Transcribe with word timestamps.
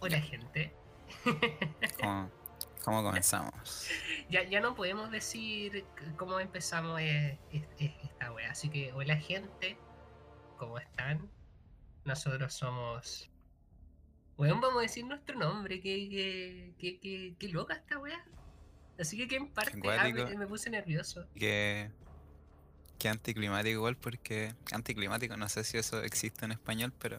Hola 0.00 0.20
gente. 0.20 0.72
¿Cómo, 2.00 2.30
cómo 2.84 3.02
comenzamos? 3.02 3.88
Ya, 4.28 4.42
ya 4.44 4.60
no 4.60 4.74
podemos 4.74 5.10
decir 5.10 5.84
cómo 6.16 6.40
empezamos 6.40 7.00
eh, 7.00 7.38
es- 7.52 7.62
es- 7.78 7.92
esta 8.04 8.32
wea. 8.32 8.50
Así 8.50 8.68
que, 8.70 8.92
hola 8.92 9.16
gente. 9.16 9.76
¿Cómo 10.58 10.78
están? 10.78 11.30
Nosotros 12.04 12.52
somos. 12.54 13.28
Weón, 14.36 14.60
vamos 14.60 14.78
a 14.78 14.82
decir 14.82 15.04
nuestro 15.04 15.38
nombre. 15.38 15.80
Qué, 15.80 16.08
qué, 16.78 16.98
qué, 17.00 17.34
qué, 17.38 17.48
loca 17.48 17.74
esta 17.74 17.98
wea. 17.98 18.24
Así 18.98 19.16
que, 19.16 19.28
¿quién 19.28 19.48
parte? 19.48 19.80
Ah, 19.98 20.08
me 20.38 20.46
puse 20.46 20.70
nervioso. 20.70 21.26
Que, 21.34 21.90
que 22.98 23.08
anticlimático 23.08 23.72
igual 23.74 23.96
porque 23.96 24.54
anticlimático 24.72 25.36
no 25.36 25.48
sé 25.48 25.64
si 25.64 25.78
eso 25.78 26.02
existe 26.02 26.44
en 26.44 26.52
español, 26.52 26.92
pero 26.98 27.18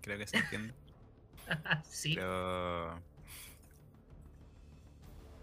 creo 0.00 0.18
que 0.18 0.26
se 0.26 0.38
entiende. 0.38 0.74
sí. 1.84 2.14
Pero 2.14 2.96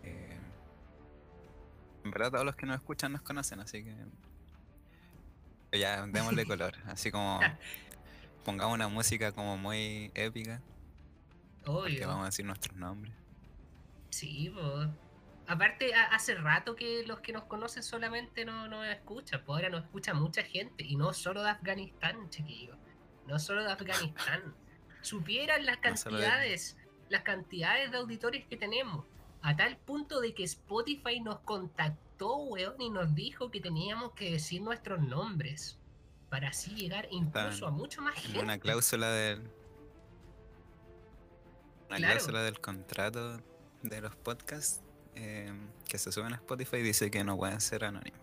eh, 0.03 0.39
en 2.03 2.11
verdad 2.11 2.31
todos 2.31 2.45
los 2.45 2.55
que 2.55 2.65
nos 2.65 2.75
escuchan 2.75 3.11
nos 3.11 3.21
conocen, 3.21 3.59
así 3.59 3.83
que 3.83 3.95
ya 5.77 6.05
démosle 6.07 6.45
color, 6.47 6.73
así 6.87 7.11
como 7.11 7.39
pongamos 8.43 8.73
una 8.75 8.87
música 8.87 9.31
como 9.31 9.57
muy 9.57 10.11
épica, 10.15 10.61
Obvio. 11.65 12.07
vamos 12.07 12.23
a 12.23 12.25
decir 12.27 12.45
nuestros 12.45 12.75
nombres. 12.75 13.13
Sí, 14.09 14.51
pues. 14.53 14.89
Aparte, 15.47 15.93
ha- 15.93 16.05
hace 16.15 16.35
rato 16.35 16.75
que 16.75 17.03
los 17.05 17.19
que 17.19 17.33
nos 17.33 17.43
conocen 17.43 17.83
solamente 17.83 18.45
no 18.45 18.67
nos 18.67 18.85
escuchan, 18.87 19.41
pues 19.45 19.55
ahora 19.57 19.69
nos 19.69 19.83
escucha 19.83 20.13
mucha 20.13 20.43
gente, 20.43 20.83
y 20.85 20.95
no 20.95 21.13
solo 21.13 21.43
de 21.43 21.49
Afganistán, 21.49 22.29
chiquillos. 22.29 22.77
No 23.27 23.37
solo 23.39 23.63
de 23.63 23.71
Afganistán. 23.73 24.55
Supieran 25.01 25.65
las 25.65 25.77
cantidades, 25.77 26.77
las 27.09 27.23
cantidades 27.23 27.91
de 27.91 27.97
auditores 27.97 28.45
que 28.45 28.57
tenemos. 28.57 29.05
A 29.41 29.55
tal 29.55 29.77
punto 29.77 30.21
de 30.21 30.33
que 30.35 30.43
Spotify 30.43 31.19
nos 31.19 31.39
contactó, 31.39 32.35
weón, 32.37 32.79
y 32.79 32.89
nos 32.91 33.15
dijo 33.15 33.49
que 33.49 33.59
teníamos 33.59 34.11
que 34.13 34.31
decir 34.31 34.61
nuestros 34.61 34.99
nombres. 35.01 35.77
Para 36.29 36.49
así 36.49 36.71
llegar 36.75 37.07
incluso 37.11 37.65
a 37.67 37.71
mucho 37.71 38.01
más 38.01 38.15
En 38.17 38.21
gente. 38.23 38.39
una 38.39 38.57
cláusula 38.59 39.09
del. 39.09 39.39
Una 41.89 41.97
Claro. 41.97 42.13
cláusula 42.13 42.43
del 42.43 42.59
contrato 42.61 43.41
de 43.81 44.01
los 44.01 44.15
podcasts 44.15 44.81
eh, 45.15 45.51
que 45.89 45.97
se 45.97 46.09
suben 46.11 46.31
a 46.33 46.35
Spotify 46.37 46.77
dice 46.77 47.11
que 47.11 47.23
no 47.23 47.35
pueden 47.37 47.59
ser 47.59 47.83
anónimos. 47.83 48.19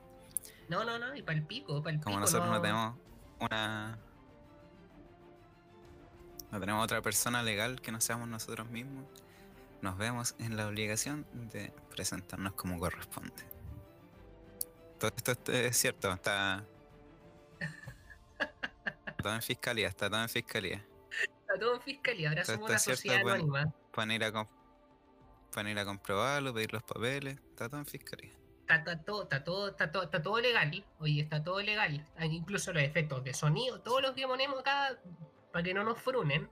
No, 0.70 0.84
no, 0.84 0.98
no, 0.98 1.14
y 1.14 1.22
para 1.22 1.36
el 1.38 1.44
pico, 1.44 1.83
para 1.83 1.97
el 1.97 2.03
Como 2.03 2.16
pico. 2.16 2.20
nosotros 2.20 2.48
no 2.48 2.60
tenemos 2.62 2.97
una. 3.41 3.98
No 6.50 6.60
tenemos 6.60 6.82
otra 6.84 7.02
persona 7.02 7.42
legal 7.42 7.80
que 7.80 7.92
no 7.92 8.00
seamos 8.00 8.28
nosotros 8.28 8.68
mismos, 8.70 9.04
nos 9.82 9.96
vemos 9.98 10.34
en 10.38 10.56
la 10.56 10.66
obligación 10.66 11.27
de 11.32 11.72
presentarnos 11.91 12.54
como 12.54 12.78
corresponde. 12.78 13.44
Todo 14.98 15.12
esto 15.16 15.52
es- 15.52 15.76
cierto, 15.76 16.12
está. 16.12 16.64
Todo 19.22 19.34
en 19.34 19.42
fiscalía, 19.42 19.88
está 19.88 20.08
todo 20.08 20.22
en 20.22 20.28
fiscalía. 20.28 20.84
Está 21.41 21.58
todo 21.58 21.74
en 21.74 21.80
fiscalía, 21.82 22.28
ahora 22.28 22.42
Todo 22.44 22.54
somos 22.54 22.70
una 22.70 22.78
cierto, 22.78 22.96
sociedad 23.02 23.20
anónima. 23.20 23.74
Pueden 23.92 24.12
ir 24.12 24.24
a, 24.24 24.46
pueden 25.52 25.69
ir 25.69 25.78
a 25.78 25.84
comprobarlo, 25.84 26.54
pedir 26.54 26.72
los 26.72 26.82
papeles, 26.84 27.36
está 27.50 27.69
todo 27.69 27.80
en 27.80 27.86
fiscalía. 27.86 28.30
Está, 28.60 28.76
está 28.76 29.02
todo, 29.02 29.22
está, 29.24 29.44
todo, 29.44 29.69
está, 29.70 29.91
todo, 29.91 30.02
está 30.04 30.22
todo 30.22 30.41
legal. 30.41 30.84
Oye, 31.00 31.22
está 31.22 31.42
todo 31.42 31.60
legal. 31.60 32.06
Incluso 32.20 32.72
los 32.72 32.82
efectos 32.82 33.24
de 33.24 33.34
sonido, 33.34 33.80
todos 33.80 34.02
los 34.02 34.12
que 34.12 34.26
ponemos 34.26 34.60
acá 34.60 34.96
para 35.52 35.62
que 35.62 35.74
no 35.74 35.84
nos 35.84 36.00
frunen. 36.00 36.48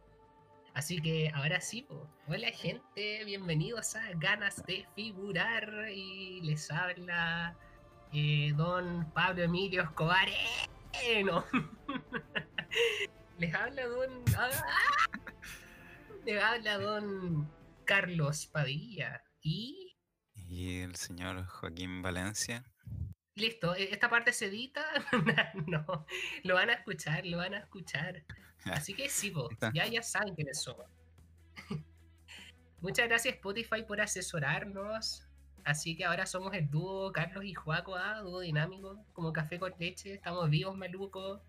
Así 0.75 1.01
que 1.01 1.31
ahora 1.35 1.61
sí, 1.61 1.83
po. 1.83 2.07
hola 2.29 2.51
gente, 2.51 3.25
bienvenidos 3.25 3.97
a 3.97 4.13
Ganas 4.17 4.65
de 4.67 4.87
Figurar. 4.95 5.89
Y 5.91 6.43
les 6.43 6.71
habla 6.71 7.57
eh, 8.13 8.53
don 8.57 9.11
Pablo 9.13 9.43
Emilio 9.45 9.83
Escobar. 9.83 10.29
¡Eh! 11.03 11.25
No. 11.25 11.45
les 13.39 13.55
habla 13.55 13.87
don. 13.87 14.23
¡Ah! 14.37 14.51
Les 16.27 16.43
habla 16.43 16.79
don 16.79 17.51
Carlos 17.85 18.47
Padilla. 18.49 19.23
Y 19.41 19.97
Y 20.35 20.81
el 20.81 20.97
señor 20.97 21.47
Joaquín 21.47 22.03
Valencia. 22.03 22.65
Listo, 23.37 23.75
e- 23.75 23.93
esta 23.93 24.09
parte 24.09 24.33
se 24.33 24.47
edita. 24.47 24.83
no, 25.67 26.07
lo 26.43 26.55
van 26.55 26.71
a 26.71 26.73
escuchar, 26.73 27.25
lo 27.27 27.37
van 27.37 27.55
a 27.55 27.59
escuchar. 27.59 28.25
Así 28.65 28.95
que 28.95 29.09
sí, 29.09 29.33
Está. 29.51 29.71
ya, 29.73 29.87
ya 29.87 30.03
saben 30.03 30.35
quiénes 30.35 30.61
somos. 30.61 30.87
Muchas 32.81 33.07
gracias 33.09 33.35
Spotify 33.35 33.83
por 33.83 34.01
asesorarnos. 34.01 35.23
Así 35.65 35.97
que 35.97 36.05
ahora 36.05 36.27
somos 36.27 36.55
el 36.55 36.71
dúo 36.71 37.13
Carlos 37.13 37.45
y 37.45 37.53
Juaco, 37.53 37.95
ah, 37.97 38.21
dúo 38.21 38.41
dinámico, 38.41 39.05
como 39.13 39.33
café 39.33 39.59
con 39.59 39.75
leche. 39.79 40.15
Estamos 40.15 40.49
vivos, 40.49 40.77
malucos. 40.77 41.41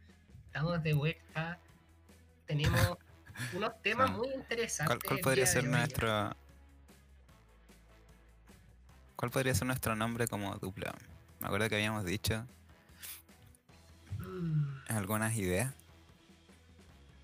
Estamos 0.45 0.83
de 0.83 0.93
vuelta. 0.93 1.59
Tenemos 2.45 2.97
unos 3.53 3.81
temas 3.81 4.11
muy 4.11 4.27
interesantes. 4.29 4.97
¿Cuál, 4.97 5.03
cuál 5.03 5.19
podría 5.19 5.45
ser 5.45 5.63
nuestro. 5.63 6.35
¿Cuál 9.15 9.31
podría 9.31 9.55
ser 9.55 9.67
nuestro 9.67 9.95
nombre 9.95 10.27
como 10.27 10.53
dupla? 10.55 10.93
Me 11.47 11.49
acuerdo 11.51 11.69
que 11.69 11.75
habíamos 11.75 12.03
dicho 12.03 12.45
Mm, 14.19 14.65
algunas 14.89 15.33
ideas. 15.37 15.73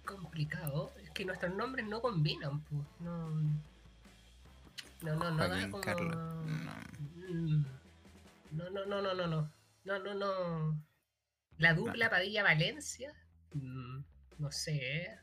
complicado. 0.05 0.93
Es 1.03 1.09
que 1.11 1.25
nuestros 1.25 1.53
nombres 1.53 1.85
no 1.87 2.01
combinan, 2.01 2.61
pues. 2.61 2.81
No. 3.01 3.29
No, 5.01 5.15
no, 5.17 5.31
no. 5.31 5.35
da 5.37 5.47
Joaquín, 5.49 5.71
como- 5.71 5.83
Carlos. 5.83 6.15
No. 6.15 6.71
Mm. 7.27 7.65
No, 8.51 8.69
no, 8.69 8.85
no, 8.85 9.01
no, 9.01 9.13
no, 9.13 9.27
no. 9.27 9.51
No, 9.83 9.99
no, 9.99 10.13
no. 10.13 10.81
La 11.57 11.73
dupla 11.73 12.09
Padilla 12.09 12.43
Valencia. 12.43 13.13
Mm, 13.53 14.03
no 14.37 14.51
sé, 14.53 15.01
¿eh? 15.01 15.19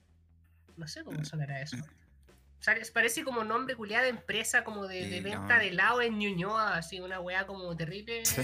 No 0.77 0.87
sé 0.87 1.05
cómo 1.05 1.25
sonará 1.25 1.63
eso. 1.63 1.79
O 1.79 2.63
sea, 2.63 2.75
les 2.75 2.91
parece 2.91 3.25
como 3.25 3.45
nombre 3.45 3.75
culiado 3.77 4.05
de 4.05 4.11
empresa 4.11 4.63
como 4.63 4.87
de, 4.87 5.23
venta 5.23 5.55
no. 5.55 5.59
de 5.61 5.69
helado 5.69 6.03
en 6.03 6.19
Ñuñoa, 6.19 6.77
así 6.77 7.01
una 7.01 7.19
weá 7.19 7.47
como 7.47 7.75
terrible 7.75 8.27
Sí. 8.27 8.43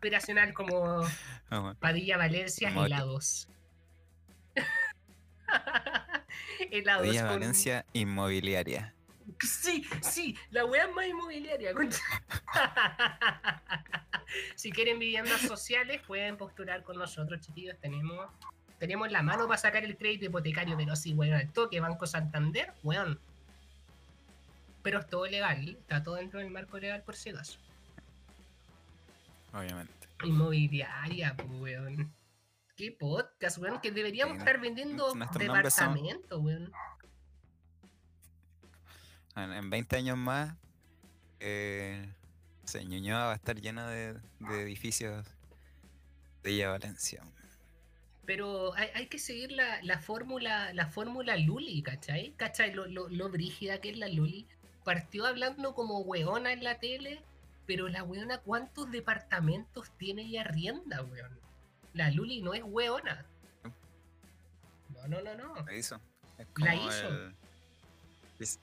Aspiracional 0.00 0.54
como 0.54 1.02
Ah. 1.50 1.74
Padilla 1.78 2.16
Valencia 2.16 2.70
Mole. 2.70 2.86
helados. 2.94 3.48
helados 6.70 7.06
con- 7.16 7.26
Valencia 7.26 7.84
Inmobiliaria. 7.92 8.94
Sí, 9.42 9.86
sí, 10.02 10.36
la 10.50 10.64
weá 10.64 10.88
más 10.88 11.06
inmobiliaria. 11.06 11.72
concha. 11.74 12.00
si 14.56 14.70
quieren 14.72 14.98
viviendas 14.98 15.40
sociales, 15.42 16.00
pueden 16.06 16.36
postular 16.36 16.82
con 16.82 16.98
nosotros, 16.98 17.40
chiquillos. 17.40 17.76
Tenemos, 17.80 18.26
tenemos 18.78 19.10
la 19.12 19.22
mano 19.22 19.46
para 19.46 19.58
sacar 19.58 19.84
el 19.84 19.96
crédito 19.96 20.26
hipotecario, 20.26 20.76
pero 20.76 20.96
sí, 20.96 21.12
weón, 21.14 21.34
al 21.34 21.52
toque, 21.52 21.78
Banco 21.80 22.06
Santander, 22.06 22.72
weón. 22.82 23.20
Pero 24.82 24.98
es 25.00 25.06
todo 25.08 25.26
legal, 25.26 25.76
está 25.80 26.02
todo 26.02 26.16
dentro 26.16 26.40
del 26.40 26.50
marco 26.50 26.78
legal 26.78 27.02
por 27.02 27.14
si 27.16 27.30
acaso. 27.30 27.58
Obviamente. 29.52 30.08
Inmobiliaria, 30.24 31.36
pues, 31.36 31.48
weón. 31.60 32.14
Qué 32.76 32.92
podcast, 32.92 33.58
weón, 33.58 33.80
que 33.80 33.90
deberíamos 33.90 34.34
Sí, 34.34 34.38
estar 34.38 34.60
vendiendo 34.60 35.08
nombres 35.14 35.30
son- 35.32 35.38
departamentos, 35.94 36.40
weón. 36.42 36.72
En, 39.36 39.52
en 39.52 39.70
20 39.70 39.96
años 39.96 40.16
más, 40.16 40.54
eh, 41.40 42.12
Ñuñoa 42.86 43.26
va 43.26 43.32
a 43.32 43.36
estar 43.36 43.60
lleno 43.60 43.86
de, 43.88 44.14
de 44.38 44.62
edificios 44.62 45.26
de 46.42 46.50
Villa 46.50 46.70
Valencia. 46.70 47.22
Pero 48.26 48.74
hay, 48.74 48.88
hay 48.94 49.06
que 49.06 49.18
seguir 49.18 49.50
la, 49.52 49.82
la 49.82 49.98
fórmula 49.98 50.72
la 50.72 50.86
fórmula 50.86 51.36
Luli, 51.36 51.82
¿cachai? 51.82 52.32
¿Cachai? 52.36 52.72
Lo, 52.72 52.86
lo, 52.86 53.08
lo 53.08 53.28
brígida 53.28 53.80
que 53.80 53.90
es 53.90 53.98
la 53.98 54.08
Luli. 54.08 54.46
Partió 54.84 55.26
hablando 55.26 55.74
como 55.74 56.00
weona 56.00 56.52
en 56.52 56.62
la 56.62 56.78
tele, 56.78 57.22
pero 57.70 57.86
la 57.86 58.02
weona, 58.02 58.38
¿cuántos 58.38 58.90
departamentos 58.90 59.92
tiene 59.96 60.22
y 60.22 60.36
arrienda, 60.36 61.02
weón? 61.04 61.38
La 61.94 62.10
Luli 62.10 62.42
no 62.42 62.52
es 62.52 62.62
weona. 62.64 63.24
No, 64.92 65.06
no, 65.06 65.22
no, 65.22 65.34
no. 65.36 65.54
Lo 65.64 65.72
hizo. 65.72 66.00
Es 66.36 66.48
La 66.56 66.74
hizo. 66.74 67.08
el- 67.08 67.36
es- 68.40 68.58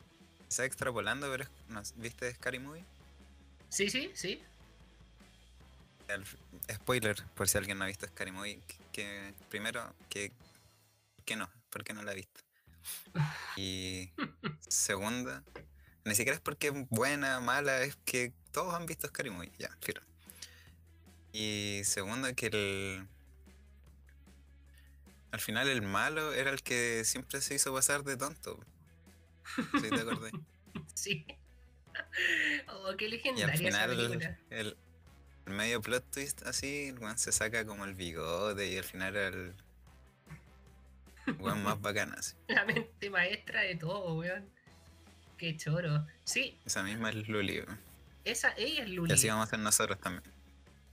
Está 0.49 0.65
extrapolando, 0.65 1.31
pero 1.31 1.45
es- 1.81 1.93
¿viste 1.95 2.33
Scary 2.33 2.59
Movie? 2.59 2.83
Sí, 3.69 3.89
sí, 3.89 4.11
sí. 4.13 4.43
El- 6.09 6.25
spoiler, 6.69 7.23
por 7.33 7.47
si 7.47 7.57
alguien 7.57 7.77
no 7.77 7.85
ha 7.85 7.87
visto 7.87 8.07
Scary 8.07 8.33
Movie, 8.33 8.59
que, 8.67 8.75
que 8.91 9.33
primero, 9.49 9.93
que, 10.09 10.33
que 11.23 11.37
no, 11.37 11.49
porque 11.69 11.93
no 11.93 12.03
la 12.03 12.11
ha 12.11 12.15
visto. 12.15 12.41
Y 13.55 14.11
segunda, 14.67 15.43
ni 16.03 16.13
siquiera 16.13 16.35
es 16.35 16.41
porque 16.41 16.67
es 16.67 16.89
buena, 16.89 17.39
mala, 17.39 17.83
es 17.83 17.95
que 18.03 18.33
todos 18.57 18.73
han 18.73 18.87
visto 18.87 19.07
Scary 19.07 19.29
Movie, 19.29 19.51
ya, 19.59 19.69
filo. 19.81 20.01
Y 21.31 21.81
segundo, 21.83 22.27
que 22.33 22.47
el. 22.47 23.07
Al 25.29 25.39
final 25.39 25.67
el 25.67 25.83
malo 25.83 26.33
era 26.33 26.49
el 26.49 26.63
que 26.63 27.03
siempre 27.05 27.39
se 27.41 27.53
hizo 27.53 27.71
pasar 27.71 28.03
de 28.03 28.17
tonto. 28.17 28.59
Sí, 29.79 29.89
te 29.91 30.01
acordé. 30.01 30.31
sí. 30.95 31.23
Oh, 32.67 32.95
qué 32.97 33.05
Y 33.05 33.07
al 33.07 33.11
legendaria 33.11 33.53
esa 33.53 33.59
final, 33.59 33.89
película. 33.89 34.39
el, 34.49 34.77
el 35.45 35.53
medio 35.53 35.79
plot 35.79 36.09
twist 36.09 36.41
así, 36.41 36.87
el 36.87 36.97
weón 36.97 37.19
se 37.19 37.31
saca 37.31 37.63
como 37.63 37.85
el 37.85 37.93
bigote 37.93 38.71
y 38.71 38.77
al 38.79 38.83
final 38.83 39.15
era 39.15 39.27
el 39.27 39.53
weón 41.37 41.61
más 41.61 41.79
bacán 41.79 42.11
así. 42.17 42.33
La 42.47 42.65
mente 42.65 43.09
maestra 43.11 43.61
de 43.61 43.75
todo, 43.75 44.15
weón. 44.15 44.49
Qué 45.37 45.55
choro. 45.55 46.07
Sí, 46.23 46.59
Esa 46.65 46.81
misma 46.81 47.11
es 47.11 47.27
Luli, 47.27 47.59
weón. 47.59 47.86
Esa, 48.31 48.53
ella 48.57 48.83
es 48.83 48.89
Y 48.89 48.93
Luli. 48.93 49.13
así 49.13 49.27
vamos 49.27 49.43
a 49.43 49.47
hacer 49.47 49.59
nosotros 49.59 49.99
también. 49.99 50.23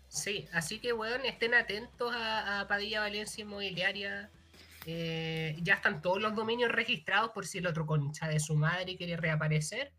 Sí, 0.08 0.46
así 0.52 0.78
que, 0.78 0.92
weón, 0.92 1.24
estén 1.24 1.54
atentos 1.54 2.14
a, 2.14 2.60
a 2.60 2.68
Padilla 2.68 3.00
Valencia 3.00 3.42
Inmobiliaria. 3.42 4.30
Eh, 4.86 5.56
ya 5.62 5.74
están 5.74 6.02
todos 6.02 6.20
los 6.20 6.34
dominios 6.34 6.70
registrados 6.70 7.30
por 7.30 7.46
si 7.46 7.58
el 7.58 7.66
otro 7.66 7.86
concha 7.86 8.28
de 8.28 8.38
su 8.38 8.54
madre 8.54 8.96
quiere 8.96 9.16
reaparecer 9.16 9.92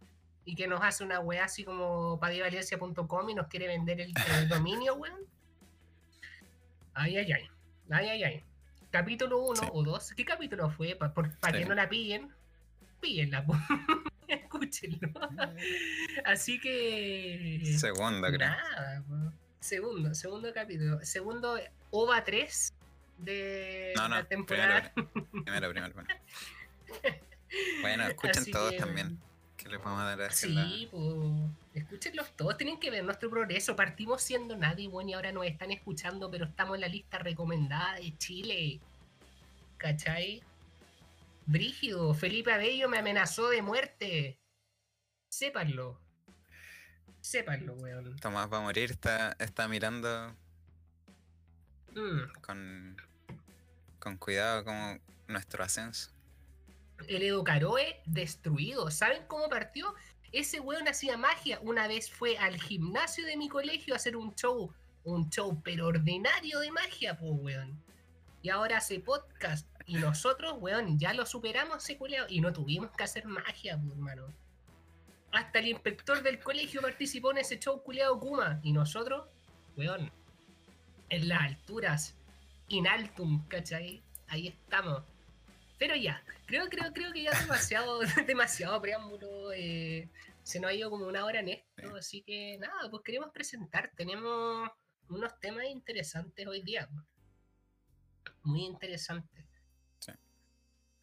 y 0.46 0.54
que 0.56 0.68
nos 0.68 0.82
hace 0.84 1.04
una 1.04 1.20
weá 1.20 1.46
así 1.46 1.64
como 1.64 2.20
padillavalencia.com 2.20 3.30
y 3.30 3.34
nos 3.34 3.48
quiere 3.48 3.68
vender 3.68 4.00
el, 4.00 4.14
el 4.38 4.48
dominio, 4.50 4.94
weón. 4.96 5.20
Ay, 6.94 7.18
ay, 7.18 7.32
ay. 7.32 7.48
Ay, 7.90 8.08
ay, 8.10 8.24
ay. 8.24 8.44
Capítulo 8.92 9.40
1 9.40 9.56
Sí. 9.64 9.68
o 9.74 9.84
2. 9.84 10.14
¿Qué 10.14 10.24
capítulo 10.24 10.70
fue? 10.70 10.96
Para 10.96 11.12
que 11.52 11.64
Sí. 11.64 11.66
no 11.70 11.76
la 11.76 11.90
pillen. 11.90 12.32
Píllenla, 13.02 13.46
po. 13.46 13.54
Escúchenlo. 14.62 15.10
Así 16.26 16.60
que. 16.60 17.62
Segunda, 17.78 18.28
creo. 18.30 18.50
Nada, 18.50 19.04
po. 19.08 19.34
segundo, 19.60 20.14
segundo 20.16 20.54
capítulo. 20.54 21.00
Segundo 21.04 21.58
OVA 21.92 22.24
3 22.24 22.74
de 23.18 23.94
No, 23.96 24.08
no, 24.10 24.16
la 24.16 24.26
temporada. 24.26 24.92
Primero, 24.94 25.70
primero, 25.72 25.94
primero. 25.94 26.20
Bueno, 27.82 28.06
escuchen 28.08 28.42
Así 28.42 28.52
todos 28.52 28.72
que, 28.72 28.78
también. 28.80 29.18
Que 29.56 29.70
les 29.70 29.82
vamos 29.82 30.02
a 30.02 30.04
dar 30.16 30.22
así 30.24 30.50
la- 30.50 30.66
Sí, 30.66 30.90
pues. 30.92 31.04
Escúchenlos 31.74 32.36
todos, 32.36 32.58
tienen 32.58 32.80
que 32.80 32.92
ver 32.92 33.04
nuestro 33.06 33.30
progreso. 33.30 33.76
Partimos 33.78 34.22
siendo 34.22 34.58
nadie, 34.58 34.90
bueno, 34.90 35.12
y 35.12 35.14
ahora 35.14 35.32
nos 35.32 35.46
están 35.46 35.72
escuchando, 35.72 36.30
pero 36.30 36.46
estamos 36.46 36.76
en 36.76 36.82
la 36.82 36.88
lista 36.90 37.18
recomendada 37.18 37.96
de 37.96 38.18
Chile. 38.18 38.80
¿Cachai? 39.78 40.42
Brígido, 41.46 42.14
Felipe 42.14 42.52
Abello 42.52 42.90
me 42.90 42.98
amenazó 42.98 43.48
de 43.50 43.62
muerte. 43.62 44.38
Sépanlo. 45.36 46.00
Sépanlo, 47.20 47.74
weón. 47.74 48.16
Tomás 48.22 48.50
va 48.50 48.60
a 48.60 48.62
morir, 48.62 48.92
está, 48.92 49.36
está 49.38 49.68
mirando 49.68 50.34
Mm. 51.94 52.32
con, 52.42 52.96
con 54.00 54.16
cuidado 54.18 54.64
como 54.64 54.98
nuestro 55.28 55.62
ascenso. 55.62 56.10
El 57.10 57.22
Educaroe 57.24 58.02
destruido. 58.06 58.90
¿Saben 58.92 59.24
cómo 59.28 59.50
partió? 59.50 59.94
Ese 60.32 60.62
weón 60.62 60.88
hacía 60.88 61.18
magia. 61.18 61.60
Una 61.64 61.90
vez 61.90 62.10
fue 62.10 62.38
al 62.38 62.56
gimnasio 62.58 63.26
de 63.26 63.36
mi 63.36 63.50
colegio 63.50 63.94
a 63.94 63.98
hacer 63.98 64.16
un 64.16 64.34
show. 64.36 64.74
Un 65.04 65.30
show 65.30 65.62
pero 65.66 65.88
ordinario 65.88 66.62
de 66.62 66.72
magia, 66.72 67.18
pues 67.20 67.32
weón. 67.36 67.78
Y 68.42 68.48
ahora 68.48 68.78
hace 68.78 69.02
podcast. 69.02 69.68
Y 69.86 69.96
nosotros, 69.96 70.56
weón, 70.60 70.98
ya 70.98 71.14
lo 71.14 71.26
superamos 71.26 71.84
ese 71.84 71.98
culeado. 71.98 72.28
Y 72.30 72.40
no 72.40 72.54
tuvimos 72.54 72.92
que 72.92 73.04
hacer 73.04 73.26
magia, 73.26 73.78
pues 73.78 73.92
hermano. 73.92 74.34
Hasta 75.36 75.60
el 75.60 75.68
inspector 75.68 76.24
del 76.24 76.40
colegio 76.40 76.82
participó 76.82 77.32
en 77.32 77.40
ese 77.40 77.60
show 77.60 77.84
culeado 77.84 78.18
Kuma. 78.18 78.62
Y 78.64 78.72
nosotros, 78.72 79.28
weón, 79.76 80.10
en 81.10 81.28
las 81.28 81.42
alturas, 81.42 82.16
in 82.70 82.88
altum, 82.88 83.46
¿cachai? 83.50 84.02
Ahí 84.28 84.48
estamos. 84.48 85.04
Pero 85.78 85.94
ya, 85.94 86.24
creo, 86.46 86.70
creo, 86.70 86.94
creo 86.94 87.12
que 87.12 87.24
ya 87.24 87.38
demasiado, 87.38 88.00
demasiado 88.28 88.82
preámbulo. 88.82 89.52
eh, 89.52 90.10
se 90.42 90.62
nos 90.62 90.72
ha 90.72 90.74
ido 90.74 90.90
como 90.90 91.06
una 91.06 91.26
hora 91.26 91.42
en 91.42 91.50
esto, 91.50 91.96
así 91.98 92.22
que 92.22 92.58
nada, 92.58 92.90
pues 92.90 93.04
queremos 93.04 93.32
presentar. 93.34 93.92
Tenemos 93.98 94.70
unos 95.10 95.38
temas 95.42 95.66
interesantes 95.66 96.48
hoy 96.48 96.62
día. 96.62 96.88
pues. 96.88 98.34
Muy 98.44 98.64
interesantes. 98.64 99.44
Sí. 100.00 100.12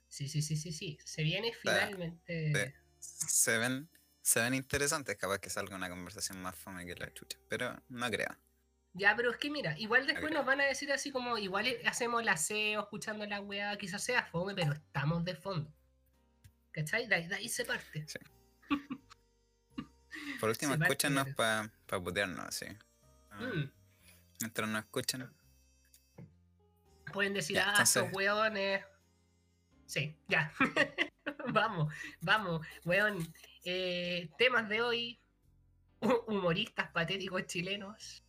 Sí, 0.09 0.29
sí, 0.29 0.41
sí, 0.41 0.57
sí, 0.57 0.73
sí. 0.73 0.99
Se 1.05 1.23
viene 1.23 1.53
finalmente. 1.53 2.75
Se 2.99 3.59
ven, 3.59 3.91
se 4.23 4.41
ven 4.41 4.55
interesantes, 4.55 5.17
capaz 5.17 5.41
que 5.41 5.51
salga 5.51 5.77
una 5.77 5.89
conversación 5.91 6.41
más 6.41 6.55
fome 6.57 6.87
que 6.87 6.95
la 6.95 7.13
chucha. 7.13 7.39
Pero 7.49 7.77
no 7.89 8.11
creo. 8.11 8.29
Ya, 8.95 9.17
pero 9.17 9.31
es 9.31 9.39
que 9.39 9.51
mira, 9.51 9.77
igual 9.79 10.07
después 10.07 10.33
nos 10.33 10.45
van 10.45 10.61
a 10.61 10.65
decir 10.65 10.93
así 10.93 11.11
como, 11.11 11.39
igual 11.39 11.67
eh, 11.67 11.83
hacemos 11.87 12.23
el 12.23 12.29
aseo, 12.29 12.83
escuchando 12.83 13.27
la 13.27 13.41
weá, 13.41 13.77
quizás 13.79 14.03
sea 14.05 14.25
fome, 14.25 14.55
pero 14.55 14.73
estamos 14.73 15.25
de 15.25 15.35
fondo. 15.35 15.73
¿Cachai? 16.71 17.07
De 17.07 17.15
ahí, 17.15 17.27
de 17.27 17.35
ahí 17.35 17.49
se 17.49 17.65
parte. 17.65 18.07
Sí. 18.07 18.19
Por 20.41 20.51
último, 20.51 20.75
Se 20.77 20.83
escúchanos 20.83 21.29
para 21.35 21.71
pa 21.87 22.01
putearnos, 22.03 22.47
así. 22.47 22.67
Ah, 23.31 23.41
Mm. 23.41 23.73
Mientras 24.41 24.69
nos 24.69 24.83
escuchan, 24.85 25.33
Pueden 27.13 27.35
decir, 27.35 27.57
Ya, 27.57 27.75
ah, 27.77 27.83
estos 27.83 28.13
weones. 28.13 28.85
Sí, 29.87 30.17
ya. 30.29 30.53
vamos, 31.53 31.93
vamos, 32.21 32.67
weón. 32.85 33.33
Eh, 33.65 34.31
temas 34.39 34.69
de 34.69 34.83
hoy: 34.83 35.21
hu- 36.01 36.25
humoristas 36.27 36.91
patéticos 36.93 37.47
chilenos 37.47 38.25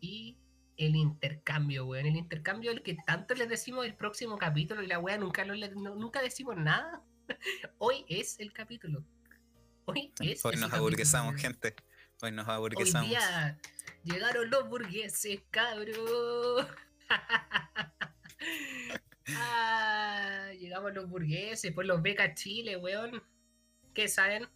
y 0.00 0.38
el 0.76 0.96
intercambio, 0.96 1.86
weón. 1.86 2.06
El 2.06 2.16
intercambio 2.16 2.70
el 2.70 2.82
que 2.82 2.96
tanto 3.06 3.34
les 3.34 3.48
decimos 3.48 3.84
el 3.84 3.94
próximo 3.96 4.38
capítulo 4.38 4.82
y 4.82 4.86
la 4.86 4.98
weá 4.98 5.18
nunca, 5.18 5.44
lo 5.44 5.54
no- 5.54 5.94
nunca 5.96 6.22
decimos 6.22 6.56
nada. 6.56 7.02
hoy 7.78 8.04
es 8.08 8.38
el 8.40 8.52
capítulo. 8.52 9.04
Hoy 9.84 10.12
es 10.20 10.44
hoy 10.44 10.56
nos 10.56 10.72
aburguesamos, 10.72 11.36
gente. 11.40 11.74
Hoy 12.22 12.32
nos 12.32 12.46
Hoy 12.48 12.54
aburguesamos. 12.54 13.08
día 13.08 13.58
llegaron 14.04 14.50
los 14.50 14.68
burgueses, 14.68 15.40
cabrón. 15.50 16.66
ah, 19.36 20.50
llegamos 20.58 20.92
los 20.94 21.08
burgueses, 21.08 21.72
pues 21.72 21.86
los 21.86 22.02
becas 22.02 22.34
Chile, 22.34 22.76
weón. 22.76 23.22
¿Qué 23.94 24.08
saben? 24.08 24.48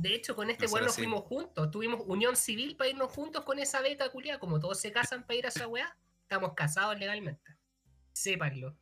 De 0.00 0.14
hecho, 0.14 0.36
con 0.36 0.48
este 0.50 0.66
weón 0.66 0.84
nos 0.86 0.94
sí. 0.94 1.02
fuimos 1.02 1.22
juntos. 1.24 1.70
Tuvimos 1.70 2.02
unión 2.06 2.36
civil 2.36 2.76
para 2.76 2.90
irnos 2.90 3.10
juntos 3.12 3.44
con 3.44 3.58
esa 3.58 3.80
beca 3.80 4.08
culiada. 4.10 4.38
Como 4.38 4.60
todos 4.60 4.80
se 4.80 4.92
casan 4.92 5.22
para 5.26 5.34
ir 5.38 5.44
a 5.46 5.48
esa 5.48 5.66
weá, 5.68 5.96
estamos 6.22 6.54
casados 6.54 6.98
legalmente. 6.98 7.56
Sépanlo. 8.12 8.76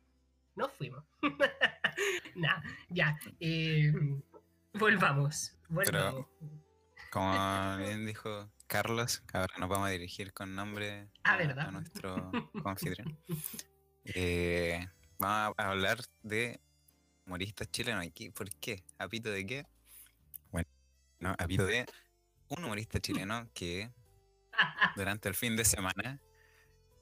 Nos 0.55 0.71
fuimos. 0.73 1.03
nah, 2.35 2.61
ya. 2.89 3.17
eh, 3.39 3.91
volvamos. 4.73 5.55
Volvamos. 5.69 6.25
Como 7.11 7.77
bien 7.77 8.05
dijo 8.05 8.51
Carlos, 8.67 9.23
ahora 9.33 9.53
nos 9.59 9.69
vamos 9.69 9.87
a 9.87 9.91
dirigir 9.91 10.33
con 10.33 10.53
nombre 10.55 11.09
Ah, 11.23 11.33
a, 11.33 11.37
¿verdad? 11.37 11.67
a 11.67 11.71
nuestro 11.71 12.31
confitrión. 12.63 13.17
Eh, 14.05 14.85
vamos 15.19 15.55
a 15.57 15.69
hablar 15.69 15.99
de 16.21 16.59
humoristas 17.25 17.69
chilenos. 17.71 18.05
¿Y 18.05 18.11
qué- 18.11 18.31
¿Por 18.31 18.49
qué? 18.55 18.83
¿A 18.97 19.07
pito 19.07 19.29
de 19.29 19.45
qué? 19.45 19.65
No, 21.19 21.35
a 21.37 21.47
pito 21.47 21.65
de 21.65 21.85
un 22.49 22.63
humorista 22.63 22.99
chileno 22.99 23.49
que 23.53 23.91
durante 24.95 25.29
el 25.29 25.35
fin 25.35 25.55
de 25.55 25.65
semana 25.65 26.21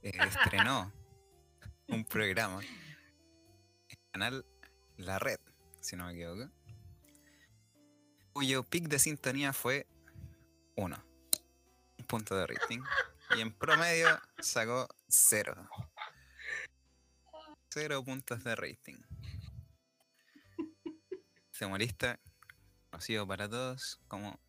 estrenó 0.02 0.94
un 1.88 2.06
programa 2.06 2.62
en 2.62 2.70
el 3.90 3.98
canal 4.12 4.46
La 4.98 5.20
Red, 5.20 5.40
si 5.82 5.96
no 5.96 6.06
me 6.06 6.14
equivoco, 6.14 6.50
cuyo 8.34 8.64
pic 8.64 8.88
de 8.88 9.00
sintonía 9.00 9.54
fue 9.54 9.88
uno, 10.76 11.04
un 11.98 12.06
punto 12.06 12.36
de 12.36 12.48
rating, 12.48 12.82
y 13.36 13.42
en 13.42 13.52
promedio 13.52 14.08
sacó 14.40 14.88
cero. 15.08 15.70
Cero 17.70 18.04
puntos 18.04 18.44
de 18.44 18.56
rating. 18.56 18.98
Humorista, 21.62 22.20
conocido 22.96 23.28
para 23.28 23.50
todos 23.50 24.00
como 24.08 24.40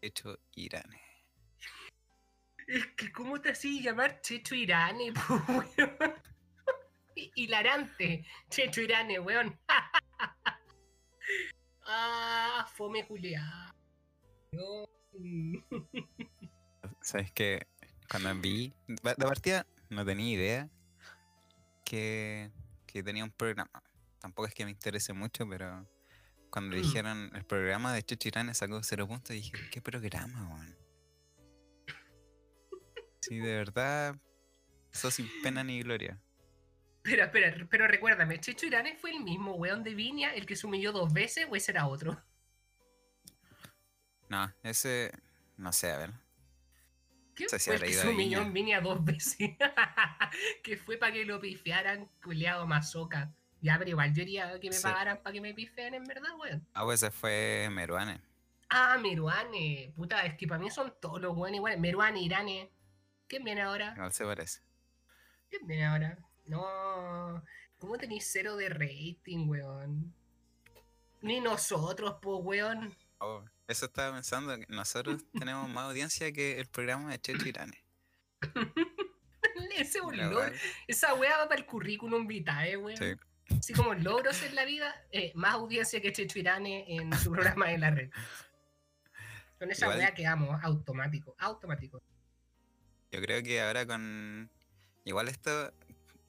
Hecho 0.00 0.36
Irane. 0.56 1.00
Es 2.66 2.84
que, 2.96 3.12
¿cómo 3.12 3.40
te 3.40 3.52
hacía 3.52 3.82
llamar 3.82 4.20
Checho 4.20 4.56
Irane, 4.56 5.12
weón? 5.48 5.68
Hi- 7.14 7.30
Hilarante, 7.36 8.26
Checho 8.50 8.80
Irane, 8.80 9.20
weón. 9.20 9.56
ah, 11.86 12.68
fome. 12.74 13.06
No. 14.50 14.88
mm. 15.12 15.56
Sabes 17.00 17.30
que 17.30 17.64
cuando 18.10 18.34
vi, 18.40 18.74
de 18.88 19.14
partida 19.14 19.64
no 19.88 20.04
tenía 20.04 20.34
idea 20.34 20.68
que, 21.84 22.50
que 22.88 23.04
tenía 23.04 23.22
un 23.22 23.30
programa. 23.30 23.70
Tampoco 24.18 24.48
es 24.48 24.54
que 24.54 24.64
me 24.64 24.72
interese 24.72 25.12
mucho, 25.12 25.48
pero 25.48 25.86
cuando 26.56 26.74
Mm. 26.74 26.80
dijeron 26.80 27.30
el 27.34 27.44
programa 27.44 27.92
de 27.92 28.02
Chuchirane 28.02 28.54
sacó 28.54 28.82
cero 28.82 29.06
puntos, 29.06 29.28
dije, 29.36 29.52
¿qué 29.70 29.82
programa, 29.82 30.54
weón? 30.54 30.74
Sí, 33.20 33.36
de 33.36 33.56
verdad, 33.58 34.16
eso 34.90 35.10
sin 35.10 35.28
pena 35.42 35.62
ni 35.62 35.82
gloria. 35.82 36.18
Espera, 37.04 37.26
espera, 37.26 37.66
pero 37.68 37.86
recuérdame, 37.86 38.40
¿Checho 38.40 38.64
Irane 38.64 38.96
fue 38.96 39.10
el 39.10 39.20
mismo 39.20 39.52
weón 39.56 39.82
de 39.84 39.94
Viña, 39.94 40.32
el 40.32 40.46
que 40.46 40.56
se 40.56 40.66
humilló 40.66 40.92
dos 40.92 41.12
veces, 41.12 41.46
o 41.50 41.56
ese 41.56 41.72
era 41.72 41.88
otro? 41.88 42.24
No, 44.30 44.50
ese. 44.62 45.12
No 45.58 45.74
sé, 45.74 45.92
a 45.92 45.98
ver. 45.98 46.12
¿Qué 47.34 47.44
No 47.44 47.50
sé 47.50 47.58
si 47.58 47.66
fue 47.66 47.74
el 47.76 47.82
que 47.82 47.92
se 47.92 48.08
humilló 48.08 48.40
en 48.40 48.54
Viña 48.54 48.80
dos 48.80 49.04
veces? 49.04 49.36
que 50.64 50.78
fue 50.78 50.96
para 50.96 51.12
que 51.12 51.26
lo 51.26 51.38
pifiaran, 51.38 52.10
culeado 52.22 52.66
mazoca. 52.66 53.34
Ya, 53.60 53.78
pero 53.78 53.90
igual 53.90 54.12
yo 54.14 54.22
iría 54.22 54.58
que 54.60 54.68
me 54.70 54.76
Sí. 54.76 54.82
pagaran 54.82 55.18
para 55.22 55.32
que 55.32 55.40
me 55.40 55.54
pifeen 55.54 55.94
en 55.94 56.04
verdad, 56.04 56.30
weón. 56.38 56.66
Ah, 56.74 56.84
pues 56.84 57.02
ese 57.02 57.10
fue 57.10 57.68
Meruane. 57.70 58.20
Ah, 58.68 58.98
Meruane. 58.98 59.92
Puta, 59.96 60.24
es 60.26 60.34
que 60.36 60.46
para 60.46 60.60
mí 60.60 60.70
son 60.70 60.94
todos 61.00 61.20
los 61.20 61.36
weones 61.36 61.56
iguales. 61.58 61.78
Meruane, 61.80 62.20
Irane. 62.20 62.70
¿Quién 63.28 63.44
viene 63.44 63.62
ahora? 63.62 63.92
Igual 63.94 64.12
se 64.12 64.24
parece. 64.24 64.60
¿Quién 65.48 65.66
viene 65.66 65.86
ahora? 65.86 66.18
No. 66.46 67.42
¿Cómo 67.78 67.96
tenéis 67.98 68.28
cero 68.30 68.56
de 68.56 68.68
rating, 68.68 69.48
weón? 69.48 70.14
Ni 71.22 71.40
nosotros, 71.40 72.14
po, 72.20 72.36
weón. 72.38 72.94
Oh, 73.18 73.42
eso 73.66 73.86
estaba 73.86 74.14
pensando, 74.14 74.56
que 74.58 74.66
nosotros 74.68 75.24
tenemos 75.32 75.68
más 75.70 75.84
audiencia 75.84 76.30
que 76.32 76.60
el 76.60 76.66
programa 76.66 77.10
de 77.10 77.20
Checho 77.20 77.48
Irane. 77.48 77.82
Ese 79.76 80.00
verdad, 80.04 80.52
Esa 80.86 81.14
weá 81.14 81.38
va 81.38 81.48
para 81.48 81.60
el 81.60 81.66
currículum 81.66 82.26
vitae, 82.26 82.76
weón. 82.76 82.96
Sí. 82.96 83.14
Así 83.58 83.72
como 83.72 83.94
logros 83.94 84.42
en 84.42 84.54
la 84.54 84.64
vida, 84.64 84.94
eh, 85.12 85.32
más 85.34 85.54
audiencia 85.54 86.00
que 86.00 86.12
Checho 86.12 86.38
Irane 86.38 86.84
en 86.88 87.12
su 87.18 87.30
programa 87.30 87.70
en 87.72 87.80
la 87.80 87.90
red. 87.90 88.10
Con 89.58 89.70
esa 89.70 89.86
Igual- 89.86 89.98
weá 89.98 90.14
quedamos 90.14 90.62
automático, 90.62 91.34
automático. 91.38 92.02
Yo 93.10 93.20
creo 93.20 93.42
que 93.42 93.60
ahora 93.62 93.86
con. 93.86 94.50
Igual 95.04 95.28
esto, 95.28 95.72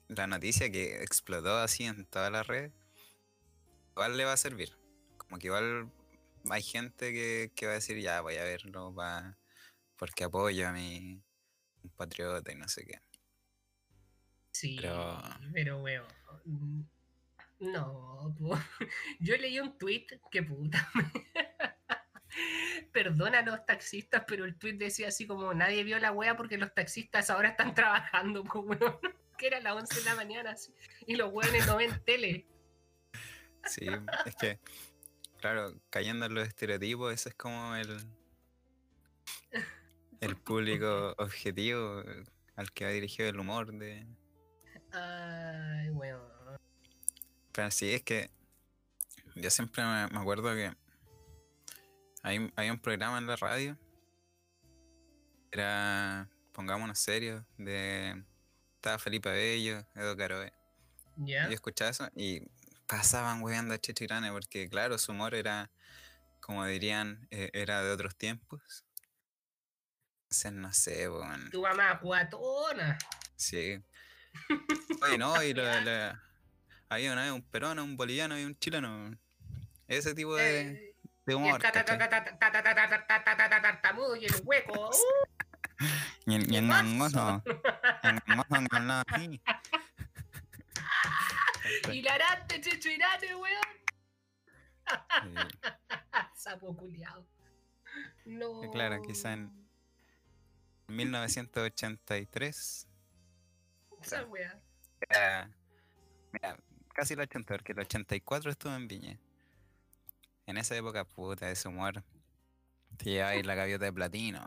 la 0.08 0.26
noticia 0.26 0.70
que 0.70 1.02
explotó 1.02 1.58
así 1.58 1.84
en 1.84 2.06
toda 2.06 2.30
la 2.30 2.42
red, 2.44 2.70
igual 3.92 4.16
le 4.16 4.24
va 4.24 4.32
a 4.32 4.36
servir. 4.36 4.72
Como 5.18 5.38
que 5.38 5.48
igual 5.48 5.90
hay 6.48 6.62
gente 6.62 7.12
que, 7.12 7.50
que 7.54 7.66
va 7.66 7.72
a 7.72 7.74
decir, 7.74 7.98
ya 8.00 8.20
voy 8.20 8.36
a 8.36 8.44
verlo 8.44 8.94
pa- 8.94 9.36
porque 9.96 10.24
apoyo 10.24 10.68
a 10.68 10.72
mi 10.72 11.20
compatriota 11.82 12.52
y 12.52 12.54
no 12.54 12.68
sé 12.68 12.86
qué. 12.86 13.00
Sí, 14.52 14.78
Pero- 14.80 15.20
pero, 15.52 15.82
weón. 15.82 16.88
No, 17.60 18.34
po. 18.38 18.58
yo 19.20 19.36
leí 19.36 19.58
un 19.60 19.76
tweet 19.78 20.06
que 20.30 20.42
puta. 20.42 20.88
Perdona 22.92 23.40
a 23.40 23.42
los 23.42 23.64
taxistas, 23.66 24.24
pero 24.26 24.44
el 24.44 24.56
tweet 24.56 24.74
decía 24.74 25.08
así 25.08 25.26
como 25.26 25.52
nadie 25.54 25.82
vio 25.82 25.98
la 25.98 26.12
wea 26.12 26.36
porque 26.36 26.58
los 26.58 26.72
taxistas 26.74 27.30
ahora 27.30 27.50
están 27.50 27.74
trabajando. 27.74 28.44
Que 29.38 29.46
era 29.46 29.60
las 29.60 29.76
11 29.76 30.00
de 30.00 30.04
la 30.04 30.16
mañana 30.16 30.50
así, 30.50 30.74
y 31.06 31.14
los 31.14 31.32
weones 31.32 31.64
no 31.64 31.76
ven 31.76 32.02
tele. 32.04 32.44
Sí, 33.66 33.86
es 34.26 34.34
que, 34.34 34.58
claro, 35.40 35.80
cayendo 35.90 36.26
en 36.26 36.34
los 36.34 36.48
estereotipos, 36.48 37.14
ese 37.14 37.28
es 37.28 37.34
como 37.36 37.76
el, 37.76 38.00
el 40.20 40.36
público 40.38 41.14
objetivo 41.18 42.02
al 42.56 42.72
que 42.72 42.84
va 42.86 42.90
dirigido 42.90 43.28
el 43.28 43.38
humor 43.38 43.72
de, 43.72 44.08
Ay, 44.92 45.90
weón. 45.90 46.37
Pero 47.52 47.70
sí, 47.70 47.92
es 47.92 48.02
que 48.02 48.30
yo 49.34 49.50
siempre 49.50 49.82
me, 49.84 50.06
me 50.08 50.18
acuerdo 50.18 50.54
que 50.54 50.72
hay, 52.22 52.52
hay 52.56 52.70
un 52.70 52.78
programa 52.78 53.18
en 53.18 53.26
la 53.26 53.36
radio, 53.36 53.76
era, 55.50 56.28
pongámonos 56.52 56.98
serios, 56.98 57.44
de, 57.56 58.22
estaba 58.76 58.98
Felipe 58.98 59.28
Abello, 59.28 59.86
Edo 59.94 60.16
Caroe, 60.16 60.52
yo 61.48 61.54
escuchaba 61.54 61.90
eso 61.90 62.08
y 62.14 62.42
pasaban 62.86 63.42
weando 63.42 63.74
a 63.74 63.78
Checho 63.78 64.04
Irane 64.04 64.30
porque 64.30 64.68
claro, 64.68 64.98
su 64.98 65.12
humor 65.12 65.34
era, 65.34 65.70
como 66.40 66.64
dirían, 66.66 67.26
eh, 67.30 67.50
era 67.54 67.82
de 67.82 67.90
otros 67.92 68.16
tiempos. 68.16 68.84
Entonces, 70.24 70.52
no 70.52 70.72
sé, 70.74 71.08
weón, 71.08 71.50
Tu 71.50 71.60
mamá 71.62 71.94
guatona. 72.02 72.98
sí. 73.36 73.82
Oye, 75.02 75.16
no, 75.18 75.42
y 75.42 75.54
lo- 75.54 75.62
lo- 75.80 76.27
había 76.88 77.12
una 77.12 77.22
vez 77.22 77.32
un 77.32 77.42
peruano, 77.42 77.84
un 77.84 77.96
boliviano 77.96 78.38
y 78.38 78.44
un 78.44 78.58
chileno. 78.58 79.16
Ese 79.86 80.14
tipo 80.14 80.34
de, 80.36 80.94
de 81.26 81.34
humor. 81.34 81.60
Y 84.16 84.24
el 84.24 84.34
hueco. 84.44 84.90
Y 86.26 86.34
el, 86.34 86.52
y 86.52 86.56
el 86.56 86.68
gangoso. 86.68 87.42
El 88.02 88.20
gangoso 88.26 88.66
que 88.70 88.76
hablaba 88.76 89.02
así. 89.08 89.40
Hilarante, 91.92 92.60
chichirate, 92.60 93.34
weón. 93.34 93.60
Sapo 96.34 96.76
culiado. 96.76 97.26
No. 98.24 98.60
Claro, 98.70 99.02
quizá 99.02 99.32
en 99.34 99.68
1983. 100.88 102.88
Esa 104.02 104.24
weá. 104.24 104.58
Mira, 106.32 106.58
casi 106.98 107.14
el 107.14 107.20
80, 107.20 107.54
porque 107.54 107.72
el 107.72 107.78
84 107.78 108.50
estuve 108.50 108.74
en 108.74 108.88
Viña. 108.88 109.18
En 110.46 110.56
esa 110.56 110.74
época, 110.76 111.04
puta, 111.04 111.48
ese 111.48 111.68
humor. 111.68 112.02
Te 112.96 113.22
ahí 113.22 113.44
la 113.44 113.54
gaviota 113.54 113.84
de 113.84 113.92
platino. 113.92 114.44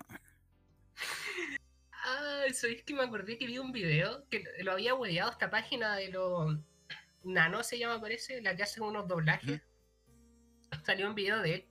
Ah, 2.04 2.46
¿sabéis 2.52 2.82
que 2.84 2.96
me 2.96 3.04
acordé 3.04 3.38
que 3.38 3.46
vi 3.46 3.60
un 3.60 3.72
video 3.72 4.28
que 4.28 4.44
lo- 4.64 4.72
había 4.72 4.96
hueveado 4.96 5.30
esta 5.30 5.52
página 5.52 5.96
de 5.96 6.10
los 6.10 6.58
Nano 7.24 7.62
se 7.64 7.78
llama 7.78 8.02
parece, 8.02 8.42
la 8.42 8.56
que 8.56 8.64
hace 8.64 8.82
unos 8.82 9.08
doblajes. 9.08 9.62
Salió 10.84 11.08
un 11.08 11.14
video 11.14 11.40
de 11.44 11.54
él 11.54 11.68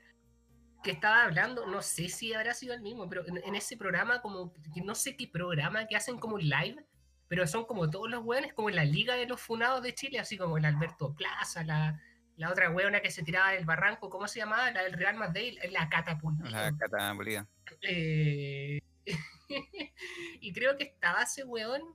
que 0.85 0.93
estaba 0.93 1.25
hablando, 1.25 1.67
no 1.67 1.83
sé 1.83 2.09
si 2.09 2.33
habrá 2.33 2.55
sido 2.55 2.75
el 2.75 2.81
mismo, 2.81 3.09
pero 3.09 3.27
en, 3.27 3.39
en 3.39 3.57
ese 3.57 3.77
programa 3.77 4.23
como 4.23 4.55
no 4.85 4.95
sé 4.95 5.17
qué 5.17 5.27
programa 5.27 5.89
que 5.89 5.97
hacen 5.97 6.21
como 6.21 6.37
un 6.37 6.49
live, 6.49 6.87
pero 7.31 7.47
son 7.47 7.65
como 7.65 7.89
todos 7.89 8.11
los 8.11 8.25
hueones, 8.25 8.53
como 8.53 8.71
en 8.71 8.75
la 8.75 8.85
liga 8.85 9.15
de 9.15 9.25
los 9.25 9.41
funados 9.41 9.85
de 9.85 9.95
Chile, 9.95 10.19
así 10.19 10.37
como 10.37 10.59
el 10.59 10.65
Alberto 10.65 11.15
Plaza, 11.15 11.63
la, 11.63 12.03
la 12.35 12.51
otra 12.51 12.71
hueona 12.71 13.01
que 13.03 13.13
se 13.13 13.23
tiraba 13.23 13.53
del 13.53 13.65
barranco, 13.65 14.11
¿cómo 14.11 14.27
se 14.27 14.41
llamaba? 14.41 14.73
La 14.73 14.83
del 14.83 14.95
Real 14.95 15.15
Madrid, 15.15 15.57
la 15.71 15.89
catapulta. 15.89 16.51
La 16.51 16.77
cata 16.77 17.15
molida. 17.15 17.47
Eh, 17.83 18.81
y 20.41 20.53
creo 20.53 20.77
que 20.77 20.83
estaba 20.83 21.23
ese 21.23 21.45
weón 21.45 21.95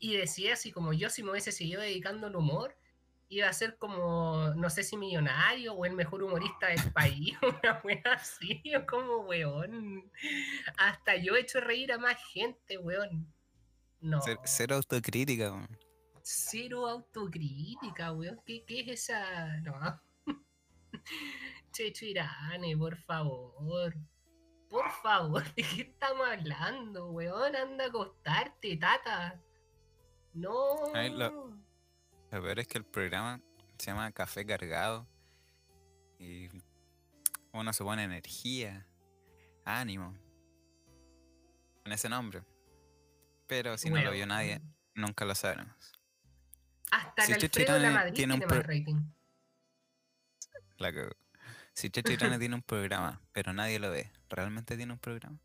y 0.00 0.16
decía 0.16 0.54
así 0.54 0.72
como 0.72 0.92
yo 0.92 1.08
si 1.08 1.22
me 1.22 1.30
hubiese 1.30 1.52
seguido 1.52 1.80
dedicando 1.80 2.26
al 2.26 2.34
humor 2.34 2.76
iba 3.28 3.48
a 3.48 3.52
ser 3.52 3.78
como 3.78 4.52
no 4.56 4.70
sé 4.70 4.82
si 4.82 4.96
millonario 4.96 5.72
o 5.72 5.84
el 5.84 5.92
mejor 5.92 6.24
humorista 6.24 6.66
del 6.66 6.80
país 6.92 7.38
una 7.42 7.80
wea 7.84 8.02
así 8.12 8.60
como 8.88 9.20
weón 9.20 10.10
hasta 10.76 11.14
yo 11.14 11.36
he 11.36 11.40
hecho 11.40 11.60
reír 11.60 11.92
a 11.92 11.98
más 11.98 12.18
gente 12.32 12.76
weón 12.76 13.32
no 14.00 14.20
ser 14.44 14.72
autocrítica, 14.72 15.50
weón. 15.52 15.78
cero 16.22 16.86
autocrítica 16.88 18.12
weón 18.12 18.40
¿Qué, 18.46 18.64
qué 18.66 18.80
es 18.80 18.88
esa 19.08 19.56
no 19.60 20.00
Checho 21.72 22.04
Irane 22.04 22.76
por 22.76 22.96
favor 22.96 23.94
por 24.68 24.88
favor, 25.02 25.42
¿de 25.54 25.64
qué 25.64 25.80
estamos 25.82 26.28
hablando, 26.28 27.10
weón? 27.10 27.56
Anda 27.56 27.86
a 27.86 27.88
acostarte, 27.88 28.76
tata. 28.76 29.42
No. 30.32 30.94
Ay, 30.94 31.10
lo- 31.10 31.56
Lo 32.30 32.40
peor 32.40 32.60
es 32.60 32.68
que 32.68 32.78
el 32.78 32.84
programa 32.84 33.40
se 33.78 33.86
llama 33.86 34.12
Café 34.12 34.46
Cargado. 34.46 35.08
Y 36.20 36.46
uno 37.52 37.72
se 37.72 37.82
pone 37.82 38.04
energía, 38.04 38.86
ánimo. 39.64 40.14
Con 41.82 41.92
ese 41.92 42.08
nombre. 42.08 42.44
Pero 43.50 43.76
si 43.76 43.90
no 43.90 44.00
lo 44.00 44.12
vio 44.12 44.26
nadie, 44.26 44.62
nunca 44.94 45.24
lo 45.24 45.34
sabremos. 45.34 45.74
Hasta 46.92 47.22
Si 47.26 47.34
Checho 47.34 47.60
Alfredo 47.72 48.12
tiene 48.14 48.34
un 48.34 48.40
más 48.40 48.64
rating. 48.64 49.02
La 50.78 50.92
cagó. 50.92 51.10
Si 51.72 51.90
Checho 51.90 52.12
Irane 52.12 52.38
tiene 52.38 52.54
un 52.54 52.62
programa, 52.62 53.20
pero 53.32 53.52
nadie 53.52 53.80
lo 53.80 53.90
ve, 53.90 54.12
¿realmente 54.28 54.76
tiene 54.76 54.92
un 54.92 55.00
programa? 55.00 55.36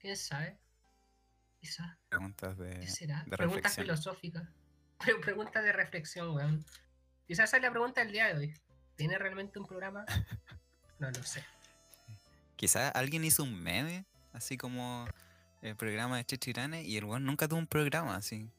¿Quién 0.00 0.16
sabe? 0.16 0.58
Quizá. 1.60 1.98
Preguntas 2.08 2.58
de, 2.58 2.80
¿Qué 2.80 2.88
será? 2.88 3.22
de 3.24 3.36
Preguntas 3.36 3.76
filosóficas. 3.76 4.42
Pre- 4.98 5.20
Preguntas 5.20 5.62
de 5.62 5.72
reflexión, 5.72 6.34
weón. 6.34 6.64
Quizás 7.28 7.48
esa 7.50 7.58
es 7.58 7.62
la 7.62 7.70
pregunta 7.70 8.00
del 8.02 8.12
día 8.12 8.26
de 8.26 8.34
hoy. 8.38 8.54
¿Tiene 8.96 9.18
realmente 9.18 9.58
un 9.60 9.66
programa? 9.66 10.04
No 10.98 11.10
lo 11.10 11.22
sé. 11.22 11.44
Quizás 12.56 12.90
alguien 12.96 13.22
hizo 13.22 13.42
un 13.42 13.54
meme, 13.54 14.06
así 14.32 14.56
como 14.56 15.06
el 15.66 15.76
programa 15.76 16.16
de 16.18 16.24
Checho 16.24 16.50
Irane, 16.50 16.82
y 16.84 16.96
el 16.96 17.04
weón 17.04 17.24
nunca 17.24 17.48
tuvo 17.48 17.58
un 17.58 17.66
programa, 17.66 18.16
así. 18.16 18.50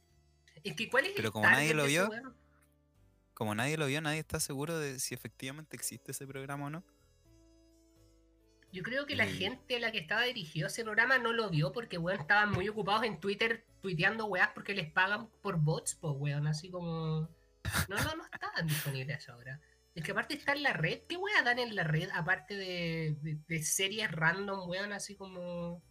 Es 0.64 0.76
que 0.76 0.90
¿cuál 0.90 1.06
es 1.06 1.14
Pero 1.16 1.28
el 1.28 1.32
como 1.32 1.50
nadie 1.50 1.74
lo 1.74 1.86
vio, 1.86 2.10
weón? 2.10 2.36
Como 3.34 3.54
nadie 3.56 3.78
lo 3.78 3.86
vio, 3.86 4.02
nadie 4.02 4.20
está 4.20 4.40
seguro 4.40 4.78
de 4.80 5.00
si 5.00 5.14
efectivamente 5.14 5.76
existe 5.76 6.12
ese 6.12 6.26
programa 6.26 6.66
o 6.66 6.70
no. 6.70 6.84
Yo 8.74 8.84
creo 8.84 9.06
que 9.06 9.16
la 9.16 9.26
gente 9.28 9.78
a 9.78 9.80
la 9.80 9.92
que 9.92 10.00
estaba 10.00 10.24
dirigido 10.24 10.68
ese 10.68 10.84
programa 10.84 11.18
no 11.18 11.32
lo 11.32 11.50
vio 11.50 11.72
porque, 11.72 11.98
weón, 11.98 12.20
estaban 12.20 12.52
muy 12.52 12.68
ocupados 12.68 13.04
en 13.04 13.20
Twitter 13.20 13.66
tuiteando 13.82 14.26
weas 14.26 14.50
porque 14.54 14.74
les 14.76 14.92
pagan 14.92 15.30
por 15.42 15.58
bots, 15.58 15.96
pues, 15.96 16.14
weón, 16.18 16.48
así 16.48 16.70
como... 16.70 17.30
No, 17.88 17.96
no, 17.98 18.16
no 18.16 18.24
estaban 18.32 18.68
disponibles 18.68 19.30
ahora. 19.30 19.62
Es 19.96 20.04
que 20.04 20.12
aparte 20.12 20.34
está 20.36 20.54
en 20.54 20.64
la 20.64 20.74
red, 20.74 21.02
¿qué 21.08 21.16
weas 21.18 21.44
dan 21.46 21.60
en 21.60 21.76
la 21.76 21.84
red 21.84 22.10
aparte 22.14 22.56
de, 22.56 23.18
de- 23.22 23.38
de 23.48 23.64
series 23.64 24.12
random, 24.12 24.68
weón, 24.70 24.92
así 24.92 25.16
como... 25.16 25.82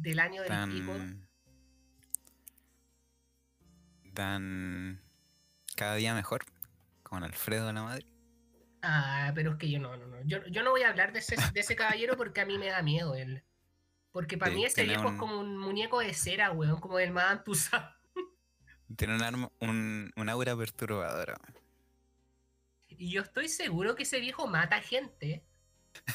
Del 0.00 0.18
año 0.18 0.42
del 0.42 0.70
tipo? 0.70 0.92
Dan. 0.92 1.28
Dan. 4.12 5.00
Cada 5.76 5.94
día 5.96 6.14
mejor. 6.14 6.44
Con 7.02 7.22
Alfredo 7.22 7.72
la 7.72 7.82
madre. 7.82 8.06
Ah, 8.82 9.32
pero 9.34 9.52
es 9.52 9.56
que 9.58 9.70
yo 9.70 9.78
no, 9.78 9.96
no, 9.96 10.06
no. 10.06 10.22
Yo, 10.24 10.44
yo 10.46 10.62
no 10.62 10.70
voy 10.70 10.82
a 10.82 10.88
hablar 10.90 11.12
de 11.12 11.20
ese, 11.20 11.36
de 11.52 11.60
ese 11.60 11.76
caballero 11.76 12.16
porque 12.16 12.40
a 12.40 12.46
mí 12.46 12.58
me 12.58 12.66
da 12.68 12.82
miedo 12.82 13.14
él. 13.14 13.44
Porque 14.12 14.38
para 14.38 14.52
Sí, 14.52 14.56
mí 14.56 14.64
ese 14.64 14.84
viejo 14.84 15.08
es 15.10 15.18
como 15.18 15.38
un 15.38 15.58
muñeco 15.58 16.00
de 16.00 16.14
cera, 16.14 16.50
weón, 16.52 16.80
como 16.80 16.98
del 16.98 17.12
Madame 17.12 17.42
Tussauds. 17.44 17.94
Tiene 18.96 19.14
un, 19.16 19.22
arma, 19.22 19.50
un, 19.60 20.12
un 20.16 20.28
aura 20.28 20.56
perturbadora. 20.56 21.36
Y 22.88 23.10
yo 23.10 23.22
estoy 23.22 23.48
seguro 23.48 23.94
que 23.94 24.04
ese 24.04 24.20
viejo 24.20 24.46
mata 24.46 24.80
gente. 24.80 25.44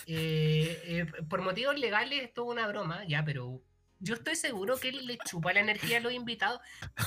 Eh, 0.05 0.81
eh, 0.85 1.05
por 1.29 1.41
motivos 1.41 1.77
legales 1.77 2.23
es 2.23 2.33
toda 2.33 2.51
una 2.51 2.67
broma, 2.67 3.03
ya, 3.05 3.23
pero 3.23 3.61
yo 4.01 4.15
estoy 4.15 4.35
seguro 4.35 4.77
que 4.77 4.89
él 4.89 5.05
le 5.05 5.17
chupa 5.19 5.53
la 5.53 5.59
energía 5.59 5.97
a 5.97 6.01
los 6.01 6.11
invitados. 6.11 6.59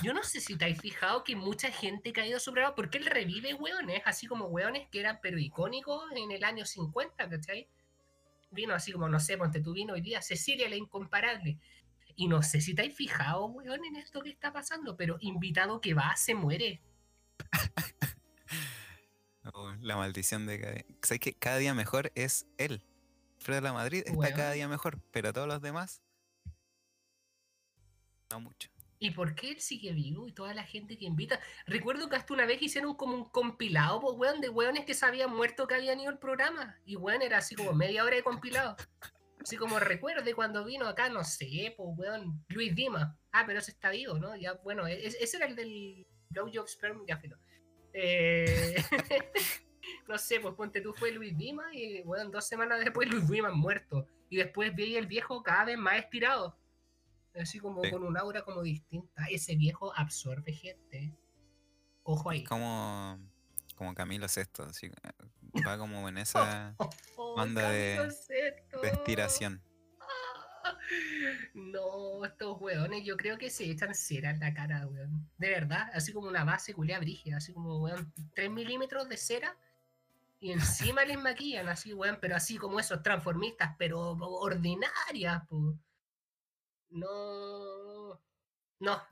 Yo 0.03 0.15
no 0.15 0.23
sé 0.23 0.41
si 0.41 0.57
te 0.57 0.65
has 0.65 0.81
fijado 0.81 1.25
que 1.25 1.35
mucha 1.35 1.71
gente 1.71 2.13
que 2.13 2.21
ha 2.21 2.27
ido 2.27 2.37
a 2.37 2.41
su 2.41 2.53
programa, 2.53 2.77
porque 2.77 2.99
él 2.99 3.07
revive 3.07 3.53
hueones, 3.55 4.01
así 4.05 4.29
como 4.29 4.47
hueones 4.47 4.89
que 4.91 5.01
eran 5.01 5.19
pero 5.21 5.39
icónicos 5.39 6.05
en 6.13 6.31
el 6.31 6.45
año 6.45 6.65
50, 6.65 7.29
¿cachai? 7.29 7.69
Vino 8.53 8.75
así 8.75 8.93
como, 8.93 9.09
no 9.09 9.19
sé, 9.19 9.37
ponte 9.37 9.61
tú 9.61 9.73
vino 9.73 9.95
hoy 9.95 10.03
día, 10.03 10.23
Cecilia 10.23 10.69
la 10.69 10.77
incomparable. 10.77 11.59
Y 12.15 12.29
no 12.29 12.45
sé 12.45 12.61
si 12.61 12.75
te 12.75 12.83
has 12.83 12.95
fijado, 12.95 13.47
weón, 13.47 13.85
en 13.85 13.97
esto 13.97 14.23
que 14.23 14.31
está 14.31 14.53
pasando, 14.53 14.97
pero 14.97 15.17
invitado 15.21 15.81
que 15.81 15.95
va, 15.95 16.15
se 16.17 16.35
muere. 16.35 16.81
Oh, 19.53 19.71
la 19.83 19.97
maldición 19.97 20.47
de 20.47 20.59
cada 20.59 20.73
día. 20.73 20.87
¿Sabes 21.03 21.21
que 21.21 21.35
cada 21.35 21.59
día 21.59 21.75
mejor 21.75 22.11
es 22.15 22.47
él? 22.57 22.83
Alfredo 23.37 23.61
la 23.61 23.73
Madrid 23.75 24.03
está 24.07 24.19
Weón. 24.19 24.33
cada 24.35 24.53
día 24.53 24.69
mejor, 24.69 24.99
pero 25.13 25.35
todos 25.35 25.47
los 25.47 25.61
demás. 25.61 26.01
Mucho. 28.41 28.71
¿Y 28.99 29.11
por 29.11 29.35
qué 29.35 29.51
él 29.51 29.61
sigue 29.61 29.93
vivo 29.93 30.27
y 30.29 30.33
toda 30.33 30.55
la 30.55 30.65
gente 30.65 30.97
que 30.97 31.05
invita? 31.05 31.39
Recuerdo 31.67 32.09
que 32.09 32.17
hasta 32.17 32.33
una 32.33 32.47
vez 32.47 32.63
hicieron 32.63 32.95
como 32.95 33.15
un 33.15 33.29
compilado, 33.29 34.01
pues, 34.01 34.17
weón, 34.17 34.41
de 34.41 34.49
weones 34.49 34.87
que 34.87 34.95
se 34.95 35.05
habían 35.05 35.35
muerto 35.35 35.67
que 35.67 35.75
habían 35.75 36.01
ido 36.01 36.11
al 36.11 36.19
programa. 36.19 36.79
Y 36.87 36.97
weón, 36.97 37.21
era 37.21 37.39
así 37.39 37.55
como 37.55 37.73
media 37.75 38.05
hora 38.05 38.17
de 38.17 38.23
compilado. 38.23 38.77
Así 39.43 39.59
como 39.59 39.79
recuerde 39.79 40.33
cuando 40.33 40.65
vino 40.65 40.87
acá, 40.87 41.11
no 41.11 41.23
sé, 41.23 41.75
pues, 41.77 41.89
weón, 41.99 42.43
Luis 42.49 42.75
Dima. 42.75 43.19
Ah, 43.31 43.45
pero 43.47 43.59
ese 43.59 43.73
está 43.73 43.91
vivo, 43.91 44.19
¿no? 44.19 44.35
Ya, 44.37 44.55
bueno, 44.55 44.87
e- 44.87 45.07
ese 45.07 45.23
ese 45.23 45.37
era 45.37 45.47
el 45.47 45.57
del 45.57 46.07
Blowjob 46.31 46.67
Sperm, 46.67 47.05
ya 47.07 47.19
filo. 47.19 47.37
Eh, 47.93 48.75
no 50.09 50.17
sé, 50.17 50.41
pues 50.41 50.55
ponte 50.55 50.81
tú 50.81 50.95
fue 50.95 51.13
Luis 51.13 51.37
Dima 51.37 51.75
y, 51.75 52.01
weón, 52.03 52.31
dos 52.31 52.47
semanas 52.47 52.81
después 52.81 53.11
Luis 53.11 53.29
Dima 53.29 53.51
muerto. 53.51 54.07
Y 54.31 54.37
después 54.37 54.75
vi 54.75 54.97
el 54.97 55.07
viejo 55.07 55.43
cada 55.43 55.67
vez 55.67 55.77
más 55.77 55.99
estirado. 55.99 56.57
Así 57.41 57.59
como 57.59 57.83
Sí. 57.83 57.91
con 57.91 58.05
un 58.05 58.17
aura 58.17 58.43
como 58.43 58.63
distinta. 58.63 59.25
Ese 59.31 59.57
viejo 59.57 59.93
absorbe 59.97 60.53
gente. 60.53 61.13
Ojo 62.05 62.31
ahí. 62.31 62.45
Como, 62.45 63.19
como 63.77 63.95
Camilo 63.95 64.29
Sesto, 64.29 64.63
así, 64.65 64.89
va 64.89 64.95
como 65.79 66.09
en 66.09 66.19
esa 66.19 66.75
Oh, 67.17 67.45
de- 67.47 68.13
de 68.83 68.89
estiración. 68.89 69.63
Ah, 70.01 70.79
No, 71.55 72.25
estos 72.25 72.61
weones, 72.61 73.05
yo 73.05 73.17
creo 73.17 73.37
que 73.39 73.51
se 73.51 73.65
echan 73.71 73.95
cera 73.95 74.31
en 74.31 74.41
la 74.41 74.55
cara, 74.55 74.87
weón. 74.87 75.29
De 75.39 75.49
verdad, 75.51 75.91
así 75.95 76.13
como 76.13 76.29
una 76.29 76.45
base 76.45 76.73
culea 76.75 76.99
brígida, 76.99 77.39
así 77.39 77.53
como, 77.53 77.79
weón, 77.81 78.13
3 78.35 78.51
milímetros 78.51 79.09
de 79.09 79.17
cera 79.17 79.57
y 80.41 80.53
encima 80.53 81.05
les 81.05 81.19
maquillan, 81.19 81.69
así, 81.69 81.93
weón, 81.95 82.19
pero 82.21 82.37
así 82.37 82.57
como 82.59 82.79
esos 82.81 83.03
transformistas, 83.03 83.75
pero 83.79 84.13
ordinarias, 84.13 85.47
po. 85.49 85.79
No. 86.95 88.21
No. 88.81 89.03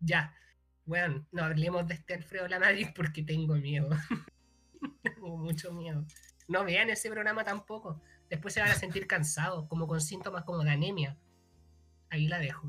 Ya. 0.00 0.34
Weón, 0.86 1.28
no 1.30 1.44
hablemos 1.44 1.86
de 1.86 1.94
este 1.94 2.14
Alfredo 2.14 2.48
La 2.48 2.58
Madrid 2.58 2.88
porque 2.94 3.22
tengo 3.22 3.54
miedo. 3.54 3.88
tengo 5.02 5.36
mucho 5.36 5.72
miedo. 5.72 6.04
No 6.48 6.64
vean 6.64 6.90
ese 6.90 7.08
programa 7.10 7.44
tampoco. 7.44 8.02
Después 8.28 8.52
se 8.54 8.60
van 8.60 8.70
a 8.70 8.74
sentir 8.74 9.06
cansados, 9.06 9.68
como 9.68 9.86
con 9.86 10.00
síntomas 10.00 10.44
como 10.44 10.64
de 10.64 10.70
anemia. 10.70 11.16
Ahí 12.10 12.26
la 12.26 12.38
dejo. 12.38 12.68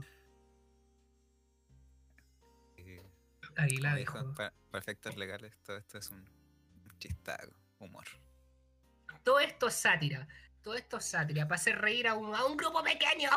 Ahí 3.55 3.77
la 3.77 3.95
dejo. 3.95 4.33
pa- 4.33 4.53
para 4.71 4.81
efectos 4.81 5.15
legales, 5.17 5.55
todo 5.63 5.77
esto 5.77 5.97
es 5.99 6.09
un, 6.09 6.19
un 6.19 6.97
chistago, 6.99 7.53
humor. 7.79 8.05
Todo 9.23 9.39
esto 9.39 9.67
es 9.67 9.73
sátira. 9.75 10.27
Todo 10.61 10.73
esto 10.75 10.97
es 10.97 11.05
sátira. 11.05 11.47
Para 11.47 11.55
hacer 11.59 11.79
reír 11.79 12.07
a 12.07 12.15
un, 12.15 12.33
a 12.35 12.45
un 12.45 12.57
grupo 12.57 12.83
pequeño. 12.83 13.29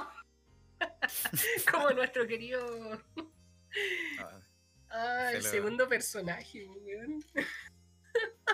como 1.70 1.90
nuestro 1.90 2.26
querido. 2.26 3.00
Ah, 4.20 4.40
Ah, 4.88 5.32
el 5.34 5.42
segundo 5.42 5.88
personaje, 5.88 6.64
weón. 6.66 7.22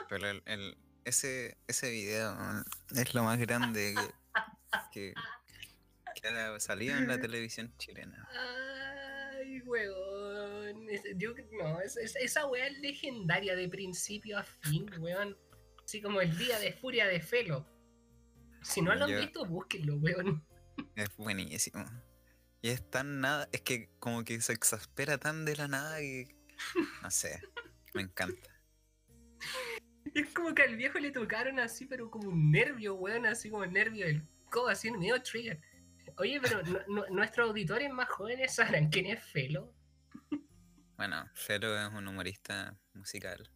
Pero 0.09 0.29
el, 0.31 0.43
el- 0.47 0.77
ese, 1.05 1.59
ese 1.69 1.91
video 1.91 2.35
es 2.97 3.15
lo 3.15 3.23
más 3.25 3.39
grande 3.39 3.95
que, 4.93 5.13
que, 5.13 5.15
que 6.21 6.29
ha 6.29 6.59
salido 6.59 6.97
en 6.97 7.07
la 7.07 7.21
televisión 7.21 7.73
chilena. 7.77 8.27
Ay, 8.33 9.61
weón. 9.63 10.87
Yo, 11.17 11.35
no, 11.61 11.81
es- 11.81 11.97
es- 11.99 12.17
esa 12.17 12.47
weá 12.47 12.67
es 12.67 12.79
legendaria 12.79 13.55
de 13.55 13.69
principio 13.69 14.39
a 14.39 14.43
fin, 14.43 14.91
weón. 14.99 15.37
Así 15.85 16.01
como 16.01 16.21
el 16.23 16.37
día 16.39 16.59
de 16.59 16.73
furia 16.73 17.07
de 17.07 17.21
Felo. 17.21 17.67
Si 18.63 18.81
no 18.81 18.95
lo 18.95 19.05
han 19.05 19.11
Yo- 19.11 19.19
visto, 19.21 19.45
búsquenlo, 19.45 19.97
weón. 19.97 20.45
Es 20.97 21.15
buenísimo. 21.17 21.85
Y 22.63 22.69
es 22.71 22.89
tan 22.89 23.21
nada, 23.21 23.49
es 23.53 23.61
que 23.61 23.91
como 23.99 24.25
que 24.25 24.41
se 24.41 24.53
exaspera 24.53 25.19
tan 25.19 25.45
de 25.45 25.57
la 25.57 25.67
nada 25.69 25.99
que, 25.99 26.29
no 27.03 27.11
sé, 27.11 27.41
me 27.95 28.03
encanta. 28.03 28.49
Es 30.15 30.29
como 30.35 30.55
que 30.55 30.63
al 30.63 30.77
viejo 30.77 30.99
le 30.99 31.11
tocaron 31.11 31.59
así, 31.59 31.87
pero 31.87 32.11
como 32.11 32.29
un 32.29 32.51
nervio, 32.51 32.95
weón, 32.97 33.25
así 33.25 33.49
como 33.49 33.65
el 33.65 33.73
nervio 33.73 34.05
del 34.07 34.23
codo, 34.51 34.69
así 34.69 34.91
medio 34.91 35.23
trigger. 35.23 35.59
Oye, 36.19 36.39
pero 36.41 36.63
nu- 36.65 36.81
nu- 36.89 37.07
nuestros 37.15 37.49
auditores 37.49 37.91
más 37.91 38.09
jóvenes 38.11 38.55
sabrán 38.55 38.91
quién 38.91 39.07
es 39.07 39.23
Felo. 39.25 39.73
Bueno, 40.99 41.29
Fero 41.35 41.77
es 41.81 41.89
un 41.93 42.07
humorista 42.07 42.79
musical. 42.95 43.51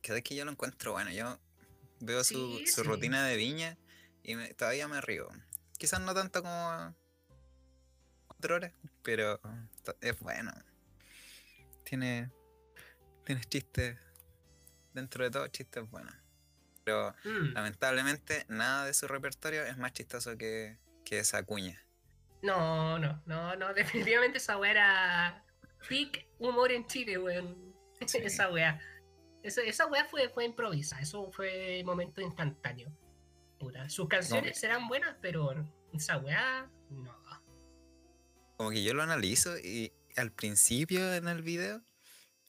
Cada 0.00 0.14
vez 0.14 0.22
que 0.24 0.36
yo 0.36 0.44
lo 0.44 0.52
encuentro, 0.52 0.92
bueno, 0.92 1.10
yo 1.10 1.38
veo 2.00 2.22
su, 2.24 2.58
Sí, 2.58 2.66
su 2.68 2.82
sí. 2.82 2.88
rutina 2.88 3.26
de 3.26 3.36
viña 3.36 3.76
y 4.22 4.36
me- 4.36 4.54
todavía 4.54 4.86
me 4.88 5.00
río. 5.02 5.28
Quizás 5.76 6.00
no 6.00 6.14
tanto 6.14 6.42
como 6.42 6.94
hora, 8.42 8.72
pero 9.02 9.40
es 10.00 10.18
bueno. 10.20 10.52
Tiene, 11.84 12.30
tiene 13.24 13.40
chistes, 13.44 13.98
dentro 14.92 15.24
de 15.24 15.30
todo 15.30 15.46
chistes 15.48 15.88
buenos. 15.90 16.14
Pero 16.84 17.14
Mm. 17.24 17.52
lamentablemente 17.54 18.44
nada 18.48 18.86
de 18.86 18.94
su 18.94 19.08
repertorio 19.08 19.64
es 19.64 19.76
más 19.76 19.92
chistoso 19.92 20.36
que, 20.36 20.78
que 21.04 21.18
esa 21.18 21.42
cuña. 21.42 21.80
No, 22.42 22.98
no, 22.98 23.22
no, 23.26 23.56
no, 23.56 23.74
definitivamente 23.74 24.38
esa 24.38 24.56
weá 24.58 24.70
era 24.70 25.44
peak 25.88 26.28
humor 26.38 26.70
en 26.72 26.86
Chile, 26.86 27.18
weón. 27.18 27.74
Sí. 28.06 28.18
esa 28.18 28.50
weá. 28.50 28.78
Esa, 29.42 29.62
esa 29.62 29.86
weá 29.86 30.04
fue, 30.04 30.28
fue 30.28 30.44
improvisada, 30.44 31.00
eso 31.02 31.30
fue 31.32 31.82
momento 31.84 32.20
instantáneo. 32.20 32.92
Puta, 33.58 33.88
sus 33.88 34.06
canciones 34.08 34.52
que- 34.52 34.58
serán 34.58 34.86
buenas, 34.86 35.16
pero 35.22 35.54
esa 35.94 36.18
weá, 36.18 36.70
no. 36.90 37.16
Como 38.56 38.70
que 38.70 38.82
yo 38.82 38.94
lo 38.94 39.02
analizo 39.02 39.58
y 39.58 39.92
al 40.16 40.32
principio 40.32 41.12
en 41.14 41.28
el 41.28 41.42
video, 41.42 41.82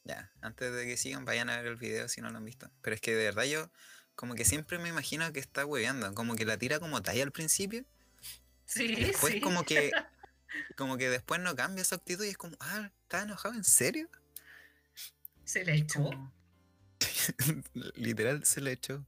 ya, 0.05 0.31
antes 0.41 0.73
de 0.73 0.85
que 0.85 0.95
sigan, 0.97 1.25
vayan 1.25 1.49
a 1.49 1.57
ver 1.57 1.65
el 1.67 1.75
video 1.75 2.07
si 2.07 2.21
no 2.21 2.29
lo 2.29 2.37
han 2.37 2.45
visto. 2.45 2.69
Pero 2.81 2.95
es 2.95 3.01
que 3.01 3.13
de 3.15 3.25
verdad 3.25 3.43
yo 3.43 3.69
como 4.15 4.33
que 4.35 4.45
siempre 4.45 4.79
me 4.79 4.89
imagino 4.89 5.31
que 5.33 5.39
está 5.39 5.65
hueveando, 5.65 6.13
como 6.15 6.35
que 6.35 6.45
la 6.45 6.57
tira 6.57 6.79
como 6.79 7.01
talla 7.03 7.23
al 7.23 7.31
principio 7.31 7.85
Sí, 8.65 8.95
después 8.95 9.33
sí. 9.33 9.41
como 9.41 9.63
que 9.63 9.91
como 10.77 10.97
que 10.97 11.09
después 11.09 11.39
no 11.41 11.55
cambia 11.55 11.83
su 11.83 11.95
actitud 11.95 12.23
y 12.25 12.29
es 12.29 12.37
como, 12.37 12.55
ah, 12.59 12.89
¿estás 13.03 13.23
enojado 13.25 13.53
en 13.55 13.63
serio? 13.63 14.09
Se 15.45 15.63
le 15.63 15.75
echó. 15.75 16.03
Como- 16.03 16.33
Literal 17.95 18.43
se 18.45 18.61
le 18.61 18.71
echó. 18.71 19.05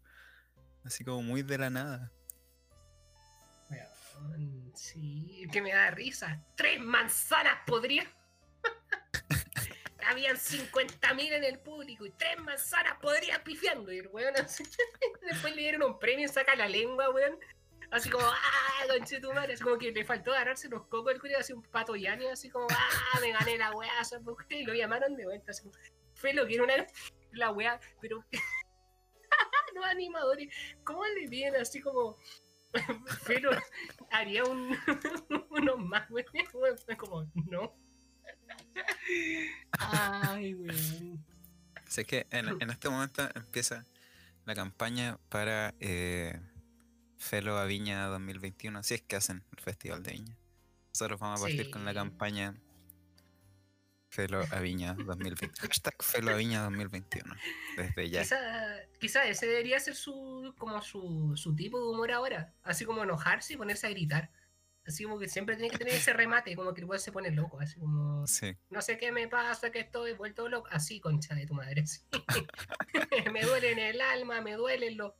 Así 0.83 1.03
como 1.03 1.21
muy 1.21 1.41
de 1.43 1.57
la 1.57 1.69
nada. 1.69 2.11
Weón, 4.27 4.71
sí, 4.75 5.47
que 5.51 5.61
me 5.61 5.73
da 5.73 5.91
risa. 5.91 6.43
Tres 6.55 6.79
manzanas 6.79 7.59
podría. 7.65 8.03
Habían 10.07 10.37
50.000 10.37 11.33
en 11.33 11.43
el 11.43 11.59
público 11.59 12.05
y 12.05 12.11
tres 12.11 12.39
manzanas 12.39 12.97
podría 13.01 13.43
pifiando. 13.43 13.91
Y 13.91 13.99
el 13.99 14.07
weón. 14.07 14.33
Después 15.21 15.55
le 15.55 15.61
dieron 15.61 15.83
un 15.83 15.99
premio 15.99 16.25
y 16.25 16.29
saca 16.29 16.55
la 16.55 16.67
lengua, 16.67 17.09
weón. 17.09 17.37
Así 17.91 18.09
como, 18.09 18.25
¡ah! 18.25 18.85
Conche 18.87 19.19
tu 19.19 19.33
madre. 19.33 19.53
Así 19.53 19.63
como 19.63 19.77
que 19.77 19.91
le 19.91 20.05
faltó 20.05 20.31
agarrarse 20.31 20.69
los 20.69 20.85
cocos 20.87 21.13
el 21.13 21.19
culiao, 21.19 21.39
así 21.39 21.53
un 21.53 21.63
pato 21.63 21.95
yani, 21.95 22.27
así 22.27 22.49
como, 22.49 22.67
¡ah! 22.69 23.19
Me 23.21 23.31
gané 23.31 23.57
la 23.57 23.71
weá, 23.71 23.91
y 24.49 24.63
lo 24.63 24.73
llamaron 24.73 25.15
de 25.15 25.25
vuelta. 25.25 25.51
Así 25.51 25.63
como, 25.63 25.73
fue 26.13 26.33
lo 26.33 26.45
que 26.45 26.55
era 26.55 26.63
una. 26.63 26.73
La 27.31 27.51
weá, 27.51 27.79
pero. 28.01 28.25
los 29.75 29.85
animadores, 29.85 30.51
¿cómo 30.83 31.05
le 31.05 31.27
piden 31.27 31.55
así 31.55 31.79
como. 31.79 32.17
Pero 33.27 33.51
haría 34.11 34.43
un, 34.43 34.75
uno 35.49 35.77
más, 35.77 36.09
güey. 36.09 36.25
Fue 36.85 36.97
como, 36.97 37.29
no. 37.49 37.73
Ay, 39.79 40.55
weón. 40.55 41.25
Sé 41.87 42.05
que 42.05 42.27
en, 42.29 42.61
en 42.61 42.69
este 42.69 42.89
momento 42.89 43.27
empieza 43.33 43.85
la 44.45 44.55
campaña 44.55 45.17
para 45.29 45.73
eh, 45.79 46.39
Felo 47.17 47.57
a 47.57 47.65
Viña 47.65 48.05
2021, 48.07 48.83
si 48.83 48.95
es 48.95 49.01
que 49.01 49.15
hacen 49.15 49.43
el 49.55 49.63
Festival 49.63 50.03
de 50.03 50.11
Viña. 50.13 50.37
Nosotros 50.93 51.19
vamos 51.19 51.41
a 51.41 51.43
partir 51.43 51.69
con 51.69 51.85
la 51.85 51.93
campaña 51.93 52.55
Felo 54.09 54.41
a 54.51 54.59
Viña 54.59 54.95
2021. 54.95 55.53
Hashtag 55.61 55.95
Felo 56.01 56.31
a 56.31 56.35
Viña 56.35 56.63
2021. 56.63 57.35
Desde 57.77 58.09
ya. 58.09 58.21
Quizá, 58.21 58.37
quizá 58.99 59.25
ese 59.25 59.45
debería 59.45 59.79
ser 59.79 59.95
su, 59.95 60.53
como 60.57 60.81
su, 60.81 61.33
su 61.35 61.55
tipo 61.55 61.79
de 61.79 61.85
humor 61.93 62.11
ahora. 62.11 62.53
Así 62.63 62.85
como 62.85 63.03
enojarse 63.03 63.53
y 63.53 63.57
ponerse 63.57 63.85
a 63.87 63.91
gritar. 63.91 64.31
Así 64.87 65.03
como 65.03 65.19
que 65.19 65.29
siempre 65.29 65.55
tiene 65.55 65.69
que 65.69 65.77
tener 65.77 65.93
ese 65.93 66.13
remate, 66.13 66.55
como 66.55 66.73
que 66.73 66.81
el 66.81 66.99
se 66.99 67.11
pone 67.11 67.29
loco, 67.29 67.59
así 67.59 67.79
como, 67.79 68.25
Sí. 68.25 68.57
no 68.71 68.81
sé 68.81 68.97
qué 68.97 69.11
me 69.11 69.27
pasa, 69.27 69.69
que 69.69 69.81
estoy 69.81 70.13
vuelto 70.13 70.49
loco. 70.49 70.67
Así, 70.71 70.99
concha 70.99 71.35
de 71.35 71.45
tu 71.45 71.53
madre. 71.53 71.85
sí. 71.85 72.01
me 73.31 73.43
duele 73.43 73.71
en 73.73 73.79
el 73.79 74.01
alma, 74.01 74.41
me 74.41 74.53
duelen 74.53 74.97
los 74.97 75.13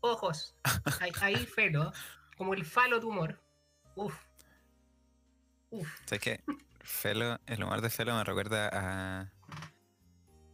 ojos. 0.00 0.56
Ahí, 1.00 1.12
ahí 1.20 1.36
felo, 1.36 1.92
como 2.38 2.54
el 2.54 2.64
falo 2.64 2.98
tumor. 3.00 3.42
Uf. 3.94 4.14
Uf. 5.70 5.88
¿Sabes 6.06 6.22
qué? 6.22 6.44
Felo, 6.88 7.38
el 7.46 7.62
humor 7.62 7.80
de 7.82 7.90
Felo 7.90 8.16
me 8.16 8.24
recuerda 8.24 8.70
a, 8.72 9.32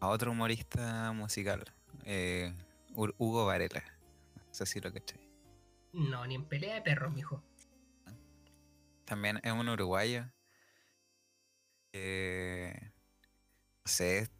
a 0.00 0.08
otro 0.08 0.32
humorista 0.32 1.12
musical, 1.12 1.64
eh, 2.04 2.52
Hugo 2.94 3.46
Varela. 3.46 3.82
No 4.34 4.42
sé 4.52 4.66
si 4.66 4.80
lo 4.80 4.92
caché. 4.92 5.16
No, 5.92 6.26
ni 6.26 6.34
en 6.34 6.44
pelea 6.44 6.74
de 6.74 6.82
perros, 6.82 7.14
mijo. 7.14 7.42
También 9.04 9.40
es 9.42 9.52
un 9.52 9.68
uruguayo. 9.68 10.26
que, 11.92 12.92
no 13.84 13.90
sé, 13.90 14.18
es 14.18 14.30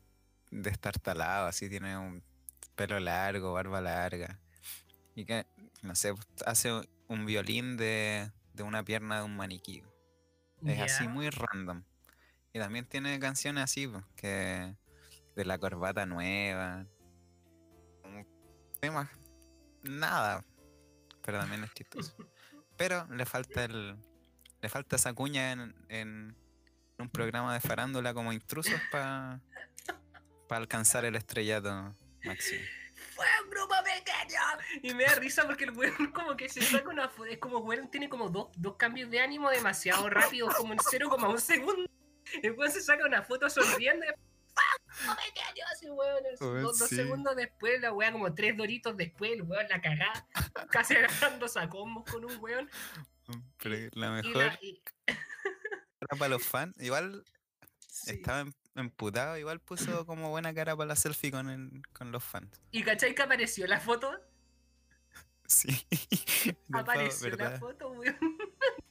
destartalado, 0.51 1.47
así 1.47 1.71
tiene 1.71 1.97
un 1.97 2.23
pelo 2.75 2.99
largo, 2.99 3.53
barba 3.53 3.81
larga. 3.81 4.41
Y 5.15 5.25
que, 5.25 5.47
no 5.83 5.95
sé, 5.95 6.13
hace 6.45 6.73
un 7.07 7.25
violín 7.25 7.77
de, 7.77 8.31
de 8.53 8.63
una 8.65 8.83
pierna 8.83 9.19
de 9.19 9.25
un 9.25 9.37
maniquí. 9.37 9.83
Es 10.67 10.81
así 10.81 11.09
muy 11.09 11.31
random. 11.31 11.83
Y 12.53 12.59
también 12.59 12.87
tiene 12.87 13.19
canciones 13.19 13.65
así, 13.65 13.91
que 14.17 14.77
de 15.35 15.45
la 15.45 15.59
corbata 15.59 16.07
nueva. 16.07 16.87
Temas, 18.81 19.09
nada. 19.83 20.45
Pero 21.23 21.41
también 21.41 21.65
es 21.65 21.73
chistoso. 21.75 22.15
Pero 22.77 23.07
le 23.07 23.25
falta 23.27 23.65
el. 23.65 23.97
Le 24.61 24.69
falta 24.69 24.97
esa 24.97 25.13
cuña 25.13 25.53
en, 25.53 25.75
en 25.89 26.37
un 26.99 27.11
programa 27.11 27.53
de 27.53 27.61
farándula 27.61 28.15
como 28.15 28.33
intrusos 28.33 28.81
para 28.91 29.41
alcanzar 30.49 31.05
el 31.05 31.17
estrellato 31.17 31.95
máximo. 32.25 32.63
Fue 33.15 33.27
un 33.45 33.51
grupo 33.51 33.75
pequeño. 33.85 34.41
Y 34.83 34.95
me 34.95 35.05
da 35.05 35.15
risa 35.17 35.45
porque 35.47 35.65
el 35.65 35.71
weón 35.71 36.11
como 36.13 36.37
que 36.37 36.49
se 36.49 36.63
saca 36.63 36.89
una 36.89 37.09
foto. 37.09 37.27
Es 37.27 37.39
como 37.39 37.59
weón 37.59 37.91
tiene 37.91 38.09
como 38.09 38.29
dos, 38.29 38.49
dos 38.57 38.77
cambios 38.77 39.11
de 39.11 39.21
ánimo 39.21 39.51
demasiado 39.51 40.09
rápidos, 40.11 40.55
como 40.57 40.73
en 40.73 40.79
0,1 40.79 41.39
segundo. 41.39 41.91
El 42.43 42.53
weón 42.53 42.73
se 42.73 42.81
saca 42.83 43.05
una 43.07 43.23
foto 43.23 43.49
sonriendo. 43.49 44.05
¡Fue 44.07 44.65
un 44.79 45.07
grupo 45.15 45.21
pequeño! 45.27 45.65
Así, 45.73 45.91
weón. 45.91 46.23
dos, 46.63 46.79
dos 46.79 46.89
sí. 46.89 46.97
segundos 46.97 47.35
después, 47.37 47.81
la 47.81 47.93
weá 47.93 48.13
como 48.13 48.33
tres 48.35 48.57
doritos 48.57 48.97
después, 48.97 49.33
el 49.33 49.43
weón 49.43 49.67
la 49.69 49.81
cagá. 49.81 50.27
Casi 50.71 50.95
agarrando 50.97 51.47
a 51.55 51.69
combos 51.69 52.05
con 52.11 52.25
un 52.25 52.37
weón. 52.41 52.71
Pero 53.59 53.89
la 53.95 54.07
Y 54.07 54.23
mejor 54.23 54.37
la, 54.37 54.59
y- 54.61 54.83
era 55.07 56.19
para 56.19 56.29
los 56.29 56.45
fans. 56.45 56.77
Igual 56.81 57.25
sí. 57.89 58.11
estaba 58.13 58.41
em- 58.41 58.53
emputado, 58.75 59.37
igual 59.39 59.61
puso 59.61 60.05
como 60.07 60.31
buena 60.31 60.53
cara 60.55 60.77
para 60.77 60.89
la 60.89 60.97
selfie 60.97 61.31
con, 61.31 61.49
el- 61.51 61.83
con 61.93 62.11
los 62.13 62.23
fans. 62.25 62.61
¿Y 62.71 62.83
cachai 62.83 63.15
que 63.15 63.23
apareció 63.23 63.67
la 63.67 63.81
foto? 63.81 64.11
Sí. 65.47 65.69
apareció 66.73 67.29
la 67.37 67.59
foto, 67.59 67.91
weón. 67.91 68.17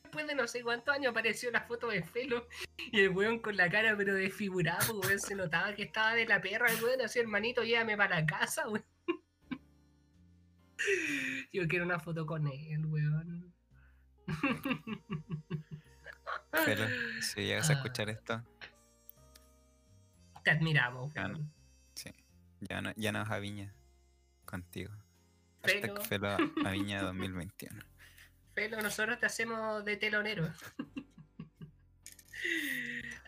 Después 0.03 0.27
de 0.27 0.35
no 0.35 0.47
sé 0.47 0.61
cuántos 0.61 0.93
años 0.93 1.09
apareció 1.09 1.49
la 1.49 1.61
foto 1.61 1.87
de 1.87 2.03
Felo 2.03 2.47
y 2.91 2.99
el 3.01 3.09
weón 3.09 3.39
con 3.39 3.57
la 3.57 3.71
cara 3.71 3.97
pero 3.97 4.13
desfigurado, 4.13 4.99
weón. 4.99 5.19
Se 5.19 5.33
notaba 5.33 5.73
que 5.73 5.81
estaba 5.81 6.13
de 6.13 6.27
la 6.27 6.39
perra, 6.41 6.67
el 6.71 6.83
weón. 6.83 7.01
Así, 7.01 7.19
hermanito, 7.19 7.63
llévame 7.63 7.97
para 7.97 8.19
la 8.19 8.25
casa, 8.27 8.69
weón. 8.69 8.85
Yo 11.51 11.67
quiero 11.67 11.85
una 11.85 11.99
foto 11.99 12.25
con 12.27 12.45
él, 12.47 12.85
weón. 12.85 13.51
Pero 16.51 16.85
si 17.21 17.41
llegas 17.45 17.69
a 17.69 17.73
Ah. 17.73 17.75
escuchar 17.77 18.09
esto, 18.09 18.43
Te 20.43 20.51
admiramos, 20.51 21.13
Ya 21.13 21.27
no. 21.27 21.39
sí. 21.95 22.11
Ya 22.61 22.81
no, 22.81 22.91
ya 22.95 23.11
no 23.11 23.21
es 23.23 23.29
a 23.29 23.39
Viña 23.39 23.73
contigo. 24.45 24.91
Felo. 25.63 25.95
Hashtag 25.95 26.07
Felo 26.07 26.27
a 26.65 26.71
Viña 26.71 27.01
2021. 27.03 27.81
Felo, 28.53 28.81
nosotros 28.81 29.19
te 29.19 29.25
hacemos 29.25 29.83
de 29.85 29.97
telonero. 29.97 30.51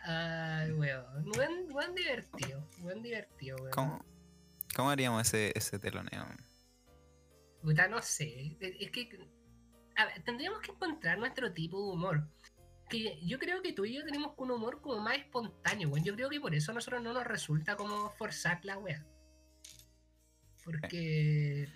Ay, 0.04 0.72
weón. 0.74 1.32
Buen, 1.32 1.68
buen 1.70 1.96
divertido. 1.96 2.68
Buen 2.80 3.02
divertido, 3.02 3.58
weón. 3.58 3.72
¿Cómo, 3.72 4.06
cómo 4.76 4.90
haríamos 4.92 5.22
ese, 5.28 5.52
ese 5.56 5.80
teloneo? 5.80 6.26
Puta, 7.62 7.88
no 7.88 8.02
sé. 8.02 8.58
Es 8.60 8.92
que. 8.92 9.10
A 9.96 10.06
ver, 10.06 10.24
tendríamos 10.24 10.60
que 10.62 10.72
encontrar 10.72 11.18
nuestro 11.18 11.52
tipo 11.54 11.78
de 11.78 11.94
humor. 11.94 12.28
Que 12.90 13.20
yo 13.26 13.40
creo 13.40 13.62
que 13.62 13.74
tú 13.74 13.86
y 13.86 13.96
yo 13.96 14.06
tenemos 14.06 14.34
un 14.38 14.52
humor 14.52 14.82
como 14.82 15.00
más 15.02 15.18
espontáneo, 15.18 15.90
weón. 15.90 16.06
Yo 16.06 16.16
creo 16.16 16.30
que 16.30 16.40
por 16.40 16.54
eso 16.54 16.72
a 16.72 16.76
nosotros 16.76 17.02
no 17.02 17.14
nos 17.14 17.26
resulta 17.26 17.76
como 17.76 18.10
forzar 18.12 18.64
la 18.64 18.78
weá. 18.78 19.06
Porque. 20.64 21.68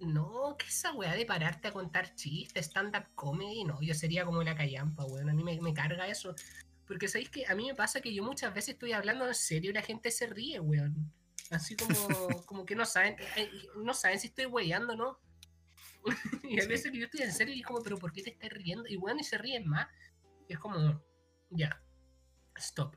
No, 0.00 0.56
que 0.56 0.66
esa 0.66 0.92
weá 0.92 1.14
de 1.14 1.26
pararte 1.26 1.68
a 1.68 1.72
contar 1.72 2.14
chistes, 2.14 2.66
stand-up 2.66 3.04
comedy, 3.16 3.64
no, 3.64 3.80
yo 3.82 3.94
sería 3.94 4.24
como 4.24 4.42
la 4.42 4.54
callampa, 4.54 5.04
weón. 5.04 5.30
A 5.30 5.34
mí 5.34 5.42
me, 5.42 5.60
me 5.60 5.74
carga 5.74 6.06
eso. 6.06 6.34
Porque 6.86 7.08
sabéis 7.08 7.30
que 7.30 7.46
a 7.46 7.54
mí 7.54 7.66
me 7.66 7.74
pasa 7.74 8.00
que 8.00 8.14
yo 8.14 8.22
muchas 8.22 8.54
veces 8.54 8.74
estoy 8.74 8.92
hablando 8.92 9.26
en 9.26 9.34
serio 9.34 9.70
y 9.70 9.74
la 9.74 9.82
gente 9.82 10.10
se 10.10 10.26
ríe, 10.26 10.60
weón. 10.60 11.12
Así 11.50 11.76
como, 11.76 11.94
como 12.46 12.64
que 12.64 12.74
no 12.74 12.84
saben, 12.84 13.16
eh, 13.36 13.50
no 13.76 13.94
saben 13.94 14.18
si 14.18 14.28
estoy 14.28 14.46
weyando, 14.46 14.96
¿no? 14.96 15.20
y 16.44 16.60
a 16.60 16.66
veces 16.66 16.90
que 16.90 16.98
yo 16.98 17.04
estoy 17.06 17.22
en 17.22 17.32
serio 17.32 17.54
y 17.54 17.60
es 17.60 17.66
como, 17.66 17.82
pero 17.82 17.98
¿por 17.98 18.12
qué 18.12 18.22
te 18.22 18.30
estás 18.30 18.50
riendo? 18.50 18.86
Y 18.86 18.96
bueno, 18.96 19.20
y 19.20 19.24
se 19.24 19.38
ríen 19.38 19.66
más. 19.68 19.88
Y 20.48 20.54
es 20.54 20.58
como, 20.58 21.02
ya, 21.50 21.80
stop. 22.56 22.96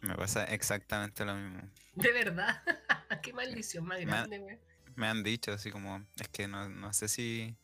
Me 0.00 0.14
pasa 0.14 0.44
exactamente 0.44 1.24
lo 1.24 1.34
mismo. 1.34 1.68
De 1.94 2.12
verdad, 2.12 2.62
qué 3.22 3.32
maldición 3.32 3.84
más 3.84 3.98
Me- 3.98 4.06
grande, 4.06 4.38
weón. 4.38 4.60
Me 4.94 5.08
han 5.08 5.22
dicho 5.22 5.52
así 5.52 5.70
como, 5.70 6.04
es 6.18 6.28
que 6.28 6.48
no, 6.48 6.68
no 6.70 6.92
sé 6.94 7.08
si... 7.08 7.54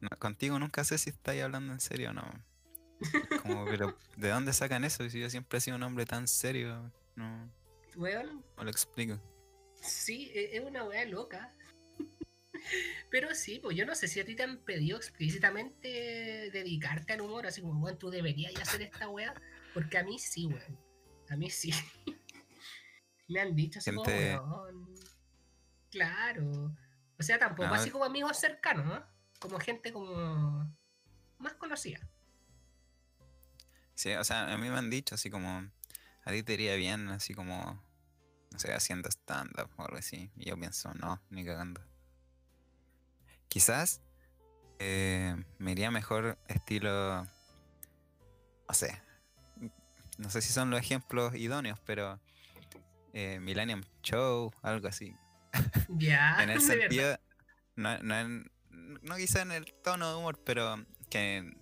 no, 0.00 0.08
contigo 0.18 0.58
nunca 0.58 0.84
sé 0.84 0.96
si 0.96 1.10
estáis 1.10 1.42
hablando 1.42 1.72
en 1.72 1.80
serio 1.80 2.10
o 2.10 2.12
no. 2.14 2.22
Como, 3.42 3.64
pero 3.66 3.96
¿de 4.16 4.28
dónde 4.30 4.52
sacan 4.54 4.84
eso? 4.84 5.08
Si 5.10 5.20
yo 5.20 5.28
siempre 5.28 5.58
he 5.58 5.60
sido 5.60 5.76
un 5.76 5.82
hombre 5.82 6.06
tan 6.06 6.26
serio, 6.28 6.90
no, 7.16 7.50
Weón, 7.96 8.42
no 8.56 8.64
lo 8.64 8.70
explico. 8.70 9.20
sí, 9.82 10.30
e- 10.34 10.56
es 10.56 10.62
una 10.64 10.84
weá 10.84 11.04
loca. 11.04 11.52
Pero 13.10 13.34
sí, 13.34 13.58
pues 13.62 13.76
yo 13.76 13.84
no 13.86 13.94
sé 13.94 14.08
si 14.08 14.20
a 14.20 14.24
ti 14.24 14.34
te 14.36 14.42
han 14.42 14.58
pedido 14.58 14.96
explícitamente 14.96 15.88
dedicarte 16.52 17.12
al 17.12 17.20
humor, 17.22 17.46
así 17.46 17.60
como, 17.60 17.80
weón, 17.82 17.98
tú 17.98 18.10
deberías 18.10 18.54
hacer 18.60 18.82
esta 18.82 19.08
weá. 19.08 19.34
Porque 19.74 19.98
a 19.98 20.04
mí 20.04 20.18
sí, 20.18 20.46
weón. 20.46 20.78
A 21.28 21.36
mí 21.36 21.50
sí. 21.50 21.72
Me 23.28 23.40
han 23.40 23.54
dicho 23.54 23.78
así 23.78 23.90
Gente- 23.90 24.36
como, 24.38 24.62
weón. 24.62 24.94
Claro. 25.90 26.74
O 27.18 27.22
sea, 27.22 27.38
tampoco 27.38 27.68
No, 27.68 27.74
así 27.74 27.90
como 27.90 28.04
amigos 28.04 28.38
cercanos, 28.38 28.86
¿no? 28.86 29.04
Como 29.38 29.58
gente 29.58 29.92
como 29.92 30.72
más 31.38 31.54
conocida. 31.54 32.00
Sí, 33.94 34.12
o 34.14 34.24
sea, 34.24 34.52
a 34.52 34.56
mí 34.56 34.68
me 34.70 34.78
han 34.78 34.88
dicho 34.88 35.14
así 35.14 35.30
como, 35.30 35.48
a 36.24 36.30
ti 36.30 36.42
te 36.42 36.54
iría 36.54 36.74
bien, 36.76 37.08
así 37.08 37.34
como, 37.34 37.82
no 38.50 38.58
sé, 38.58 38.72
haciendo 38.72 39.08
stand-up 39.10 39.70
o 39.76 39.82
algo 39.84 39.98
así. 39.98 40.30
Y 40.36 40.48
yo 40.48 40.56
pienso, 40.56 40.94
no, 40.94 41.22
ni 41.28 41.44
cagando. 41.44 41.82
Quizás 43.50 44.00
eh, 44.78 45.36
me 45.58 45.72
iría 45.72 45.90
mejor 45.90 46.38
estilo, 46.48 47.24
no 47.24 48.74
sé, 48.74 49.02
no 50.18 50.30
sé 50.30 50.40
si 50.40 50.52
son 50.52 50.70
los 50.70 50.80
ejemplos 50.80 51.34
idóneos, 51.34 51.80
pero 51.84 52.20
eh, 53.12 53.40
Millennium 53.40 53.82
Show, 54.02 54.52
algo 54.62 54.86
así. 54.88 55.16
Ya, 55.98 56.36
en 56.42 56.50
el 56.50 56.60
sentido, 56.62 57.18
no, 57.74 57.98
no 57.98 58.18
en, 58.18 58.52
no 59.02 59.16
quizá 59.16 59.42
en 59.42 59.52
el 59.52 59.74
tono 59.82 60.08
de 60.10 60.16
humor, 60.16 60.40
pero 60.44 60.76
que 61.10 61.52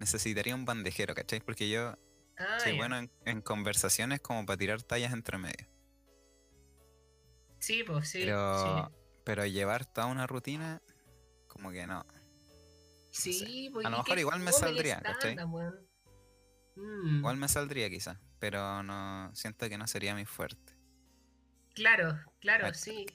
necesitaría 0.00 0.54
un 0.54 0.64
bandejero, 0.64 1.14
¿cachai? 1.14 1.40
Porque 1.40 1.68
yo 1.68 1.98
Ah, 2.38 2.58
soy 2.58 2.72
bueno 2.72 2.98
en, 2.98 3.10
en 3.26 3.42
conversaciones 3.42 4.20
como 4.20 4.46
para 4.46 4.56
tirar 4.56 4.82
tallas 4.82 5.12
entre 5.12 5.38
medio. 5.38 5.68
Sí, 7.58 7.82
pues 7.82 8.08
sí. 8.10 8.20
Pero, 8.20 8.92
pero 9.24 9.46
llevar 9.46 9.84
toda 9.86 10.06
una 10.06 10.26
rutina, 10.26 10.80
como 11.56 11.70
que 11.70 11.86
no. 11.86 12.04
Sí, 13.10 13.32
sí 13.32 13.70
pues, 13.72 13.86
A 13.86 13.90
lo 13.90 13.98
mejor 13.98 14.14
qué 14.14 14.20
igual 14.20 14.40
me 14.40 14.52
saldría, 14.52 15.00
¿cachai? 15.00 15.36
Mm, 16.76 17.16
Igual 17.18 17.36
me 17.38 17.48
saldría 17.48 17.88
quizá, 17.88 18.20
pero 18.38 18.82
no 18.82 19.30
siento 19.34 19.68
que 19.68 19.78
no 19.78 19.86
sería 19.86 20.14
mi 20.14 20.26
fuerte. 20.26 20.74
Claro, 21.74 22.18
claro, 22.40 22.72
sí. 22.74 23.06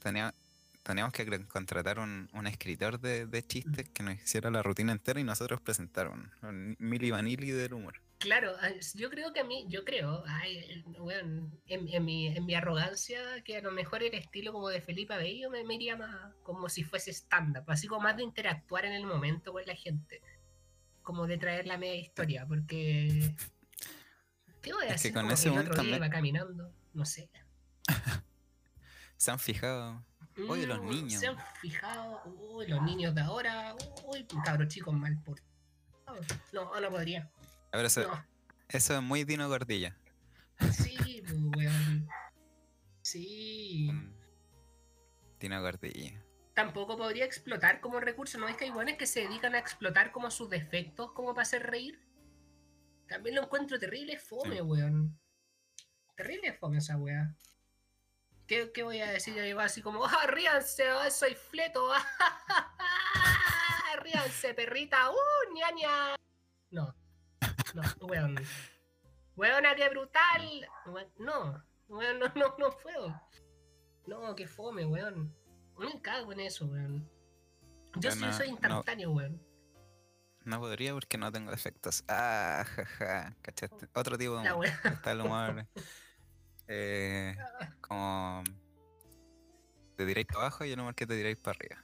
Tenía- 0.00 0.34
teníamos 0.82 1.12
que 1.12 1.46
contratar 1.46 1.98
un, 1.98 2.28
un 2.32 2.46
escritor 2.46 3.00
de, 3.00 3.26
de 3.26 3.42
chistes 3.46 3.88
que 3.90 4.02
nos 4.02 4.14
hiciera 4.14 4.50
la 4.50 4.62
rutina 4.62 4.92
entera 4.92 5.18
y 5.20 5.24
nosotros 5.24 5.60
presentar 5.60 6.08
un, 6.08 6.30
un 6.42 6.76
Milli 6.78 7.10
Vanilli 7.10 7.50
del 7.50 7.74
humor. 7.74 8.00
Claro, 8.18 8.54
ah, 8.60 8.70
yo 8.94 9.10
creo 9.10 9.32
que 9.32 9.40
a 9.40 9.44
mí, 9.44 9.66
yo 9.68 9.84
creo, 9.84 10.24
ay, 10.26 10.56
eh, 10.58 10.84
weón, 10.98 11.60
en, 11.66 11.86
en 11.88 12.04
mi, 12.04 12.28
en 12.28 12.46
mi 12.46 12.54
arrogancia, 12.54 13.20
que 13.44 13.58
a 13.58 13.60
lo 13.60 13.70
mejor 13.72 14.02
el 14.02 14.14
estilo 14.14 14.52
como 14.52 14.68
de 14.70 14.80
Felipe 14.80 15.12
Abello 15.14 15.50
me, 15.50 15.62
me 15.64 15.74
iría 15.74 15.96
más 15.96 16.32
como 16.42 16.68
si 16.70 16.82
fuese 16.82 17.10
stand-up, 17.12 17.64
así 17.70 17.86
como 17.86 18.00
más 18.02 18.16
de 18.16 18.22
interactuar 18.22 18.86
en 18.86 18.94
el 18.94 19.04
momento 19.06 19.52
con 19.52 19.62
la 19.66 19.74
gente, 19.76 20.22
como 21.02 21.26
de 21.26 21.36
traer 21.36 21.66
la 21.66 21.76
media 21.76 21.96
historia, 22.00 22.46
porque... 22.46 23.34
¿Qué 24.62 24.72
voy 24.72 24.86
a 24.86 24.94
Es 24.94 25.02
que 25.02 25.12
con 25.12 25.22
Como 25.22 25.34
ese 25.34 25.48
el 25.48 25.52
humor 25.52 25.64
otro 25.64 25.74
día 25.74 25.76
también- 25.82 25.96
iba 25.98 26.10
caminando, 26.10 26.72
no 26.94 27.04
sé. 27.04 27.30
¿Se 29.18 29.30
han 29.30 29.38
fijado? 29.38 30.04
Oye, 30.48 30.66
los 30.66 30.80
Mm, 30.82 30.88
niños. 30.90 31.20
Se 31.20 31.26
han 31.28 31.36
fijado, 31.60 32.22
uy, 32.24 32.66
los 32.66 32.82
niños 32.82 33.14
de 33.14 33.20
ahora, 33.20 33.74
uy, 34.06 34.26
cabros 34.44 34.68
chicos 34.68 34.94
mal 34.94 35.16
por... 35.22 35.40
No, 36.52 36.80
no 36.80 36.90
podría. 36.90 37.30
Ver, 37.76 37.86
eso, 37.86 38.02
No. 38.02 38.26
eso 38.68 38.94
es 38.96 39.02
muy 39.02 39.24
Dino 39.24 39.48
Gordilla. 39.48 39.96
Sí, 40.72 41.22
pues, 41.22 41.34
weón. 41.56 42.08
Sí. 43.02 43.90
Mm. 43.92 44.14
Dino 45.38 45.60
Gordilla. 45.60 46.22
Tampoco 46.54 46.96
podría 46.96 47.26
explotar 47.26 47.80
como 47.80 48.00
recurso. 48.00 48.38
¿No 48.38 48.48
es 48.48 48.56
que 48.56 48.64
hay 48.64 48.70
buenos 48.70 48.96
que 48.96 49.06
se 49.06 49.20
dedican 49.20 49.54
a 49.54 49.58
explotar 49.58 50.10
como 50.10 50.30
sus 50.30 50.48
defectos 50.48 51.12
como 51.12 51.34
para 51.34 51.42
hacer 51.42 51.64
reír? 51.64 52.00
También 53.08 53.36
lo 53.36 53.42
encuentro 53.42 53.78
terrible 53.78 54.18
fome, 54.18 54.56
Sí. 54.56 54.60
weón. 54.62 55.20
Terrible 56.16 56.54
fome 56.54 56.78
esa 56.78 56.96
weá. 56.96 57.34
¿Qué, 58.46 58.70
qué 58.72 58.82
voy 58.84 59.00
a 59.00 59.10
decir? 59.10 59.34
Yo 59.34 59.42
digo 59.42 59.60
así 59.60 59.82
como, 59.82 60.06
¡ah, 60.06 60.26
ríanse! 60.28 60.88
ah, 60.88 61.10
¡Soy 61.10 61.34
fleto! 61.34 61.92
¡ah, 61.92 62.02
¡Ríanse, 64.02 64.54
perrita! 64.54 65.10
¡Uh, 65.10 65.54
ñaña! 65.54 66.14
No. 66.70 66.94
No, 67.76 68.06
weón. 68.06 68.36
Weona, 69.36 69.74
qué 69.74 69.88
brutal. 69.90 70.68
No, 71.18 71.62
weón, 71.88 72.18
no, 72.18 72.28
no, 72.34 72.54
no 72.58 72.70
puedo. 72.82 73.20
No, 74.06 74.34
qué 74.34 74.46
fome, 74.46 74.84
weón. 74.86 75.34
Me 75.78 76.00
cago 76.00 76.32
en 76.32 76.40
eso, 76.40 76.66
weón. 76.66 77.08
Yo 77.96 78.10
sí 78.10 78.24
soy 78.32 78.48
no. 78.48 78.52
instantáneo, 78.54 79.10
weón. 79.12 79.42
No 80.44 80.60
podría 80.60 80.92
porque 80.94 81.18
no 81.18 81.30
tengo 81.32 81.50
defectos. 81.50 82.04
Ah, 82.08 82.64
jaja. 82.66 83.36
¿Cachaste? 83.42 83.88
Otro 83.94 84.16
tipo 84.16 84.40
de 84.40 84.52
humor. 84.52 84.66
Está 84.66 85.12
el 85.12 85.20
humor. 85.20 85.66
eh, 86.68 87.36
como. 87.80 88.42
Te 89.96 90.04
diréis 90.06 90.26
para 90.26 90.40
abajo 90.40 90.64
y 90.64 90.72
el 90.72 90.78
humor 90.80 90.94
que 90.94 91.06
te 91.06 91.14
diréis 91.14 91.36
para 91.38 91.56
arriba. 91.58 91.82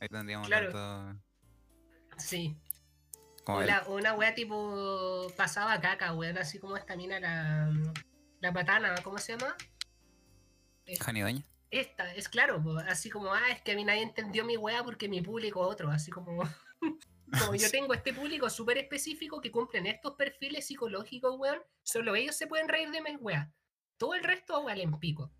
Ahí 0.00 0.08
tendríamos 0.08 0.46
Claro. 0.48 0.72
dos. 0.72 1.16
Sí. 2.18 2.56
Una, 3.46 4.14
wea 4.14 4.34
tipo 4.34 5.26
pasaba 5.36 5.80
caca, 5.80 6.14
weón, 6.14 6.38
así 6.38 6.58
como 6.58 6.76
esta 6.76 6.96
mina 6.96 7.18
la, 7.18 7.72
la 8.40 8.52
patana, 8.52 8.94
¿cómo 9.02 9.18
se 9.18 9.32
llama? 9.36 9.56
Jani 11.00 11.20
Doña. 11.22 11.42
Esta, 11.70 12.12
es 12.14 12.28
claro, 12.28 12.62
po, 12.62 12.76
así 12.78 13.08
como, 13.10 13.32
ah, 13.32 13.50
es 13.50 13.62
que 13.62 13.72
a 13.72 13.74
mí 13.74 13.84
nadie 13.84 14.02
entendió 14.02 14.44
mi 14.44 14.56
wea 14.56 14.84
porque 14.84 15.08
mi 15.08 15.22
público 15.22 15.62
es 15.64 15.72
otro, 15.72 15.90
así 15.90 16.10
como, 16.10 16.42
como 17.40 17.54
yo 17.54 17.70
tengo 17.70 17.94
este 17.94 18.12
público 18.12 18.48
súper 18.50 18.78
específico 18.78 19.40
que 19.40 19.50
cumplen 19.50 19.86
estos 19.86 20.14
perfiles 20.16 20.66
psicológicos, 20.66 21.34
weón, 21.38 21.62
solo 21.82 22.14
ellos 22.14 22.36
se 22.36 22.46
pueden 22.46 22.68
reír 22.68 22.90
de 22.90 23.00
mi 23.00 23.16
wea. 23.16 23.50
Todo 23.96 24.14
el 24.14 24.22
resto, 24.22 24.60
weón, 24.60 24.78
en 24.78 24.98
pico. 25.00 25.32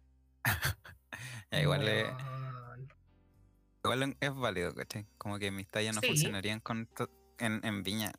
Igual, 1.53 1.87
es, 1.87 2.05
Weón. 2.09 2.89
igual 3.85 4.17
es 4.19 4.35
válido, 4.35 4.75
¿cachai? 4.75 5.07
Como 5.19 5.39
que 5.39 5.51
mis 5.51 5.69
tallas 5.69 5.95
no 5.95 6.01
Sí. 6.01 6.07
funcionarían 6.09 6.61
con 6.61 6.87
to- 6.87 7.11
en, 7.39 7.61
en 7.65 7.83
Viña. 7.83 8.13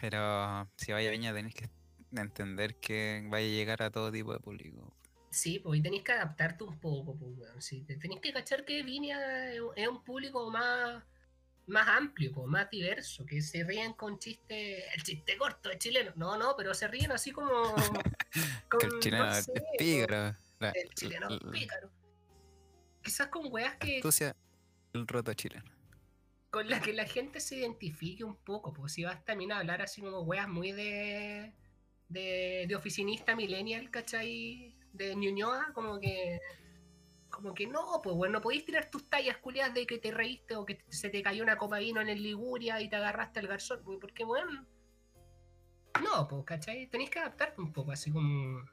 Pero 0.00 0.68
si 0.76 0.92
vaya 0.92 1.08
a 1.08 1.12
Viña 1.12 1.32
tenéis 1.34 1.54
que 1.54 1.68
entender 2.14 2.76
que 2.76 3.22
vaya 3.28 3.46
a 3.46 3.50
llegar 3.50 3.82
a 3.82 3.90
todo 3.90 4.12
tipo 4.12 4.32
de 4.32 4.40
público. 4.40 4.92
Sí, 5.30 5.58
pues 5.58 5.82
tenéis 5.82 6.04
que 6.04 6.12
adaptarte 6.12 6.64
un 6.64 6.78
poco, 6.78 7.16
pues. 7.16 7.64
Sí, 7.64 7.82
te- 7.82 7.96
tenéis 7.96 8.20
que 8.20 8.32
cachar 8.32 8.64
que 8.64 8.82
Viña 8.82 9.52
es 9.52 9.60
es 9.76 9.88
un 9.88 10.02
público 10.02 10.50
más, 10.50 11.02
más 11.66 11.86
amplio, 11.88 12.32
pues, 12.32 12.46
más 12.46 12.70
diverso, 12.70 13.26
que 13.26 13.42
se 13.42 13.62
ríen 13.64 13.92
con 13.92 14.18
chistes, 14.18 14.84
el 14.94 15.02
chiste 15.02 15.36
corto 15.36 15.68
de 15.68 15.78
chileno. 15.78 16.12
No, 16.16 16.38
no, 16.38 16.54
pero 16.56 16.72
se 16.74 16.88
ríen 16.88 17.12
así 17.12 17.30
como. 17.32 17.74
Que 18.30 18.86
el 18.86 18.90
con, 18.92 19.00
chileno 19.00 19.24
no 19.24 19.32
es 19.32 19.50
pícaro. 19.78 20.36
la- 20.60 20.70
El 20.70 20.94
chileno 20.94 21.28
la- 21.30 21.50
pícaro. 21.50 21.90
Quizás 23.02 23.28
con 23.28 23.50
weas 23.52 23.74
que, 23.76 23.96
astucia, 23.96 24.36
el 24.92 25.06
roto 25.06 25.32
chileno. 25.34 25.64
Con 26.58 26.68
las 26.68 26.82
que 26.82 26.92
la 26.92 27.04
gente 27.04 27.38
se 27.38 27.54
identifique 27.54 28.24
un 28.24 28.34
poco, 28.34 28.72
pues 28.72 28.92
si 28.92 29.04
vas 29.04 29.24
también 29.24 29.52
a 29.52 29.60
hablar 29.60 29.80
así 29.80 30.00
como 30.00 30.22
weas 30.22 30.48
muy 30.48 30.72
de, 30.72 31.52
de, 32.08 32.64
de 32.66 32.74
oficinista 32.74 33.36
millennial, 33.36 33.92
¿cachai? 33.92 34.74
De 34.92 35.14
Ñuñoa, 35.14 35.72
como 35.72 36.00
que 36.00 36.40
como 37.30 37.54
que 37.54 37.68
no, 37.68 38.00
pues 38.02 38.16
bueno, 38.16 38.32
no 38.32 38.40
podéis 38.40 38.64
tirar 38.64 38.90
tus 38.90 39.08
tallas 39.08 39.36
culiadas 39.36 39.72
de 39.72 39.86
que 39.86 39.98
te 39.98 40.10
reíste 40.10 40.56
o 40.56 40.66
que 40.66 40.82
se 40.88 41.10
te 41.10 41.22
cayó 41.22 41.44
una 41.44 41.56
copa 41.56 41.76
de 41.76 41.84
vino 41.84 42.00
en 42.00 42.08
el 42.08 42.24
Liguria 42.24 42.80
y 42.80 42.88
te 42.88 42.96
agarraste 42.96 43.38
al 43.38 43.46
garzón, 43.46 43.80
pues, 43.84 43.98
porque 44.00 44.24
bueno, 44.24 44.66
no, 46.02 46.26
pues, 46.26 46.44
¿cachai? 46.44 46.88
Tenéis 46.88 47.10
que 47.10 47.20
adaptarte 47.20 47.60
un 47.60 47.72
poco 47.72 47.92
así 47.92 48.10
como 48.10 48.64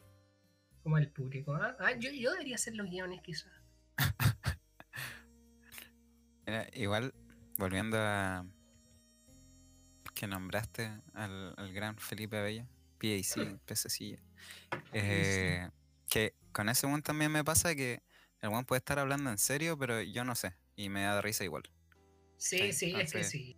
como 0.81 0.97
el 0.97 1.11
público, 1.11 1.53
¿ah? 1.53 1.77
Ah, 1.79 1.91
yo, 1.99 2.09
yo 2.09 2.31
debería 2.31 2.55
hacer 2.55 2.75
los 2.75 2.89
guiones 2.89 3.21
quizás. 3.21 3.53
Igual, 6.73 7.13
volviendo 7.57 7.97
a 7.99 8.45
que 10.13 10.27
nombraste 10.27 11.01
al, 11.13 11.53
al 11.57 11.73
gran 11.73 11.97
Felipe 11.97 12.37
Abella, 12.37 12.67
PAC, 12.99 13.59
pececilla. 13.65 14.19
eh, 14.93 15.69
que 16.09 16.33
con 16.53 16.69
ese 16.69 16.87
one 16.87 17.01
también 17.01 17.31
me 17.31 17.43
pasa 17.43 17.75
que 17.75 18.01
el 18.41 18.49
one 18.49 18.63
puede 18.63 18.79
estar 18.79 18.97
hablando 18.99 19.29
en 19.29 19.37
serio, 19.37 19.77
pero 19.77 20.01
yo 20.01 20.23
no 20.23 20.35
sé, 20.35 20.55
y 20.75 20.89
me 20.89 21.03
da 21.03 21.21
risa 21.21 21.43
igual. 21.43 21.63
Sí, 22.37 22.57
Sí, 22.57 22.73
sí, 22.73 22.93
es 22.95 23.11
que 23.13 23.23
sí. 23.23 23.57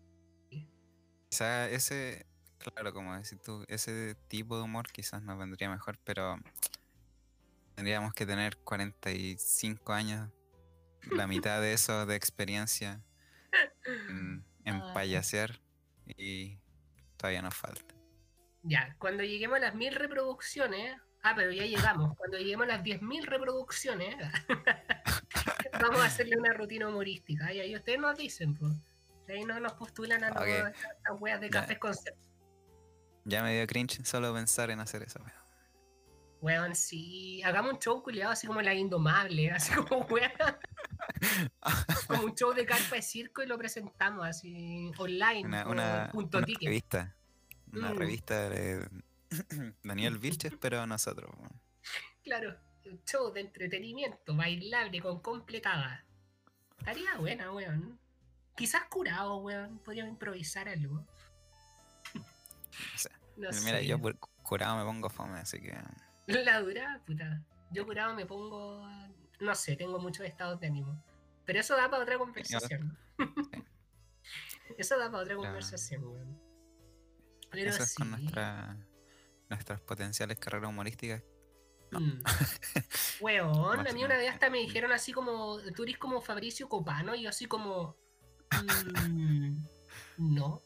Quizás 1.30 1.72
ese, 1.72 2.26
claro, 2.58 2.94
como 2.94 3.16
decís 3.16 3.38
tú, 3.44 3.64
ese 3.68 4.16
tipo 4.28 4.58
de 4.58 4.64
humor 4.64 4.88
quizás 4.92 5.22
nos 5.22 5.38
vendría 5.38 5.70
mejor, 5.70 6.00
pero 6.04 6.38
tendríamos 7.76 8.14
que 8.14 8.26
tener 8.26 8.58
45 8.58 9.94
años, 9.94 10.32
la 11.12 11.28
mitad 11.28 11.62
de 11.62 11.74
eso 11.74 12.06
de 12.06 12.16
experiencia 12.16 13.04
en, 13.88 14.46
en 14.66 14.76
Ah. 14.76 14.92
payasear 14.94 15.60
y 16.06 16.58
todavía 17.18 17.42
nos 17.42 17.56
falta. 17.56 17.96
Ya, 18.64 18.96
cuando 19.00 19.24
lleguemos 19.24 19.58
a 19.58 19.60
las 19.62 19.76
mil 19.76 19.96
reproducciones, 19.96 20.98
ah, 21.24 21.34
pero 21.36 21.52
ya 21.52 21.66
llegamos, 21.66 22.16
cuando 22.18 22.38
lleguemos 22.38 22.66
a 22.66 22.78
las 22.78 22.84
10.000 22.84 23.26
reproducciones, 23.26 24.16
vamos 25.82 26.00
a 26.02 26.06
hacerle 26.06 26.38
una 26.38 26.54
rutina 26.54 26.88
humorística. 26.90 27.52
Y 27.54 27.60
ahí 27.62 27.76
ustedes 27.76 28.00
nos 28.00 28.18
dicen, 28.18 28.56
pues. 28.56 28.74
Ahí 29.30 29.44
no 29.44 29.60
nos 29.60 29.74
postulan 29.74 30.24
a, 30.24 30.30
los- 30.30 30.38
Ok. 30.38 30.48
a 30.48 30.70
estas 30.70 31.20
weas 31.22 31.42
de 31.42 31.50
cafés 31.50 31.78
con 31.80 31.94
Ya 33.26 33.44
me 33.44 33.54
dio 33.58 33.68
cringe 33.68 34.06
solo 34.06 34.34
pensar 34.34 34.70
en 34.72 34.80
hacer 34.80 35.04
eso. 35.04 35.20
weón. 35.20 35.34
Weón, 36.40 36.76
sí. 36.76 37.42
Hagamos 37.44 37.74
un 37.74 37.80
show 37.80 38.02
culiado 38.02 38.32
así 38.32 38.48
como 38.48 38.62
la 38.62 38.74
indomable, 38.74 39.52
así 39.52 39.74
como 39.76 40.06
weón. 40.06 40.32
Como 42.08 42.24
un 42.24 42.36
show 42.36 42.54
de 42.54 42.66
carpa 42.66 42.96
de 42.96 43.02
circo 43.02 43.44
y 43.44 43.48
lo 43.48 43.58
presentamos 43.58 44.26
así 44.28 44.92
online. 44.98 45.46
Una, 45.46 45.64
por 45.64 45.72
una, 45.74 46.10
punto 46.12 46.38
una 46.38 46.46
ticket. 46.46 46.68
revista. 46.68 47.16
Una 47.74 47.92
Mm. 47.94 47.98
revista 47.98 48.50
de 48.50 48.88
Daniel 49.84 50.18
Vilches, 50.20 50.54
pero 50.60 50.86
nosotros. 50.88 51.30
Claro, 52.24 52.56
un 52.86 53.02
show 53.06 53.32
de 53.34 53.42
entretenimiento, 53.42 54.36
bailable, 54.36 55.02
con 55.02 55.20
completada. 55.22 56.04
Estaría 56.80 57.16
buena, 57.18 57.52
weón. 57.52 58.00
Quizás 58.56 58.84
curado, 58.86 59.38
weón. 59.38 59.80
Podríamos 59.80 60.12
improvisar 60.14 60.68
algo. 60.70 61.06
No 62.14 62.24
sé. 62.96 63.10
No 63.38 63.50
Mira, 63.66 63.78
sé. 63.78 63.86
yo 63.86 64.00
por 64.02 64.18
curado 64.42 64.78
me 64.78 64.84
pongo 64.84 65.12
fome, 65.12 65.38
así 65.38 65.62
que. 65.62 65.78
La 66.26 66.60
dura, 66.60 67.00
puta. 67.06 67.40
Yo 67.70 67.86
curado 67.86 68.16
me 68.16 68.26
pongo. 68.26 68.84
No 69.40 69.54
sé, 69.56 69.76
tengo 69.76 70.00
muchos 70.00 70.26
estados 70.26 70.60
de 70.60 70.68
ánimo. 70.68 71.04
Pero 71.46 71.60
eso 71.60 71.76
da 71.76 71.90
para 71.90 72.04
otra 72.04 72.18
conversación. 72.18 72.98
eso 74.78 74.98
da 74.98 75.10
para 75.10 75.24
otra 75.24 75.36
conversación, 75.36 76.04
weón. 76.06 76.42
Pero 77.50 77.70
Eso 77.70 77.84
es 77.84 77.96
con 77.96 78.12
nuestra, 78.12 78.78
nuestras 79.50 79.80
potenciales 79.82 80.38
carreras 80.38 80.70
humorísticas. 80.70 81.24
no. 81.92 82.00
Mm. 82.02 82.22
Weón, 83.22 83.88
a 83.88 83.94
mí 83.94 84.04
una 84.04 84.18
vez 84.18 84.30
hasta 84.30 84.50
me 84.50 84.58
dijeron 84.60 84.92
así 84.92 85.14
como, 85.14 85.60
tú 85.74 85.84
eres 85.84 85.98
como 85.98 86.20
Fabricio 86.22 86.68
Copano, 86.68 87.16
y 87.16 87.24
yo 87.24 87.30
así 87.30 87.46
como, 87.46 87.96
"Mm, 89.08 89.66
no. 90.18 90.64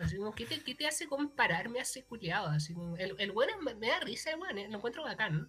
Así 0.00 0.16
como, 0.16 0.34
¿qué 0.34 0.46
te, 0.46 0.62
qué 0.64 0.74
te 0.74 0.86
hace 0.86 1.06
compararme 1.06 1.78
a 1.78 1.82
ese 1.82 2.04
culiado? 2.04 2.48
Así 2.48 2.74
como, 2.74 2.96
el, 2.96 3.14
el 3.18 3.30
bueno 3.32 3.52
me, 3.62 3.74
me 3.76 3.88
da 3.88 4.00
risa, 4.00 4.30
el 4.32 4.38
bueno, 4.38 4.60
lo 4.68 4.76
encuentro 4.76 5.04
bacán. 5.04 5.48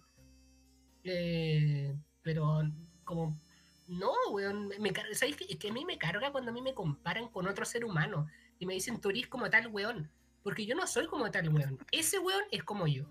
Eh, 1.04 1.94
pero 2.22 2.62
como, 3.04 3.38
no, 3.86 4.12
weón, 4.30 4.68
me, 4.68 4.92
¿sabes? 5.12 5.36
Es 5.48 5.56
que 5.58 5.68
a 5.68 5.72
mí 5.72 5.84
me 5.84 5.98
carga 5.98 6.32
cuando 6.32 6.50
a 6.50 6.54
mí 6.54 6.62
me 6.62 6.74
comparan 6.74 7.28
con 7.28 7.46
otro 7.46 7.64
ser 7.64 7.84
humano 7.84 8.26
y 8.58 8.66
me 8.66 8.74
dicen, 8.74 9.00
tú 9.00 9.10
como 9.28 9.50
tal 9.50 9.68
weón. 9.68 10.10
Porque 10.42 10.66
yo 10.66 10.74
no 10.74 10.86
soy 10.86 11.06
como 11.06 11.30
tal 11.30 11.48
weón. 11.50 11.78
Ese 11.92 12.18
weón 12.18 12.44
es 12.50 12.64
como 12.64 12.86
yo. 12.86 13.04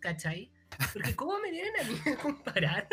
¿Cachai? 0.00 0.50
Porque 0.92 1.14
¿cómo 1.14 1.38
me 1.40 1.50
vienen 1.50 1.72
a 1.78 1.84
mí 1.84 1.98
a 2.06 2.16
comparar 2.16 2.88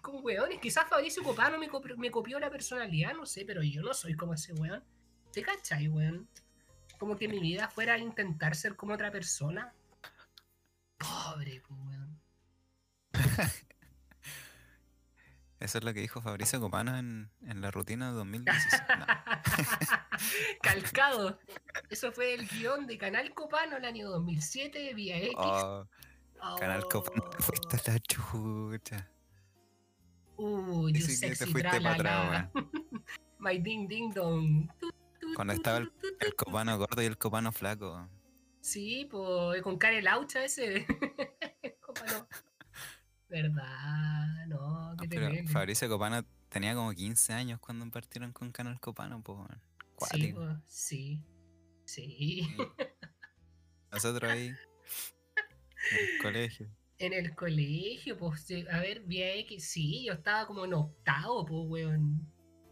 con 0.00 0.24
weones? 0.24 0.60
Quizás 0.60 0.88
Fabricio 0.88 1.22
Copano 1.22 1.58
me 1.58 1.68
copió, 1.68 1.96
me 1.96 2.10
copió 2.10 2.38
la 2.40 2.50
personalidad, 2.50 3.12
no 3.12 3.26
sé, 3.26 3.44
pero 3.44 3.62
yo 3.62 3.82
no 3.82 3.92
soy 3.92 4.14
como 4.14 4.34
ese 4.34 4.54
weón. 4.54 4.82
¿Te 5.32 5.42
cachai, 5.42 5.88
weón? 5.88 6.28
Como 6.98 7.16
que 7.16 7.28
mi 7.28 7.38
vida 7.38 7.68
fuera 7.68 7.94
a 7.94 7.98
intentar 7.98 8.56
ser 8.56 8.76
como 8.76 8.94
otra 8.94 9.10
persona. 9.10 9.74
Pobre, 10.96 11.62
weón. 11.68 12.20
Eso 15.60 15.78
es 15.78 15.84
lo 15.84 15.92
que 15.92 16.00
dijo 16.00 16.20
Fabricio 16.20 16.60
Copano 16.60 16.96
en, 16.96 17.30
en 17.42 17.60
la 17.60 17.72
rutina 17.72 18.10
de 18.10 18.16
2016. 18.16 18.82
No, 18.88 19.06
Calcado. 20.62 21.38
Eso 21.90 22.12
fue 22.12 22.34
el 22.34 22.46
guion 22.46 22.86
de 22.86 22.96
Canal 22.96 23.34
Copano 23.34 23.76
el 23.76 23.84
año 23.84 24.08
2007, 24.08 24.94
vía 24.94 25.18
X. 25.18 25.34
Oh, 25.36 25.86
Canal 26.60 26.84
Copano, 26.84 27.28
te 27.30 27.38
fuiste 27.42 27.76
a 27.76 27.92
la 27.92 27.98
chucha. 27.98 29.10
Uy, 30.36 30.92
you 30.92 30.98
Dice 30.98 31.28
que 31.28 31.34
te 31.34 31.46
fuiste 31.46 31.80
para 31.80 31.94
atrás, 31.94 32.50
weón. 32.54 32.70
My 33.40 33.58
ding 33.58 33.88
ding 33.88 34.12
dong. 34.14 34.68
Tu, 34.78 34.90
tu, 35.20 35.34
Cuando 35.34 35.54
estaba 35.54 35.78
el, 35.78 35.92
el 36.20 36.34
copano 36.36 36.78
gordo 36.78 37.02
y 37.02 37.06
el 37.06 37.18
copano 37.18 37.50
flaco. 37.50 38.08
Sí, 38.60 39.08
pues 39.10 39.62
con 39.62 39.76
cara 39.76 39.96
de 39.96 40.02
laucha 40.02 40.44
ese. 40.44 40.86
Copano. 41.80 42.28
¿Verdad? 43.28 44.46
No, 44.46 44.94
No, 44.94 44.96
qué 44.96 45.08
terrible. 45.08 45.48
Fabricio 45.48 45.88
Copano 45.88 46.24
tenía 46.48 46.74
como 46.74 46.92
15 46.92 47.32
años 47.34 47.60
cuando 47.60 47.88
partieron 47.90 48.32
con 48.32 48.52
Canal 48.52 48.80
Copano, 48.80 49.22
pues. 49.22 49.38
Sí, 50.10 50.32
pues, 50.32 50.56
sí. 50.66 51.22
Sí. 51.84 52.56
Nosotros 53.92 54.30
ahí. 54.30 54.48
En 54.48 55.98
el 56.14 56.22
colegio. 56.22 56.68
En 57.00 57.12
el 57.12 57.36
colegio, 57.36 58.16
pues, 58.18 58.44
a 58.72 58.80
ver, 58.80 59.04
vía 59.04 59.32
X, 59.36 59.70
sí, 59.70 60.04
yo 60.04 60.14
estaba 60.14 60.48
como 60.48 60.64
en 60.64 60.74
octavo, 60.74 61.46
pues, 61.46 61.62
weón. 61.68 62.26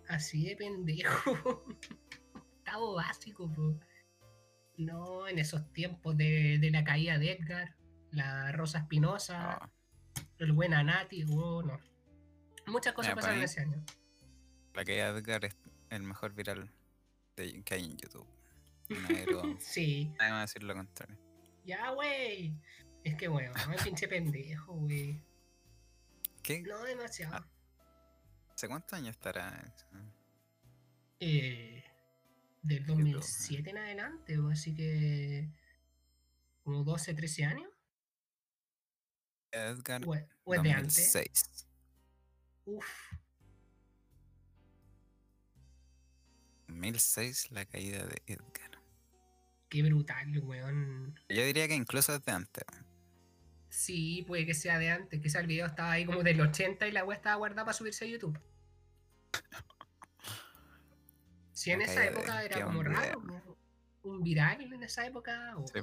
Así 0.09 0.45
de 0.45 0.57
pendejo. 0.57 1.65
octavo 2.35 2.95
básico, 2.95 3.49
pues. 3.55 3.77
No, 4.79 5.29
en 5.29 5.39
esos 5.39 5.73
tiempos 5.73 6.17
de, 6.17 6.59
de 6.59 6.71
la 6.73 6.83
caída 6.83 7.19
de 7.19 7.35
Edgar, 7.35 7.77
la 8.11 8.51
Rosa 8.51 8.79
Espinosa, 8.81 9.53
Ah, 9.63 9.71
el 10.39 10.53
buen 10.53 10.75
Anati, 10.75 11.25
oh, 11.31 11.63
no. 11.63 11.81
Muchas 12.67 12.93
cosas 12.95 13.11
para 13.13 13.17
pasaron 13.17 13.39
mí- 13.39 13.45
ese 13.45 13.61
año. 13.61 13.85
la 14.75 14.85
que 14.85 15.01
Edgar 15.01 15.45
es 15.45 15.57
el 15.91 16.03
mejor 16.03 16.33
viral 16.35 16.71
de- 17.37 17.63
que 17.63 17.75
hay 17.75 17.85
en 17.85 17.97
YouTube. 17.97 18.27
Sí, 19.61 20.13
nadie 20.19 20.33
va 20.33 20.39
a 20.39 20.41
decir 20.43 20.63
lo 20.63 20.75
contrario. 20.75 21.17
ya, 21.65 21.91
güey. 21.91 22.55
Es 23.05 23.15
que, 23.17 23.29
weón, 23.29 23.53
es 23.75 23.83
pinche 23.85 24.09
pendejo, 24.09 24.73
güey. 24.75 25.23
¿Qué? 26.43 26.61
No, 26.63 26.83
demasiado. 26.85 27.37
Ah. 27.37 27.47
¿Hace 28.55 28.69
cuántos 28.69 28.93
años 28.95 29.11
estará? 29.11 29.49
eso? 29.75 29.87
Eh, 31.21 31.85
del 32.63 32.85
2007 32.87 33.71
en 33.71 33.79
adelante, 33.79 34.39
o 34.39 34.49
así 34.51 34.75
que 34.75 35.49
como 36.65 36.83
12, 36.85 37.15
13 37.15 37.45
años. 37.45 37.71
Edgar 39.53 40.03
O, 40.07 40.15
o 40.45 40.55
es 40.55 40.63
de 40.63 40.71
antes. 40.73 41.13
2006. 41.13 41.67
Uf, 42.67 42.87
2006 46.69 47.51
la 47.53 47.65
caída 47.65 48.05
de 48.07 48.23
Edgar. 48.27 48.71
qué 49.69 49.83
brutal, 49.83 50.39
weón. 50.43 51.19
Yo 51.29 51.45
diría 51.45 51.69
que 51.69 51.75
incluso 51.75 52.15
es 52.15 52.25
de 52.25 52.33
antes. 52.33 52.65
Sí, 53.69 54.25
puede 54.27 54.47
que 54.47 54.55
sea 54.55 54.79
de 54.79 54.91
antes. 54.91 55.21
Quizá 55.21 55.41
el 55.41 55.47
video 55.47 55.67
estaba 55.67 55.93
ahí 55.93 56.07
como 56.07 56.23
del 56.23 56.41
80 56.41 56.87
y 56.89 56.93
la 56.93 57.05
web 57.05 57.17
estaba 57.17 57.37
guardada 57.37 57.65
para 57.65 57.77
subirse 57.77 58.05
a 58.05 58.09
YouTube. 58.09 58.39
Si 61.53 61.71
en 61.71 61.81
esa 61.81 62.05
época 62.05 62.45
era 62.45 62.67
como 62.67 62.83
raro, 62.83 63.23
un 64.03 64.23
viral 64.23 64.61
en 64.61 64.83
esa 64.83 65.07
época. 65.07 65.55
oh, 65.57 65.65
Sí. 65.67 65.81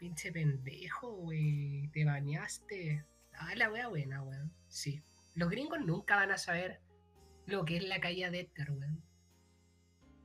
Pinche 0.00 0.32
pendejo, 0.32 1.12
güey. 1.16 1.88
Te 1.92 2.06
bañaste. 2.06 3.04
Ah, 3.34 3.54
la 3.54 3.70
wea 3.70 3.88
buena, 3.88 4.22
weón. 4.22 4.50
Sí. 4.68 5.02
Los 5.34 5.50
gringos 5.50 5.78
nunca 5.84 6.16
van 6.16 6.30
a 6.32 6.38
saber 6.38 6.80
lo 7.44 7.66
que 7.66 7.76
es 7.76 7.84
la 7.84 8.00
caída 8.00 8.30
de 8.30 8.40
Edgar, 8.40 8.70
weón. 8.70 9.02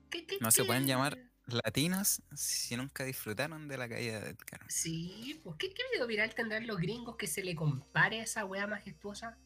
¿Qué- 0.10 0.26
qué- 0.26 0.38
No 0.40 0.50
se 0.50 0.64
pueden 0.64 0.88
llamar 0.88 1.18
Latinos 1.48 2.22
si 2.34 2.78
nunca 2.78 3.04
disfrutaron 3.04 3.68
de 3.68 3.78
la 3.78 3.90
caída 3.90 4.22
de 4.22 4.30
Edgar. 4.30 4.62
Sí, 4.70 5.42
pues 5.44 5.58
¿qué, 5.60 5.74
qué 5.74 5.84
video 5.92 6.08
viral 6.08 6.34
tendrán 6.34 6.66
los 6.68 6.78
gringos 6.78 7.18
que 7.18 7.28
se 7.28 7.44
le 7.44 7.54
compare 7.54 8.22
a 8.22 8.24
esa 8.24 8.46
wea 8.46 8.68
majestuosa? 8.68 9.38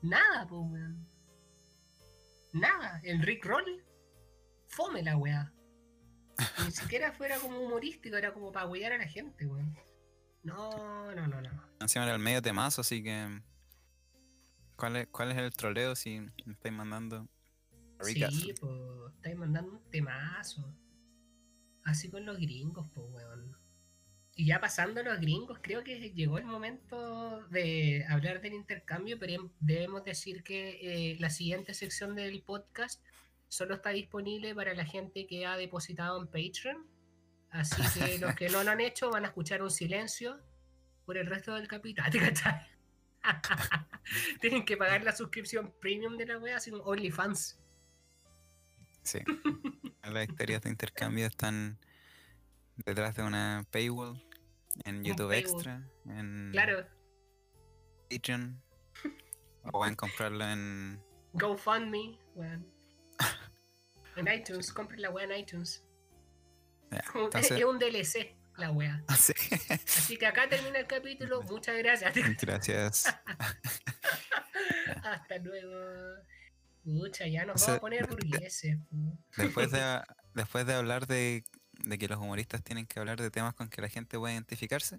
Nada, 0.00 0.46
pues, 0.48 0.62
weón. 0.70 1.06
Nada. 2.54 2.98
El 3.04 3.20
Rick 3.22 3.44
Roll, 3.44 3.84
fome 4.68 5.02
la 5.02 5.18
wea. 5.18 5.52
Ni 6.64 6.72
siquiera 6.72 7.12
fuera 7.12 7.38
como 7.38 7.60
humorístico, 7.60 8.16
era 8.16 8.32
como 8.32 8.52
para 8.52 8.66
huear 8.66 8.92
a 8.92 8.98
la 8.98 9.06
gente, 9.06 9.46
weón. 9.46 9.76
No, 10.42 11.14
no, 11.14 11.26
no, 11.26 11.40
no. 11.40 11.50
Encima 11.80 12.04
era 12.04 12.14
el 12.14 12.20
medio 12.20 12.42
temazo, 12.42 12.80
así 12.80 13.02
que. 13.02 13.40
¿Cuál 14.76 14.96
es, 14.96 15.06
cuál 15.08 15.30
es 15.30 15.38
el 15.38 15.52
troleo 15.52 15.94
si 15.94 16.20
me 16.44 16.54
estáis 16.54 16.74
mandando? 16.74 17.28
Ricazo. 18.00 18.36
Sí, 18.36 18.52
pues, 18.58 18.72
estáis 19.16 19.36
mandando 19.36 19.72
un 19.72 19.90
temazo. 19.90 20.74
Así 21.84 22.10
con 22.10 22.24
los 22.24 22.38
gringos, 22.38 22.88
pues, 22.92 23.06
weón. 23.10 23.56
Y 24.34 24.46
ya 24.46 24.60
pasando 24.60 25.00
a 25.00 25.04
los 25.04 25.20
gringos, 25.20 25.58
creo 25.62 25.84
que 25.84 26.10
llegó 26.12 26.38
el 26.38 26.44
momento 26.44 27.46
de 27.48 28.04
hablar 28.08 28.40
del 28.40 28.54
intercambio, 28.54 29.18
pero 29.18 29.32
em- 29.34 29.50
debemos 29.60 30.04
decir 30.04 30.42
que 30.42 31.12
eh, 31.12 31.16
la 31.20 31.28
siguiente 31.28 31.74
sección 31.74 32.14
del 32.14 32.42
podcast 32.42 33.04
solo 33.52 33.74
está 33.74 33.90
disponible 33.90 34.54
para 34.54 34.72
la 34.72 34.86
gente 34.86 35.26
que 35.26 35.44
ha 35.44 35.58
depositado 35.58 36.18
en 36.18 36.26
Patreon. 36.26 36.86
Así 37.50 37.82
que 38.00 38.18
los 38.18 38.34
que 38.34 38.48
no 38.48 38.64
lo 38.64 38.70
han 38.70 38.80
hecho 38.80 39.10
van 39.10 39.24
a 39.24 39.28
escuchar 39.28 39.62
un 39.62 39.70
silencio 39.70 40.40
por 41.04 41.18
el 41.18 41.26
resto 41.26 41.54
del 41.54 41.68
capítulo. 41.68 42.08
Tienen 44.40 44.64
que 44.64 44.78
pagar 44.78 45.04
la 45.04 45.12
suscripción 45.12 45.74
premium 45.82 46.16
de 46.16 46.24
la 46.24 46.38
wea, 46.38 46.56
así 46.56 46.70
como 46.70 46.82
OnlyFans. 46.84 47.60
Sí. 49.02 49.18
Las 50.02 50.28
historias 50.30 50.62
de 50.62 50.70
intercambio 50.70 51.26
están 51.26 51.78
detrás 52.76 53.14
de 53.16 53.22
una 53.22 53.66
paywall 53.70 54.18
en 54.86 55.04
YouTube 55.04 55.28
paywall. 55.28 55.56
Extra, 55.56 55.90
en 56.06 56.48
Claro, 56.52 56.86
Patreon. 58.10 58.62
O 59.64 59.72
pueden 59.72 59.94
comprarlo 59.94 60.42
en. 60.42 61.02
GoFundMe, 61.34 62.18
weón. 62.34 62.81
En 64.16 64.28
iTunes, 64.32 64.72
compren 64.72 65.00
la 65.02 65.10
wea 65.10 65.24
en 65.24 65.32
iTunes. 65.40 65.84
Entonces- 67.14 67.50
Es 67.52 67.64
un 67.64 67.78
DLC, 67.78 68.36
la 68.58 68.70
wea. 68.70 69.02
Sí. 69.18 69.32
Así 69.70 70.16
que 70.18 70.26
acá 70.26 70.48
termina 70.48 70.78
el 70.78 70.86
capítulo. 70.86 71.42
Muchas 71.50 71.76
gracias. 71.78 72.14
Gracias. 72.42 73.04
Hasta 75.02 75.38
luego. 75.38 76.22
Pucha, 76.84 77.26
ya 77.28 77.44
nos 77.44 77.62
O 77.62 77.66
vamos 77.66 77.78
a 77.78 77.80
poner 77.80 78.06
burgueses. 78.08 78.76
pu. 78.90 79.16
Después 79.36 79.70
de, 79.70 80.02
después 80.34 80.66
de 80.66 80.74
hablar 80.74 81.06
de, 81.06 81.44
de 81.84 81.98
que 81.98 82.08
los 82.08 82.18
humoristas 82.18 82.62
tienen 82.62 82.86
que 82.86 82.98
hablar 82.98 83.20
de 83.20 83.30
temas 83.30 83.54
con 83.54 83.68
que 83.68 83.80
la 83.80 83.88
gente 83.88 84.18
puede 84.18 84.34
identificarse, 84.34 84.98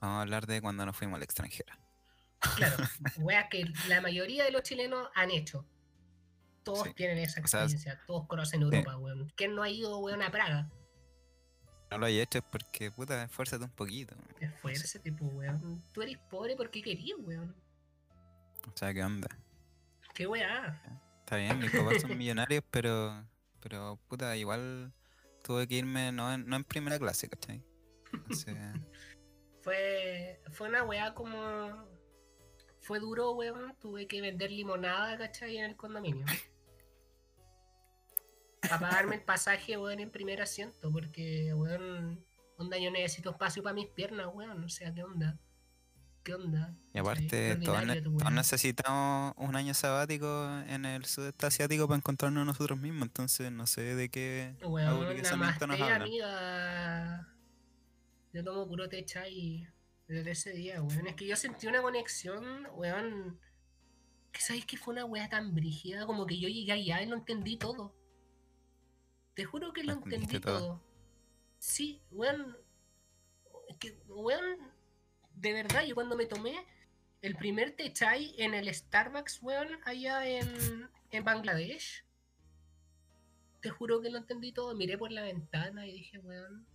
vamos 0.00 0.18
a 0.18 0.20
hablar 0.22 0.46
de 0.46 0.60
cuando 0.62 0.86
nos 0.86 0.96
fuimos 0.96 1.16
al 1.18 1.22
extranjero. 1.22 1.74
Claro, 2.56 2.76
weas 3.18 3.46
que 3.50 3.64
la 3.88 4.00
mayoría 4.00 4.42
de 4.44 4.50
los 4.50 4.62
chilenos 4.62 5.08
han 5.14 5.30
hecho. 5.30 5.64
Todos 6.64 6.84
Sí. 6.84 6.94
tienen 6.94 7.18
esa 7.18 7.40
O 7.42 7.46
sea, 7.46 7.62
experiencia, 7.62 8.00
todos 8.06 8.26
conocen 8.26 8.62
Europa, 8.62 8.96
weón. 8.96 9.32
¿Quién 9.36 9.54
no 9.54 9.62
ha 9.62 9.68
ido, 9.70 9.98
weón, 9.98 10.22
a 10.22 10.30
Praga? 10.30 10.70
No 11.90 11.98
lo 11.98 12.06
hayas 12.06 12.22
hecho 12.22 12.38
es 12.38 12.44
porque, 12.50 12.90
puta, 12.90 13.22
esfuérzate 13.24 13.64
un 13.64 13.70
poquito. 13.70 14.14
Esfuérzate, 14.40 15.10
tipo, 15.10 15.26
weón. 15.26 15.82
Tú 15.92 16.02
eres 16.02 16.18
pobre 16.30 16.56
porque 16.56 16.80
querías, 16.82 17.18
weón. 17.20 17.54
O 18.66 18.76
sea, 18.76 18.94
¿qué 18.94 19.02
onda? 19.02 19.28
Qué 20.14 20.26
weá. 20.26 20.80
Está 21.20 21.36
bien, 21.36 21.58
mis 21.58 21.70
papás 21.70 22.00
son 22.02 22.16
millonarios, 22.16 22.62
pero, 22.70 23.26
pero 23.60 23.98
puta, 24.08 24.36
igual 24.36 24.92
tuve 25.42 25.66
que 25.66 25.76
irme 25.76 26.12
no 26.12 26.32
en, 26.32 26.46
no 26.46 26.56
en 26.56 26.64
primera 26.64 26.98
clase, 26.98 27.28
¿cachai? 27.28 27.62
Entonces, 28.12 28.56
Fue, 29.62 30.40
fue 30.50 30.68
una 30.68 30.82
weá 30.82 31.14
como. 31.14 31.86
Fue 32.80 32.98
duro, 32.98 33.30
weón. 33.32 33.76
Tuve 33.80 34.08
que 34.08 34.20
vender 34.20 34.50
limonada, 34.50 35.16
¿cachai? 35.16 35.56
En 35.58 35.64
el 35.66 35.76
condominio. 35.76 36.26
Para 38.62 38.78
pagarme 38.78 39.16
el 39.16 39.22
pasaje, 39.22 39.76
weón, 39.76 40.00
en 40.00 40.10
primer 40.10 40.40
asiento. 40.40 40.90
Porque, 40.90 41.52
weón, 41.54 42.24
onda, 42.56 42.78
yo 42.78 42.90
necesito 42.90 43.30
espacio 43.30 43.62
para 43.62 43.74
mis 43.74 43.88
piernas, 43.88 44.28
weón. 44.32 44.62
O 44.64 44.68
sea, 44.68 44.92
¿qué 44.94 45.02
onda? 45.02 45.38
¿Qué 46.22 46.34
onda? 46.34 46.72
y 46.94 46.98
aparte, 46.98 47.26
Qué 47.28 47.56
todos, 47.64 47.84
ne- 47.84 48.00
todos 48.00 48.30
necesitamos 48.32 49.34
un 49.38 49.56
año 49.56 49.74
sabático 49.74 50.48
en 50.68 50.84
el 50.84 51.04
sudeste 51.04 51.46
asiático 51.46 51.88
para 51.88 51.96
encontrarnos 51.96 52.46
nosotros 52.46 52.78
mismos, 52.78 53.02
entonces 53.08 53.50
no 53.50 53.66
sé 53.66 53.96
de 53.96 54.08
qué 54.08 54.54
Weón, 54.62 55.16
nos 55.16 55.32
hablan. 55.32 56.02
amiga. 56.02 57.28
Yo 58.32 58.44
tomo 58.44 58.68
puro 58.68 58.88
té 58.88 59.04
chai 59.04 59.66
desde 60.06 60.30
ese 60.30 60.52
día, 60.52 60.80
weón. 60.80 61.08
Es 61.08 61.16
que 61.16 61.26
yo 61.26 61.34
sentí 61.34 61.66
una 61.66 61.82
conexión, 61.82 62.68
weón. 62.76 63.40
Que 64.30 64.40
sabéis 64.40 64.64
que 64.64 64.76
fue 64.76 64.94
una 64.94 65.04
weá 65.04 65.28
tan 65.28 65.52
brígida, 65.54 66.06
como 66.06 66.24
que 66.26 66.38
yo 66.38 66.48
llegué 66.48 66.70
allá 66.72 67.02
y 67.02 67.06
lo 67.06 67.16
entendí 67.16 67.56
todo. 67.56 67.94
Te 69.34 69.44
juro 69.44 69.72
que 69.72 69.84
lo 69.84 69.94
entendí 69.94 70.38
todo. 70.40 70.58
todo. 70.58 70.82
Sí, 71.58 72.02
weón. 72.10 72.56
Que, 73.78 73.98
weón, 74.08 74.58
de 75.34 75.52
verdad, 75.52 75.84
yo 75.84 75.94
cuando 75.94 76.16
me 76.16 76.26
tomé 76.26 76.66
el 77.22 77.36
primer 77.36 77.74
té 77.76 77.92
chai 77.92 78.34
en 78.38 78.54
el 78.54 78.72
Starbucks, 78.72 79.42
weón, 79.42 79.68
allá 79.84 80.26
en, 80.26 80.90
en 81.10 81.24
Bangladesh. 81.24 82.04
Te 83.60 83.70
juro 83.70 84.02
que 84.02 84.10
lo 84.10 84.18
entendí 84.18 84.52
todo. 84.52 84.74
Miré 84.74 84.98
por 84.98 85.12
la 85.12 85.22
ventana 85.22 85.86
y 85.86 85.92
dije, 85.92 86.18
weón. 86.18 86.66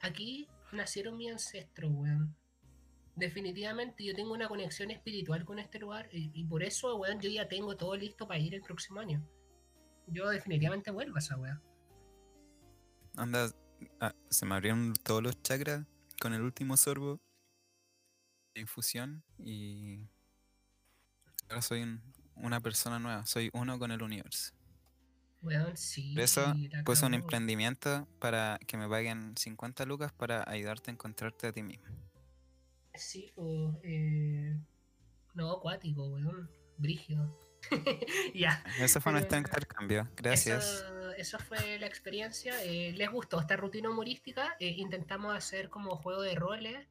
Aquí 0.00 0.48
nacieron 0.72 1.16
mis 1.16 1.30
ancestros, 1.30 1.92
weón. 1.94 2.34
Definitivamente 3.14 4.04
yo 4.04 4.14
tengo 4.14 4.32
una 4.32 4.48
conexión 4.48 4.90
espiritual 4.90 5.44
con 5.44 5.58
este 5.58 5.78
lugar 5.78 6.08
y, 6.12 6.30
y 6.34 6.44
por 6.44 6.62
eso, 6.62 6.96
weón, 6.96 7.20
yo 7.20 7.30
ya 7.30 7.48
tengo 7.48 7.76
todo 7.76 7.94
listo 7.96 8.26
para 8.26 8.40
ir 8.40 8.54
el 8.54 8.62
próximo 8.62 9.00
año. 9.00 9.28
Yo 10.10 10.28
definitivamente 10.28 10.90
vuelvo 10.90 11.16
a 11.16 11.18
esa 11.18 11.36
weá. 11.36 11.60
Anda, 13.16 13.50
ah, 14.00 14.14
se 14.30 14.46
me 14.46 14.54
abrieron 14.54 14.94
todos 15.02 15.22
los 15.22 15.42
chakras 15.42 15.86
con 16.20 16.32
el 16.34 16.42
último 16.42 16.76
sorbo 16.76 17.20
de 18.54 18.60
infusión 18.60 19.22
y 19.38 20.06
ahora 21.48 21.62
soy 21.62 21.82
un- 21.82 22.02
una 22.36 22.60
persona 22.60 22.98
nueva, 22.98 23.26
soy 23.26 23.50
uno 23.52 23.78
con 23.78 23.90
el 23.90 24.02
universo. 24.02 24.54
Weón, 25.42 25.76
sí. 25.76 26.14
Por 26.14 26.22
eso 26.22 26.54
puse 26.84 27.06
un 27.06 27.14
emprendimiento 27.14 28.08
para 28.18 28.58
que 28.66 28.76
me 28.76 28.88
paguen 28.88 29.36
50 29.36 29.84
lucas 29.84 30.12
para 30.12 30.48
ayudarte 30.48 30.90
a 30.90 30.94
encontrarte 30.94 31.46
a 31.46 31.52
ti 31.52 31.62
mismo. 31.62 31.86
Sí, 32.94 33.30
pues, 33.36 33.76
eh, 33.84 34.58
no, 35.34 35.52
acuático, 35.52 36.08
weón. 36.08 36.50
Brígido. 36.76 37.47
ya. 38.34 38.62
Eso 38.80 39.00
fue 39.00 39.12
nuestro 39.12 39.38
intercambio. 39.38 40.08
Gracias. 40.16 40.64
Eso, 40.64 41.10
eso 41.12 41.38
fue 41.38 41.78
la 41.78 41.86
experiencia. 41.86 42.62
Eh, 42.64 42.92
¿Les 42.96 43.10
gustó 43.10 43.40
esta 43.40 43.56
rutina 43.56 43.90
humorística? 43.90 44.56
Eh, 44.60 44.74
intentamos 44.76 45.36
hacer 45.36 45.68
como 45.68 45.96
juego 45.96 46.22
de 46.22 46.34
roles. 46.34 46.86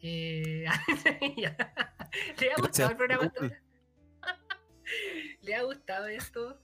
Eh. 0.00 0.66
¿Le 2.38 2.52
ha 2.52 2.56
gustado 2.56 2.90
el 2.90 2.96
programa? 2.96 3.32
¿Le 5.42 5.54
ha 5.54 5.62
gustado 5.62 6.06
esto? 6.06 6.60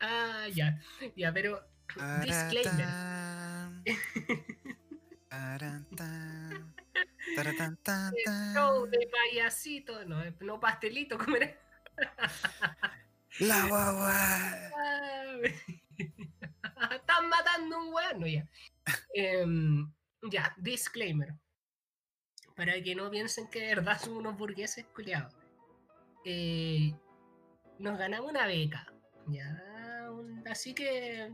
ah, 0.00 0.46
ya. 0.52 0.80
Ya, 1.16 1.32
pero 1.32 1.62
disclaimer. 2.22 2.86
Taratán. 7.36 7.76
Tan, 7.82 8.12
tan. 8.24 8.54
show 8.54 8.86
de 8.86 9.08
payasito. 9.10 10.04
No, 10.04 10.22
no 10.40 10.60
pastelito, 10.60 11.18
¿cómo 11.18 11.36
era? 11.36 11.56
La 13.40 13.66
guagua. 13.66 14.54
Están 16.92 17.28
matando 17.28 17.78
un 17.78 17.92
weón. 17.94 18.20
No, 18.20 18.26
ya. 18.26 18.48
Em, 19.14 19.92
ya, 20.30 20.54
disclaimer. 20.58 21.34
Para 22.56 22.80
que 22.82 22.94
no 22.94 23.10
piensen 23.10 23.48
que 23.48 23.60
de 23.60 23.74
verdad 23.76 23.98
son 24.00 24.16
unos 24.16 24.36
burgueses 24.36 24.84
culiados. 24.86 25.34
Eh, 26.24 26.92
nos 27.78 27.98
ganamos 27.98 28.30
una 28.30 28.46
beca. 28.46 28.86
Ya, 29.26 29.62
así 30.50 30.74
que 30.74 31.32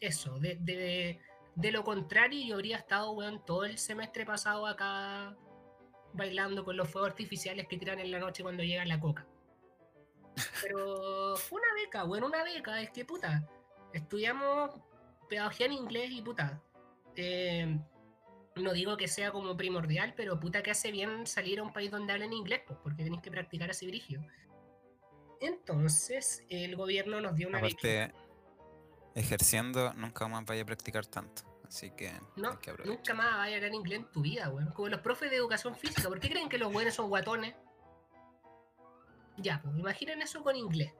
eso, 0.00 0.38
de, 0.38 0.56
de- 0.60 1.20
de 1.54 1.72
lo 1.72 1.84
contrario, 1.84 2.46
yo 2.46 2.54
habría 2.54 2.76
estado 2.76 3.12
weón, 3.12 3.44
todo 3.44 3.64
el 3.64 3.78
semestre 3.78 4.24
pasado 4.24 4.66
acá 4.66 5.36
bailando 6.14 6.64
con 6.64 6.76
los 6.76 6.88
fuegos 6.90 7.10
artificiales 7.10 7.66
que 7.68 7.78
tiran 7.78 7.98
en 7.98 8.10
la 8.10 8.18
noche 8.18 8.42
cuando 8.42 8.62
llega 8.62 8.84
la 8.84 9.00
coca. 9.00 9.26
Pero 10.62 11.36
fue 11.36 11.60
una 11.60 11.74
beca, 11.74 12.04
bueno, 12.04 12.26
una 12.26 12.42
beca, 12.44 12.80
es 12.80 12.90
que 12.90 13.04
puta, 13.04 13.46
estudiamos 13.92 14.70
pedagogía 15.28 15.66
en 15.66 15.72
inglés 15.72 16.10
y 16.10 16.22
puta. 16.22 16.62
eh, 17.16 17.78
no 18.56 18.72
digo 18.72 18.96
que 18.96 19.08
sea 19.08 19.32
como 19.32 19.56
primordial, 19.56 20.12
pero 20.16 20.38
puta 20.38 20.62
que 20.62 20.70
hace 20.70 20.90
bien 20.90 21.26
salir 21.26 21.60
a 21.60 21.62
un 21.62 21.72
país 21.72 21.90
donde 21.90 22.12
hablen 22.12 22.32
inglés, 22.32 22.60
pues, 22.66 22.78
porque 22.82 23.02
tenéis 23.02 23.22
que 23.22 23.30
practicar 23.30 23.70
así 23.70 23.86
brigio. 23.86 24.20
Entonces, 25.40 26.44
el 26.50 26.76
gobierno 26.76 27.20
nos 27.20 27.34
dio 27.34 27.48
una 27.48 27.60
beca. 27.60 28.12
Ejerciendo, 29.14 29.92
nunca 29.94 30.26
más 30.28 30.44
vaya 30.44 30.62
a 30.62 30.66
practicar 30.66 31.06
tanto. 31.06 31.42
Así 31.66 31.90
que 31.90 32.12
No, 32.36 32.58
nunca 32.84 33.14
más 33.14 33.36
vaya 33.38 33.54
a 33.54 33.56
hablar 33.56 33.74
inglés 33.74 34.00
en 34.00 34.06
tu 34.12 34.20
vida, 34.20 34.48
weón. 34.50 34.70
Como 34.72 34.88
los 34.88 35.00
profes 35.00 35.30
de 35.30 35.36
educación 35.36 35.74
física. 35.74 36.08
¿Por 36.08 36.20
qué 36.20 36.28
creen 36.30 36.48
que 36.48 36.58
los 36.58 36.72
buenos 36.72 36.94
son 36.94 37.08
guatones? 37.08 37.54
Ya, 39.38 39.60
pues 39.62 39.76
imaginen 39.78 40.20
eso 40.22 40.42
con 40.42 40.54
inglés. 40.56 40.92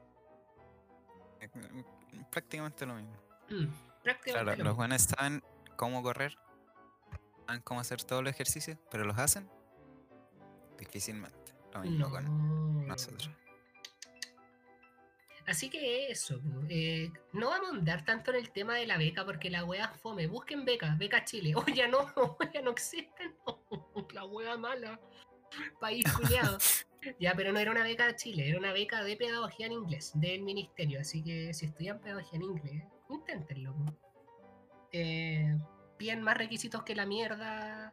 Mm, 1.54 2.22
Prácticamente 2.30 2.86
lo 2.86 2.94
mismo. 2.94 3.12
Mm, 3.50 3.66
prácticamente 4.02 4.30
Claro, 4.32 4.44
lo 4.44 4.50
los 4.52 4.58
mismo. 4.58 4.74
buenos 4.76 5.02
saben 5.02 5.42
cómo 5.76 6.02
correr, 6.02 6.38
saben 7.46 7.62
cómo 7.62 7.80
hacer 7.80 8.02
todos 8.04 8.22
los 8.22 8.32
ejercicios, 8.32 8.78
pero 8.90 9.04
los 9.04 9.18
hacen 9.18 9.50
difícilmente. 10.78 11.52
Lo 11.74 11.80
mismo 11.80 12.10
con 12.10 12.24
No. 12.24 12.86
nosotros. 12.86 13.30
Así 15.53 15.68
que 15.68 16.11
eso, 16.11 16.40
po, 16.40 16.62
eh, 16.70 17.12
no 17.34 17.50
vamos 17.50 17.72
a 17.72 17.74
andar 17.74 18.07
tanto 18.07 18.30
en 18.30 18.38
el 18.38 18.50
tema 18.53 18.74
de 18.76 18.86
la 18.86 18.96
beca 18.96 19.22
porque 19.22 19.50
la 19.50 19.66
wea 19.66 19.88
fome. 19.88 20.26
Busquen 20.26 20.64
beca, 20.64 20.96
beca 20.98 21.26
Chile. 21.26 21.53
Oh, 21.57 21.66
ya 21.66 21.88
no, 21.88 22.07
ya 22.55 22.62
no 22.62 22.70
existen. 22.70 23.34
la 24.14 24.24
wea 24.24 24.57
mala. 24.57 24.98
País 25.78 26.11
culiado. 26.11 26.57
ya, 27.20 27.34
pero 27.34 27.53
no 27.53 27.59
era 27.59 27.70
una 27.70 27.82
beca 27.82 28.07
de 28.07 28.16
Chile, 28.16 28.48
era 28.48 28.59
una 28.59 28.72
beca 28.72 29.05
de 29.05 29.14
pedagogía 29.14 29.66
en 29.66 29.72
inglés, 29.72 30.12
del 30.14 30.40
ministerio. 30.40 31.00
Así 31.00 31.22
que 31.22 31.53
si 31.53 31.66
estudian 31.66 32.00
pedagogía 32.00 32.36
en 32.36 32.42
inglés, 32.44 32.84
inténtenlo. 33.11 33.74
po. 33.74 33.94
Eh, 34.90 35.55
piden 35.98 36.22
más 36.22 36.38
requisitos 36.38 36.82
que 36.82 36.94
la 36.94 37.05
mierda, 37.05 37.92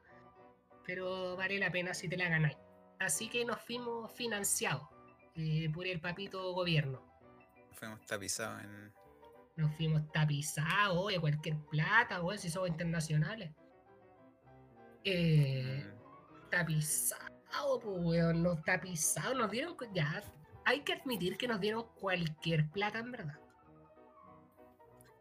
pero 0.85 1.35
vale 1.35 1.59
la 1.59 1.69
pena 1.69 1.93
si 1.93 2.07
te 2.07 2.15
la 2.15 2.29
ganáis. 2.29 2.57
Así 2.99 3.27
que 3.27 3.43
nos 3.43 3.59
fuimos 3.59 4.09
financiados 4.13 4.87
eh, 5.35 5.69
por 5.73 5.85
el 5.87 5.99
papito 5.99 6.53
gobierno. 6.53 7.09
Fuimos 7.79 8.05
tapizados 8.05 8.61
en. 8.61 8.93
Nos 9.55 9.75
fuimos 9.75 10.11
tapizados, 10.11 10.97
oye, 10.97 11.19
cualquier 11.19 11.57
plata, 11.69 12.21
weón, 12.21 12.37
si 12.37 12.49
somos 12.49 12.67
internacionales. 12.69 13.51
Eh, 15.05 15.85
mm, 15.85 16.49
tapizado, 16.49 17.79
pues, 17.81 17.97
weón, 17.99 18.43
nos 18.43 18.61
tapizados, 18.63 19.35
nos 19.35 19.49
dieron, 19.49 19.75
ya, 19.93 20.21
hay 20.65 20.81
que 20.81 20.93
admitir 20.93 21.37
que 21.37 21.47
nos 21.47 21.61
dieron 21.61 21.85
cualquier 21.99 22.69
plata 22.69 22.99
en 22.99 23.11
verdad. 23.11 23.39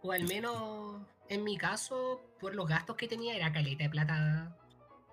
O 0.02 0.12
al 0.12 0.24
menos, 0.24 1.00
en 1.28 1.44
mi 1.44 1.56
caso, 1.56 2.20
por 2.40 2.54
los 2.54 2.66
gastos 2.68 2.96
que 2.96 3.08
tenía, 3.08 3.36
era 3.36 3.52
caleta 3.52 3.84
de 3.84 3.90
plata. 3.90 4.56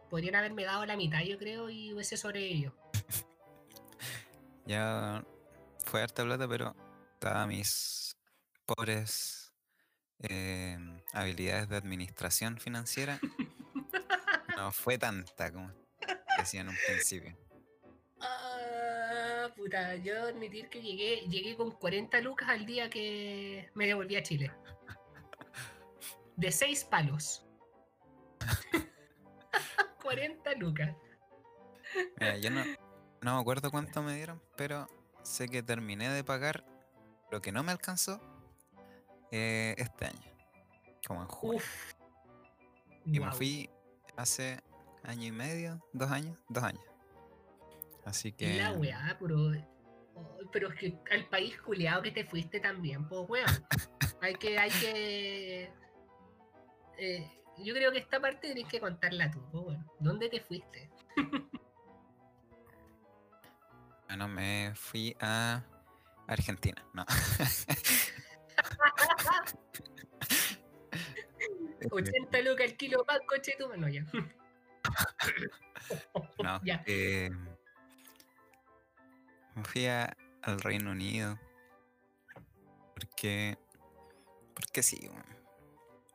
Podrían 0.09 0.35
haberme 0.35 0.65
dado 0.65 0.85
la 0.85 0.97
mitad, 0.97 1.21
yo 1.21 1.37
creo, 1.37 1.69
y 1.69 1.93
hubiese 1.93 2.17
sobrevivido. 2.17 2.73
Ya 4.67 5.23
fue 5.83 6.01
harta 6.01 6.23
plata, 6.23 6.47
pero 6.47 6.75
mis 7.47 8.15
pobres 8.65 9.51
eh, 10.19 10.77
habilidades 11.13 11.69
de 11.69 11.77
administración 11.77 12.59
financiera, 12.59 13.19
no 14.55 14.71
fue 14.71 14.97
tanta 14.97 15.51
como 15.51 15.71
decía 16.37 16.61
en 16.61 16.69
un 16.69 16.77
principio. 16.87 17.35
Ah, 18.21 19.49
puta, 19.55 19.95
yo 19.95 20.23
admitir 20.23 20.69
que 20.69 20.81
llegué, 20.81 21.21
llegué 21.27 21.55
con 21.55 21.71
40 21.71 22.21
lucas 22.21 22.49
al 22.49 22.65
día 22.65 22.89
que 22.89 23.69
me 23.73 23.87
devolví 23.87 24.15
a 24.15 24.23
Chile. 24.23 24.51
De 26.35 26.51
6 26.51 26.83
palos. 26.85 27.45
40 30.03 30.53
lucas. 30.55 30.95
Mira, 32.19 32.37
yo 32.37 32.51
no, 32.51 32.63
no 33.21 33.35
me 33.35 33.41
acuerdo 33.41 33.71
cuánto 33.71 34.03
me 34.03 34.15
dieron, 34.15 34.41
pero 34.55 34.87
sé 35.23 35.47
que 35.47 35.63
terminé 35.63 36.09
de 36.09 36.23
pagar 36.23 36.74
lo 37.31 37.41
que 37.41 37.51
no 37.51 37.63
me 37.63 37.71
alcanzó 37.71 38.21
eh, 39.31 39.75
este 39.77 40.05
año, 40.05 40.31
como 41.07 41.21
en 41.21 41.27
julio. 41.27 41.57
Uf. 41.57 41.93
Y 43.05 43.19
me 43.19 43.31
fui 43.31 43.69
hace 44.15 44.59
año 45.03 45.27
y 45.27 45.31
medio, 45.31 45.79
dos 45.93 46.09
años, 46.11 46.37
dos 46.49 46.63
años. 46.63 46.83
Así 48.03 48.31
que 48.31 48.57
La 48.57 48.71
weá, 48.73 49.17
pero. 49.19 49.51
pero 50.51 50.69
es 50.69 50.79
que 50.79 50.99
al 51.11 51.27
país 51.29 51.59
culiado 51.61 52.01
que 52.03 52.11
te 52.11 52.25
fuiste 52.25 52.59
también, 52.59 53.07
pues 53.07 53.27
weón. 53.27 53.45
hay 54.21 54.35
que, 54.35 54.57
hay 54.57 54.71
que. 54.71 55.71
eh, 56.97 57.31
yo 57.57 57.73
creo 57.73 57.91
que 57.91 57.99
esta 57.99 58.19
parte 58.19 58.49
tenés 58.49 58.67
que 58.67 58.79
contarla 58.79 59.31
tú, 59.31 59.41
pues 59.51 59.65
weón. 59.65 59.91
¿Dónde 59.99 60.29
te 60.29 60.39
fuiste? 60.41 60.89
bueno, 64.07 64.27
me 64.27 64.71
fui 64.75 65.15
a 65.19 65.63
Argentina, 66.27 66.83
no. 66.93 67.05
80 71.91 72.41
lucas 72.41 72.65
el 72.65 72.77
kilo 72.77 73.05
más, 73.07 73.19
coche 73.27 73.53
tú, 73.57 73.67
no, 73.77 73.87
ya. 73.89 74.05
No, 76.43 76.59
ya. 76.63 76.83
eh, 76.87 77.29
me 79.55 79.63
fui 79.63 79.85
a- 79.87 80.15
al 80.41 80.59
Reino 80.61 80.91
Unido. 80.91 81.39
Porque. 82.95 83.57
Porque 84.55 84.81
sí. 84.83 85.09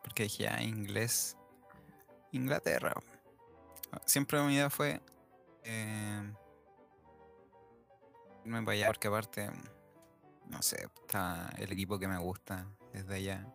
Porque 0.02 0.24
dije, 0.24 0.48
ah, 0.48 0.62
inglés. 0.62 1.36
Inglaterra. 2.32 2.94
Siempre 4.06 4.40
mi 4.42 4.54
idea 4.54 4.70
fue. 4.70 5.00
Eh, 5.64 6.32
irme 8.44 8.62
para 8.62 8.72
allá, 8.72 8.86
porque 8.88 9.08
aparte. 9.08 9.50
No 10.50 10.60
sé, 10.62 10.88
está 11.00 11.50
el 11.58 11.72
equipo 11.72 11.98
que 11.98 12.08
me 12.08 12.18
gusta 12.18 12.66
desde 12.92 13.14
allá. 13.14 13.46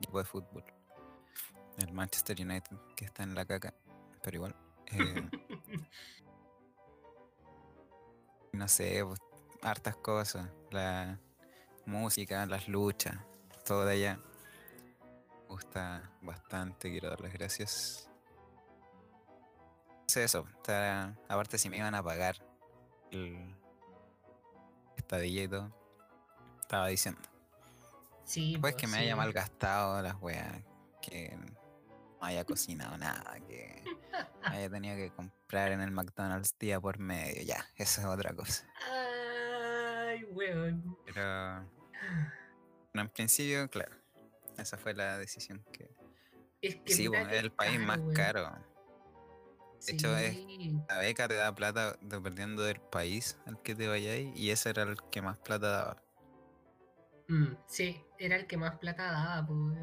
Equipo 0.00 0.18
de 0.18 0.24
fútbol. 0.24 0.64
El 1.78 1.92
Manchester 1.92 2.40
United, 2.40 2.76
que 2.96 3.04
está 3.06 3.22
en 3.22 3.34
la 3.34 3.44
caca. 3.44 3.74
Pero 4.22 4.36
igual. 4.36 4.54
eh, 4.92 5.28
no 8.52 8.68
sé, 8.68 9.02
pues, 9.04 9.18
hartas 9.62 9.96
cosas. 9.96 10.48
La 10.70 11.18
música, 11.86 12.44
las 12.46 12.68
luchas, 12.68 13.16
todo 13.64 13.84
de 13.84 13.94
allá. 13.94 14.20
Me 15.42 15.48
gusta 15.48 16.10
bastante, 16.20 16.90
quiero 16.90 17.08
dar 17.10 17.20
las 17.20 17.32
gracias. 17.32 18.08
No 19.90 20.04
sé 20.08 20.24
eso, 20.24 20.46
está- 20.56 21.16
aparte 21.28 21.56
si 21.58 21.70
me 21.70 21.78
iban 21.78 21.94
a 21.94 22.02
pagar 22.02 22.36
el 23.10 23.54
estadilla 24.96 25.42
y 25.44 25.48
todo, 25.48 25.70
estaba 26.72 26.86
diciendo. 26.88 27.20
Sí, 28.24 28.56
Pues 28.58 28.72
pues, 28.72 28.80
que 28.80 28.86
me 28.86 28.94
sí. 28.94 29.00
haya 29.00 29.14
malgastado 29.14 30.00
las 30.00 30.14
weas, 30.22 30.62
que 31.02 31.36
no 31.36 31.54
haya 32.26 32.46
cocinado 32.46 32.96
nada, 32.96 33.38
que 33.46 33.84
haya 34.44 34.70
tenido 34.70 34.96
que 34.96 35.10
comprar 35.10 35.72
en 35.72 35.82
el 35.82 35.90
McDonald's 35.90 36.58
día 36.58 36.80
por 36.80 36.98
medio, 36.98 37.42
ya, 37.42 37.66
esa 37.76 38.00
es 38.00 38.06
otra 38.06 38.32
cosa. 38.32 38.66
Ay, 38.90 40.24
weón. 40.32 40.96
Pero 41.04 41.68
en 42.94 43.08
principio, 43.10 43.68
claro, 43.68 43.94
esa 44.56 44.78
fue 44.78 44.94
la 44.94 45.18
decisión 45.18 45.62
que... 45.72 45.90
Es 46.62 46.76
que 46.76 46.94
Sí, 46.94 47.06
bueno, 47.08 47.28
es 47.28 47.42
el 47.42 47.52
país 47.52 47.78
más 47.80 47.98
weón. 47.98 48.14
caro. 48.14 48.50
De 49.84 49.92
hecho, 49.92 50.16
es-. 50.16 50.38
La 50.88 50.98
beca 50.98 51.28
te 51.28 51.34
da 51.34 51.54
plata 51.54 51.98
dependiendo 52.00 52.62
del 52.62 52.80
país 52.80 53.36
al 53.44 53.60
que 53.60 53.74
te 53.74 53.88
vayáis 53.88 54.34
y 54.34 54.50
ese 54.52 54.70
era 54.70 54.84
el 54.84 54.96
que 55.10 55.20
más 55.20 55.36
plata 55.36 55.68
daba. 55.68 56.02
Mm, 57.32 57.56
sí, 57.66 57.98
era 58.18 58.36
el 58.36 58.46
que 58.46 58.58
más 58.58 58.78
plata 58.78 59.10
daba, 59.10 59.46
pues. 59.46 59.78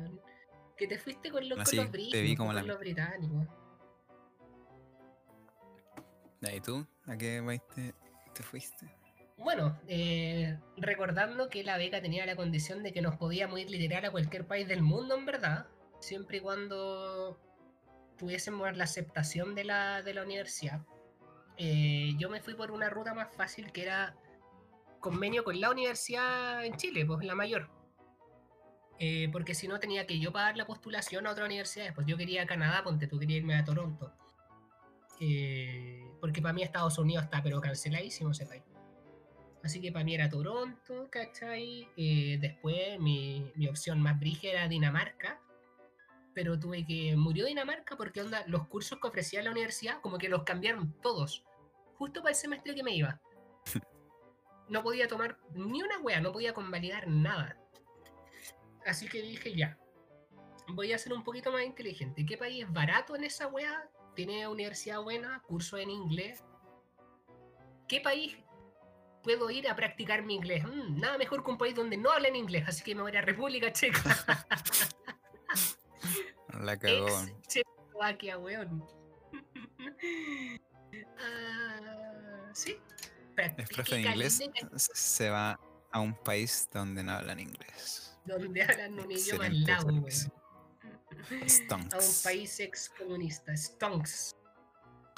Que 0.77 0.85
te 0.85 0.99
fuiste 0.99 1.31
con 1.31 1.49
los, 1.49 1.57
con 1.57 1.91
te 1.91 2.21
vi 2.21 2.35
británicos, 2.35 2.53
la 2.53 2.61
los 2.61 2.79
británicos. 2.79 3.47
¿Y 6.41 6.61
tú? 6.61 6.85
¿A 7.07 7.17
qué 7.17 7.41
país 7.43 7.61
te, 7.73 7.93
te 8.35 8.43
fuiste? 8.43 8.85
Bueno, 9.37 9.79
eh, 9.87 10.59
recordando 10.77 11.49
que 11.49 11.63
la 11.63 11.77
beca 11.77 11.99
tenía 12.01 12.25
la 12.27 12.35
condición 12.35 12.83
de 12.83 12.93
que 12.93 13.01
nos 13.01 13.15
podíamos 13.15 13.59
ir 13.59 13.71
literal 13.71 14.05
a 14.05 14.11
cualquier 14.11 14.45
país 14.45 14.67
del 14.67 14.83
mundo, 14.83 15.17
en 15.17 15.25
verdad, 15.25 15.65
siempre 15.99 16.37
y 16.37 16.41
cuando 16.41 17.39
tuviésemos 18.17 18.77
la 18.77 18.83
aceptación 18.83 19.55
de 19.55 19.63
la, 19.63 20.03
de 20.03 20.13
la 20.13 20.23
universidad. 20.23 20.81
Eh, 21.57 22.13
yo 22.19 22.29
me 22.29 22.41
fui 22.41 22.53
por 22.53 22.69
una 22.71 22.89
ruta 22.89 23.15
más 23.15 23.33
fácil 23.35 23.71
que 23.71 23.81
era 23.81 24.15
convenio 24.99 25.43
con 25.43 25.59
la 25.59 25.71
universidad 25.71 26.65
en 26.65 26.75
Chile, 26.75 27.05
pues 27.05 27.25
la 27.25 27.35
mayor. 27.35 27.69
Eh, 28.99 29.29
porque 29.31 29.55
si 29.55 29.67
no 29.67 29.79
tenía 29.79 30.05
que 30.05 30.19
yo 30.19 30.33
pagar 30.33 30.57
la 30.57 30.67
postulación 30.67 31.25
a 31.25 31.31
otra 31.31 31.45
universidad. 31.45 31.93
Pues 31.95 32.05
yo 32.05 32.17
quería 32.17 32.45
Canadá, 32.45 32.83
ponte 32.83 33.07
tú 33.07 33.17
quería 33.17 33.37
irme 33.37 33.55
a 33.55 33.63
Toronto. 33.63 34.13
Eh, 35.21 36.03
porque 36.19 36.41
para 36.41 36.53
mí 36.53 36.63
Estados 36.63 36.97
Unidos 36.97 37.23
está 37.23 37.41
pero 37.41 37.61
canceladísimo 37.61 38.31
ese 38.31 38.45
país. 38.45 38.63
Así 39.63 39.81
que 39.81 39.91
para 39.91 40.05
mí 40.05 40.15
era 40.15 40.29
Toronto, 40.29 41.07
¿cachai? 41.09 41.87
Eh, 41.97 42.37
después 42.39 42.99
mi, 42.99 43.51
mi 43.55 43.67
opción 43.67 44.01
más 44.01 44.19
brígida 44.19 44.51
era 44.51 44.67
Dinamarca. 44.67 45.39
Pero 46.33 46.59
tuve 46.59 46.85
que... 46.85 47.15
Murió 47.15 47.45
Dinamarca 47.45 47.97
porque 47.97 48.21
onda, 48.21 48.43
los 48.47 48.67
cursos 48.67 48.99
que 49.01 49.07
ofrecía 49.07 49.41
la 49.41 49.51
universidad 49.51 49.99
como 50.01 50.17
que 50.17 50.29
los 50.29 50.43
cambiaron 50.43 50.93
todos. 51.01 51.43
Justo 51.95 52.21
para 52.21 52.31
el 52.31 52.35
semestre 52.35 52.75
que 52.75 52.83
me 52.83 52.95
iba. 52.95 53.19
No 54.70 54.84
podía 54.84 55.07
tomar 55.07 55.38
ni 55.53 55.82
una 55.82 55.99
wea, 55.99 56.22
no 56.22 56.32
podía 56.32 56.53
convalidar 56.53 57.07
nada. 57.07 57.57
Así 58.86 59.07
que 59.07 59.22
dije 59.22 59.55
ya. 59.55 59.78
Voy 60.67 60.93
a 60.93 60.97
ser 60.99 61.13
un 61.13 61.24
poquito 61.24 61.51
más 61.51 61.63
inteligente. 61.63 62.26
¿Qué 62.26 62.38
país 62.38 62.63
es 62.63 62.72
barato 62.72 63.15
en 63.15 63.24
esa 63.24 63.47
wea? 63.47 63.89
Tiene 64.15 64.47
universidad 64.47 65.01
buena, 65.01 65.41
curso 65.41 65.78
en 65.78 65.89
inglés. 65.89 66.43
¿Qué 67.88 68.01
país 68.01 68.38
puedo 69.24 69.49
ir 69.49 69.67
a 69.67 69.76
practicar 69.76 70.24
mi 70.24 70.36
inglés? 70.36 70.63
Mm, 70.63 70.99
nada 70.99 71.17
mejor 71.17 71.43
que 71.43 71.51
un 71.51 71.57
país 71.57 71.74
donde 71.74 71.97
no 71.97 72.11
hablan 72.11 72.36
inglés, 72.36 72.65
así 72.67 72.84
que 72.84 72.93
me 72.93 73.01
voy 73.01 73.15
a 73.15 73.22
República 73.22 73.74
Checa. 73.74 73.99
La 76.61 76.78
cagó. 76.78 77.07
Checoslovaquia, 77.47 78.38
weón. 78.38 78.86
Ah, 81.22 82.49
sí. 82.53 82.78
El 83.45 83.53
profe 83.53 83.63
de 83.63 83.73
Practica 83.73 83.99
inglés 83.99 84.41
se 84.75 85.29
va 85.29 85.59
a 85.91 85.99
un 85.99 86.13
país 86.23 86.69
donde 86.73 87.03
no 87.03 87.13
hablan 87.13 87.39
inglés. 87.39 88.17
Donde 88.25 88.63
hablan 88.63 88.99
un 88.99 89.11
idioma 89.11 89.49
lago, 89.49 89.89
weón. 89.89 90.11
servicio. 90.11 90.33
A 91.11 91.43
un 91.43 91.49
Stonks. 91.49 92.21
país 92.23 92.59
ex 92.59 92.89
comunista. 92.89 93.55
Stonks. 93.55 94.35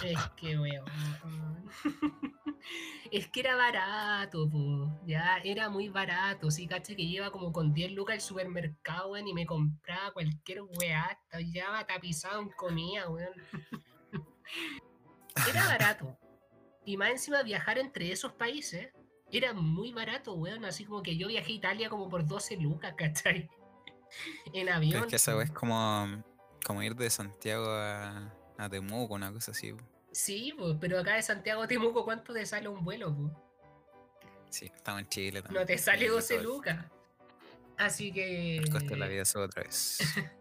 Es 0.03 0.19
que, 0.35 0.57
weón. 0.57 0.85
Es 3.11 3.27
que 3.27 3.41
era 3.41 3.57
barato, 3.57 4.49
po. 4.49 5.01
Ya, 5.05 5.39
era 5.43 5.67
muy 5.69 5.89
barato. 5.89 6.49
Sí, 6.49 6.65
caché 6.65 6.95
que 6.95 7.05
lleva 7.05 7.29
como 7.29 7.51
con 7.51 7.73
10 7.73 7.91
lucas 7.91 8.13
al 8.13 8.21
supermercado, 8.21 9.11
weón, 9.11 9.27
y 9.27 9.33
me 9.33 9.45
compraba 9.45 10.13
cualquier 10.13 10.61
weá. 10.61 11.19
Ya 11.51 11.85
tapizado 11.85 12.41
en 12.41 12.49
comida, 12.51 13.09
weón. 13.09 13.33
Era 15.49 15.65
barato. 15.65 16.17
Y 16.91 16.97
más 16.97 17.09
encima 17.11 17.41
viajar 17.41 17.77
entre 17.77 18.11
esos 18.11 18.33
países 18.33 18.89
era 19.31 19.53
muy 19.53 19.93
barato, 19.93 20.33
weón. 20.33 20.65
Así 20.65 20.83
como 20.83 21.01
que 21.01 21.15
yo 21.15 21.29
viajé 21.29 21.53
a 21.53 21.55
Italia 21.55 21.89
como 21.89 22.09
por 22.09 22.27
12 22.27 22.57
lucas, 22.57 22.93
¿cachai? 22.97 23.49
En 24.47 24.65
Pero 24.65 24.73
avión. 24.75 25.03
es 25.03 25.07
que 25.09 25.15
esa 25.15 25.41
es 25.41 25.51
como, 25.51 26.21
como 26.65 26.83
ir 26.83 26.93
de 26.97 27.09
Santiago 27.09 27.65
a, 27.69 28.33
a 28.57 28.69
Temuco, 28.69 29.13
una 29.13 29.31
cosa 29.31 29.51
así. 29.51 29.71
po. 29.71 29.79
Sí, 30.11 30.53
pues, 30.57 30.75
pero 30.81 30.99
acá 30.99 31.15
de 31.15 31.21
Santiago 31.21 31.61
a 31.61 31.67
Temuco, 31.69 32.03
¿cuánto 32.03 32.33
te 32.33 32.45
sale 32.45 32.67
un 32.67 32.83
vuelo? 32.83 33.15
po? 33.15 33.31
Sí, 34.49 34.65
estamos 34.65 34.99
en 35.03 35.07
Chile 35.07 35.39
No 35.39 35.43
también. 35.45 35.67
te 35.67 35.77
sale 35.77 36.03
y 36.03 36.09
12 36.09 36.35
todo 36.35 36.43
lucas. 36.43 36.85
Así 37.77 38.11
que. 38.11 38.57
El 38.57 38.69
costo 38.69 38.89
de 38.89 38.97
la 38.97 39.07
vida 39.07 39.21
es 39.21 39.33
otra 39.33 39.63
vez. 39.63 39.97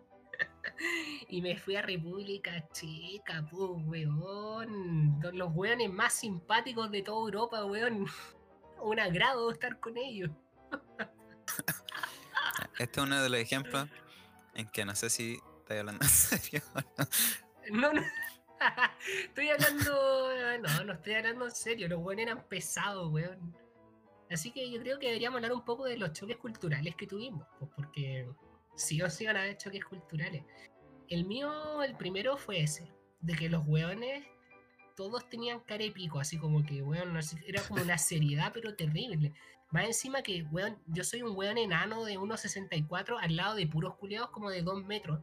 Y 1.28 1.42
me 1.42 1.56
fui 1.56 1.76
a 1.76 1.82
República 1.82 2.66
Checa, 2.72 3.46
pues, 3.50 3.70
weón. 3.86 5.20
Con 5.20 5.38
Los 5.38 5.54
weones 5.54 5.90
más 5.90 6.12
simpáticos 6.14 6.90
de 6.90 7.02
toda 7.02 7.20
Europa, 7.20 7.64
weón. 7.64 8.06
Un 8.82 8.98
agrado 8.98 9.50
estar 9.50 9.78
con 9.78 9.96
ellos. 9.96 10.30
Este 12.78 12.98
es 12.98 13.06
uno 13.06 13.22
de 13.22 13.28
los 13.28 13.38
ejemplos 13.40 13.86
en 14.54 14.66
que 14.68 14.86
no 14.86 14.94
sé 14.94 15.10
si 15.10 15.38
estoy 15.58 15.78
hablando 15.78 16.02
en 16.02 16.08
serio 16.08 16.62
o 16.74 16.80
no. 16.80 17.92
No, 17.92 17.92
no. 17.92 18.02
estoy 19.24 19.50
hablando. 19.50 20.30
No, 20.62 20.84
no 20.84 20.92
estoy 20.94 21.14
hablando 21.14 21.44
en 21.44 21.50
serio. 21.50 21.88
Los 21.88 22.00
weones 22.00 22.26
eran 22.26 22.42
pesados, 22.44 23.12
weón. 23.12 23.54
Así 24.30 24.50
que 24.50 24.70
yo 24.70 24.80
creo 24.80 24.98
que 24.98 25.08
deberíamos 25.08 25.36
hablar 25.36 25.52
un 25.52 25.64
poco 25.64 25.84
de 25.84 25.98
los 25.98 26.12
choques 26.12 26.38
culturales 26.38 26.96
que 26.96 27.06
tuvimos. 27.06 27.46
Pues 27.58 27.70
porque 27.76 28.26
sí 28.74 29.02
o 29.02 29.10
sí 29.10 29.26
van 29.26 29.36
a 29.36 29.42
haber 29.42 29.56
choques 29.56 29.84
culturales. 29.84 30.44
El 31.08 31.24
mío, 31.24 31.82
el 31.82 31.96
primero 31.96 32.36
fue 32.36 32.60
ese. 32.60 32.92
De 33.20 33.34
que 33.34 33.48
los 33.48 33.66
weones 33.66 34.24
todos 34.96 35.28
tenían 35.28 35.60
cara 35.60 35.84
de 35.84 35.92
pico, 35.92 36.20
así 36.20 36.38
como 36.38 36.62
que, 36.62 36.82
weón, 36.82 37.14
no 37.14 37.22
sé, 37.22 37.42
era 37.46 37.62
como 37.62 37.82
una 37.82 37.98
seriedad, 37.98 38.50
pero 38.52 38.74
terrible. 38.74 39.32
Más 39.70 39.86
encima 39.86 40.22
que, 40.22 40.42
weón, 40.50 40.78
yo 40.86 41.04
soy 41.04 41.22
un 41.22 41.36
weón 41.36 41.58
enano 41.58 42.04
de 42.04 42.18
1,64 42.18 43.16
al 43.20 43.36
lado 43.36 43.54
de 43.54 43.66
puros 43.66 43.96
culiados 43.96 44.30
como 44.30 44.50
de 44.50 44.62
2 44.62 44.84
metros. 44.84 45.20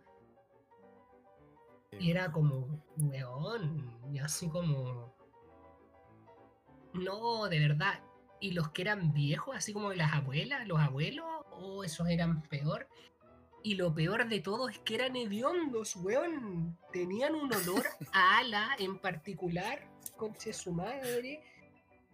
Y 2.00 2.12
era 2.12 2.32
como, 2.32 2.84
weón, 2.98 4.00
y 4.12 4.20
así 4.20 4.50
como... 4.50 5.16
No, 6.94 7.48
de 7.48 7.60
verdad. 7.60 8.02
Y 8.40 8.52
los 8.52 8.70
que 8.70 8.82
eran 8.82 9.14
viejos, 9.14 9.56
así 9.56 9.74
como 9.74 9.94
las 9.94 10.14
abuelas, 10.14 10.68
los 10.68 10.80
abuelos, 10.80 11.26
o 11.52 11.84
esos 11.84 12.08
eran 12.08 12.42
peor. 12.44 12.88
Y 13.68 13.76
lo 13.76 13.94
peor 13.94 14.30
de 14.30 14.40
todo 14.40 14.70
es 14.70 14.80
que 14.80 14.96
eran 14.96 15.18
hediondos, 15.18 15.98
weón. 15.98 16.78
Tenían 16.94 17.36
un 17.36 17.54
olor 17.54 17.84
a 18.14 18.38
ala 18.38 18.70
en 18.80 18.98
particular, 18.98 19.92
conche 20.16 20.54
su 20.54 20.72
madre, 20.72 21.44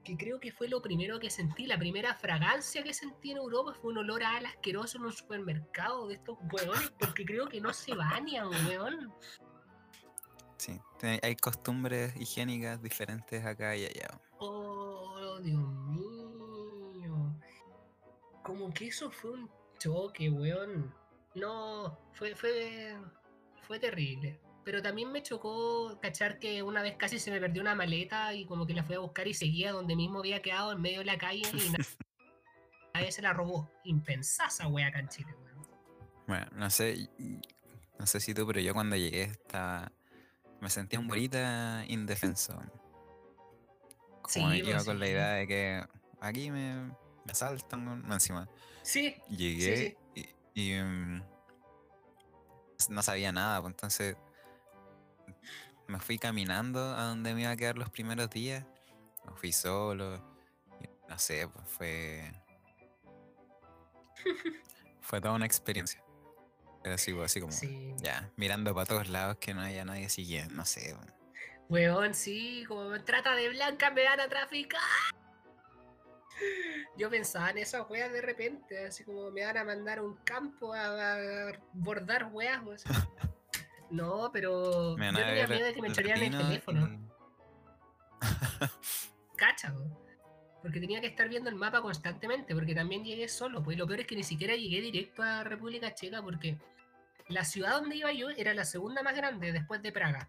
que 0.03 0.17
creo 0.17 0.39
que 0.39 0.51
fue 0.51 0.67
lo 0.67 0.81
primero 0.81 1.19
que 1.19 1.29
sentí. 1.29 1.67
La 1.67 1.77
primera 1.77 2.15
fragancia 2.15 2.81
que 2.81 2.91
sentí 2.91 3.29
en 3.29 3.37
Europa 3.37 3.75
fue 3.79 3.91
un 3.91 3.99
olor 3.99 4.23
a 4.23 4.37
ala 4.37 4.49
asqueroso 4.49 4.97
en 4.97 5.05
un 5.05 5.11
supermercado 5.11 6.07
de 6.07 6.15
estos 6.15 6.39
weones, 6.51 6.91
porque 6.99 7.23
creo 7.23 7.47
que 7.47 7.61
no 7.61 7.71
se 7.71 7.93
bañan, 7.93 8.47
weón. 8.67 9.13
Sí, 10.57 10.81
hay 11.21 11.35
costumbres 11.35 12.15
higiénicas 12.19 12.81
diferentes 12.81 13.45
acá 13.45 13.75
y 13.75 13.85
allá. 13.85 14.19
Oh, 14.39 15.37
Dios 15.39 15.61
mío. 15.61 17.31
Como 18.41 18.73
que 18.73 18.87
eso 18.87 19.11
fue 19.11 19.33
un 19.33 19.51
choque, 19.77 20.31
weón. 20.31 21.02
No, 21.36 21.97
fue, 22.13 22.36
fue, 22.36 22.95
fue 23.61 23.79
terrible. 23.79 24.39
Pero 24.63 24.81
también 24.81 25.11
me 25.11 25.21
chocó 25.21 25.99
cachar 26.01 26.39
que 26.39 26.63
una 26.63 26.81
vez 26.81 26.95
casi 26.97 27.19
se 27.19 27.31
me 27.31 27.39
perdió 27.39 27.61
una 27.61 27.75
maleta 27.75 28.34
y 28.34 28.45
como 28.45 28.65
que 28.65 28.73
la 28.73 28.84
fui 28.84 28.95
a 28.95 28.99
buscar 28.99 29.27
y 29.27 29.34
seguía 29.34 29.71
donde 29.73 29.95
mismo 29.95 30.19
había 30.19 30.41
quedado 30.41 30.71
en 30.71 30.81
medio 30.81 30.99
de 30.99 31.05
la 31.05 31.17
calle 31.17 31.41
y 31.41 31.69
na- 31.69 31.77
nadie 32.93 33.11
se 33.11 33.21
la 33.21 33.34
robó. 33.34 33.69
Impensada 33.84 34.47
esa 34.49 34.67
wea 34.67 34.88
acá 34.88 34.99
en 34.99 35.09
Chile, 35.09 35.34
weón. 35.43 35.67
Bueno, 36.27 36.45
no 36.53 36.69
sé, 36.69 37.09
no 37.99 38.05
sé 38.05 38.19
si 38.21 38.34
tú, 38.34 38.47
pero 38.47 38.61
yo 38.61 38.73
cuando 38.73 38.95
llegué 38.95 39.23
estaba, 39.23 39.91
me 40.61 40.69
sentía 40.69 40.99
un 40.99 41.07
bonita 41.07 41.84
indefenso. 41.89 42.53
Como 44.21 44.53
Sí, 44.53 44.59
iba 44.59 44.71
pues, 44.71 44.86
con 44.86 44.99
la 44.99 45.05
sí. 45.05 45.11
idea 45.11 45.29
de 45.34 45.47
que 45.47 45.84
aquí 46.21 46.49
me, 46.49 46.75
me 46.86 47.31
asaltan, 47.31 48.05
encima. 48.09 48.47
Sí, 48.84 49.15
Llegué 49.29 49.97
y, 49.99 50.02
y, 50.53 50.73
mm, 50.75 51.23
no 52.89 53.01
sabía 53.01 53.31
nada, 53.31 53.61
pues 53.61 53.71
entonces 53.73 54.17
me 55.87 55.99
fui 55.99 56.17
caminando 56.17 56.79
a 56.79 57.03
donde 57.03 57.33
me 57.33 57.41
iba 57.41 57.51
a 57.51 57.55
quedar 57.57 57.77
los 57.77 57.89
primeros 57.89 58.29
días. 58.29 58.65
Me 59.25 59.33
fui 59.35 59.51
solo. 59.51 60.15
y 60.81 60.87
No 61.09 61.19
sé, 61.19 61.47
pues 61.47 61.67
fue. 61.67 62.31
fue 65.01 65.21
toda 65.21 65.33
una 65.35 65.45
experiencia. 65.45 66.03
Pero 66.81 66.97
sí, 66.97 67.13
pues, 67.13 67.25
así 67.25 67.39
como. 67.39 67.51
sí. 67.51 67.93
Ya, 67.97 68.29
mirando 68.35 68.73
para 68.73 68.85
todos 68.85 69.09
lados 69.09 69.37
que 69.37 69.53
no 69.53 69.61
haya 69.61 69.85
nadie 69.85 70.09
siguiendo, 70.09 70.53
no 70.53 70.65
sé. 70.65 70.93
weón. 70.93 71.13
Weón, 71.69 72.13
sí, 72.13 72.65
como 72.67 72.89
me 72.89 72.99
trata 72.99 73.35
de 73.35 73.49
blanca, 73.49 73.89
me 73.91 74.03
van 74.03 74.19
a 74.19 74.27
traficar. 74.27 74.81
Yo 76.97 77.09
pensaba 77.09 77.49
en 77.49 77.57
esas 77.59 77.89
weas 77.89 78.11
de 78.11 78.21
repente, 78.21 78.85
así 78.85 79.03
como 79.03 79.31
me 79.31 79.43
van 79.43 79.57
a 79.57 79.63
mandar 79.63 79.99
a 79.99 80.03
un 80.03 80.15
campo 80.17 80.73
a, 80.73 81.13
a 81.13 81.51
bordar 81.73 82.29
weas. 82.31 82.83
No, 83.93 84.31
pero 84.33 84.95
Me 84.97 85.11
yo 85.11 85.17
tenía 85.19 85.47
miedo 85.47 85.67
de 85.67 85.73
que 85.75 85.81
me 85.81 85.89
echarían 85.89 86.23
el 86.23 86.35
teléfono. 86.35 86.99
Cacha, 89.37 89.71
po. 89.71 90.03
porque 90.63 90.79
tenía 90.79 90.99
que 90.99 91.05
estar 91.05 91.29
viendo 91.29 91.47
el 91.47 91.55
mapa 91.55 91.79
constantemente, 91.79 92.55
porque 92.55 92.73
también 92.73 93.03
llegué 93.03 93.27
solo. 93.27 93.61
Pues 93.61 93.75
y 93.75 93.77
lo 93.77 93.85
peor 93.85 93.99
es 93.99 94.07
que 94.07 94.15
ni 94.15 94.23
siquiera 94.23 94.55
llegué 94.55 94.81
directo 94.81 95.21
a 95.21 95.43
República 95.43 95.93
Checa, 95.93 96.23
porque 96.23 96.57
la 97.27 97.45
ciudad 97.45 97.79
donde 97.79 97.97
iba 97.97 98.11
yo 98.11 98.29
era 98.31 98.55
la 98.55 98.65
segunda 98.65 99.03
más 99.03 99.15
grande 99.15 99.51
después 99.51 99.79
de 99.83 99.91
Praga. 99.91 100.27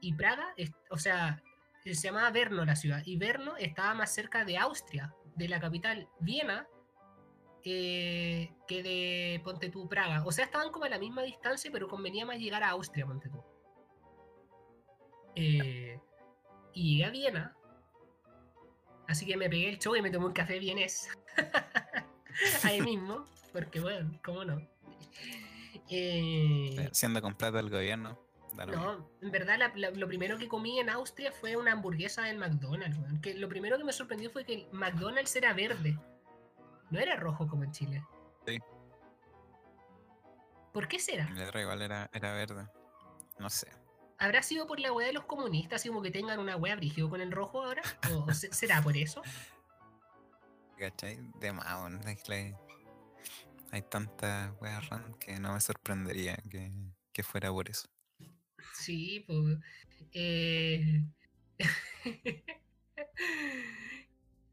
Y 0.00 0.14
Praga, 0.14 0.52
o 0.90 0.98
sea, 0.98 1.40
se 1.84 1.94
llamaba 1.94 2.30
Brno 2.30 2.64
la 2.64 2.74
ciudad, 2.74 3.02
y 3.04 3.16
Brno 3.16 3.56
estaba 3.58 3.94
más 3.94 4.12
cerca 4.12 4.44
de 4.44 4.58
Austria, 4.58 5.14
de 5.34 5.48
la 5.48 5.60
capital 5.60 6.08
Viena, 6.20 6.68
eh, 7.64 8.52
que 8.66 8.82
de 8.82 9.40
Ponte 9.44 9.68
tú, 9.68 9.88
Praga. 9.88 10.24
O 10.24 10.32
sea, 10.32 10.44
estaban 10.44 10.70
como 10.70 10.84
a 10.84 10.88
la 10.88 10.98
misma 10.98 11.22
distancia, 11.22 11.70
pero 11.72 11.88
convenía 11.88 12.26
más 12.26 12.38
llegar 12.38 12.62
a 12.62 12.70
Austria, 12.70 13.06
Ponte 13.06 13.28
tú. 13.28 13.42
Eh, 15.34 15.98
y 16.74 16.92
llegué 16.92 17.04
a 17.04 17.10
Viena, 17.10 17.56
así 19.08 19.24
que 19.26 19.36
me 19.36 19.48
pegué 19.48 19.68
el 19.68 19.78
show 19.78 19.96
y 19.96 20.02
me 20.02 20.10
tomé 20.10 20.26
un 20.26 20.32
café 20.32 20.58
vienés. 20.58 21.08
Ahí 22.64 22.80
mismo, 22.80 23.26
porque 23.52 23.80
bueno, 23.80 24.18
cómo 24.24 24.44
no. 24.44 24.60
Eh, 25.94 26.88
Siendo 26.92 27.20
con 27.20 27.34
plata 27.34 27.58
del 27.58 27.68
gobierno. 27.68 28.18
No, 28.54 29.08
en 29.20 29.30
verdad 29.30 29.58
la- 29.58 29.72
la- 29.74 29.90
lo 29.90 30.06
primero 30.08 30.38
que 30.38 30.48
comí 30.48 30.78
en 30.78 30.90
Austria 30.90 31.32
fue 31.32 31.56
una 31.56 31.72
hamburguesa 31.72 32.28
en 32.30 32.38
McDonald's. 32.38 32.98
weón, 32.98 33.20
Que 33.20 33.34
lo 33.34 33.48
primero 33.48 33.78
que 33.78 33.84
me 33.84 33.92
sorprendió 33.92 34.30
fue 34.30 34.44
que 34.44 34.54
el 34.54 34.68
McDonald's 34.72 35.34
era 35.36 35.52
verde. 35.52 35.98
No 36.90 36.98
era 36.98 37.16
rojo 37.16 37.46
como 37.48 37.64
en 37.64 37.72
Chile. 37.72 38.04
Sí. 38.46 38.58
¿Por 40.72 40.88
qué 40.88 40.98
será? 40.98 41.28
El 41.34 41.42
otro 41.42 41.60
igual 41.60 41.82
era, 41.82 42.10
era 42.12 42.32
verde. 42.32 42.66
No 43.38 43.50
sé. 43.50 43.68
¿Habrá 44.18 44.42
sido 44.42 44.66
por 44.66 44.78
la 44.78 44.92
weá 44.92 45.08
de 45.08 45.12
los 45.12 45.24
comunistas, 45.24 45.80
así 45.80 45.88
como 45.88 46.00
que 46.02 46.10
tengan 46.10 46.38
una 46.38 46.56
weá 46.56 46.76
brígido 46.76 47.10
con 47.10 47.20
el 47.20 47.32
rojo 47.32 47.62
ahora? 47.64 47.82
¿O 48.14 48.32
se- 48.32 48.52
será 48.52 48.82
por 48.82 48.96
eso? 48.96 49.22
¿Cachai? 50.78 51.18
De 51.40 51.52
más, 51.52 51.66
Hay, 53.72 53.82
weas 54.60 54.88
random 54.88 55.14
que 55.14 55.38
no 55.38 55.52
me 55.54 55.60
sorprendería 55.60 56.36
que, 56.50 56.70
que 57.12 57.22
fuera 57.22 57.50
por 57.50 57.68
eso. 57.70 57.88
Sí, 58.70 59.24
pues. 59.26 59.58
eh, 60.12 61.02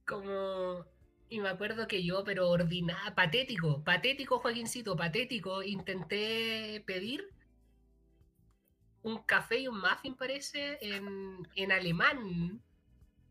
como. 0.05 0.85
Y 1.31 1.39
me 1.39 1.49
acuerdo 1.49 1.87
que 1.87 2.03
yo, 2.03 2.23
pero 2.23 2.49
ordinada, 2.49 3.13
patético, 3.13 3.83
patético, 3.83 4.39
Joaquincito, 4.39 4.95
patético, 4.95 5.61
intenté 5.61 6.83
pedir 6.87 7.23
un 9.01 9.17
café 9.23 9.59
y 9.59 9.67
un 9.67 9.79
muffin, 9.79 10.15
parece, 10.15 10.77
en, 10.81 11.47
en 11.55 11.71
alemán, 11.71 12.61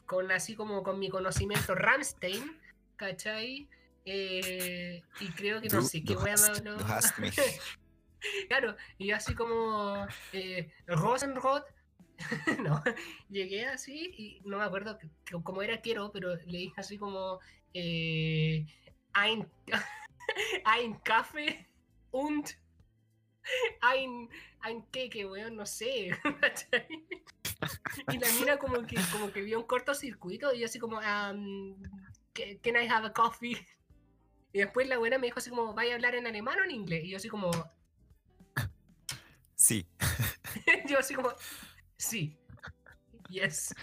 con 0.06 0.30
así 0.32 0.54
como 0.54 0.82
con 0.82 0.98
mi 0.98 1.08
conocimiento 1.10 1.74
Ramstein, 1.74 2.60
¿cachai? 2.96 3.68
Eh, 4.04 5.02
y 5.20 5.34
creo 5.34 5.60
que 5.60 5.68
no 5.68 5.80
Du- 5.80 5.88
sé 5.88 6.02
qué 6.04 6.16
wea 6.16 6.36
me 6.36 7.30
Claro, 8.48 8.76
y 8.98 9.10
así 9.12 9.34
como 9.34 10.06
eh, 10.32 10.72
Rosenrod, 10.86 11.62
no, 12.62 12.82
llegué 13.28 13.66
así 13.66 14.12
y 14.16 14.40
no 14.44 14.58
me 14.58 14.64
acuerdo 14.64 14.98
cómo 15.44 15.62
era 15.62 15.80
quiero, 15.80 16.10
pero 16.12 16.34
le 16.34 16.58
dije 16.58 16.74
así 16.80 16.98
como 16.98 17.38
eh, 17.74 18.66
ein, 19.12 19.48
ein 20.64 20.98
Kaffee 21.04 21.66
und 22.10 22.56
ein, 23.82 24.28
ein 24.60 24.84
Keke, 24.90 25.24
weón, 25.26 25.56
no 25.56 25.64
sé. 25.64 26.10
y 28.10 28.18
la 28.18 28.28
mina 28.38 28.58
como 28.58 28.86
que, 28.86 28.96
como 29.12 29.32
que 29.32 29.42
vio 29.42 29.58
un 29.58 29.66
cortocircuito 29.66 30.52
y 30.52 30.60
yo 30.60 30.66
así 30.66 30.78
como, 30.78 30.98
um, 30.98 31.80
"Ca- 32.32 32.58
can 32.62 32.76
I 32.82 32.88
have 32.88 33.06
a 33.06 33.12
coffee? 33.12 33.56
Y 34.52 34.58
después 34.58 34.88
la 34.88 34.98
buena 34.98 35.18
me 35.18 35.26
dijo 35.28 35.38
así 35.38 35.50
como, 35.50 35.74
¿vaya 35.74 35.92
a 35.92 35.94
hablar 35.96 36.14
en 36.14 36.26
alemán 36.26 36.58
o 36.60 36.64
en 36.64 36.70
inglés? 36.72 37.04
Y 37.04 37.10
yo 37.10 37.16
así 37.18 37.28
como, 37.28 37.50
Sí. 39.68 39.86
yo 40.88 40.98
así 40.98 41.12
como, 41.12 41.28
sí, 41.98 42.38
yes. 43.28 43.74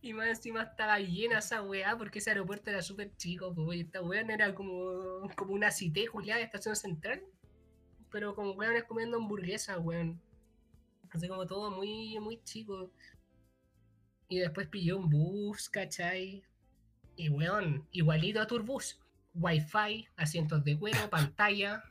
y 0.00 0.14
más 0.14 0.28
encima 0.28 0.62
estaba 0.62 0.98
llena 0.98 1.40
esa 1.40 1.60
weá 1.60 1.94
porque 1.98 2.20
ese 2.20 2.30
aeropuerto 2.30 2.70
era 2.70 2.80
súper 2.80 3.14
chico, 3.18 3.54
pues, 3.54 3.80
esta 3.80 4.00
weá 4.00 4.22
era 4.22 4.54
como, 4.54 5.28
como 5.36 5.52
una 5.52 5.70
cité 5.70 6.08
culiada 6.08 6.38
de 6.38 6.46
estación 6.46 6.74
central, 6.74 7.22
pero 8.10 8.34
con 8.34 8.56
weones 8.56 8.84
comiendo 8.84 9.18
hamburguesas, 9.18 9.76
weón. 9.78 10.18
Así 11.10 11.28
como 11.28 11.46
todo 11.46 11.70
muy, 11.70 12.18
muy 12.18 12.42
chico. 12.42 12.90
Y 14.28 14.38
después 14.38 14.68
pillé 14.68 14.94
un 14.94 15.10
bus, 15.10 15.68
¿cachai? 15.68 16.42
Y 17.16 17.28
weón, 17.28 17.86
igualito 17.90 18.40
a 18.40 18.46
Turbus. 18.46 18.98
Wi-Fi, 19.34 20.08
asientos 20.16 20.64
de 20.64 20.78
cuero, 20.78 21.10
pantalla. 21.10 21.84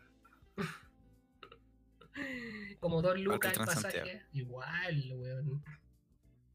Como 2.80 3.02
dos 3.02 3.20
lucas 3.20 3.52
el 3.54 3.58
pasaje. 3.84 4.22
Igual, 4.34 5.12
weón. 5.16 5.64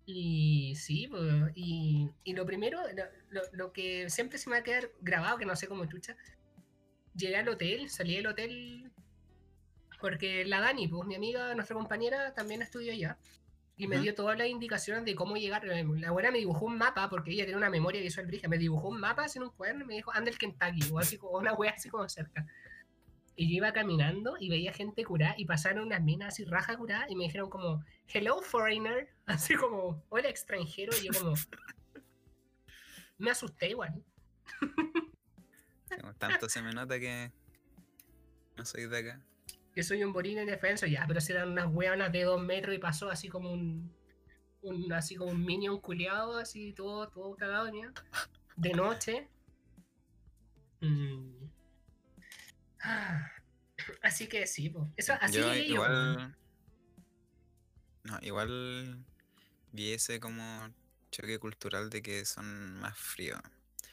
Y 0.08 0.74
sí, 0.76 1.08
pues, 1.08 1.32
y, 1.56 2.08
y 2.22 2.32
lo 2.34 2.46
primero, 2.46 2.78
lo, 3.30 3.40
lo- 3.52 3.72
que 3.72 4.08
siempre 4.08 4.38
se 4.38 4.48
me 4.48 4.56
va 4.56 4.60
a 4.60 4.62
quedar 4.64 4.90
grabado, 5.00 5.36
que 5.38 5.46
no 5.46 5.56
sé 5.56 5.66
cómo 5.66 5.84
chucha, 5.86 6.16
llegué 7.16 7.36
al 7.36 7.48
hotel, 7.48 7.90
salí 7.90 8.14
del 8.14 8.28
hotel, 8.28 8.92
porque 10.00 10.44
la 10.44 10.60
Dani, 10.60 10.86
pues 10.86 11.06
mi 11.08 11.16
amiga, 11.16 11.52
nuestra 11.54 11.74
compañera, 11.74 12.34
también 12.34 12.62
estudió 12.62 12.92
allá. 12.92 13.18
y 13.78 13.88
me 13.88 13.96
dio 13.98 14.14
todas 14.14 14.38
las 14.38 14.46
indicaciones 14.48 15.04
de 15.04 15.14
cómo 15.16 15.36
llegar. 15.36 15.64
La 15.64 16.10
buena 16.12 16.30
me 16.30 16.38
dibujó 16.38 16.64
un 16.66 16.78
mapa, 16.78 17.10
porque 17.10 17.32
ella 17.32 17.44
tiene 17.44 17.58
una 17.58 17.68
memoria 17.68 18.00
visual 18.00 18.26
brilla. 18.26 18.48
Me 18.48 18.58
dibujó 18.58 18.88
un 18.88 19.00
mapa 19.00 19.26
en 19.34 19.42
un 19.42 19.50
cuaderno 19.50 19.84
y 19.84 19.86
me 19.88 19.94
dijo, 19.96 20.12
anda 20.14 20.30
el 20.30 20.38
Kentucky, 20.38 20.88
o 20.92 20.98
así 21.00 21.18
como 21.18 21.36
una 21.38 21.52
wea 21.52 21.72
así 21.72 21.88
como 21.90 22.08
cerca. 22.08 22.46
Y 23.36 23.50
yo 23.50 23.56
iba 23.58 23.72
caminando 23.72 24.36
y 24.40 24.48
veía 24.48 24.72
gente 24.72 25.04
curada 25.04 25.34
y 25.36 25.44
pasaron 25.44 25.86
unas 25.86 26.02
minas 26.02 26.28
así 26.28 26.44
raja 26.44 26.76
curada 26.76 27.06
y 27.08 27.16
me 27.16 27.24
dijeron 27.24 27.50
como, 27.50 27.84
hello 28.08 28.40
foreigner, 28.40 29.08
así 29.26 29.54
como, 29.54 30.02
hola 30.08 30.28
extranjero. 30.28 30.92
Y 30.96 31.06
yo 31.06 31.12
como, 31.12 31.34
me 33.18 33.30
asusté 33.30 33.70
igual. 33.70 34.02
Tanto 36.18 36.48
se 36.48 36.62
me 36.62 36.72
nota 36.72 36.98
que 36.98 37.30
no 38.56 38.64
soy 38.64 38.86
de 38.86 38.98
acá. 38.98 39.22
que 39.74 39.82
soy 39.82 40.02
un 40.02 40.12
borín 40.12 40.38
en 40.38 40.46
defensa, 40.46 40.86
ya, 40.86 41.04
pero 41.06 41.20
si 41.20 41.32
eran 41.32 41.50
unas 41.52 41.66
hueonas 41.70 42.10
de 42.12 42.24
dos 42.24 42.40
metros 42.40 42.74
y 42.74 42.78
pasó 42.78 43.10
así 43.10 43.28
como 43.28 43.52
un, 43.52 43.94
un 44.62 44.92
así 44.92 45.16
como 45.16 45.30
un 45.32 45.44
minion 45.44 45.78
culiado, 45.80 46.38
así 46.38 46.72
todo, 46.72 47.08
todo 47.08 47.36
cagado, 47.36 47.70
mira, 47.70 47.92
de 48.56 48.72
noche. 48.72 49.28
Mm. 50.80 51.35
Ah, 52.82 53.30
Así 54.02 54.26
que 54.28 54.46
sí, 54.46 54.70
po. 54.70 54.90
Eso, 54.96 55.12
así 55.20 55.38
yo 55.38 55.54
igual. 55.54 56.36
No, 58.04 58.18
igual 58.22 59.04
vi 59.72 59.92
ese 59.92 60.20
como 60.20 60.72
choque 61.10 61.38
cultural 61.38 61.90
de 61.90 62.02
que 62.02 62.24
son 62.24 62.74
más 62.80 62.96
fríos. 62.98 63.40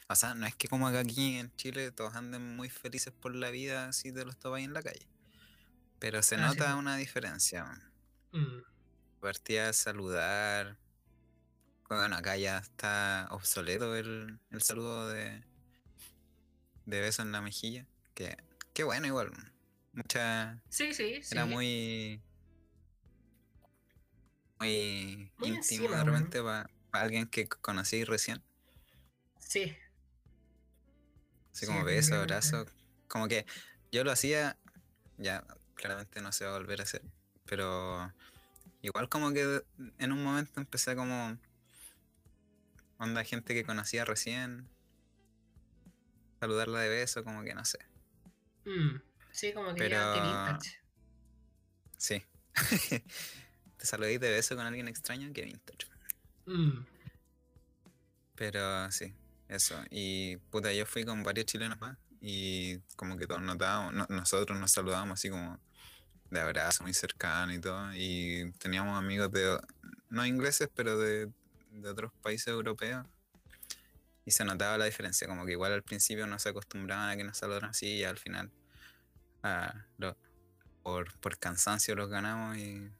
O 0.08 0.14
sea, 0.14 0.34
no 0.34 0.46
es 0.46 0.54
que 0.54 0.68
como 0.68 0.86
acá 0.86 1.00
aquí 1.00 1.36
en 1.38 1.54
Chile 1.56 1.90
todos 1.90 2.14
anden 2.14 2.56
muy 2.56 2.68
felices 2.68 3.12
por 3.12 3.34
la 3.34 3.50
vida 3.50 3.92
si 3.92 4.12
te 4.12 4.24
los 4.24 4.38
topas 4.38 4.62
en 4.62 4.72
la 4.72 4.82
calle. 4.82 5.06
Pero 5.98 6.22
se 6.22 6.36
Ah, 6.36 6.46
nota 6.48 6.76
una 6.76 6.96
diferencia. 6.96 7.64
Mm, 8.32 8.60
Partía 9.20 9.70
a 9.70 9.72
saludar. 9.72 10.76
Bueno, 11.88 12.16
acá 12.16 12.36
ya 12.36 12.58
está 12.58 13.28
obsoleto 13.30 13.96
el, 13.96 14.38
el 14.50 14.62
saludo 14.62 15.08
de, 15.08 15.42
de 16.86 17.00
beso 17.00 17.22
en 17.22 17.32
la 17.32 17.40
mejilla. 17.40 17.86
Que, 18.14 18.36
qué 18.74 18.84
bueno 18.84 19.06
igual. 19.06 19.30
Mucha, 19.92 20.60
Sí, 20.68 20.92
sí, 20.92 21.22
sí. 21.22 21.34
era 21.34 21.46
muy 21.46 22.20
muy, 24.58 25.30
Muy 25.38 25.48
íntimo 25.50 25.88
de 25.90 26.04
repente 26.04 26.42
para 26.42 26.68
alguien 26.92 27.26
que 27.26 27.48
conocí 27.48 28.04
recién 28.04 28.42
Sí, 29.38 29.76
así 31.52 31.60
Sí, 31.60 31.66
como 31.66 31.84
beso 31.84 32.16
definitivamente. 32.16 32.34
abrazo 32.34 32.66
como 33.08 33.28
que 33.28 33.46
yo 33.92 34.04
lo 34.04 34.10
hacía 34.10 34.58
ya 35.18 35.44
claramente 35.74 36.20
no 36.20 36.32
se 36.32 36.44
va 36.44 36.54
a 36.54 36.58
volver 36.58 36.80
a 36.80 36.84
hacer 36.84 37.02
pero 37.46 38.12
igual 38.82 39.08
como 39.08 39.32
que 39.32 39.62
en 39.98 40.12
un 40.12 40.24
momento 40.24 40.60
empecé 40.60 40.96
como 40.96 41.38
onda 42.98 43.24
gente 43.24 43.54
que 43.54 43.64
conocía 43.64 44.04
recién 44.04 44.68
saludarla 46.40 46.80
de 46.80 46.88
beso 46.88 47.22
como 47.24 47.42
que 47.44 47.54
no 47.54 47.64
sé 47.64 47.78
mm, 48.64 49.00
sí, 49.32 49.52
como 49.52 49.74
que 49.74 49.88
ya, 49.90 50.12
Pero- 50.14 50.24
vintage. 50.24 50.80
sí 51.96 52.22
te 53.76 53.86
saludé 53.86 54.18
de 54.18 54.30
beso 54.30 54.54
con 54.56 54.66
alguien 54.66 54.88
extraño 54.88 55.32
que 55.32 55.42
vintage 55.42 55.86
Mm, 56.46 56.84
Pero 58.34 58.90
sí, 58.90 59.14
eso. 59.48 59.76
Y 59.90 60.36
puta, 60.50 60.72
yo 60.72 60.84
fui 60.86 61.04
con 61.04 61.22
varios 61.22 61.46
chilenos 61.46 61.80
más 61.80 61.96
y 62.20 62.78
como 62.96 63.16
que 63.16 63.26
todos 63.26 63.40
notábamos, 63.42 63.92
no- 63.94 64.06
nosotros 64.10 64.58
nos 64.58 64.70
saludábamos 64.72 65.18
así 65.20 65.30
como 65.30 65.58
de 66.30 66.40
abrazo 66.40 66.82
muy 66.84 66.92
cercano 66.94 67.52
y 67.54 67.60
todo. 67.60 67.94
Y 67.94 68.52
teníamos 68.58 68.98
amigos 68.98 69.30
de, 69.32 69.58
no 70.10 70.26
ingleses, 70.26 70.68
pero 70.74 70.98
de, 70.98 71.30
de 71.70 71.88
otros 71.88 72.12
países 72.22 72.48
europeos. 72.48 73.06
Y 74.26 74.30
se 74.30 74.44
notaba 74.44 74.78
la 74.78 74.86
diferencia, 74.86 75.28
como 75.28 75.44
que 75.44 75.52
igual 75.52 75.72
al 75.72 75.82
principio 75.82 76.26
no 76.26 76.38
se 76.38 76.48
acostumbraban 76.50 77.10
a 77.10 77.16
que 77.16 77.24
nos 77.24 77.36
saludaran 77.38 77.70
así 77.70 77.86
y 77.96 78.04
al 78.04 78.18
final 78.18 78.50
ah, 79.42 79.86
lo- 79.98 80.16
por, 80.82 81.18
por 81.20 81.38
cansancio 81.38 81.94
los 81.94 82.08
ganamos 82.08 82.56
y 82.56 82.90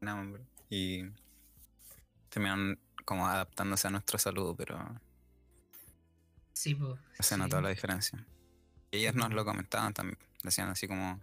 ganamos. 0.00 0.40
Y 0.70 1.04
terminaron 2.28 2.78
como 3.04 3.26
adaptándose 3.28 3.86
a 3.88 3.90
nuestro 3.90 4.18
saludo, 4.18 4.56
pero 4.56 4.78
sí, 6.52 6.74
po, 6.74 6.98
se 7.20 7.34
sí. 7.34 7.36
notó 7.36 7.60
la 7.60 7.68
diferencia. 7.70 8.24
Y 8.90 8.98
ellas 8.98 9.14
nos 9.14 9.32
lo 9.32 9.44
comentaban 9.44 9.94
también, 9.94 10.18
decían 10.42 10.68
así 10.68 10.88
como 10.88 11.20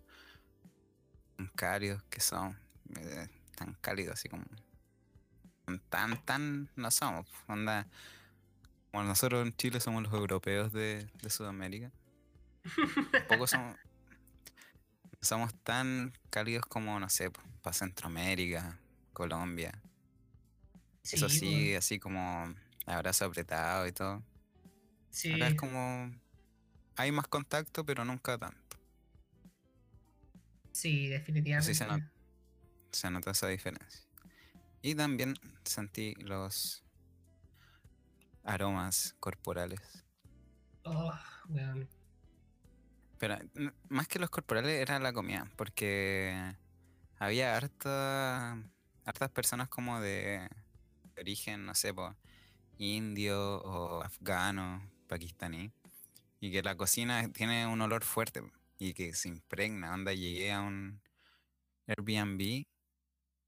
cálidos 1.55 2.03
que 2.09 2.22
son, 2.22 2.57
eh, 2.97 3.28
tan 3.55 3.74
cálidos 3.82 4.14
así 4.14 4.30
como 4.30 4.45
tan 5.89 6.24
tan 6.26 6.70
no 6.76 6.91
somos, 6.91 7.28
onda 7.47 7.88
como 8.93 9.05
nosotros 9.05 9.43
en 9.43 9.55
Chile 9.55 9.79
somos 9.79 10.03
los 10.03 10.13
europeos 10.13 10.71
de, 10.71 11.09
de 11.19 11.29
Sudamérica, 11.31 11.91
tampoco 13.11 13.47
somos 13.47 13.75
no 13.75 13.93
somos 15.19 15.55
tan 15.63 16.13
cálidos 16.29 16.65
como 16.67 16.99
no 16.99 17.09
sé, 17.09 17.31
para 17.63 17.73
Centroamérica, 17.73 18.79
Colombia. 19.13 19.71
Eso 21.03 21.27
Sí, 21.27 21.71
po, 21.71 21.77
así 21.79 21.99
como 21.99 22.53
abrazo 22.85 23.25
apretado 23.25 23.87
y 23.87 23.91
todo. 23.91 24.23
sí. 25.09 25.33
Acá 25.33 25.47
es 25.47 25.55
como. 25.55 26.11
Hay 26.95 27.11
más 27.11 27.27
contacto, 27.27 27.83
pero 27.83 28.05
nunca 28.05 28.37
tanto. 28.37 28.77
Sí, 30.71 31.07
definitivamente. 31.07 31.73
se 31.73 31.87
nota. 31.87 32.11
Se 32.91 33.09
nota 33.09 33.31
esa 33.31 33.47
diferencia. 33.47 34.01
Y 34.83 34.93
también 34.93 35.33
sentí 35.63 36.13
los 36.15 36.83
aromas 38.43 39.15
corporales. 39.19 39.81
Oh. 40.83 41.13
Pero 43.17 43.37
más 43.89 44.07
que 44.07 44.19
los 44.19 44.29
corporales 44.29 44.81
era 44.81 44.99
la 44.99 45.13
comida, 45.13 45.49
porque 45.55 46.55
había 47.17 47.55
harta, 47.55 48.57
hartas 49.05 49.29
personas 49.29 49.69
como 49.69 50.01
de, 50.01 50.49
origen, 51.17 51.65
no 51.65 51.75
sé, 51.75 51.93
po, 51.93 52.15
indio 52.77 53.61
o 53.61 54.01
afgano, 54.01 54.89
pakistaní, 55.07 55.71
y 56.39 56.51
que 56.51 56.63
la 56.63 56.75
cocina 56.75 57.31
tiene 57.31 57.67
un 57.67 57.81
olor 57.81 58.03
fuerte 58.03 58.43
y 58.77 58.93
que 58.93 59.13
se 59.13 59.29
impregna. 59.29 59.93
Onda, 59.93 60.13
llegué 60.13 60.51
a 60.51 60.61
un 60.61 61.01
Airbnb 61.87 62.65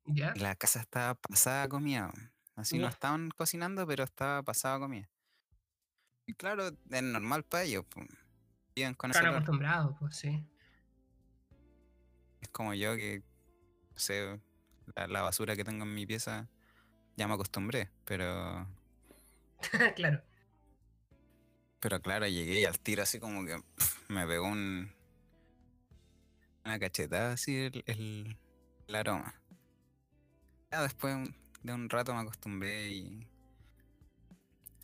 ¿Ya? 0.05 0.33
la 0.35 0.55
casa 0.55 0.79
estaba 0.79 1.15
pasada 1.15 1.67
comida. 1.67 2.13
Así 2.55 2.77
no 2.77 2.87
estaban 2.87 3.29
cocinando, 3.31 3.85
pero 3.85 4.03
estaba 4.03 4.41
pasada 4.43 4.79
comida. 4.79 5.09
Y 6.25 6.33
claro, 6.33 6.69
es 6.89 7.03
normal 7.03 7.43
para 7.43 7.63
ellos. 7.63 7.85
po, 7.85 8.01
Viven 8.75 8.93
con 8.93 9.11
ese 9.11 9.19
Están 9.19 9.33
acostumbrados, 9.33 9.95
pues 9.99 10.15
sí. 10.15 10.45
Es 12.41 12.49
como 12.49 12.73
yo 12.73 12.95
que, 12.95 13.23
no 13.91 13.99
sé, 13.99 14.39
la, 14.95 15.07
la 15.07 15.21
basura 15.21 15.55
que 15.55 15.63
tengo 15.63 15.83
en 15.83 15.93
mi 15.93 16.05
pieza, 16.05 16.49
ya 17.15 17.27
me 17.27 17.33
acostumbré, 17.33 17.89
pero, 18.05 18.67
claro. 19.95 20.21
pero 21.79 22.01
claro, 22.01 22.27
llegué 22.27 22.61
y 22.61 22.65
al 22.65 22.79
tiro 22.79 23.03
así 23.03 23.19
como 23.19 23.45
que 23.45 23.57
me 24.09 24.27
pegó 24.27 24.47
un, 24.47 24.91
una 26.65 26.79
cachetada 26.79 27.33
así 27.33 27.57
el, 27.57 27.83
el, 27.87 28.37
el 28.87 28.95
aroma. 28.95 29.33
Ya 30.71 30.81
después 30.83 31.29
de 31.65 31.73
un 31.73 31.89
rato 31.89 32.13
me 32.13 32.21
acostumbré 32.21 32.89
y 32.89 33.27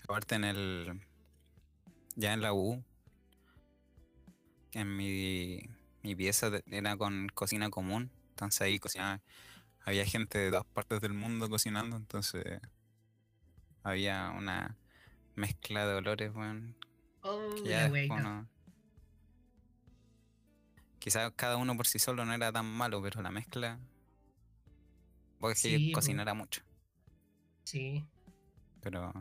aparte 0.04 0.36
en 0.36 0.44
el, 0.44 1.02
ya 2.16 2.34
en 2.34 2.42
la 2.42 2.54
U, 2.54 2.84
en 4.74 4.96
mi, 4.96 5.62
mi 6.02 6.16
pieza 6.16 6.50
era 6.66 6.98
con 6.98 7.28
cocina 7.30 7.70
común, 7.70 8.10
entonces 8.30 8.62
ahí 8.62 8.80
cocinaba, 8.80 9.22
había 9.86 10.06
gente 10.06 10.40
de 10.40 10.50
todas 10.50 10.66
partes 10.66 11.02
del 11.02 11.14
mundo 11.14 11.50
cocinando, 11.50 11.98
entonces 11.98 12.44
había 13.84 14.32
una 14.32 14.76
mezcla 15.36 15.86
de 15.86 15.96
olores, 15.96 16.34
bueno, 16.34 16.74
Oh, 17.24 17.54
ya 17.64 17.92
uno- 18.10 18.48
Quizás 20.98 21.32
cada 21.36 21.58
uno 21.58 21.76
por 21.76 21.88
sí 21.88 21.98
solo 21.98 22.26
no 22.26 22.34
era 22.34 22.52
tan 22.52 22.66
malo, 22.66 23.02
pero 23.02 23.22
la 23.24 23.32
mezcla. 23.32 23.80
Porque 25.40 25.56
que 25.56 25.78
Sí, 25.80 25.92
cocinara 25.92 26.36
mucho. 26.36 26.62
Sí. 27.72 28.06
Pero 28.82 29.14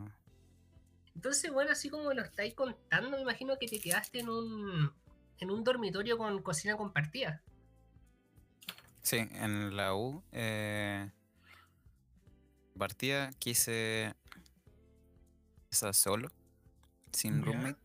Entonces, 1.15 1.53
bueno, 1.53 1.71
así 1.71 1.89
como 1.89 2.11
lo 2.13 2.21
estáis 2.21 2.53
contando, 2.53 3.11
me 3.11 3.21
imagino 3.21 3.57
que 3.57 3.67
te 3.67 3.79
quedaste 3.79 4.19
en 4.19 4.27
un, 4.27 4.91
en 5.39 5.51
un 5.51 5.63
dormitorio 5.63 6.17
con 6.17 6.41
cocina 6.43 6.75
compartida. 6.75 7.41
sí, 9.03 9.19
en 9.19 9.77
la 9.77 9.95
U. 9.95 10.21
Eh, 10.33 11.09
partida 12.77 13.31
quise. 13.39 14.13
Estar 15.69 15.93
solo, 15.93 16.29
sin 17.13 17.45
roommate. 17.45 17.79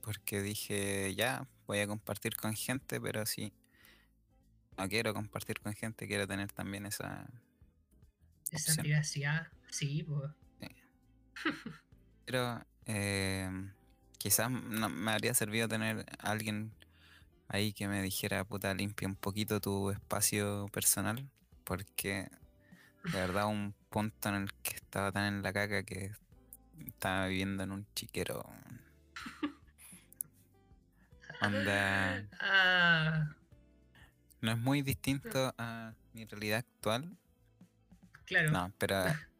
Porque 0.00 0.40
dije, 0.40 1.14
ya, 1.14 1.46
voy 1.66 1.80
a 1.80 1.86
compartir 1.86 2.34
con 2.34 2.54
gente, 2.54 2.98
pero 2.98 3.26
sí. 3.26 3.52
no 4.78 4.88
quiero 4.88 5.12
compartir 5.12 5.60
con 5.60 5.74
gente, 5.74 6.06
quiero 6.06 6.26
tener 6.26 6.50
también 6.50 6.86
esa. 6.86 7.28
Esa 8.56 8.72
opción. 8.72 8.84
privacidad, 8.84 9.48
sí, 9.70 10.02
pues. 10.02 10.30
Pero 12.24 12.60
eh, 12.86 13.48
quizás 14.18 14.50
no- 14.50 14.88
me 14.88 15.12
habría 15.12 15.32
servido 15.34 15.68
tener 15.68 16.04
a 16.18 16.30
alguien 16.32 16.72
ahí 17.48 17.72
que 17.72 17.86
me 17.88 18.02
dijera, 18.02 18.44
puta, 18.44 18.74
limpia 18.74 19.06
un 19.06 19.14
poquito 19.14 19.60
tu 19.60 19.90
espacio 19.90 20.66
personal, 20.72 21.28
porque 21.64 22.28
de 23.04 23.18
verdad 23.20 23.46
un 23.46 23.74
punto 23.90 24.28
en 24.28 24.34
el 24.34 24.52
que 24.62 24.74
estaba 24.74 25.12
tan 25.12 25.34
en 25.34 25.42
la 25.42 25.52
caca 25.52 25.84
que 25.84 26.12
estaba 26.86 27.26
viviendo 27.28 27.62
en 27.62 27.70
un 27.70 27.86
chiquero. 27.94 28.44
Onda, 31.40 32.26
Ah, 32.40 33.28
no 34.40 34.50
es 34.52 34.58
muy 34.58 34.82
distinto 34.82 35.54
a 35.58 35.92
mi 36.12 36.24
realidad 36.24 36.58
actual, 36.60 37.16
claro. 38.26 38.50
no, 38.52 38.72
pero 38.78 38.96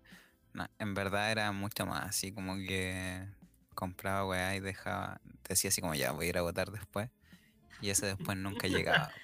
no, 0.55 0.69
en 0.79 0.95
verdad 0.95 1.31
era 1.31 1.53
mucho 1.53 1.87
más 1.87 2.07
así 2.07 2.33
como 2.33 2.57
que 2.57 3.27
compraba 3.75 4.27
weá 4.27 4.57
y 4.57 4.61
dejaba, 4.61 5.21
decía 5.49 5.69
así 5.69 5.81
como 5.81 5.95
ya 5.95 6.13
voy 6.13 6.27
a 6.27 6.29
ir 6.31 6.39
a 6.39 6.43
votar 6.43 6.71
después 6.71 7.11
y 7.83 7.91
ese 7.91 8.07
después 8.07 8.37
nunca 8.39 8.69
llegaba. 8.69 9.13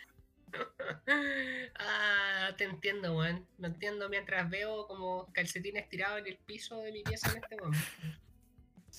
Ah, 1.78 2.50
te 2.58 2.64
entiendo, 2.64 3.16
weón. 3.16 3.46
Lo 3.58 3.66
entiendo 3.68 4.08
mientras 4.08 4.48
veo 4.50 4.86
como 4.86 5.26
calcetines 5.32 5.88
tirados 5.88 6.20
en 6.20 6.26
el 6.26 6.38
piso 6.38 6.78
de 6.82 6.92
mi 6.92 7.02
pieza 7.02 7.30
en 7.30 7.36
este 7.42 7.56
momento. 7.56 7.86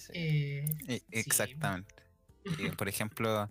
Eh, 0.09 0.65
E- 0.87 0.97
sí. 0.97 1.05
Exactamente. 1.11 2.03
Y, 2.43 2.69
por 2.69 2.89
ejemplo, 2.89 3.49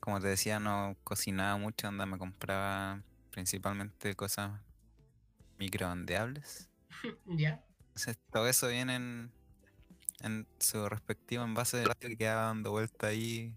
como 0.00 0.20
te 0.20 0.28
decía, 0.28 0.58
no 0.58 0.96
cocinaba 1.04 1.56
mucho, 1.56 1.88
onda 1.88 2.06
me 2.06 2.18
compraba 2.18 3.02
principalmente 3.30 4.14
cosas 4.16 4.60
microondeables. 5.58 6.68
ya, 7.38 7.62
Entonces 7.88 8.18
todo 8.32 8.48
eso 8.48 8.68
viene 8.68 8.96
en, 8.96 9.32
en 10.22 10.46
su 10.60 10.88
respectivo 10.88 11.44
envase 11.44 11.78
de 11.78 11.84
plástico 11.84 12.10
que 12.10 12.16
quedaba 12.18 12.46
dando 12.48 12.72
vuelta 12.72 13.08
ahí 13.08 13.54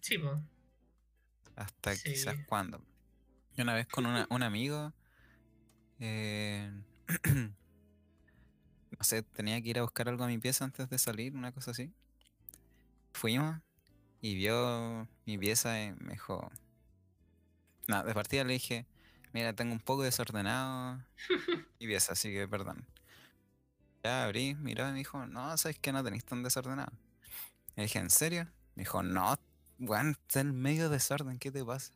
sí, 0.00 0.18
po. 0.18 0.42
hasta 1.56 1.96
quizás 1.98 2.36
cuando. 2.46 2.80
Y 3.56 3.62
una 3.62 3.74
vez 3.74 3.86
con 3.88 4.06
una- 4.06 4.26
un 4.30 4.42
amigo, 4.42 4.92
eh, 6.00 6.70
no 8.98 9.04
sé, 9.04 9.22
tenía 9.22 9.60
que 9.62 9.68
ir 9.70 9.78
a 9.78 9.82
buscar 9.82 10.08
algo 10.08 10.24
a 10.24 10.28
mi 10.28 10.38
pieza 10.38 10.64
antes 10.64 10.88
de 10.88 10.98
salir, 10.98 11.34
una 11.34 11.52
cosa 11.52 11.72
así. 11.72 11.92
Fuimos 13.14 13.60
y 14.20 14.34
vio 14.36 15.08
mi 15.26 15.38
pieza 15.38 15.82
y 15.82 15.92
me 15.94 16.12
dijo, 16.14 16.50
no, 17.88 18.02
de 18.04 18.14
partida 18.14 18.44
le 18.44 18.54
dije, 18.54 18.86
mira, 19.32 19.52
tengo 19.52 19.72
un 19.72 19.80
poco 19.80 20.02
desordenado 20.02 21.00
mi 21.80 21.86
pieza, 21.86 22.12
así 22.12 22.32
que 22.32 22.46
perdón. 22.48 22.86
Ya 24.04 24.24
abrí, 24.24 24.54
miró 24.56 24.88
y 24.88 24.92
me 24.92 24.98
dijo, 24.98 25.26
no, 25.26 25.56
sabes 25.56 25.78
que 25.78 25.92
no 25.92 26.02
tenéis 26.02 26.24
tan 26.24 26.42
desordenado. 26.42 26.92
Le 27.76 27.84
dije, 27.84 27.98
¿en 27.98 28.10
serio? 28.10 28.44
Me 28.74 28.82
dijo, 28.82 29.02
no, 29.02 29.38
weón, 29.78 30.10
está 30.10 30.40
en 30.40 30.54
medio 30.60 30.88
desorden, 30.88 31.38
¿qué 31.38 31.50
te 31.50 31.64
pasa? 31.64 31.92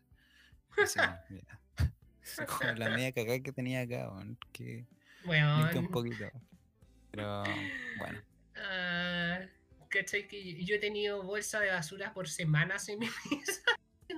Así, 0.82 0.99
mira, 1.30 1.61
como 2.59 2.72
la 2.72 2.91
media 2.91 3.12
cagada 3.12 3.41
que 3.41 3.53
tenía 3.53 3.80
acá, 3.80 4.09
weón, 4.11 4.39
que 4.53 4.87
limpia 5.24 5.80
un 5.80 5.91
poquito. 5.91 6.30
Pero 7.11 7.45
bueno, 7.99 8.22
Ah, 8.59 9.41
¿Cachai? 9.89 10.26
Que 10.26 10.64
yo 10.64 10.76
he 10.76 10.78
tenido 10.78 11.22
bolsa 11.22 11.61
de 11.61 11.70
basura 11.70 12.12
por 12.12 12.28
semanas 12.28 12.89
en 12.89 12.99
mi 12.99 13.09
pieza. 13.28 13.62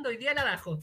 Hoy 0.05 0.17
día 0.17 0.35
la 0.35 0.45
bajo. 0.45 0.83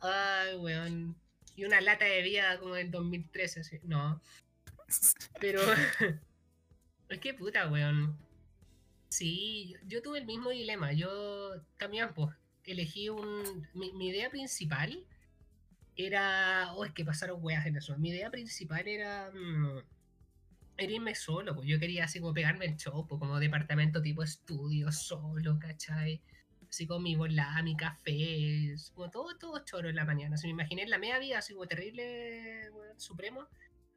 Ay, 0.00 0.56
weón. 0.56 1.16
Y 1.54 1.64
una 1.64 1.80
lata 1.80 2.04
de 2.04 2.22
vida 2.22 2.58
como 2.58 2.76
en 2.76 2.90
2013, 2.90 3.60
así. 3.60 3.80
No. 3.82 4.20
Pero. 5.40 5.60
es 7.08 7.18
que 7.18 7.34
puta, 7.34 7.68
weón. 7.68 8.16
Sí, 9.08 9.74
yo, 9.86 10.02
tuve 10.02 10.18
el 10.18 10.26
mismo 10.26 10.50
dilema. 10.50 10.92
Yo 10.92 11.62
también, 11.78 12.12
pues, 12.14 12.34
elegí 12.64 13.08
un. 13.08 13.66
Mi, 13.74 14.08
idea 14.08 14.30
principal 14.30 15.04
era. 15.96 16.72
Oh, 16.74 16.84
es 16.84 16.92
que 16.92 17.04
pasaron 17.04 17.42
weas 17.42 17.66
en 17.66 17.76
eso. 17.76 17.96
Mi 17.98 18.10
idea 18.10 18.30
principal 18.30 18.86
era. 18.86 19.30
mm, 19.32 19.78
irme 20.78 21.14
solo, 21.14 21.54
pues 21.54 21.66
yo 21.68 21.78
quería 21.78 22.04
así 22.04 22.20
como 22.20 22.34
pegarme 22.34 22.66
el 22.66 22.76
chopo, 22.76 23.18
como 23.18 23.40
departamento 23.40 24.02
tipo 24.02 24.22
estudio, 24.22 24.92
solo, 24.92 25.58
¿cachai? 25.58 26.20
Así 26.76 26.86
con 26.86 27.02
mi 27.02 27.16
volada, 27.16 27.62
mi 27.62 27.74
café, 27.74 28.74
como 28.92 29.08
todo, 29.10 29.38
todo 29.38 29.64
choro 29.64 29.88
en 29.88 29.96
la 29.96 30.04
mañana. 30.04 30.34
Así 30.34 30.46
me 30.46 30.52
imaginé 30.52 30.86
la 30.86 30.98
media 30.98 31.18
vida, 31.18 31.38
así 31.38 31.54
como 31.54 31.66
terrible, 31.66 32.68
supremo, 32.98 33.48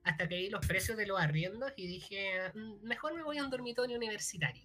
hasta 0.06 0.30
que 0.30 0.38
vi 0.38 0.50
los 0.50 0.66
precios 0.66 0.96
de 0.96 1.06
los 1.06 1.20
arriendos 1.20 1.74
y 1.76 1.88
dije, 1.88 2.54
"Mm, 2.56 2.88
mejor 2.88 3.16
me 3.16 3.24
voy 3.24 3.38
a 3.38 3.44
un 3.44 3.50
dormitorio 3.50 3.98
universitario. 3.98 4.64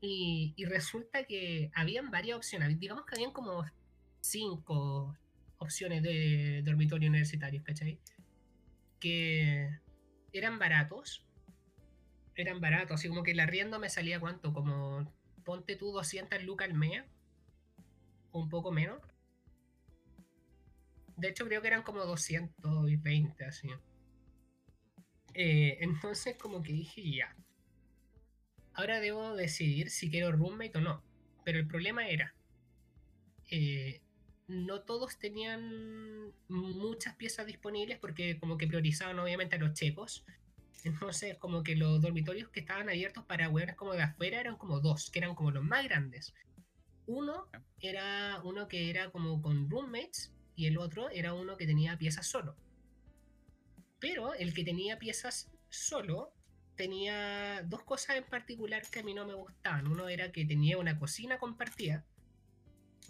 Y, 0.00 0.54
y 0.56 0.64
resulta 0.64 1.24
que 1.24 1.70
habían 1.74 2.10
varias 2.10 2.38
opciones, 2.38 2.80
digamos 2.80 3.04
que 3.04 3.16
habían 3.16 3.32
como 3.32 3.66
cinco 4.22 5.14
opciones 5.58 6.02
de 6.02 6.62
dormitorio 6.64 7.10
universitario, 7.10 7.62
¿cachai? 7.62 7.98
Que 8.98 9.78
eran 10.32 10.58
baratos. 10.58 11.26
Eran 12.34 12.62
baratos, 12.62 12.94
así 12.94 13.08
como 13.08 13.22
que 13.22 13.32
el 13.32 13.40
arriendo 13.40 13.78
me 13.78 13.90
salía 13.90 14.18
cuánto, 14.20 14.54
como 14.54 15.12
ponte 15.44 15.76
tú 15.76 15.92
200 15.92 16.42
lucas 16.44 16.68
al 16.68 16.74
mes, 16.74 17.04
o 18.30 18.40
un 18.40 18.48
poco 18.48 18.72
menos. 18.72 19.00
De 21.16 21.28
hecho, 21.28 21.46
creo 21.46 21.60
que 21.62 21.68
eran 21.68 21.82
como 21.82 22.04
220, 22.04 23.44
así. 23.44 23.68
Eh, 25.34 25.78
entonces, 25.80 26.36
como 26.36 26.62
que 26.62 26.72
dije, 26.72 27.02
ya. 27.10 27.36
Ahora 28.74 29.00
debo 29.00 29.34
decidir 29.34 29.90
si 29.90 30.10
quiero 30.10 30.32
roommate 30.32 30.78
o 30.78 30.80
no. 30.80 31.02
Pero 31.44 31.58
el 31.58 31.66
problema 31.66 32.08
era, 32.08 32.34
eh, 33.50 34.00
no 34.48 34.82
todos 34.82 35.18
tenían 35.18 36.32
muchas 36.48 37.14
piezas 37.16 37.46
disponibles 37.46 37.98
porque 37.98 38.38
como 38.38 38.56
que 38.56 38.66
priorizaban 38.66 39.18
obviamente 39.18 39.56
a 39.56 39.58
los 39.58 39.74
checos. 39.74 40.24
Entonces 40.84 41.36
como 41.38 41.62
que 41.62 41.76
los 41.76 42.00
dormitorios 42.00 42.48
que 42.50 42.60
estaban 42.60 42.88
abiertos 42.88 43.24
para 43.24 43.48
hueones 43.48 43.76
como 43.76 43.92
de 43.92 44.02
afuera 44.02 44.40
eran 44.40 44.56
como 44.56 44.80
dos, 44.80 45.10
que 45.10 45.18
eran 45.20 45.34
como 45.34 45.50
los 45.50 45.64
más 45.64 45.84
grandes. 45.84 46.34
Uno 47.06 47.48
era 47.80 48.40
uno 48.44 48.68
que 48.68 48.90
era 48.90 49.10
como 49.10 49.42
con 49.42 49.68
roommates 49.70 50.32
y 50.54 50.66
el 50.66 50.78
otro 50.78 51.10
era 51.10 51.34
uno 51.34 51.56
que 51.56 51.66
tenía 51.66 51.98
piezas 51.98 52.26
solo. 52.26 52.56
Pero 53.98 54.34
el 54.34 54.54
que 54.54 54.64
tenía 54.64 54.98
piezas 54.98 55.50
solo 55.68 56.32
tenía 56.76 57.62
dos 57.62 57.82
cosas 57.82 58.16
en 58.16 58.24
particular 58.24 58.82
que 58.90 59.00
a 59.00 59.02
mí 59.04 59.14
no 59.14 59.26
me 59.26 59.34
gustaban. 59.34 59.86
Uno 59.86 60.08
era 60.08 60.32
que 60.32 60.44
tenía 60.44 60.78
una 60.78 60.98
cocina 60.98 61.38
compartida 61.38 62.04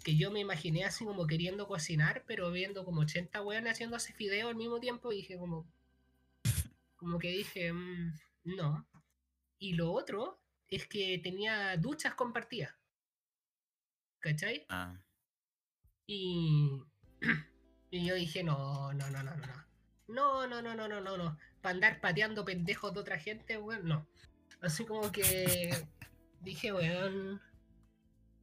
que 0.03 0.17
yo 0.17 0.31
me 0.31 0.41
imaginé 0.41 0.83
así 0.83 1.05
como 1.05 1.25
queriendo 1.27 1.67
cocinar, 1.67 2.23
pero 2.27 2.51
viendo 2.51 2.83
como 2.83 3.01
80 3.01 3.41
weones 3.41 3.71
haciéndose 3.71 4.13
fideo 4.13 4.49
al 4.49 4.55
mismo 4.55 4.79
tiempo, 4.79 5.11
y 5.11 5.17
dije 5.17 5.37
como. 5.37 5.65
Como 7.03 7.19
que 7.19 7.29
dije, 7.29 7.73
"Mm, 7.73 8.13
no. 8.45 8.87
Y 9.59 9.73
lo 9.73 9.91
otro 9.91 10.39
es 10.69 10.87
que 10.87 11.19
tenía 11.19 11.75
duchas 11.77 12.15
compartidas. 12.15 12.73
¿Cachai? 14.19 14.65
ah, 14.69 14.97
Y. 16.07 16.81
Y 17.91 18.07
yo 18.07 18.15
dije, 18.15 18.43
no, 18.43 18.91
no, 18.93 19.09
no, 19.11 19.21
no, 19.21 19.35
no. 19.35 19.45
no. 19.45 19.65
No, 20.07 20.47
no, 20.47 20.61
no, 20.63 20.73
no, 20.75 20.87
no, 20.87 20.99
no, 20.99 21.15
no. 21.17 21.37
Para 21.61 21.75
andar 21.75 22.01
pateando 22.01 22.43
pendejos 22.43 22.91
de 22.91 22.99
otra 23.01 23.19
gente, 23.19 23.57
weón, 23.59 23.87
no. 23.87 24.07
Así 24.61 24.83
como 24.83 25.11
que 25.11 25.69
dije, 26.41 26.73
weón, 26.73 27.39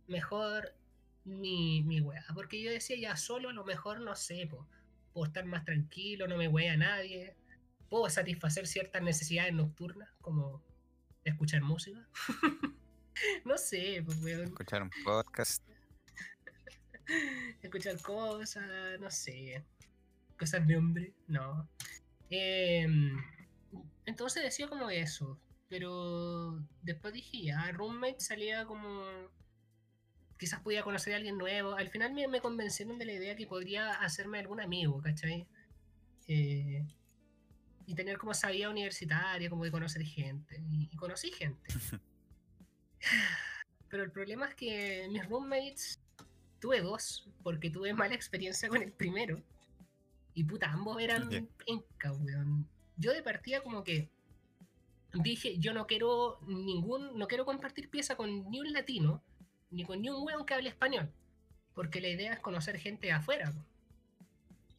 mejor 0.06 0.72
mi, 1.24 1.82
mi 1.82 2.00
weá. 2.00 2.24
Porque 2.34 2.62
yo 2.62 2.70
decía, 2.70 2.96
ya 2.96 3.16
solo 3.16 3.48
a 3.48 3.52
lo 3.52 3.64
mejor, 3.64 4.00
no 4.00 4.14
sé, 4.14 4.46
po, 4.46 4.68
puedo 5.12 5.26
estar 5.26 5.44
más 5.46 5.64
tranquilo, 5.64 6.28
no 6.28 6.36
me 6.36 6.46
wea 6.46 6.74
a 6.74 6.76
nadie. 6.76 7.36
Puedo 7.90 8.08
satisfacer 8.08 8.66
ciertas 8.66 9.02
necesidades 9.02 9.52
nocturnas, 9.52 10.08
como 10.22 10.62
escuchar 11.24 11.60
música. 11.60 12.08
no 13.44 13.58
sé, 13.58 14.02
pues, 14.04 14.22
weón 14.22 14.44
escuchar 14.44 14.82
un 14.82 14.90
podcast. 15.04 15.62
escuchar 17.62 18.00
cosas, 18.00 18.64
no 19.00 19.10
sé, 19.10 19.64
cosas 20.38 20.66
de 20.66 20.76
hombre, 20.76 21.12
no. 21.26 21.68
Em, 22.30 23.20
entonces 24.06 24.42
decía 24.42 24.68
como 24.68 24.88
eso, 24.88 25.38
pero 25.68 26.64
después 26.82 27.12
dije, 27.12 27.42
ya, 27.42 27.70
roommate 27.72 28.20
salía 28.20 28.64
como... 28.64 29.04
Quizás 30.38 30.60
podía 30.60 30.82
conocer 30.82 31.12
a 31.12 31.16
alguien 31.16 31.36
nuevo. 31.36 31.74
Al 31.74 31.90
final 31.90 32.14
me, 32.14 32.26
me 32.26 32.40
convencieron 32.40 32.98
de 32.98 33.04
la 33.04 33.12
idea 33.12 33.36
que 33.36 33.46
podría 33.46 33.92
hacerme 33.96 34.38
algún 34.38 34.60
amigo, 34.60 35.02
¿cachai? 35.02 35.46
Eh, 36.28 36.86
y 37.90 37.94
tener 37.96 38.18
como 38.18 38.30
esa 38.30 38.50
vida 38.50 38.70
universitaria, 38.70 39.50
como 39.50 39.64
de 39.64 39.72
conocer 39.72 40.04
gente. 40.04 40.62
Y, 40.70 40.88
y 40.92 40.96
conocí 40.96 41.32
gente. 41.32 41.60
Pero 43.88 44.04
el 44.04 44.12
problema 44.12 44.46
es 44.46 44.54
que 44.54 45.08
mis 45.10 45.28
roommates 45.28 46.00
tuve 46.60 46.82
dos, 46.82 47.28
porque 47.42 47.68
tuve 47.68 47.92
mala 47.92 48.14
experiencia 48.14 48.68
con 48.68 48.80
el 48.80 48.92
primero. 48.92 49.42
Y 50.34 50.44
puta, 50.44 50.70
ambos 50.70 51.02
eran 51.02 51.28
penca, 51.66 52.12
weón. 52.12 52.68
Yo 52.96 53.12
de 53.12 53.24
partida 53.24 53.60
como 53.60 53.82
que 53.82 54.08
dije, 55.12 55.58
yo 55.58 55.74
no 55.74 55.88
quiero 55.88 56.38
ningún, 56.46 57.18
no 57.18 57.26
quiero 57.26 57.44
compartir 57.44 57.90
pieza 57.90 58.14
con 58.14 58.48
ni 58.52 58.60
un 58.60 58.72
latino, 58.72 59.20
ni 59.70 59.84
con 59.84 60.00
ni 60.00 60.10
un 60.10 60.24
weón 60.24 60.46
que 60.46 60.54
hable 60.54 60.68
español. 60.68 61.12
Porque 61.74 62.00
la 62.00 62.08
idea 62.08 62.34
es 62.34 62.38
conocer 62.38 62.78
gente 62.78 63.08
de 63.08 63.14
afuera. 63.14 63.52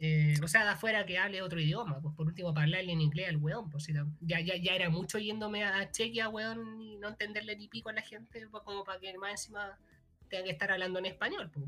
Eh, 0.04 0.34
o 0.42 0.48
sea, 0.48 0.64
de 0.64 0.70
afuera 0.72 1.06
que 1.06 1.20
hable 1.20 1.44
otro 1.44 1.62
idioma, 1.62 2.02
pues 2.02 2.16
por 2.16 2.26
último 2.26 2.50
hablarle 2.50 2.92
en 2.92 3.02
inglés 3.02 3.30
al 3.30 3.38
weón, 3.38 3.70
pues 3.70 3.86
ya, 3.86 4.40
ya, 4.40 4.56
ya 4.56 4.74
era 4.74 4.90
mucho 4.90 5.20
yéndome 5.20 5.64
a 5.64 5.92
Chequia, 5.92 6.28
weón, 6.28 6.82
y 6.82 6.98
no 6.98 7.10
entenderle 7.10 7.56
ni 7.56 7.68
pico 7.68 7.90
a 7.90 7.94
la 7.94 8.02
gente, 8.02 8.48
pues 8.48 8.64
como 8.64 8.84
para 8.84 9.00
que 9.00 9.16
más 9.20 9.30
encima 9.30 9.78
tenga 10.28 10.46
que 10.46 10.50
estar 10.50 10.72
hablando 10.72 10.98
en 10.98 11.06
español, 11.06 11.52
pues 11.54 11.68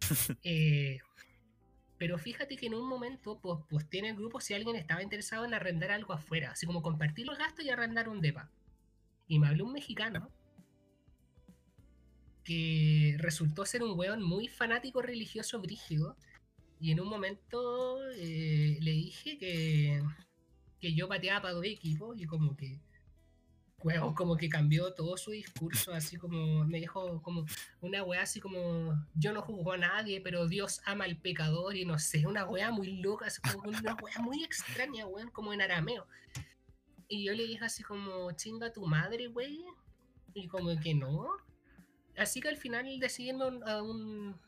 eh, 0.44 1.00
pero 1.96 2.18
fíjate 2.18 2.56
que 2.56 2.66
en 2.66 2.74
un 2.74 2.86
momento, 2.86 3.40
pues, 3.40 3.58
pues 3.68 3.90
tiene 3.90 4.10
el 4.10 4.14
grupo 4.14 4.40
si 4.40 4.54
alguien 4.54 4.76
estaba 4.76 5.02
interesado 5.02 5.44
en 5.44 5.54
arrendar 5.54 5.90
algo 5.90 6.12
afuera, 6.12 6.52
así 6.52 6.66
como 6.66 6.82
compartir 6.82 7.26
los 7.26 7.36
gastos 7.36 7.64
y 7.64 7.70
arrendar 7.70 8.08
un 8.08 8.20
depa. 8.20 8.48
Y 9.26 9.40
me 9.40 9.48
habló 9.48 9.64
un 9.64 9.72
mexicano 9.72 10.30
que 12.44 13.16
resultó 13.18 13.66
ser 13.66 13.82
un 13.82 13.98
weón 13.98 14.22
muy 14.22 14.46
fanático 14.46 15.02
religioso 15.02 15.60
brígido 15.60 16.16
y 16.80 16.92
en 16.92 17.00
un 17.00 17.08
momento 17.08 17.98
eh, 18.12 18.78
le 18.80 18.90
dije 18.90 19.38
que, 19.38 20.02
que 20.80 20.94
yo 20.94 21.08
pateaba 21.08 21.42
para 21.42 21.54
dos 21.54 21.64
equipos 21.64 22.18
y 22.20 22.26
como 22.26 22.56
que 22.56 22.80
como 24.16 24.36
que 24.36 24.48
cambió 24.48 24.92
todo 24.92 25.16
su 25.16 25.30
discurso, 25.30 25.92
así 25.92 26.16
como 26.16 26.64
me 26.64 26.78
dijo 26.78 27.22
como 27.22 27.46
una 27.80 28.02
weá 28.02 28.22
así 28.22 28.40
como 28.40 29.06
yo 29.14 29.32
no 29.32 29.40
juzgo 29.40 29.72
a 29.72 29.76
nadie, 29.76 30.20
pero 30.20 30.48
Dios 30.48 30.80
ama 30.84 31.04
al 31.04 31.16
pecador 31.16 31.76
y 31.76 31.84
no 31.84 31.96
sé, 31.98 32.26
una 32.26 32.44
weá 32.44 32.72
muy 32.72 33.00
loca, 33.00 33.26
así 33.26 33.40
como 33.40 33.68
una 33.68 33.94
weá 33.94 34.18
muy 34.20 34.42
extraña, 34.42 35.06
weón, 35.06 35.30
como 35.30 35.52
en 35.52 35.62
arameo. 35.62 36.06
Y 37.06 37.24
yo 37.24 37.32
le 37.34 37.44
dije 37.46 37.64
así 37.64 37.82
como, 37.82 38.32
chinga 38.32 38.72
tu 38.72 38.84
madre, 38.84 39.28
wey. 39.28 39.64
Y 40.34 40.46
como 40.48 40.78
que 40.78 40.94
no. 40.94 41.28
Así 42.16 42.40
que 42.40 42.48
al 42.48 42.56
final 42.56 42.98
decidí 43.00 43.30
a 43.30 43.82
un, 43.82 44.38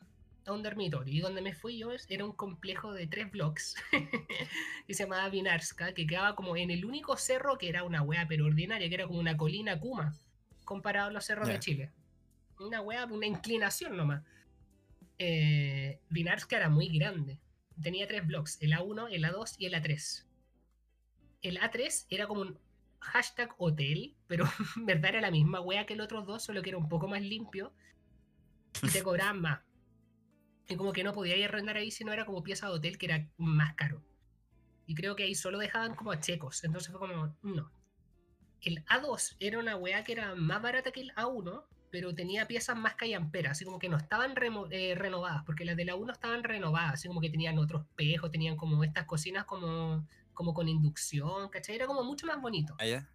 a 0.45 0.51
un 0.51 0.63
dormitorio. 0.63 1.13
Y 1.13 1.19
donde 1.19 1.41
me 1.41 1.53
fui 1.53 1.77
yo 1.77 1.91
era 2.09 2.25
un 2.25 2.33
complejo 2.33 2.93
de 2.93 3.07
tres 3.07 3.31
blocks 3.31 3.75
que 4.87 4.93
se 4.93 5.03
llamaba 5.03 5.29
Vinarska, 5.29 5.93
que 5.93 6.07
quedaba 6.07 6.35
como 6.35 6.55
en 6.55 6.71
el 6.71 6.85
único 6.85 7.17
cerro 7.17 7.57
que 7.57 7.69
era 7.69 7.83
una 7.83 8.01
wea 8.01 8.27
pero 8.27 8.45
ordinaria, 8.45 8.87
que 8.89 8.95
era 8.95 9.07
como 9.07 9.19
una 9.19 9.37
colina 9.37 9.79
Kuma, 9.79 10.15
comparado 10.65 11.09
a 11.09 11.11
los 11.11 11.25
cerros 11.25 11.47
de 11.47 11.59
Chile. 11.59 11.91
Una 12.59 12.81
wea, 12.81 13.05
una 13.05 13.27
inclinación 13.27 13.97
nomás. 13.97 14.23
Eh, 15.17 15.99
Vinarska 16.09 16.57
era 16.57 16.69
muy 16.69 16.87
grande. 16.97 17.39
Tenía 17.81 18.07
tres 18.07 18.25
blocks, 18.25 18.61
el 18.61 18.73
A1, 18.73 19.07
el 19.11 19.23
A2 19.23 19.55
y 19.57 19.65
el 19.65 19.73
A3. 19.73 20.25
El 21.41 21.59
A3 21.59 22.05
era 22.09 22.27
como 22.27 22.41
un 22.41 22.59
hashtag 22.99 23.53
hotel, 23.57 24.15
pero 24.27 24.45
en 24.77 24.85
verdad 24.85 25.11
era 25.11 25.21
la 25.21 25.31
misma 25.31 25.61
wea 25.61 25.85
que 25.85 25.93
el 25.93 26.01
otro 26.01 26.21
dos, 26.21 26.43
solo 26.43 26.61
que 26.61 26.69
era 26.69 26.77
un 26.77 26.89
poco 26.89 27.07
más 27.07 27.21
limpio 27.21 27.73
y 28.83 28.89
te 28.89 29.03
cobraban 29.03 29.41
más. 29.41 29.59
Y 30.71 30.77
como 30.77 30.93
que 30.93 31.03
no 31.03 31.11
podía 31.11 31.35
ir 31.35 31.43
a 31.43 31.47
arrendar 31.49 31.75
ahí 31.75 31.91
si 31.91 32.05
no 32.05 32.13
era 32.13 32.25
como 32.25 32.43
pieza 32.43 32.67
de 32.67 32.73
hotel 32.73 32.97
que 32.97 33.07
era 33.07 33.27
más 33.37 33.75
caro. 33.75 34.01
Y 34.85 34.95
creo 34.95 35.17
que 35.17 35.23
ahí 35.23 35.35
solo 35.35 35.57
dejaban 35.57 35.95
como 35.95 36.13
a 36.13 36.19
checos. 36.21 36.63
Entonces 36.63 36.91
fue 36.91 36.99
como, 36.99 37.35
no. 37.43 37.71
El 38.61 38.85
A2 38.85 39.35
era 39.39 39.59
una 39.59 39.75
weá 39.75 40.05
que 40.05 40.13
era 40.13 40.33
más 40.35 40.61
barata 40.61 40.91
que 40.91 41.01
el 41.01 41.13
A1, 41.15 41.65
pero 41.91 42.15
tenía 42.15 42.47
piezas 42.47 42.77
más 42.77 42.95
callamperas, 42.95 43.51
así 43.51 43.65
como 43.65 43.79
que 43.79 43.89
no 43.89 43.97
estaban 43.97 44.33
eh, 44.69 44.95
renovadas, 44.95 45.43
porque 45.45 45.65
las 45.65 45.75
de 45.75 45.83
la 45.83 45.95
1 45.95 46.13
estaban 46.13 46.43
renovadas, 46.43 46.93
así 46.93 47.09
como 47.09 47.19
que 47.19 47.29
tenían 47.29 47.57
otros 47.57 47.81
espejos, 47.81 48.31
tenían 48.31 48.55
como 48.55 48.81
estas 48.85 49.05
cocinas 49.05 49.43
como, 49.43 50.07
como 50.33 50.53
con 50.53 50.69
inducción, 50.69 51.49
¿cachai? 51.49 51.75
Era 51.75 51.87
como 51.87 52.03
mucho 52.03 52.27
más 52.27 52.39
bonito. 52.39 52.75
Ah, 52.79 53.05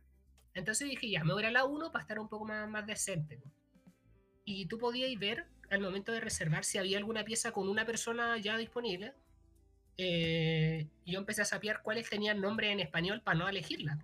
Entonces 0.53 0.91
dije, 0.91 1.09
ya, 1.09 1.25
me 1.25 1.33
voy 1.33 1.45
a 1.45 1.51
la 1.51 1.65
1 1.65 1.91
para 1.91 2.03
estar 2.03 2.19
un 2.19 2.29
poco 2.29 2.45
más, 2.45 2.69
más 2.69 2.87
decente. 2.87 3.41
Y 4.45 4.67
tú 4.67 4.79
podías 4.79 5.19
ver 5.19 5.47
al 5.71 5.81
momento 5.81 6.13
de 6.13 6.21
reservar 6.21 6.65
si 6.65 6.79
había 6.79 6.99
alguna 6.99 7.25
pieza 7.25 7.53
con 7.53 7.69
una 7.69 7.85
persona 7.85 8.37
ya 8.39 8.57
disponible. 8.57 9.15
Eh, 9.99 10.87
yo 11.07 11.19
empecé 11.19 11.43
a 11.43 11.47
sapear 11.47 11.83
cuáles 11.83 12.09
tenían 12.11 12.41
nombre 12.41 12.71
en 12.71 12.81
español 12.81 13.23
para 13.23 13.39
no 13.39 13.49
elegirla. 13.49 13.99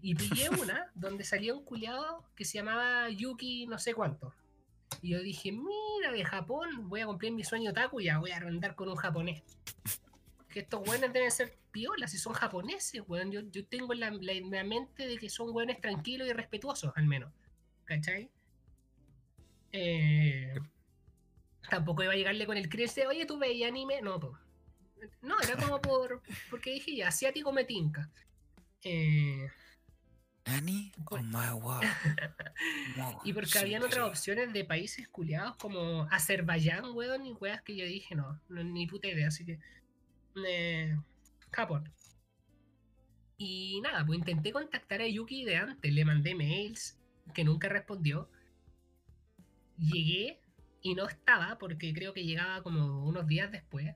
Y 0.00 0.14
pillé 0.14 0.48
una 0.60 0.90
donde 0.94 1.24
salía 1.24 1.54
un 1.54 1.64
culiado 1.64 2.24
que 2.36 2.44
se 2.44 2.58
llamaba 2.58 3.08
Yuki 3.10 3.66
no 3.66 3.78
sé 3.78 3.94
cuánto. 3.94 4.32
Y 5.02 5.10
yo 5.10 5.20
dije, 5.20 5.52
mira, 5.52 6.12
de 6.12 6.24
Japón, 6.24 6.88
voy 6.88 7.00
a 7.00 7.06
cumplir 7.06 7.32
mi 7.32 7.44
sueño 7.44 7.72
taku 7.72 8.00
y 8.00 8.04
ya 8.04 8.18
voy 8.18 8.30
a 8.30 8.36
arrendar 8.36 8.74
con 8.74 8.88
un 8.88 8.96
japonés. 8.96 9.42
Que 10.48 10.60
estos 10.60 10.82
buenos 10.82 11.12
deben 11.12 11.30
ser 11.30 11.56
piolas, 11.70 12.10
si 12.10 12.18
son 12.18 12.32
japoneses, 12.32 13.02
weón. 13.06 13.30
Yo, 13.30 13.42
yo 13.50 13.64
tengo 13.66 13.92
la, 13.94 14.10
la, 14.10 14.64
mente 14.64 15.06
de 15.06 15.18
que 15.18 15.28
son 15.28 15.52
buenos 15.52 15.78
tranquilos 15.80 16.26
y 16.26 16.32
respetuosos, 16.32 16.92
al 16.96 17.06
menos. 17.06 17.32
¿Cachai? 17.84 18.30
Eh, 19.72 20.54
tampoco 21.70 22.02
iba 22.02 22.12
a 22.12 22.16
llegarle 22.16 22.46
con 22.46 22.56
el 22.56 22.68
crece, 22.68 23.06
oye, 23.06 23.26
tú 23.26 23.38
veías 23.38 23.70
anime. 23.70 24.00
No, 24.02 24.18
no, 25.22 25.40
era 25.40 25.56
como 25.56 25.80
por. 25.82 26.22
Porque 26.50 26.72
dije 26.72 26.96
ya, 26.96 27.08
asiático 27.08 27.52
me 27.52 27.64
tinca. 27.64 28.10
Eh, 28.82 29.48
¿Ani? 30.44 30.92
Oh 31.10 31.18
my 31.18 31.50
wow. 31.60 31.80
y 33.24 33.32
porque 33.32 33.58
habían 33.58 33.82
otras 33.82 34.06
opciones 34.06 34.52
de 34.52 34.64
países 34.64 35.06
culiados 35.08 35.56
como 35.56 36.04
Azerbaiyán, 36.10 36.84
weón, 36.94 37.26
y 37.26 37.32
weas 37.32 37.62
que 37.62 37.76
yo 37.76 37.84
dije, 37.84 38.14
no, 38.14 38.40
ni 38.48 38.86
puta 38.86 39.08
idea, 39.08 39.28
así 39.28 39.44
que. 39.44 39.58
Eh, 40.46 40.96
Japón. 41.50 41.92
Y 43.36 43.80
nada, 43.82 44.04
pues 44.04 44.18
intenté 44.18 44.52
contactar 44.52 45.00
a 45.00 45.06
Yuki 45.06 45.44
de 45.44 45.56
antes, 45.56 45.92
le 45.92 46.04
mandé 46.04 46.34
mails 46.34 46.98
que 47.34 47.44
nunca 47.44 47.68
respondió. 47.68 48.28
Llegué 49.76 50.40
y 50.88 50.94
no 50.94 51.06
estaba 51.06 51.58
porque 51.58 51.92
creo 51.92 52.14
que 52.14 52.24
llegaba 52.24 52.62
como 52.62 53.04
unos 53.04 53.26
días 53.26 53.52
después. 53.52 53.94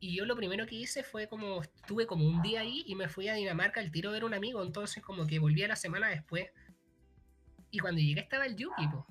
Y 0.00 0.16
yo 0.16 0.24
lo 0.24 0.36
primero 0.36 0.66
que 0.66 0.74
hice 0.74 1.02
fue 1.02 1.28
como, 1.28 1.62
estuve 1.62 2.06
como 2.06 2.24
un 2.24 2.42
día 2.42 2.60
ahí 2.60 2.82
y 2.86 2.94
me 2.94 3.08
fui 3.08 3.28
a 3.28 3.34
Dinamarca 3.34 3.80
al 3.80 3.90
tiro 3.90 4.10
a 4.10 4.12
ver 4.12 4.24
un 4.24 4.34
amigo, 4.34 4.62
entonces 4.62 5.02
como 5.02 5.26
que 5.26 5.38
volví 5.38 5.62
a 5.62 5.68
la 5.68 5.76
semana 5.76 6.08
después. 6.08 6.50
Y 7.70 7.78
cuando 7.78 8.00
llegué 8.00 8.20
estaba 8.20 8.46
el 8.46 8.56
Yuki, 8.56 8.88
po. 8.88 9.06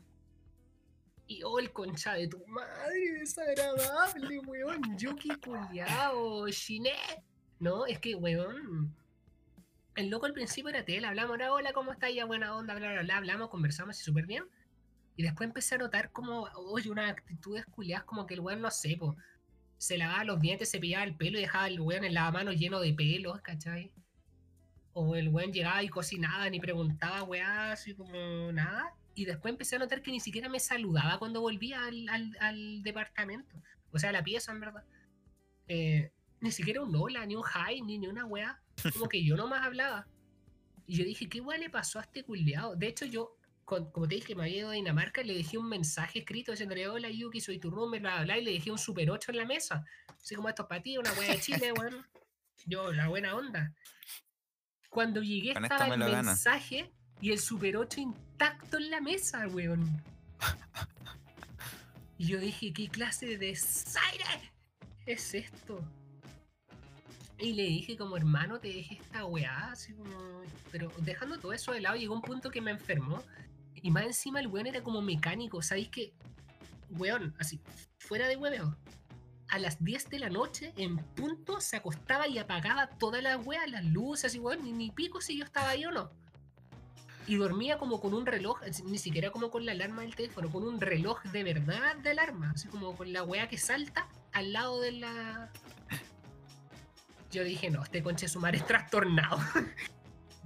Y 1.27 1.43
oh, 1.43 1.59
el 1.59 1.71
concha 1.71 2.13
de 2.13 2.27
tu 2.27 2.45
madre, 2.47 3.11
desagradable, 3.19 4.39
weón. 4.39 4.97
Yuki 4.97 5.29
culiao, 5.29 6.47
Shiné. 6.47 6.95
No, 7.59 7.85
es 7.85 7.99
que, 7.99 8.15
weón. 8.15 8.95
El 9.95 10.09
loco 10.09 10.25
al 10.25 10.33
principio 10.33 10.69
era 10.69 10.85
tela, 10.85 11.09
hablamos, 11.09 11.37
era 11.37 11.51
hola, 11.51 11.73
¿cómo 11.73 11.91
estás? 11.91 12.13
Ya 12.13 12.25
buena 12.25 12.55
onda, 12.55 12.75
bla, 12.75 12.91
bla, 12.91 13.01
bla, 13.01 13.17
hablamos, 13.17 13.49
conversamos 13.49 13.99
y 13.99 14.03
súper 14.03 14.25
bien. 14.25 14.45
Y 15.17 15.23
después 15.23 15.47
empecé 15.47 15.75
a 15.75 15.79
notar 15.79 16.11
como, 16.11 16.43
oye, 16.55 16.91
unas 16.91 17.09
actitudes 17.09 17.65
culiadas 17.65 18.05
como 18.05 18.27
que 18.27 18.35
el 18.35 18.39
weón, 18.39 18.61
no 18.61 18.69
sé, 18.69 18.99
se 19.79 19.97
lavaba 19.97 20.23
los 20.23 20.39
dientes, 20.39 20.69
se 20.69 20.79
pillaba 20.79 21.05
el 21.05 21.15
pelo 21.15 21.39
y 21.39 21.41
dejaba 21.41 21.67
el 21.67 21.81
weón 21.81 22.03
en 22.03 22.13
la 22.13 22.31
mano 22.31 22.51
lleno 22.53 22.79
de 22.79 22.93
pelos, 22.93 23.41
¿cachai? 23.41 23.91
O 24.93 25.15
el 25.15 25.29
weón 25.29 25.51
llegaba 25.51 25.81
y 25.81 25.89
cocinaba, 25.89 26.47
ni 26.51 26.59
preguntaba, 26.59 27.23
weá, 27.23 27.71
así 27.71 27.95
como 27.95 28.51
nada. 28.51 28.93
Y 29.15 29.25
después 29.25 29.51
empecé 29.51 29.77
a 29.77 29.79
notar 29.79 30.03
que 30.03 30.11
ni 30.11 30.19
siquiera 30.19 30.49
me 30.49 30.59
saludaba 30.59 31.17
cuando 31.17 31.41
volvía 31.41 31.83
al, 31.85 32.37
al, 32.39 32.83
departamento. 32.83 33.55
O 33.91 33.97
sea, 33.97 34.11
la 34.11 34.23
pieza, 34.23 34.51
en 34.51 34.59
verdad. 34.59 34.83
Eh, 35.67 36.11
ni 36.41 36.51
siquiera 36.51 36.83
un 36.83 36.95
hola, 36.95 37.25
ni 37.25 37.35
un 37.35 37.43
hi, 37.43 37.81
ni, 37.81 37.97
ni 37.97 38.05
una 38.07 38.25
weá. 38.25 38.61
Como 38.93 39.09
que 39.09 39.23
yo 39.23 39.35
nomás 39.35 39.65
hablaba. 39.65 40.07
Y 40.85 40.95
yo 40.95 41.03
dije, 41.03 41.27
¿qué 41.27 41.41
weá 41.41 41.57
le 41.57 41.71
pasó 41.71 41.97
a 41.97 42.03
este 42.03 42.23
culiado? 42.23 42.75
De 42.75 42.87
hecho, 42.87 43.05
yo 43.05 43.36
como 43.67 44.07
te 44.07 44.15
dije, 44.15 44.33
me 44.33 44.43
había 44.43 44.59
ido 44.59 44.69
a 44.69 44.73
Dinamarca, 44.73 45.21
le 45.23 45.33
dejé 45.33 45.57
un 45.57 45.67
mensaje 45.67 46.19
escrito 46.19 46.53
diciéndole, 46.53 46.87
hola 46.87 47.09
Yuki, 47.09 47.41
soy 47.41 47.59
tu 47.59 47.69
roommate, 47.69 47.99
bla, 47.99 48.23
bla, 48.23 48.37
y 48.37 48.43
le 48.43 48.53
dejé 48.53 48.71
un 48.71 48.77
Super 48.77 49.11
8 49.11 49.31
en 49.31 49.37
la 49.37 49.45
mesa. 49.45 49.85
Así 50.07 50.35
como 50.35 50.47
esto 50.47 50.61
es 50.63 50.69
para 50.69 50.81
ti, 50.81 50.97
una 50.97 51.11
wea 51.13 51.33
de 51.33 51.39
Chile, 51.41 51.73
weón. 51.73 52.07
Yo, 52.65 52.93
la 52.93 53.09
buena 53.09 53.35
onda. 53.35 53.75
Cuando 54.89 55.21
llegué 55.21 55.51
estaba 55.51 55.93
el 55.93 55.99
mensaje 55.99 56.93
y 57.19 57.31
el 57.33 57.39
Super 57.39 57.75
8 57.75 57.99
intacto 57.99 58.77
en 58.77 58.89
la 58.89 59.01
mesa, 59.01 59.45
weón. 59.49 60.01
Y 62.17 62.27
yo 62.27 62.39
dije, 62.39 62.71
¿qué 62.71 62.87
clase 62.87 63.25
de 63.25 63.37
desaire 63.37 64.53
es 65.05 65.33
esto? 65.33 65.83
Y 67.37 67.51
le 67.51 67.63
dije 67.63 67.97
como 67.97 68.15
hermano, 68.15 68.61
te 68.61 68.69
dejé 68.69 68.95
esta 68.95 69.25
weá, 69.25 69.71
así 69.71 69.93
como... 69.93 70.41
Pero 70.71 70.89
dejando 70.99 71.37
todo 71.37 71.51
eso 71.51 71.73
de 71.73 71.81
lado, 71.81 71.97
llegó 71.97 72.15
un 72.15 72.21
punto 72.21 72.49
que 72.49 72.61
me 72.61 72.71
enfermó 72.71 73.21
y 73.81 73.91
más 73.91 74.03
encima 74.03 74.39
el 74.39 74.47
weón 74.47 74.67
era 74.67 74.81
como 74.83 75.01
mecánico. 75.01 75.61
¿Sabéis 75.61 75.89
que, 75.89 76.13
weón, 76.91 77.35
así, 77.39 77.61
fuera 77.99 78.27
de 78.27 78.37
hueveo, 78.37 78.77
a 79.49 79.59
las 79.59 79.83
10 79.83 80.09
de 80.09 80.19
la 80.19 80.29
noche, 80.29 80.73
en 80.77 80.97
punto, 80.97 81.61
se 81.61 81.77
acostaba 81.77 82.27
y 82.27 82.37
apagaba 82.37 82.89
todas 82.97 83.23
las 83.23 83.45
weas, 83.45 83.69
las 83.69 83.85
luces 83.85 84.35
y 84.35 84.39
weón, 84.39 84.63
ni, 84.63 84.71
ni 84.73 84.91
pico 84.91 85.21
si 85.21 85.37
yo 85.37 85.45
estaba 85.45 85.69
ahí 85.69 85.85
o 85.85 85.91
no. 85.91 86.11
y 87.27 87.35
dormía 87.35 87.77
como 87.77 87.99
con 87.99 88.13
un 88.13 88.25
reloj, 88.25 88.61
ni 88.85 88.97
siquiera 88.97 89.31
como 89.31 89.51
con 89.51 89.65
la 89.65 89.73
alarma 89.73 90.01
del 90.01 90.15
teléfono, 90.15 90.49
con 90.49 90.63
un 90.63 90.79
reloj 90.79 91.21
de 91.23 91.43
verdad 91.43 91.95
de 91.97 92.11
alarma, 92.11 92.51
así 92.51 92.67
como 92.69 92.95
con 92.95 93.11
la 93.11 93.23
weá 93.23 93.47
que 93.49 93.57
salta 93.57 94.07
al 94.33 94.53
lado 94.53 94.79
de 94.81 94.93
la. 94.93 95.51
Yo 97.31 97.43
dije, 97.43 97.69
no, 97.69 97.83
este 97.83 98.01
conche 98.01 98.27
su 98.29 98.39
madre 98.39 98.57
es 98.57 98.65
trastornado. 98.65 99.37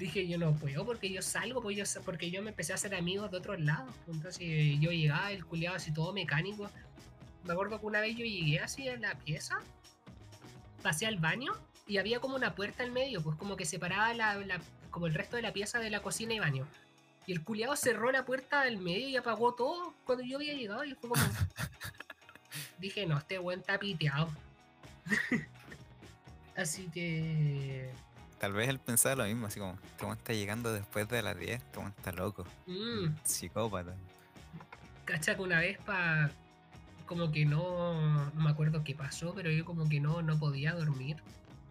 dije, 0.01 0.27
yo 0.27 0.37
no 0.37 0.53
puedo 0.53 0.85
porque 0.85 1.11
yo 1.11 1.21
salgo, 1.21 1.61
porque 1.61 1.77
yo, 1.77 1.85
porque 2.03 2.31
yo 2.31 2.41
me 2.41 2.49
empecé 2.49 2.71
a 2.73 2.75
hacer 2.75 2.95
amigos 2.95 3.31
de 3.31 3.37
otros 3.37 3.59
lados. 3.59 3.93
Entonces 4.07 4.39
yo 4.79 4.91
llegaba, 4.91 5.31
el 5.31 5.45
culiado 5.45 5.75
así 5.77 5.93
todo 5.93 6.13
mecánico. 6.13 6.69
Me 7.43 7.53
acuerdo 7.53 7.79
que 7.79 7.85
una 7.85 8.01
vez 8.01 8.15
yo 8.15 8.25
llegué 8.25 8.59
así 8.59 8.87
a 8.87 8.97
la 8.97 9.15
pieza, 9.15 9.59
pasé 10.81 11.07
al 11.07 11.17
baño 11.17 11.53
y 11.87 11.97
había 11.97 12.19
como 12.19 12.35
una 12.35 12.55
puerta 12.55 12.83
al 12.83 12.91
medio, 12.91 13.21
pues 13.21 13.35
como 13.37 13.55
que 13.55 13.65
separaba 13.65 14.13
la, 14.13 14.59
como 14.89 15.07
el 15.07 15.13
resto 15.13 15.35
de 15.35 15.41
la 15.41 15.53
pieza 15.53 15.79
de 15.79 15.89
la 15.89 16.01
cocina 16.01 16.33
y 16.33 16.39
baño. 16.39 16.67
Y 17.27 17.33
el 17.33 17.43
culiado 17.43 17.75
cerró 17.75 18.11
la 18.11 18.25
puerta 18.25 18.63
del 18.63 18.77
medio 18.79 19.07
y 19.07 19.15
apagó 19.15 19.53
todo 19.53 19.93
cuando 20.05 20.23
yo 20.23 20.37
había 20.37 20.53
llegado. 20.53 20.83
Y 20.83 20.95
fue 20.95 21.09
como. 21.09 21.21
Dije, 22.79 23.05
no, 23.05 23.19
este 23.19 23.37
buen 23.37 23.59
está 23.59 23.77
piteado. 23.77 24.29
así 26.55 26.89
que. 26.91 27.91
Tal 28.41 28.53
vez 28.53 28.69
él 28.69 28.79
pensaba 28.79 29.17
lo 29.17 29.25
mismo, 29.25 29.45
así 29.45 29.59
como, 29.59 29.73
este 29.73 30.03
buen 30.03 30.17
está 30.17 30.33
llegando 30.33 30.73
después 30.73 31.07
de 31.07 31.21
las 31.21 31.37
10, 31.37 31.61
este 31.61 31.77
buen 31.77 31.93
está 31.95 32.11
loco. 32.11 32.43
Mm. 32.65 33.13
Psicópata. 33.23 33.95
Cacha 35.05 35.35
que 35.35 35.41
una 35.43 35.59
vez 35.59 35.77
para. 35.77 36.31
Como 37.05 37.31
que 37.31 37.45
no, 37.45 38.31
no 38.31 38.41
me 38.41 38.49
acuerdo 38.49 38.83
qué 38.83 38.95
pasó, 38.95 39.35
pero 39.35 39.51
yo 39.51 39.63
como 39.63 39.87
que 39.87 39.99
no, 39.99 40.23
no 40.23 40.39
podía 40.39 40.73
dormir 40.73 41.17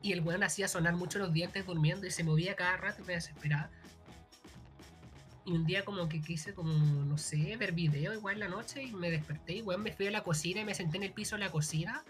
y 0.01 0.13
el 0.13 0.21
weón 0.21 0.45
hacía 0.45 0.69
sonar 0.69 0.95
mucho 0.95 1.19
los 1.19 1.33
dientes 1.33 1.67
durmiendo 1.67 2.07
y 2.07 2.13
se 2.13 2.23
movía 2.23 2.55
cada 2.55 2.77
rato 2.77 3.03
y 3.03 3.07
me 3.07 3.15
desesperaba. 3.15 3.69
Y 5.45 5.51
un 5.51 5.67
día 5.67 5.85
como 5.85 6.09
que 6.09 6.21
quise 6.21 6.55
como, 6.55 6.73
no 6.73 7.19
sé, 7.19 7.57
ver 7.57 7.73
video 7.73 8.15
igual 8.15 8.35
en 8.35 8.41
la 8.41 8.49
noche 8.49 8.85
y 8.85 8.93
me 8.93 9.11
desperté 9.11 9.55
y 9.55 9.63
weón 9.63 9.83
me 9.83 9.93
fui 9.93 10.07
a 10.07 10.13
la 10.13 10.23
cocina 10.23 10.61
y 10.61 10.65
me 10.65 10.77
senté 10.77 10.99
en 10.99 11.03
el 11.03 11.13
piso 11.13 11.35
de 11.35 11.41
la 11.41 11.51
cocina 11.51 12.05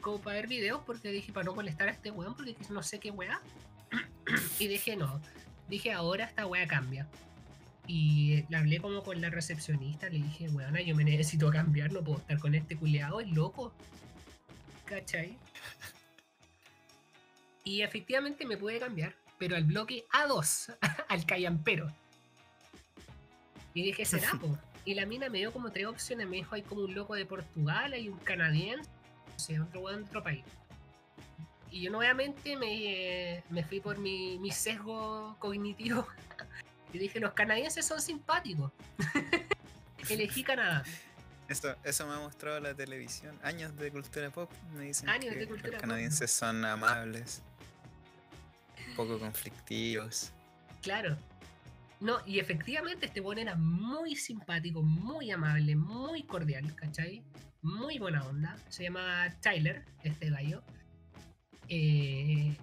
como 0.00 0.20
para 0.20 0.36
ver 0.36 0.46
videos 0.46 0.82
porque 0.84 1.10
dije 1.10 1.32
para 1.32 1.44
no 1.44 1.54
molestar 1.54 1.88
a 1.88 1.92
este 1.92 2.10
weón 2.10 2.34
porque 2.34 2.56
no 2.70 2.82
sé 2.82 2.98
qué 2.98 3.10
weá. 3.10 3.40
y 4.58 4.68
dije 4.68 4.96
no, 4.96 5.20
dije 5.68 5.92
ahora 5.92 6.24
esta 6.24 6.46
weá 6.46 6.66
cambia. 6.66 7.08
Y 7.86 8.44
le 8.48 8.56
hablé 8.56 8.78
como 8.78 9.02
con 9.02 9.20
la 9.20 9.30
recepcionista, 9.30 10.08
le 10.08 10.18
dije, 10.18 10.48
weona, 10.50 10.80
yo 10.80 10.94
me 10.94 11.02
necesito 11.02 11.50
cambiar, 11.50 11.90
no 11.92 12.04
puedo 12.04 12.18
estar 12.18 12.38
con 12.38 12.54
este 12.54 12.76
culeado, 12.76 13.20
es 13.20 13.28
loco. 13.30 13.72
¿Cachai? 14.84 15.36
Y 17.64 17.82
efectivamente 17.82 18.46
me 18.46 18.56
puede 18.56 18.78
cambiar, 18.78 19.16
pero 19.38 19.56
al 19.56 19.64
bloque 19.64 20.04
A2, 20.12 20.76
al 21.08 21.26
callampero. 21.26 21.92
Y 23.74 23.82
dije, 23.82 24.04
será, 24.04 24.38
Y 24.84 24.94
la 24.94 25.04
mina 25.04 25.28
me 25.28 25.38
dio 25.38 25.52
como 25.52 25.70
tres 25.70 25.86
opciones. 25.86 26.26
Me 26.28 26.36
dijo, 26.36 26.54
hay 26.54 26.62
como 26.62 26.82
un 26.82 26.94
loco 26.94 27.14
de 27.14 27.26
Portugal, 27.26 27.92
hay 27.92 28.08
un 28.08 28.18
canadiense, 28.18 28.90
sé, 29.40 29.58
otro 29.60 29.80
weón 29.80 30.02
de 30.02 30.08
otro 30.08 30.22
país. 30.22 30.44
Y 31.70 31.82
yo 31.82 31.90
nuevamente 31.90 32.56
me, 32.56 33.42
me 33.50 33.64
fui 33.64 33.80
por 33.80 33.98
mi, 33.98 34.38
mi 34.38 34.50
sesgo 34.50 35.36
cognitivo. 35.38 36.06
y 36.92 36.98
dije, 36.98 37.20
los 37.20 37.32
canadienses 37.32 37.86
son 37.86 38.00
simpáticos. 38.00 38.70
Elegí 40.08 40.42
Canadá. 40.42 40.84
Eso, 41.48 41.74
eso 41.82 42.06
me 42.06 42.14
ha 42.14 42.18
mostrado 42.18 42.60
la 42.60 42.74
televisión. 42.74 43.36
Años 43.42 43.76
de 43.76 43.90
cultura 43.90 44.30
pop 44.30 44.50
me 44.76 44.84
dicen 44.84 45.08
que 45.20 45.46
los 45.46 45.80
canadienses 45.80 46.30
son 46.30 46.64
amables, 46.64 47.42
poco 48.94 49.18
conflictivos. 49.18 50.30
Claro. 50.80 51.16
No, 51.98 52.18
y 52.24 52.38
efectivamente 52.38 53.06
este 53.06 53.20
buen 53.20 53.38
era 53.38 53.56
muy 53.56 54.16
simpático, 54.16 54.80
muy 54.80 55.30
amable, 55.32 55.76
muy 55.76 56.22
cordial, 56.22 56.74
¿cachai? 56.74 57.22
Muy 57.62 57.98
buena 57.98 58.26
onda. 58.26 58.56
Se 58.68 58.84
llama 58.84 59.36
Tyler, 59.40 59.84
este 60.02 60.30
gallo. 60.30 60.62
Eh, 61.68 62.56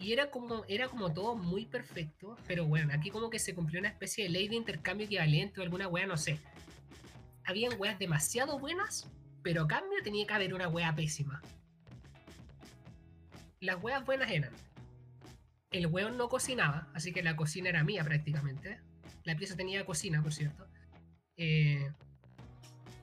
y 0.00 0.12
era 0.12 0.30
como, 0.30 0.64
era 0.68 0.88
como 0.88 1.12
todo 1.12 1.36
muy 1.36 1.66
perfecto, 1.66 2.36
pero 2.46 2.66
bueno, 2.66 2.92
aquí 2.92 3.10
como 3.10 3.30
que 3.30 3.38
se 3.38 3.54
cumplió 3.54 3.80
una 3.80 3.88
especie 3.88 4.24
de 4.24 4.30
ley 4.30 4.48
de 4.48 4.56
intercambio 4.56 5.06
equivalente 5.06 5.60
o 5.60 5.62
alguna 5.62 5.88
wea, 5.88 6.06
no 6.06 6.16
sé 6.16 6.40
habían 7.44 7.78
weas 7.78 7.98
demasiado 7.98 8.58
buenas, 8.58 9.06
pero 9.42 9.62
a 9.62 9.68
cambio 9.68 9.98
tenía 10.02 10.26
que 10.26 10.34
haber 10.34 10.54
una 10.54 10.68
wea 10.68 10.94
pésima. 10.94 11.42
Las 13.60 13.82
weas 13.82 14.04
buenas 14.04 14.30
eran. 14.30 14.52
El 15.70 15.86
weón 15.86 16.16
no 16.16 16.28
cocinaba, 16.28 16.88
así 16.94 17.12
que 17.12 17.22
la 17.22 17.36
cocina 17.36 17.68
era 17.68 17.84
mía 17.84 18.04
prácticamente. 18.04 18.80
La 19.24 19.36
pieza 19.36 19.56
tenía 19.56 19.84
cocina, 19.84 20.22
por 20.22 20.32
cierto. 20.32 20.66
Eh, 21.36 21.90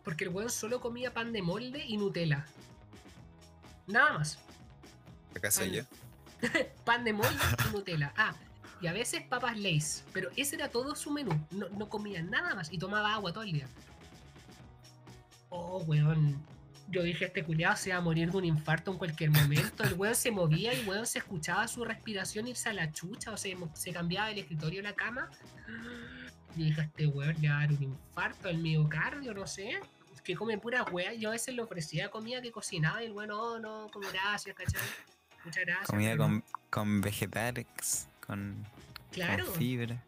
porque 0.03 0.25
el 0.25 0.29
weón 0.29 0.49
solo 0.49 0.79
comía 0.81 1.13
pan 1.13 1.31
de 1.31 1.41
molde 1.41 1.83
y 1.85 1.97
Nutella. 1.97 2.45
Nada 3.87 4.13
más. 4.13 4.39
Acá 5.35 5.51
soy 5.51 5.71
yo. 5.71 5.83
pan 6.85 7.03
de 7.03 7.13
molde 7.13 7.39
y 7.69 7.73
Nutella. 7.73 8.13
Ah, 8.17 8.33
y 8.81 8.87
a 8.87 8.93
veces 8.93 9.23
papas 9.23 9.57
Lays. 9.57 10.03
Pero 10.13 10.29
ese 10.35 10.55
era 10.55 10.69
todo 10.69 10.95
su 10.95 11.11
menú. 11.11 11.31
No, 11.51 11.69
no 11.69 11.89
comía 11.89 12.21
nada 12.21 12.55
más 12.55 12.71
y 12.71 12.77
tomaba 12.77 13.13
agua 13.13 13.31
todo 13.31 13.43
el 13.43 13.53
día 13.53 13.67
oh, 15.51 15.83
weón. 15.85 16.41
Yo 16.89 17.03
dije, 17.03 17.25
este 17.25 17.43
culiado 17.45 17.77
se 17.77 17.91
va 17.91 17.97
a 17.97 18.01
morir 18.01 18.31
de 18.31 18.37
un 18.37 18.43
infarto 18.43 18.91
en 18.91 18.97
cualquier 18.97 19.29
momento. 19.29 19.83
El 19.83 19.93
weón 19.93 20.15
se 20.15 20.29
movía 20.29 20.73
y 20.73 20.79
el 20.79 20.87
weón 20.87 21.05
se 21.05 21.19
escuchaba 21.19 21.65
su 21.67 21.85
respiración 21.85 22.47
irse 22.47 22.67
a 22.67 22.73
la 22.73 22.91
chucha, 22.91 23.31
o 23.31 23.37
sea, 23.37 23.55
se 23.73 23.93
cambiaba 23.93 24.27
del 24.27 24.39
escritorio 24.39 24.81
a 24.81 24.83
la 24.83 24.93
cama. 24.93 25.29
Y 26.55 26.65
dije, 26.65 26.81
este 26.81 27.07
weón 27.07 27.35
le 27.41 27.49
va 27.49 27.57
a 27.57 27.59
dar 27.61 27.71
un 27.71 27.83
infarto 27.83 28.49
al 28.49 28.57
miocardio, 28.57 29.33
no 29.33 29.47
sé. 29.47 29.79
Que 30.23 30.35
come 30.35 30.57
pura 30.57 30.83
weá. 30.83 31.13
Yo 31.13 31.29
a 31.29 31.31
veces 31.31 31.55
le 31.55 31.61
ofrecía 31.63 32.11
comida 32.11 32.41
que 32.41 32.51
cocinaba 32.51 33.01
y 33.01 33.07
el 33.07 33.11
weón, 33.11 33.29
no, 33.29 33.59
no, 33.59 33.89
como 33.91 34.07
gracias, 34.09 34.55
¿cachai? 34.55 34.81
Muchas 35.43 35.65
gracias. 35.65 35.87
Comida 35.87 36.15
con, 36.15 36.43
con 36.69 37.01
vegetales, 37.01 38.07
con, 38.25 38.63
claro. 39.11 39.45
con 39.45 39.55
fibra. 39.55 40.03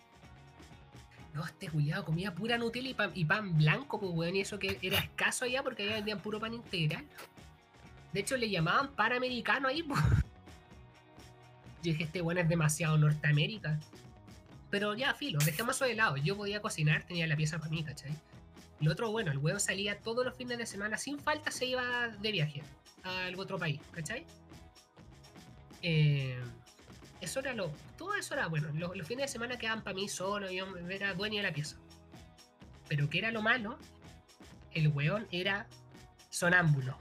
No, 1.33 1.43
este 1.43 1.67
cuidado, 1.67 2.05
comía 2.05 2.35
pura 2.35 2.59
Nutella 2.59 2.89
y 2.89 2.93
pan, 2.93 3.11
y 3.15 3.25
pan 3.25 3.57
blanco, 3.57 3.99
pues 3.99 4.11
weón, 4.13 4.35
y 4.35 4.41
eso 4.41 4.59
que 4.59 4.77
era 4.83 4.99
escaso 4.99 5.45
allá 5.45 5.63
porque 5.63 5.81
allá 5.83 5.95
vendían 5.95 6.19
puro 6.19 6.39
pan 6.39 6.53
integral. 6.53 7.03
De 8.11 8.19
hecho, 8.19 8.37
le 8.37 8.49
llamaban 8.49 8.89
panamericano 8.89 9.67
ahí, 9.67 9.81
pues. 9.81 9.99
Yo 11.81 11.91
dije, 11.91 12.03
este 12.03 12.21
weón 12.21 12.37
es 12.37 12.47
demasiado 12.47 12.97
Norteamérica. 12.99 13.79
Pero 14.73 14.95
ya, 14.95 15.13
filo, 15.13 15.37
dejemos 15.45 15.75
eso 15.75 15.85
de 15.85 15.93
lado. 15.93 16.17
Yo 16.17 16.35
podía 16.35 16.59
cocinar, 16.59 17.03
tenía 17.03 17.27
la 17.27 17.35
pieza 17.35 17.59
para 17.59 17.69
mí, 17.69 17.83
¿cachai? 17.83 18.11
Lo 18.79 18.91
otro, 18.91 19.11
bueno, 19.11 19.31
el 19.31 19.37
weón 19.37 19.59
salía 19.59 19.99
todos 19.99 20.25
los 20.25 20.35
fines 20.35 20.57
de 20.57 20.65
semana, 20.65 20.97
sin 20.97 21.19
falta 21.19 21.51
se 21.51 21.67
iba 21.67 22.07
de 22.07 22.31
viaje 22.31 22.63
a 23.03 23.25
algún 23.25 23.43
otro 23.43 23.59
país, 23.59 23.79
¿cachai? 23.91 24.25
Eh 25.83 26.41
eso 27.21 27.39
era 27.39 27.53
lo. 27.53 27.71
Todo 27.99 28.15
eso 28.15 28.33
era 28.33 28.47
bueno. 28.47 28.67
Los, 28.73 29.07
fines 29.07 29.27
de 29.27 29.31
semana 29.31 29.59
quedaban 29.59 29.83
para 29.83 29.93
mí 29.93 30.09
solo, 30.09 30.49
yo 30.49 30.65
era 30.89 31.13
dueño 31.13 31.37
de 31.37 31.43
la 31.43 31.53
pieza. 31.53 31.77
Pero 32.89 33.11
que 33.11 33.19
era 33.19 33.31
lo 33.31 33.43
malo, 33.43 33.77
el 34.71 34.87
weón 34.89 35.27
era 35.31 35.67
sonámbulo. 36.31 36.97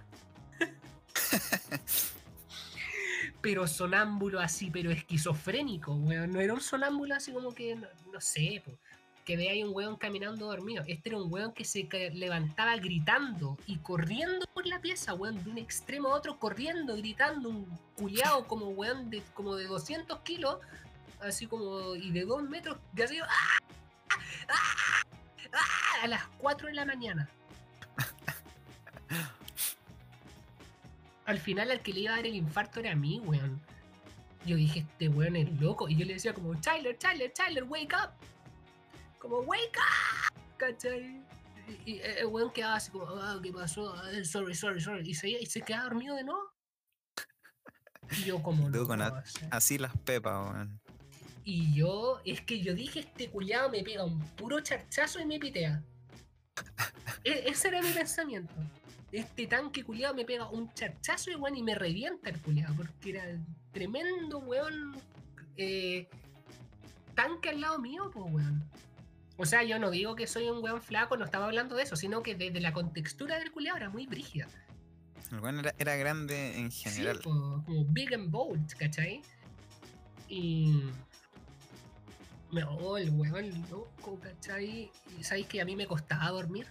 pero 3.42 3.66
sonámbulo 3.66 4.40
así, 4.40 4.70
pero 4.70 4.90
esquizofrénico, 4.90 5.94
weón. 5.94 6.32
No 6.32 6.40
era 6.40 6.54
un 6.54 6.60
sonámbulo 6.60 7.14
así 7.14 7.32
como 7.32 7.54
que, 7.54 7.74
no, 7.74 8.20
sé, 8.20 8.62
pues 8.64 8.78
que 9.24 9.34
ahí 9.34 9.62
un 9.62 9.74
weón 9.74 9.96
caminando 9.96 10.46
dormido. 10.46 10.82
Este 10.86 11.10
era 11.10 11.18
un 11.18 11.32
weón 11.32 11.52
que 11.52 11.64
se 11.64 11.88
levantaba 12.14 12.76
gritando 12.76 13.58
y 13.66 13.76
corriendo 13.78 14.46
por 14.54 14.66
la 14.66 14.80
pieza, 14.80 15.14
weón, 15.14 15.42
de 15.44 15.50
un 15.50 15.58
extremo 15.58 16.08
a 16.08 16.16
otro, 16.16 16.38
corriendo, 16.38 16.96
gritando, 16.96 17.48
un 17.48 17.66
culiao 17.96 18.46
como 18.46 18.68
weón 18.68 19.10
de, 19.10 19.22
como 19.34 19.56
de 19.56 19.66
200 19.66 20.20
kilos, 20.20 20.58
así 21.20 21.46
como, 21.46 21.94
y 21.94 22.10
de 22.10 22.24
2 22.24 22.48
metros, 22.48 22.78
de 22.92 23.04
así, 23.04 23.18
¡ah! 23.20 23.58
¡Ah! 24.48 25.02
¡Ah! 25.52 25.82
a 26.02 26.08
las 26.08 26.26
4 26.38 26.68
de 26.68 26.74
la 26.74 26.84
mañana. 26.84 27.28
Al 31.32 31.38
final 31.38 31.70
al 31.70 31.80
que 31.80 31.94
le 31.94 32.00
iba 32.00 32.12
a 32.12 32.16
dar 32.16 32.26
el 32.26 32.34
infarto 32.34 32.80
era 32.80 32.92
a 32.92 32.94
mí, 32.94 33.18
weón. 33.24 33.58
Yo 34.44 34.56
dije, 34.56 34.80
este 34.80 35.08
weón 35.08 35.36
es 35.36 35.60
loco. 35.60 35.88
Y 35.88 35.96
yo 35.96 36.04
le 36.04 36.12
decía 36.12 36.34
como, 36.34 36.54
Tyler, 36.60 36.98
Tyler, 36.98 37.32
Tyler, 37.32 37.64
wake 37.64 37.94
up 37.94 38.10
como, 39.18 39.38
wake 39.38 39.78
up, 39.78 40.36
¿cachai? 40.58 41.24
Y, 41.86 42.00
el 42.00 42.26
weón 42.26 42.52
quedaba 42.52 42.74
así 42.74 42.90
como, 42.90 43.06
ah, 43.06 43.40
¿qué 43.42 43.50
pasó? 43.50 43.94
Ah, 43.94 44.10
sorry, 44.24 44.54
sorry, 44.54 44.80
sorry. 44.80 45.08
Y 45.08 45.14
se, 45.14 45.30
y 45.30 45.46
se 45.46 45.62
quedaba 45.62 45.84
dormido 45.84 46.16
de 46.16 46.24
nuevo. 46.24 46.42
Y 48.10 48.24
yo 48.24 48.42
como 48.42 48.68
no, 48.68 48.86
con 48.86 49.00
así 49.50 49.78
las 49.78 49.96
pepas, 49.98 50.50
weón. 50.50 50.80
Y 51.44 51.74
yo, 51.74 52.20
es 52.26 52.42
que 52.42 52.60
yo 52.60 52.74
dije, 52.74 53.00
este 53.00 53.30
culiado 53.30 53.70
me 53.70 53.82
pega 53.82 54.04
un 54.04 54.20
puro 54.36 54.60
charchazo 54.60 55.18
y 55.18 55.24
me 55.24 55.38
pitea. 55.38 55.82
E, 57.24 57.44
ese 57.48 57.68
era 57.68 57.80
mi 57.80 57.90
pensamiento. 57.90 58.52
Este 59.12 59.46
tanque 59.46 59.84
culiado 59.84 60.14
me 60.14 60.24
pega 60.24 60.48
un 60.48 60.72
charchazo 60.72 61.30
y, 61.30 61.34
weón, 61.34 61.56
y 61.56 61.62
me 61.62 61.74
revienta 61.74 62.30
el 62.30 62.40
culiado, 62.40 62.74
porque 62.74 63.10
era 63.10 63.24
tremendo, 63.70 64.38
weón, 64.38 64.96
eh, 65.56 66.08
tanque 67.14 67.50
al 67.50 67.60
lado 67.60 67.78
mío, 67.78 68.10
pues, 68.12 68.24
weón. 68.32 68.64
O 69.36 69.44
sea, 69.44 69.62
yo 69.64 69.78
no 69.78 69.90
digo 69.90 70.14
que 70.16 70.26
soy 70.26 70.48
un 70.48 70.62
weón 70.62 70.80
flaco, 70.80 71.16
no 71.16 71.24
estaba 71.24 71.46
hablando 71.46 71.76
de 71.76 71.82
eso, 71.82 71.94
sino 71.94 72.22
que 72.22 72.34
desde 72.34 72.60
la 72.60 72.72
contextura 72.72 73.38
del 73.38 73.52
culiao 73.52 73.76
era 73.76 73.90
muy 73.90 74.06
brígida. 74.06 74.48
El 75.30 75.40
weón 75.40 75.58
era, 75.58 75.74
era 75.78 75.96
grande 75.96 76.58
en 76.58 76.70
general. 76.70 77.16
Sí, 77.16 77.22
como, 77.22 77.64
como 77.64 77.84
big 77.86 78.14
and 78.14 78.30
bold, 78.30 78.74
¿cachai? 78.74 79.22
Y. 80.28 80.84
Me 82.50 82.64
oh, 82.64 82.98
el 82.98 83.10
weón 83.10 83.50
loco, 83.70 84.18
¿cachai? 84.20 84.90
Y 85.18 85.24
sabéis 85.24 85.46
que 85.46 85.60
a 85.60 85.64
mí 85.64 85.74
me 85.74 85.86
costaba 85.86 86.30
dormir. 86.30 86.66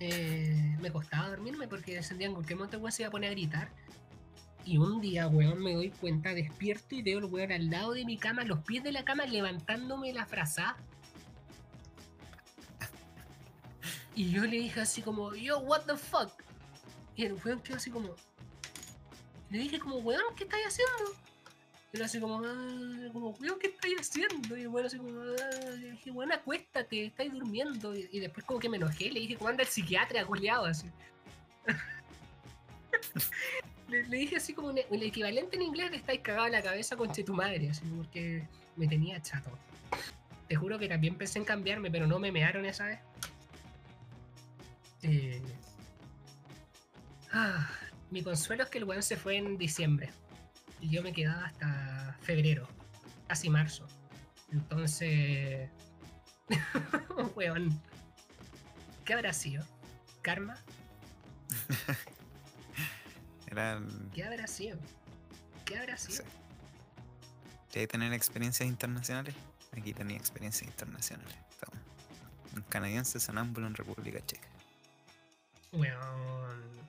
Eh, 0.00 0.76
me 0.80 0.90
costaba 0.90 1.28
dormirme 1.28 1.68
porque 1.68 2.02
sentía 2.02 2.26
en 2.26 2.32
cualquier 2.32 2.56
momento 2.56 2.78
weón 2.78 2.90
se 2.90 3.02
iba 3.02 3.08
a 3.08 3.12
poner 3.12 3.30
a 3.30 3.34
gritar. 3.34 3.70
Y 4.64 4.78
un 4.78 5.00
día, 5.00 5.28
weón, 5.28 5.62
me 5.62 5.74
doy 5.74 5.90
cuenta, 5.90 6.34
despierto 6.34 6.94
y 6.94 7.02
veo 7.02 7.18
el 7.18 7.26
weón 7.26 7.52
al 7.52 7.70
lado 7.70 7.92
de 7.92 8.04
mi 8.04 8.16
cama, 8.16 8.44
los 8.44 8.60
pies 8.60 8.82
de 8.82 8.92
la 8.92 9.04
cama, 9.04 9.26
levantándome 9.26 10.12
la 10.12 10.26
frazada. 10.26 10.76
Y 14.14 14.30
yo 14.30 14.42
le 14.44 14.58
dije 14.58 14.80
así 14.80 15.02
como, 15.02 15.34
yo, 15.34 15.58
what 15.60 15.82
the 15.82 15.96
fuck? 15.96 16.30
Y 17.14 17.24
el 17.24 17.34
weón 17.34 17.60
quedó 17.60 17.76
así 17.76 17.90
como. 17.90 18.16
Le 19.50 19.58
dije 19.58 19.78
como, 19.78 19.96
weón, 19.96 20.34
¿qué 20.36 20.44
estáis 20.44 20.66
haciendo? 20.66 21.14
Él 21.92 22.02
así 22.02 22.20
como, 22.20 22.40
ah, 22.44 23.08
como, 23.12 23.30
weón, 23.30 23.58
¿qué 23.58 23.68
estáis 23.68 23.96
haciendo? 23.98 24.56
Y 24.56 24.66
weón 24.66 24.86
así 24.86 24.96
como, 24.96 25.20
ah, 25.20 25.76
dije, 25.76 26.10
weón, 26.12 26.32
acuéstate, 26.32 27.06
estáis 27.06 27.32
durmiendo. 27.32 27.94
Y, 27.94 28.20
después 28.20 28.46
como 28.46 28.60
que 28.60 28.68
me 28.68 28.76
enojé, 28.76 29.10
le 29.10 29.20
dije, 29.20 29.36
¿cómo 29.36 29.48
anda 29.48 29.64
el 29.64 29.68
psiquiatra, 29.68 30.24
culiado? 30.24 30.66
Así. 30.66 30.86
le, 33.88 34.02
dije 34.04 34.36
así 34.36 34.54
como 34.54 34.70
el 34.70 35.02
equivalente 35.02 35.56
en 35.56 35.62
inglés 35.62 35.90
de 35.90 35.96
estáis 35.96 36.20
cagado 36.20 36.46
en 36.46 36.52
la 36.52 36.62
cabeza 36.62 36.96
con 36.96 37.12
tu 37.12 37.34
madre, 37.34 37.70
así 37.70 37.82
porque 37.96 38.46
me 38.76 38.86
tenía 38.86 39.20
chato. 39.20 39.50
Te 40.46 40.54
juro 40.54 40.78
que 40.78 40.88
también 40.88 41.16
pensé 41.16 41.40
en 41.40 41.44
cambiarme, 41.44 41.90
pero 41.90 42.06
no 42.06 42.20
me 42.20 42.30
mearon 42.30 42.66
esa 42.66 42.86
vez. 42.86 43.00
Eh, 45.02 45.42
ah, 47.32 47.68
mi 48.10 48.22
consuelo 48.22 48.62
es 48.62 48.70
que 48.70 48.78
el 48.78 48.84
weón 48.84 49.02
se 49.02 49.16
fue 49.16 49.36
en 49.36 49.58
diciembre. 49.58 50.10
Y 50.80 50.88
yo 50.90 51.02
me 51.02 51.12
quedaba 51.12 51.46
hasta 51.46 52.16
febrero, 52.22 52.66
casi 53.28 53.50
marzo. 53.50 53.86
Entonces. 54.52 55.70
weón. 57.36 57.80
¿Qué 59.04 59.14
habrá 59.14 59.32
sido? 59.32 59.64
¿Karma? 60.22 60.56
Era. 63.46 63.80
¿Qué 64.14 64.24
habrá 64.24 64.46
sido? 64.46 64.78
¿Qué 65.64 65.78
habrá 65.78 65.96
Sí. 65.96 66.12
sido? 66.12 66.24
¿Quería 67.70 67.88
tener 67.88 68.12
experiencias 68.12 68.68
internacionales? 68.68 69.34
Aquí 69.76 69.92
tenía 69.92 70.16
experiencias 70.16 70.68
internacionales. 70.68 71.34
Toma. 71.60 71.80
Un 72.56 72.62
canadiense 72.62 73.20
sonámbulo 73.20 73.66
en 73.68 73.74
República 73.74 74.18
Checa. 74.26 74.48
Weón. 75.72 76.79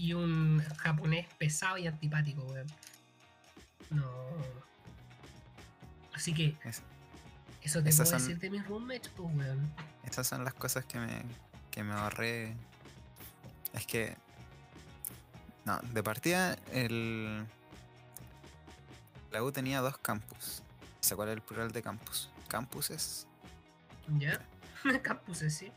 Y 0.00 0.14
un 0.14 0.64
japonés 0.78 1.26
pesado 1.38 1.76
y 1.76 1.86
antipático, 1.86 2.42
weón. 2.44 2.66
No. 3.90 4.06
Así 6.14 6.32
que, 6.32 6.56
Es- 6.64 6.80
eso 7.62 7.82
te 7.82 7.90
puedo 7.90 8.06
son- 8.06 8.18
decir 8.18 8.38
de 8.38 8.48
mis 8.48 8.66
roommates, 8.66 9.10
pues, 9.14 9.28
weón. 9.34 9.70
Esas 10.04 10.26
son 10.26 10.42
las 10.42 10.54
cosas 10.54 10.86
que 10.86 10.98
me, 10.98 11.22
que 11.70 11.82
me 11.84 11.92
ahorré. 11.92 12.54
Es 13.74 13.86
que. 13.86 14.16
No, 15.66 15.78
de 15.92 16.02
partida, 16.02 16.54
el. 16.72 17.44
La 19.30 19.42
U 19.42 19.52
tenía 19.52 19.80
dos 19.82 19.98
campus. 19.98 20.62
¿Se 21.00 21.14
cuál 21.14 21.28
es 21.28 21.34
el 21.34 21.42
plural 21.42 21.72
de 21.72 21.82
campus? 21.82 22.30
Campuses. 22.48 23.26
¿Ya? 24.18 24.40
Campuses, 25.02 25.54
sí. 25.54 25.70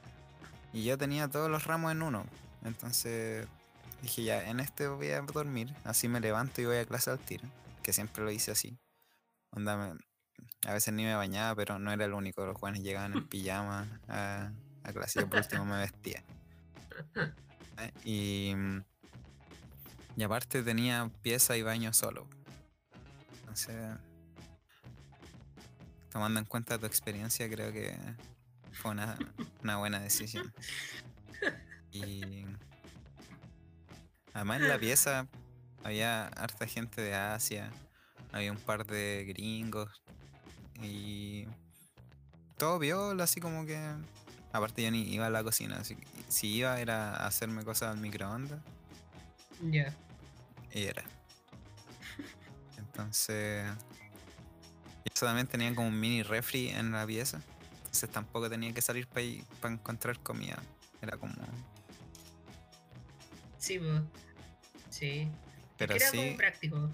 Y 0.72 0.86
yo 0.86 0.98
tenía 0.98 1.28
todos 1.28 1.52
los 1.52 1.66
ramos 1.66 1.92
en 1.92 2.02
uno. 2.02 2.26
Entonces 2.64 3.48
dije, 4.04 4.24
ya, 4.24 4.48
en 4.48 4.60
este 4.60 4.88
voy 4.88 5.10
a 5.10 5.22
dormir. 5.22 5.74
Así 5.84 6.08
me 6.08 6.20
levanto 6.20 6.62
y 6.62 6.66
voy 6.66 6.78
a 6.78 6.86
clase 6.86 7.10
al 7.10 7.18
tiro. 7.20 7.48
Que 7.82 7.92
siempre 7.94 8.24
lo 8.24 8.30
hice 8.32 8.52
así. 8.52 8.78
Onda, 9.50 9.76
me- 9.78 10.00
a 10.68 10.74
veces 10.74 10.94
ni 10.94 11.04
me 11.04 11.16
bañaba, 11.16 11.56
pero 11.56 11.80
no 11.80 11.92
era 11.92 12.06
el 12.06 12.14
único. 12.14 12.46
Los 12.46 12.58
jóvenes 12.58 12.84
llegaban 12.84 13.14
en 13.14 13.28
pijama 13.30 13.88
a, 14.08 14.52
a 14.84 14.94
clase. 14.94 15.20
Yo 15.22 15.28
por 15.30 15.40
último 15.40 15.66
me 15.66 15.78
vestía. 15.78 16.24
Eh, 17.80 17.92
Y, 18.04 18.54
y 20.16 20.22
aparte 20.24 20.62
tenía 20.62 21.10
pieza 21.24 21.58
y 21.58 21.64
baño 21.64 21.92
solo. 21.92 22.28
Entonces, 23.40 23.98
tomando 26.12 26.40
en 26.40 26.46
cuenta 26.46 26.78
tu 26.78 26.86
experiencia, 26.86 27.50
creo 27.50 27.74
que 27.74 27.98
fue 28.74 28.92
una, 28.92 29.18
una 29.64 29.78
buena 29.78 30.00
decisión. 30.00 30.54
Y 31.92 32.46
además 34.34 34.62
en 34.62 34.68
la 34.70 34.78
pieza 34.80 35.28
había 35.84 36.28
harta 36.28 36.68
gente 36.68 37.02
de 37.02 37.14
Asia, 37.16 37.70
había 38.32 38.52
un 38.52 38.58
par 38.58 38.86
de 38.86 39.26
gringos 39.28 39.90
y 40.82 41.46
todo 42.58 42.80
viola, 42.80 43.24
así 43.26 43.40
como 43.42 43.66
que. 43.66 43.80
Aparte, 44.52 44.84
yo 44.84 44.92
ni 44.92 45.02
iba 45.12 45.26
a 45.26 45.30
la 45.32 45.44
cocina, 45.44 45.78
así 45.78 45.96
que 45.96 46.06
si 46.30 46.48
iba 46.48 46.80
era 46.80 47.16
a 47.16 47.26
hacerme 47.28 47.64
cosas 47.64 47.90
al 47.92 47.98
microondas 47.98 48.60
Ya. 49.62 49.94
y 50.72 50.84
era. 50.84 51.04
Entonces. 52.78 53.66
y 55.04 55.12
Eso 55.14 55.26
también 55.26 55.48
tenía 55.48 55.74
como 55.74 55.88
un 55.88 56.00
mini 56.00 56.22
refri 56.24 56.70
en 56.70 56.92
la 56.92 57.06
pieza. 57.06 57.42
Entonces 57.78 58.10
tampoco 58.12 58.50
tenía 58.50 58.74
que 58.74 58.82
salir 58.82 59.08
para 59.08 59.74
encontrar 59.74 60.20
comida. 60.20 60.58
Era 61.02 61.18
como. 61.18 61.34
Sí, 63.64 63.80
pues. 63.80 64.02
Sí. 64.90 65.30
Pero 65.78 65.96
Era 65.96 66.10
sí. 66.10 66.18
como 66.18 66.38
práctico. 66.38 66.90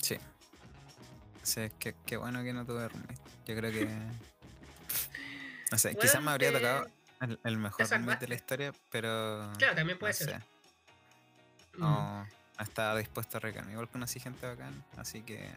Sí. 0.00 0.16
Sí, 1.42 1.68
qué, 1.78 1.94
qué 2.06 2.16
bueno 2.16 2.42
que 2.42 2.54
no 2.54 2.64
tuve 2.64 2.88
roommate. 2.88 3.18
Yo 3.46 3.56
creo 3.56 3.70
que. 3.70 3.86
No 5.70 5.76
sé, 5.78 5.94
quizás 6.00 6.22
me 6.22 6.30
habría 6.30 6.50
tocado 6.50 6.86
el, 7.20 7.38
el 7.44 7.56
mejor 7.58 7.86
roommate 7.90 8.20
de 8.20 8.28
la 8.28 8.34
historia, 8.36 8.72
pero. 8.90 9.52
Claro, 9.58 9.74
también 9.74 9.98
puede 9.98 10.14
no 10.14 10.16
ser. 10.18 10.28
sé, 10.40 10.46
Mm. 11.76 11.80
no, 11.82 12.26
estaba 12.58 12.96
dispuesto 12.98 13.36
a 13.36 13.40
recargar. 13.40 13.70
Igual 13.70 13.88
conocí 13.90 14.18
gente 14.18 14.46
bacán, 14.46 14.82
así 14.96 15.20
que. 15.22 15.50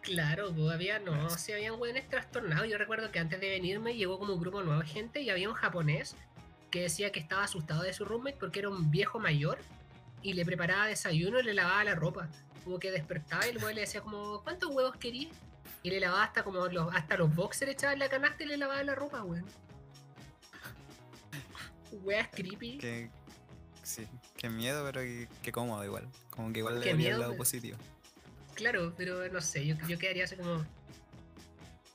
Claro, 0.00 0.52
pues 0.54 0.72
había, 0.72 0.98
no, 0.98 1.26
Eso. 1.28 1.38
sí, 1.38 1.52
habían 1.52 1.74
hueones 1.78 2.08
trastornados. 2.08 2.66
Yo 2.68 2.76
recuerdo 2.78 3.12
que 3.12 3.18
antes 3.20 3.40
de 3.40 3.48
venirme 3.50 3.94
llegó 3.94 4.18
como 4.18 4.32
un 4.34 4.40
grupo 4.40 4.62
nuevo 4.62 4.80
de 4.80 4.86
gente 4.88 5.20
y 5.20 5.30
había 5.30 5.48
un 5.48 5.54
japonés 5.54 6.16
que 6.72 6.80
decía 6.82 7.12
que 7.12 7.20
estaba 7.20 7.44
asustado 7.44 7.82
de 7.82 7.92
su 7.92 8.04
roommate 8.04 8.36
porque 8.40 8.58
era 8.58 8.68
un 8.70 8.90
viejo 8.90 9.20
mayor 9.20 9.58
y 10.22 10.32
le 10.32 10.44
preparaba 10.44 10.86
desayuno 10.86 11.38
y 11.38 11.44
le 11.44 11.54
lavaba 11.54 11.84
la 11.84 11.94
ropa. 11.94 12.28
Como 12.64 12.78
que 12.80 12.90
despertaba 12.90 13.46
y 13.46 13.50
el 13.50 13.58
weón 13.58 13.74
le 13.76 13.82
decía 13.82 14.00
como, 14.00 14.42
¿cuántos 14.42 14.70
huevos 14.74 14.96
querías? 14.96 15.32
Y 15.84 15.90
le 15.90 16.00
lavaba 16.00 16.24
hasta 16.24 16.42
como 16.44 16.66
los, 16.66 16.92
hasta 16.94 17.16
los 17.16 17.32
boxers 17.34 17.72
echaba 17.72 17.92
en 17.92 17.98
la 18.00 18.08
canasta 18.08 18.42
y 18.42 18.46
le 18.46 18.56
lavaba 18.56 18.82
la 18.82 18.94
ropa, 18.94 19.22
weón. 19.22 19.44
Weas 22.04 22.28
creepy. 22.32 22.78
que 22.78 23.10
sí, 23.82 24.06
qué 24.36 24.48
miedo, 24.48 24.82
pero 24.86 25.02
qué, 25.02 25.28
qué 25.42 25.52
cómodo 25.52 25.84
igual. 25.84 26.08
Como 26.30 26.52
que 26.52 26.60
igual 26.60 26.74
Qué 26.80 26.86
le 26.86 26.92
vería 26.92 26.92
el 26.92 26.96
miedo, 26.98 27.18
lado 27.18 27.32
pero- 27.32 27.38
positivo. 27.38 27.78
Claro, 28.54 28.94
pero 28.96 29.28
no 29.30 29.40
sé, 29.40 29.66
yo, 29.66 29.74
yo 29.88 29.98
quedaría 29.98 30.24
así 30.24 30.36
como. 30.36 30.64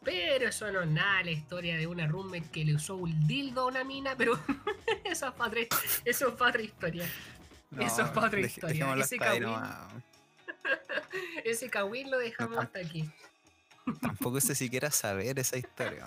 Pero 0.04 0.48
eso 0.48 0.72
no 0.72 0.82
es 0.82 0.88
nada 0.88 1.24
la 1.24 1.32
historia 1.32 1.76
de 1.78 1.88
una 1.88 2.08
roommate 2.08 2.50
que 2.50 2.64
le 2.64 2.76
usó 2.76 2.96
un 2.96 3.28
dildo 3.28 3.62
a 3.62 3.66
una 3.68 3.84
mina, 3.84 4.16
pero 4.18 4.38
eso 5.04 5.28
es 5.28 5.34
para 5.34 5.50
otra, 5.50 5.62
eso 6.06 6.28
es 6.30 6.34
pa' 6.36 6.48
otra 6.50 6.62
historia. 6.62 7.06
Eso 7.80 8.04
es 8.04 8.10
pa' 8.12 8.26
otra 8.28 8.40
deje- 8.40 8.48
historia, 8.48 8.96
ese 8.96 9.18
Kawin. 9.18 9.44
nomás. 9.44 9.88
Ese 11.46 11.70
kawin 11.70 12.12
lo 12.12 12.18
dejamos 12.18 12.58
hasta 12.58 12.80
aquí. 12.80 13.10
Tampoco 14.02 14.42
sé 14.42 14.54
si 14.56 14.70
quiera 14.70 14.92
saber 14.92 15.40
esa 15.40 15.58
historia. 15.58 16.06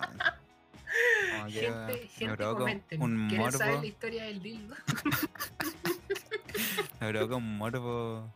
que 1.47 1.51
Gente, 1.51 2.07
gente 2.09 2.43
comenten. 2.43 3.01
un 3.01 3.27
¿Quieren 3.27 3.51
saber 3.51 3.67
morbo. 3.69 3.81
la 3.81 3.87
historia 3.87 4.23
del 4.25 4.41
dildo? 4.41 4.75
Me 6.99 7.09
provoca 7.09 7.35
un 7.35 7.57
morbo 7.57 8.31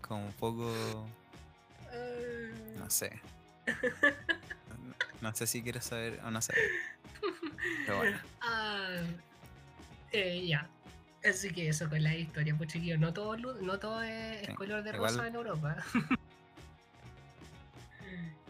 como 0.00 0.26
un 0.26 0.32
poco. 0.32 1.06
Ah, 1.90 2.78
No 2.78 2.90
sé. 2.90 3.20
No, 5.20 5.34
sé 5.34 5.46
si 5.46 5.62
quiero 5.62 5.80
saber 5.80 6.20
o 6.24 6.30
no 6.30 6.40
saber. 6.40 6.62
Pero 7.86 7.96
bueno, 7.98 8.18
Ah, 8.40 9.00
eh, 10.12 10.46
ya. 10.46 10.68
Así 11.28 11.50
que 11.52 11.68
eso 11.68 11.88
con 11.88 12.02
la 12.02 12.14
historia, 12.14 12.54
pues 12.56 12.70
chiquillos, 12.72 12.98
no 13.00 13.12
todo, 13.12 13.36
no 13.36 13.78
todo 13.78 14.02
es, 14.02 14.46
Sí, 14.46 14.54
color 14.54 14.82
de 14.84 14.90
igual- 14.90 15.10
rosa 15.12 15.26
en 15.26 15.34
Europa. 15.34 15.76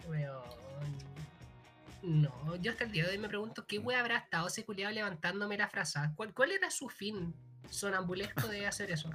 Weón. 0.09 0.43
No, 2.03 2.57
yo 2.57 2.71
hasta 2.73 2.85
el 2.85 2.93
día 2.93 3.05
de 3.05 3.11
hoy 3.11 3.19
me 3.19 3.29
pregunto 3.29 3.67
qué 3.67 3.79
wea 3.79 4.01
habrá 4.01 4.19
estado 4.19 4.47
ese 4.47 4.65
culiado 4.65 4.93
levantándome 4.95 5.57
la 5.59 5.69
frase. 5.69 5.99
¿Cuál, 6.15 6.33
¿Cuál 6.33 6.53
era 6.53 6.71
su 6.71 6.89
fin 6.89 7.35
sonambulesco 7.71 8.47
de 8.49 8.67
hacer 8.69 8.91
eso? 8.91 9.11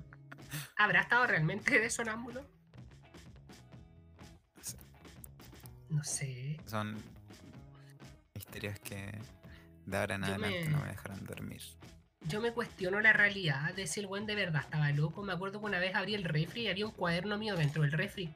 ¿Habrá 0.78 1.02
estado 1.02 1.26
realmente 1.28 1.80
de 1.80 1.90
sonámbulo? 1.90 2.42
no 4.58 4.64
sé. 4.64 4.78
No 5.90 6.04
sé. 6.04 6.58
Son 6.66 6.98
misterios 8.54 8.80
que 8.80 9.12
de 9.86 9.98
ahora 9.98 10.16
en 10.16 10.24
adelante 10.24 10.64
me- 10.66 10.70
no 10.70 10.80
me 10.80 10.88
dejarán 10.88 11.26
dormir. 11.26 11.62
Yo 12.28 12.40
me 12.40 12.54
cuestiono 12.54 13.02
la 13.02 13.12
realidad 13.12 13.74
de 13.74 13.86
si 13.88 14.00
el 14.00 14.08
buen 14.08 14.26
de 14.26 14.36
verdad 14.36 14.62
estaba 14.62 14.90
loco. 14.92 15.24
Me 15.24 15.34
acuerdo 15.34 15.60
que 15.60 15.66
una 15.66 15.80
vez 15.80 15.94
abrí 15.96 16.14
el 16.16 16.24
refri 16.24 16.62
y 16.62 16.68
había 16.70 16.86
un 16.86 16.92
cuaderno 16.94 17.38
mío 17.38 17.56
dentro 17.56 17.82
del 17.82 17.92
refri. 17.92 18.34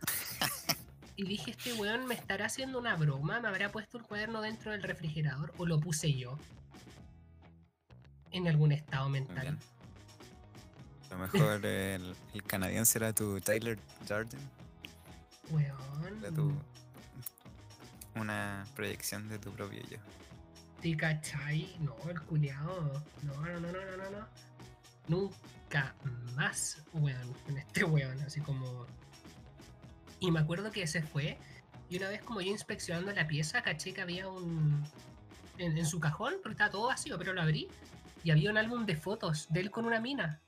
Y 1.14 1.24
dije, 1.24 1.50
este 1.52 1.74
weón 1.74 2.06
me 2.06 2.14
estará 2.14 2.46
haciendo 2.46 2.78
una 2.78 2.96
broma, 2.96 3.38
me 3.38 3.46
habrá 3.46 3.70
puesto 3.70 3.98
el 3.98 4.02
cuaderno 4.04 4.40
dentro 4.40 4.72
del 4.72 4.82
refrigerador 4.82 5.52
o 5.58 5.66
lo 5.66 5.78
puse 5.78 6.12
yo. 6.14 6.38
En 8.30 8.48
algún 8.48 8.72
estado 8.72 9.08
mental. 9.10 9.42
Bien. 9.42 9.58
A 11.10 11.14
lo 11.14 11.18
mejor 11.20 11.64
el, 11.66 12.14
el 12.32 12.42
canadiense 12.44 12.96
era 12.98 13.12
tu 13.12 13.38
Tyler 13.40 13.78
Jordan. 14.08 14.40
Weón. 15.50 16.18
Era 16.20 16.30
tu, 16.32 16.52
una 18.14 18.66
proyección 18.74 19.28
de 19.28 19.38
tu 19.38 19.52
propio 19.52 19.82
yo. 19.90 19.98
¿Te 20.80 20.96
cachai? 20.96 21.76
No, 21.80 21.96
el 22.10 22.20
culiao. 22.22 23.04
No, 23.22 23.34
no, 23.34 23.60
no, 23.60 23.72
no, 23.72 23.96
no, 23.96 24.10
no. 24.10 24.28
Nunca 25.08 25.94
más, 26.34 26.82
weón, 26.92 27.32
con 27.44 27.56
este 27.56 27.84
weón, 27.84 28.20
así 28.22 28.40
como. 28.40 28.86
Y 30.18 30.30
me 30.30 30.40
acuerdo 30.40 30.70
que 30.70 30.86
se 30.86 31.02
fue. 31.02 31.38
Y 31.88 31.98
una 31.98 32.08
vez 32.08 32.22
como 32.22 32.40
yo 32.40 32.50
inspeccionando 32.50 33.12
la 33.12 33.26
pieza, 33.26 33.62
caché 33.62 33.92
que 33.92 34.00
había 34.00 34.28
un. 34.28 34.82
En, 35.58 35.78
en 35.78 35.86
su 35.86 36.00
cajón, 36.00 36.34
porque 36.42 36.54
estaba 36.54 36.70
todo 36.70 36.88
vacío, 36.88 37.16
pero 37.18 37.32
lo 37.32 37.42
abrí. 37.42 37.68
Y 38.24 38.30
había 38.30 38.50
un 38.50 38.58
álbum 38.58 38.86
de 38.86 38.96
fotos 38.96 39.46
de 39.50 39.60
él 39.60 39.70
con 39.70 39.84
una 39.84 40.00
mina. 40.00 40.40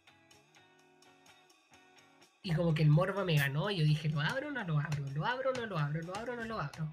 Y 2.43 2.53
como 2.55 2.75
que 2.75 2.83
el 2.83 2.91
morbo 2.91 3.25
me 3.25 3.37
ganó. 3.37 3.71
Y 3.71 3.79
yo 3.79 3.85
dije, 3.85 4.09
¿lo 4.09 4.21
abro 4.21 4.49
o 4.49 4.51
no 4.51 4.65
lo 4.65 4.79
abro? 4.79 5.09
¿Lo 5.15 5.27
abro 5.27 5.51
o 5.51 5.55
no 5.55 5.67
lo 5.67 5.79
abro? 5.79 6.03
¿Lo 6.03 6.17
abro 6.17 6.33
o 6.33 6.37
no 6.37 6.45
lo 6.45 6.61
abro? 6.61 6.93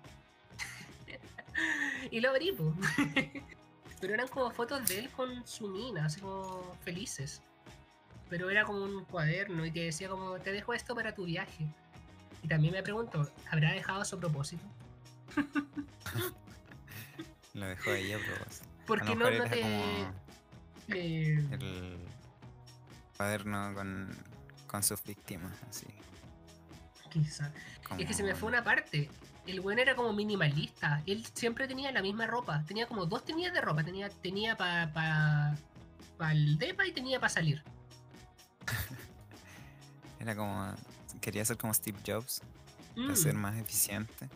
y 2.11 2.19
lo 2.19 2.29
abrí. 2.29 2.55
Pero 4.01 4.13
eran 4.13 4.27
como 4.27 4.49
fotos 4.51 4.87
de 4.87 4.99
él 4.99 5.09
con 5.11 5.45
su 5.45 5.67
mina, 5.67 6.05
así 6.05 6.21
como 6.21 6.75
felices. 6.83 7.41
Pero 8.29 8.49
era 8.49 8.65
como 8.65 8.83
un 8.83 9.05
cuaderno 9.05 9.65
y 9.65 9.71
que 9.71 9.85
decía 9.85 10.09
como, 10.09 10.39
te 10.39 10.51
dejo 10.51 10.73
esto 10.73 10.95
para 10.95 11.13
tu 11.13 11.25
viaje. 11.25 11.67
Y 12.41 12.47
también 12.47 12.73
me 12.73 12.81
pregunto, 12.81 13.29
¿habrá 13.51 13.73
dejado 13.73 14.01
a 14.01 14.05
su 14.05 14.19
propósito? 14.19 14.63
Lo 17.53 17.67
dejó 17.67 17.91
ahí 17.91 18.13
a 18.13 18.17
propósito. 18.17 18.65
Porque 18.87 19.15
no, 19.15 19.29
no 19.29 19.43
te... 19.43 19.61
como 19.61 20.13
eh, 20.87 21.47
el 21.51 21.99
cuaderno 23.15 23.73
con, 23.75 24.17
con 24.67 24.83
sus 24.83 25.03
víctimas, 25.03 25.53
así. 25.69 25.85
quizá. 27.09 27.51
Es 27.97 28.07
que 28.07 28.13
se 28.13 28.23
me 28.23 28.33
fue 28.33 28.49
una 28.49 28.63
parte. 28.63 29.09
El 29.47 29.59
buen 29.59 29.79
era 29.79 29.95
como 29.95 30.13
minimalista. 30.13 31.01
Él 31.05 31.25
siempre 31.33 31.67
tenía 31.67 31.91
la 31.91 32.01
misma 32.01 32.27
ropa. 32.27 32.63
Tenía 32.67 32.85
como 32.87 33.05
dos 33.05 33.25
tenías 33.25 33.53
de 33.53 33.61
ropa. 33.61 33.83
Tenía, 33.83 34.09
tenía 34.09 34.55
para 34.55 34.91
pa, 34.93 35.55
pa 36.17 36.31
el 36.31 36.57
depa 36.57 36.85
y 36.85 36.91
tenía 36.91 37.19
para 37.19 37.29
salir. 37.29 37.63
Era 40.19 40.35
como. 40.35 40.73
Quería 41.19 41.43
ser 41.45 41.57
como 41.57 41.73
Steve 41.73 41.97
Jobs, 42.05 42.41
Mm. 42.95 43.03
para 43.07 43.15
ser 43.15 43.33
más 43.35 43.55
eficiente, 43.57 44.29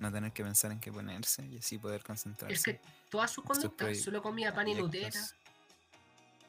no 0.00 0.10
tener 0.10 0.32
que 0.32 0.42
pensar 0.42 0.72
en 0.72 0.80
qué 0.80 0.90
ponerse 0.90 1.44
y 1.46 1.58
así 1.58 1.76
poder 1.78 2.02
concentrarse. 2.02 2.54
Es 2.54 2.62
que 2.64 2.80
todas 3.10 3.30
sus 3.30 3.44
conductas, 3.44 3.88
proye- 3.88 4.02
solo 4.02 4.22
comía 4.22 4.54
pan 4.54 4.66
y 4.68 4.74
Nutella. 4.74 5.20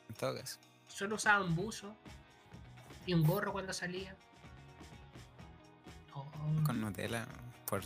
En 0.10 0.16
todo 0.16 0.36
caso. 0.38 0.58
solo 0.88 1.16
usaba 1.16 1.44
un 1.44 1.56
buzo 1.56 1.96
y 3.06 3.14
un 3.14 3.24
gorro 3.24 3.52
cuando 3.52 3.74
salía. 3.74 4.16
Oh, 6.14 6.26
Con 6.66 6.80
Nutella 6.82 7.28
por 7.66 7.82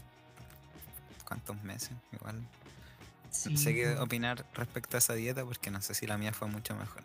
cuántos 1.33 1.63
meses, 1.63 1.91
igual. 2.11 2.41
sí, 3.31 3.51
no 3.51 3.57
sé 3.57 3.73
qué 3.73 3.95
opinar 3.97 4.45
respecto 4.53 4.97
a 4.97 4.99
esa 4.99 5.13
dieta 5.13 5.43
porque 5.43 5.71
no 5.71 5.81
sé 5.81 5.93
si 5.95 6.05
la 6.07 6.17
mía 6.17 6.31
fue 6.33 6.47
mucho 6.47 6.75
mejor. 6.75 7.03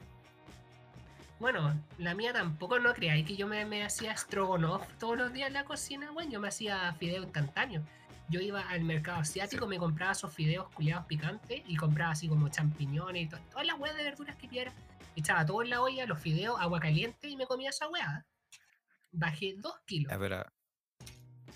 Bueno, 1.41 1.73
la 1.99 2.15
mía 2.15 2.33
tampoco 2.33 2.79
no 2.81 2.93
creáis 2.95 3.25
que 3.27 3.37
yo 3.37 3.47
me, 3.47 3.65
me 3.65 3.85
hacía 3.85 4.17
stroganoff 4.17 4.87
todos 4.99 5.17
los 5.17 5.33
días 5.33 5.47
en 5.47 5.53
la 5.55 5.65
cocina, 5.65 6.11
bueno, 6.11 6.31
yo 6.33 6.41
me 6.41 6.49
hacía 6.49 6.93
fideo 6.95 7.23
instantáneo. 7.23 7.83
Yo 8.29 8.41
iba 8.41 8.61
al 8.69 8.83
mercado 8.83 9.21
asiático, 9.21 9.67
me 9.67 9.79
compraba 9.79 10.13
esos 10.13 10.35
fideos 10.35 10.69
culiados 10.75 11.07
picantes 11.07 11.63
y 11.67 11.77
compraba 11.77 12.11
así 12.13 12.29
como 12.29 12.49
champiñones 12.51 13.23
y 13.23 13.29
to- 13.29 13.39
todas 13.51 13.67
las 13.67 13.79
huevas 13.79 13.97
de 13.97 14.05
verduras 14.05 14.37
que 14.37 14.49
pidiera. 14.49 14.73
Echaba 15.17 15.47
todo 15.47 15.63
en 15.63 15.71
la 15.71 15.81
olla, 15.81 16.05
los 16.07 16.21
fideos, 16.21 16.61
agua 16.61 16.79
caliente 16.81 17.29
y 17.29 17.37
me 17.37 17.47
comía 17.47 17.71
esa 17.71 17.89
hueá. 17.89 18.27
Bajé 19.13 19.55
dos 19.57 19.79
kilos. 19.87 20.13
Ya, 20.13 20.19
pero 20.19 20.45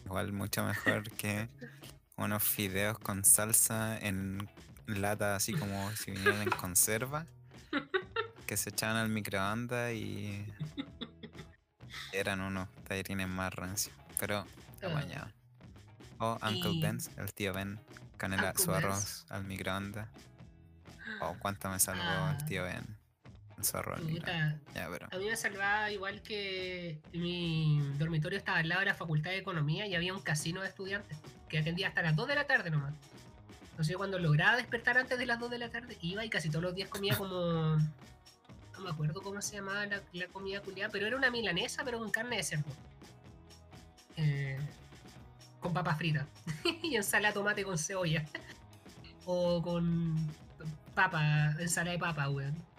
igual 0.07 0.33
mucho 0.33 0.65
mejor 0.65 1.11
que 1.13 1.49
unos 2.17 2.43
fideos 2.43 2.99
con 2.99 3.25
salsa 3.25 3.99
en 3.99 4.49
lata, 4.87 5.37
así 5.37 5.53
como 5.55 5.91
si 5.93 6.11
vinieran 6.13 6.43
en 6.43 6.51
conserva, 6.51 7.27
que 8.47 8.57
se 8.57 8.71
echaban 8.71 8.97
al 8.97 9.09
microondas 9.09 9.93
y 9.95 10.45
eran 12.13 12.41
unos 12.41 12.69
tallarines 12.85 13.29
más 13.29 13.53
rancios, 13.55 13.95
pero 14.19 14.47
Ah. 14.83 14.87
apañado. 14.87 15.31
O 16.19 16.39
Uncle 16.43 16.81
Ben's, 16.81 17.11
el 17.17 17.33
tío 17.33 17.53
Ben, 17.53 17.79
con 18.19 18.33
el, 18.33 18.41
a- 18.41 18.51
Uncle 18.51 18.65
su 18.65 18.73
arroz 18.73 19.25
al 19.29 19.45
microondas. 19.45 20.09
O 21.21 21.35
cuánto 21.39 21.69
me 21.71 21.79
salvó 21.81 22.03
Ah. 22.05 22.37
el 22.39 22.45
tío 22.47 22.65
Ben, 22.65 22.85
Puta, 24.15 24.59
Ya, 24.75 24.89
pero 24.91 25.09
A 25.11 25.17
mí 25.19 25.27
me 25.27 25.37
salvaba 25.37 25.91
igual 25.91 26.23
que 26.23 26.99
mi 27.13 27.81
dormitorio 27.99 28.39
estaba 28.39 28.59
al 28.59 28.69
lado 28.69 28.81
de 28.81 28.87
la 28.87 28.95
Facultad 28.95 29.31
de 29.31 29.39
Economía 29.39 29.87
y 29.87 29.95
había 29.95 30.13
un 30.15 30.21
casino 30.21 30.63
de 30.63 30.69
estudiantes 30.69 31.19
que 31.49 31.59
atendía 31.59 31.89
hasta 31.89 32.03
las 32.03 32.17
2 32.17 32.29
de 32.29 32.35
la 32.35 32.47
tarde 32.47 32.71
nomás. 32.71 32.95
Entonces 33.71 33.93
yo 33.93 33.99
cuando 33.99 34.19
lograba 34.19 34.57
despertar 34.57 34.99
antes 34.99 35.19
de 35.19 35.27
las 35.27 35.39
2 35.39 35.51
de 35.51 35.59
la 35.59 35.71
tarde 35.71 35.97
iba 36.01 36.25
y 36.25 36.31
casi 36.31 36.49
todos 36.49 36.63
los 36.63 36.75
días 36.75 36.89
comía 36.89 37.17
como... 37.17 37.77
No 38.73 38.81
me 38.81 38.91
acuerdo 38.91 39.23
cómo 39.23 39.41
se 39.43 39.57
llamaba 39.57 39.87
la, 39.87 40.03
la 40.13 40.27
comida 40.27 40.61
culiada, 40.61 40.91
pero 40.91 41.07
era 41.07 41.17
una 41.17 41.31
milanesa 41.31 41.85
pero 41.85 41.99
con 41.99 42.11
carne 42.11 42.37
de 42.39 42.43
cerdo. 42.43 42.71
Eh, 44.17 44.59
con 45.61 45.73
papas 45.73 45.99
fritas. 45.99 46.27
y 46.83 46.97
ensalada 46.97 47.29
de 47.29 47.35
tomate 47.35 47.65
con 47.65 47.79
cebolla. 47.79 48.25
o 49.27 49.63
con 49.63 50.17
papa, 50.95 51.55
ensalada 51.61 51.93
de 51.93 51.99
papa, 51.99 52.29
weón 52.29 52.72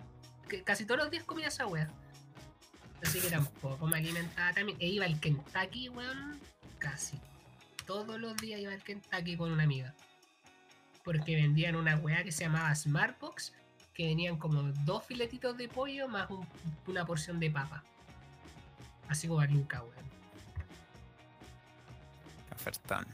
casi 0.65 0.85
todos 0.85 0.99
los 0.99 1.11
días 1.11 1.23
comía 1.23 1.47
esa 1.47 1.65
wea. 1.67 1.87
Así 3.03 3.19
que 3.19 3.29
tampoco 3.29 3.85
me 3.87 3.97
alimentaba 3.97 4.53
también. 4.53 4.77
E 4.79 4.87
iba 4.87 5.05
al 5.05 5.19
Kentucky, 5.19 5.89
weón. 5.89 6.39
Casi. 6.79 7.19
Todos 7.85 8.19
los 8.19 8.35
días 8.37 8.59
iba 8.61 8.71
al 8.71 8.81
Kentucky 8.83 9.35
con 9.35 9.51
una 9.51 9.63
amiga. 9.63 9.93
Porque 11.03 11.35
vendían 11.35 11.75
una 11.75 11.97
wea 11.97 12.23
que 12.23 12.31
se 12.31 12.45
llamaba 12.45 12.73
Smartbox. 12.73 13.53
Que 13.93 14.05
venían 14.07 14.37
como 14.37 14.63
dos 14.85 15.05
filetitos 15.05 15.57
de 15.57 15.67
pollo 15.67 16.07
más 16.07 16.29
un- 16.29 16.47
una 16.87 17.05
porción 17.05 17.39
de 17.39 17.51
papa. 17.51 17.83
Así 19.09 19.27
como 19.27 19.41
a 19.41 19.45
Luca, 19.47 19.81
weón. 19.83 20.03
ofertón. 22.55 23.05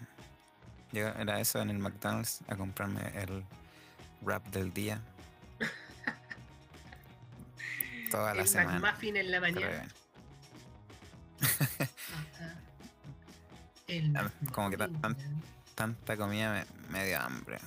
Yo 0.92 1.08
era 1.08 1.40
eso 1.40 1.60
en 1.62 1.70
el 1.70 1.80
McDonald's 1.80 2.42
a 2.48 2.56
comprarme 2.56 3.02
el 3.16 3.44
wrap 4.22 4.46
del 4.48 4.72
día. 4.74 5.02
Toda 8.12 8.34
la 8.34 8.42
El 8.42 8.48
semana. 8.48 8.80
McMuffin 8.80 9.18
en 9.18 9.32
la 9.32 9.40
mañana. 9.40 9.88
El 13.88 14.16
Ah, 14.18 14.30
como 14.54 14.70
que 14.70 14.78
tan-. 14.78 15.18
Tanta 15.76 16.18
comida 16.18 16.54
me, 16.54 16.66
me 16.92 17.06
dio 17.08 17.20
hambre. 17.22 17.58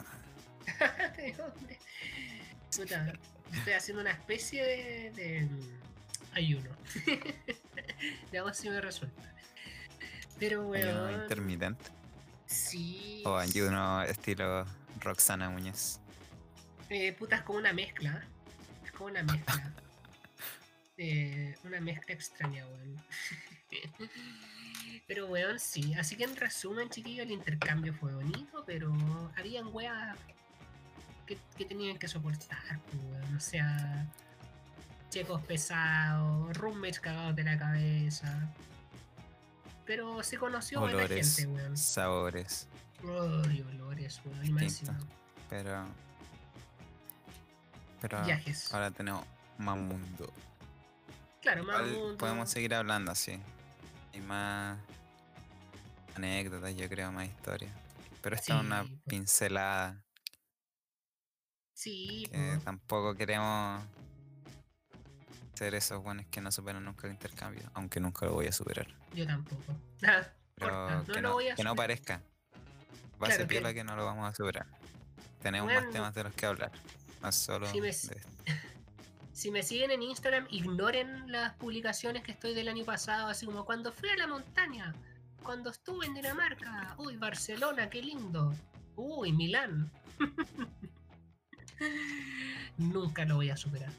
Puta, 2.77 3.13
estoy 3.53 3.73
haciendo 3.73 4.03
una 4.03 4.11
especie 4.13 4.63
de, 4.63 5.11
de, 5.13 5.41
mm, 5.43 6.35
ayuno. 6.35 6.71
Veamos 8.33 8.57
si 8.57 8.69
me 8.69 8.81
resulta. 8.81 9.23
Pero 10.39 10.73
Ayuno 10.73 11.05
weón. 11.05 11.23
intermitente. 11.23 11.91
Sí. 12.47 13.23
O 13.25 13.37
ayuno 13.37 14.03
estilo 14.03 14.67
Roxana 15.01 15.49
Muñoz. 15.51 16.01
Eh, 16.91 17.13
puta, 17.15 17.37
es 17.37 17.43
como 17.43 17.59
una 17.59 17.73
mezcla. 17.73 18.23
Es 18.85 18.93
como 18.93 19.07
una 19.11 19.23
mezcla. 19.23 19.73
Eh, 21.05 21.57
una 21.65 21.81
mezcla 21.81 22.15
extraña, 22.15 22.65
weón. 22.65 22.97
Pero 25.09 25.27
weón, 25.27 25.59
sí. 25.59 25.95
Así 25.95 26.17
que 26.17 26.23
en 26.23 26.37
resumen, 26.37 26.91
chiquillo, 26.91 27.25
el 27.25 27.33
intercambio 27.33 27.93
fue 27.93 28.15
bonito, 28.15 28.63
pero 28.65 28.93
habían 29.37 29.67
weas 29.73 30.17
que, 31.27 31.37
que 31.57 31.65
tenían 31.65 31.99
que 31.99 32.07
soportar, 32.07 32.79
weón. 32.95 33.37
O 33.37 33.41
sea, 33.41 34.07
checos 35.11 35.43
pesados, 35.43 36.57
roommates 36.57 37.01
cagados 37.01 37.35
de 37.35 37.43
la 37.43 37.59
cabeza. 37.59 38.49
Pero 39.85 40.23
se 40.23 40.39
conoció 40.39 40.79
buena 40.81 40.99
Olores, 40.99 41.37
gente, 41.37 41.53
weón. 41.53 41.77
sabores. 41.77 42.69
Ay, 43.49 43.61
olores, 43.63 44.21
weón. 44.25 44.57
Distinto. 44.57 45.05
Pero. 45.51 45.85
Pero 48.01 48.25
Viajes. 48.25 48.73
ahora 48.73 48.93
tenemos 48.93 49.25
más 49.59 49.77
mundo. 49.77 50.33
Claro, 51.43 51.65
más 51.65 51.81
Igual 51.83 51.93
mundo. 51.93 52.19
podemos 52.19 52.49
seguir 52.51 52.75
hablando 52.75 53.11
así. 53.13 53.39
Y 54.13 54.21
más. 54.21 54.79
anécdotas, 56.15 56.75
yo 56.77 56.89
creo, 56.89 57.11
más 57.13 57.27
historias. 57.27 57.73
Pero 58.23 58.37
esta 58.37 58.55
es 58.55 58.61
una 58.65 58.85
po. 58.85 58.91
pincelada 59.09 60.03
Sí, 61.75 62.29
que 62.31 62.55
po. 62.59 62.63
tampoco 62.65 63.15
queremos 63.17 63.83
ser 65.55 65.75
esos 65.75 66.03
buenos 66.03 66.27
que 66.27 66.41
no 66.41 66.53
superan 66.53 66.85
nunca 66.85 67.07
el 67.07 67.15
intercambio, 67.15 67.63
aunque 67.75 67.99
nunca 68.01 68.27
lo 68.27 68.33
voy 68.35 68.47
a 68.47 68.53
superar. 68.53 68.87
yo 69.15 69.27
tampoco. 69.27 69.63
Ah, 70.05 70.27
Pero 70.57 70.71
corta, 70.71 70.95
no 70.97 71.05
que, 71.07 71.13
lo 71.23 71.29
no, 71.29 71.33
voy 71.35 71.49
a 71.49 71.55
que 71.55 71.65
no 71.65 71.75
parezca. 71.75 72.15
Va 72.15 72.21
a 72.21 73.19
Claro 73.29 73.35
ser 73.37 73.47
piola 73.49 73.73
que 73.73 73.85
no 73.85 73.97
lo 73.97 74.05
vamos 74.05 74.29
a 74.31 74.35
superar. 74.35 74.67
Tenemos 75.41 75.67
Bueno. 75.67 75.81
más 75.83 75.93
temas 75.93 76.15
de 76.15 76.25
los 76.25 76.35
que 76.35 76.47
hablar. 76.47 76.73
No 77.23 77.33
solo 77.33 77.67
me- 77.73 77.81
de 77.81 77.89
esto. 77.89 78.29
Si 79.43 79.51
me 79.51 79.65
siguen 79.65 79.91
en 79.91 80.05
Instagram, 80.05 80.47
ignoren 80.51 81.25
las 81.27 81.55
publicaciones 81.55 82.23
que 82.23 82.31
estoy 82.31 82.55
del 82.55 82.69
año 82.69 82.85
pasado, 82.85 83.27
así 83.27 83.45
como 83.45 83.65
cuando 83.65 83.91
fui 83.91 84.09
a 84.09 84.17
la 84.17 84.29
montaña, 84.29 84.95
cuando 85.43 85.71
estuve 85.71 86.07
en 86.07 86.15
Dinamarca, 86.15 86.95
uy, 86.97 87.17
Barcelona, 87.17 87.91
qué 87.91 88.03
lindo, 88.03 88.55
uy, 88.95 89.33
Milán. 89.33 89.91
Nunca 92.79 93.25
lo 93.25 93.35
voy 93.35 93.51
a 93.51 93.57
superar. 93.57 93.91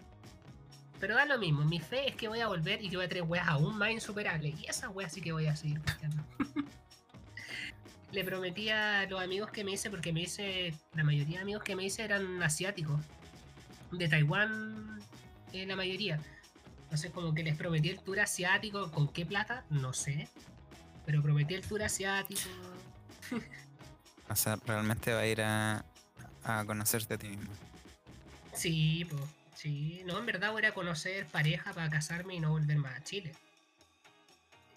Pero 1.02 1.16
da 1.16 1.26
lo 1.26 1.38
mismo, 1.38 1.66
mi 1.66 1.82
fe 1.82 2.08
es 2.08 2.16
que 2.16 2.30
voy 2.30 2.40
a 2.40 2.48
volver 2.48 2.82
y 2.82 2.90
que 2.90 2.96
voy 2.96 3.06
a 3.06 3.10
traer 3.10 3.26
weas 3.26 3.50
aún 3.50 3.78
más 3.78 3.92
insuperables. 3.92 4.58
Y 4.62 4.68
esas 4.68 4.96
weas 4.96 5.12
sí 5.12 5.20
que 5.20 5.34
voy 5.34 5.48
a 5.48 5.58
seguir. 5.58 5.82
Le 8.14 8.24
prometí 8.24 8.70
a 8.70 9.06
los 9.10 9.22
amigos 9.22 9.52
que 9.52 9.66
me 9.66 9.74
hice, 9.74 9.90
porque 9.90 10.14
me 10.14 10.22
hice, 10.22 10.74
la 10.94 11.04
mayoría 11.04 11.40
de 11.40 11.42
amigos 11.42 11.64
que 11.64 11.76
me 11.76 11.84
hice 11.84 12.04
eran 12.04 12.42
asiáticos. 12.42 13.02
De 13.92 14.08
Taiwán, 14.08 15.04
eh, 15.54 15.66
la 15.66 15.76
mayoría. 15.76 16.20
Entonces 16.84 17.12
como 17.12 17.34
que 17.34 17.44
les 17.44 17.56
prometí 17.56 17.90
el 17.90 18.00
tour 18.00 18.20
asiático, 18.20 18.92
¿con 18.92 19.08
qué 19.08 19.26
plata? 19.26 19.64
No 19.70 19.94
sé. 19.94 20.28
Pero 21.06 21.22
prometí 21.22 21.54
el 21.54 21.62
tour 21.62 21.84
asiático. 21.84 22.42
O 24.30 24.36
sea, 24.36 24.56
realmente 24.66 25.14
va 25.14 25.20
a 25.20 25.28
ir 25.28 25.42
a, 25.42 25.86
a 26.44 26.66
conocerte 26.66 27.16
a 27.16 27.18
ti 27.18 27.28
mismo. 27.28 27.52
Sí, 28.54 29.06
pues, 29.10 29.22
sí. 29.54 30.02
No, 30.06 30.18
en 30.18 30.26
verdad 30.26 30.52
voy 30.54 30.64
a 30.66 30.74
conocer 30.74 31.26
pareja 31.28 31.74
para 31.74 31.90
casarme 31.90 32.36
y 32.36 32.40
no 32.40 32.52
volver 32.52 32.78
más 32.78 32.98
a 32.98 33.04
Chile. 33.04 33.36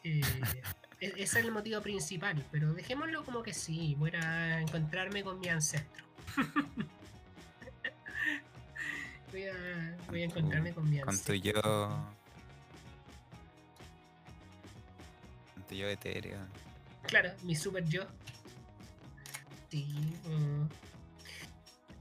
Eh, 0.03 0.21
e- 1.01 1.07
ese 1.17 1.23
es 1.23 1.37
el 1.37 1.53
motivo 1.53 1.81
principal, 1.81 2.45
pero 2.51 2.75
dejémoslo 2.75 3.25
como 3.25 3.43
que 3.43 3.55
sí, 3.55 3.95
voy 3.99 4.11
a 4.17 4.61
encontrarme 4.61 5.23
con 5.23 5.39
mi 5.39 5.49
ancestro. 5.49 6.05
voy, 9.33 9.45
a, 9.45 9.97
voy 10.09 10.23
a 10.23 10.25
encontrarme 10.25 10.73
con 10.73 10.89
mi 10.89 11.01
Con 11.01 11.19
tu 11.19 11.35
yo. 11.35 11.53
Con 15.55 15.63
tu 15.69 15.75
yo 15.75 15.89
etéreo. 15.89 16.39
Claro, 17.03 17.31
mi 17.43 17.55
super 17.55 17.85
yo. 17.85 18.03
Sí, 19.71 19.85
mm. 20.25 20.67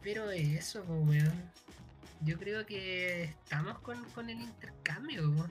pero 0.01 0.29
eso, 0.31 0.83
pues, 0.83 1.07
weón. 1.23 1.51
Yo 2.21 2.39
creo 2.39 2.65
que 2.65 3.23
estamos 3.23 3.77
con, 3.79 4.03
con 4.11 4.29
el 4.29 4.39
intercambio 4.41 5.31
po, 5.35 5.47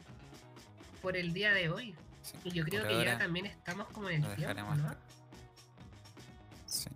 por 1.03 1.17
el 1.17 1.33
día 1.33 1.53
de 1.53 1.69
hoy. 1.69 1.95
Sí, 2.23 2.37
Y 2.45 2.51
yo 2.53 2.65
creo 2.65 2.87
que 2.89 3.05
ya 3.05 3.19
también 3.19 3.47
estamos 3.47 3.87
como 3.89 4.09
en 4.09 4.25
el 4.25 4.35
tiempo, 4.37 4.75
¿no? 4.75 4.97
Sí. 6.67 6.89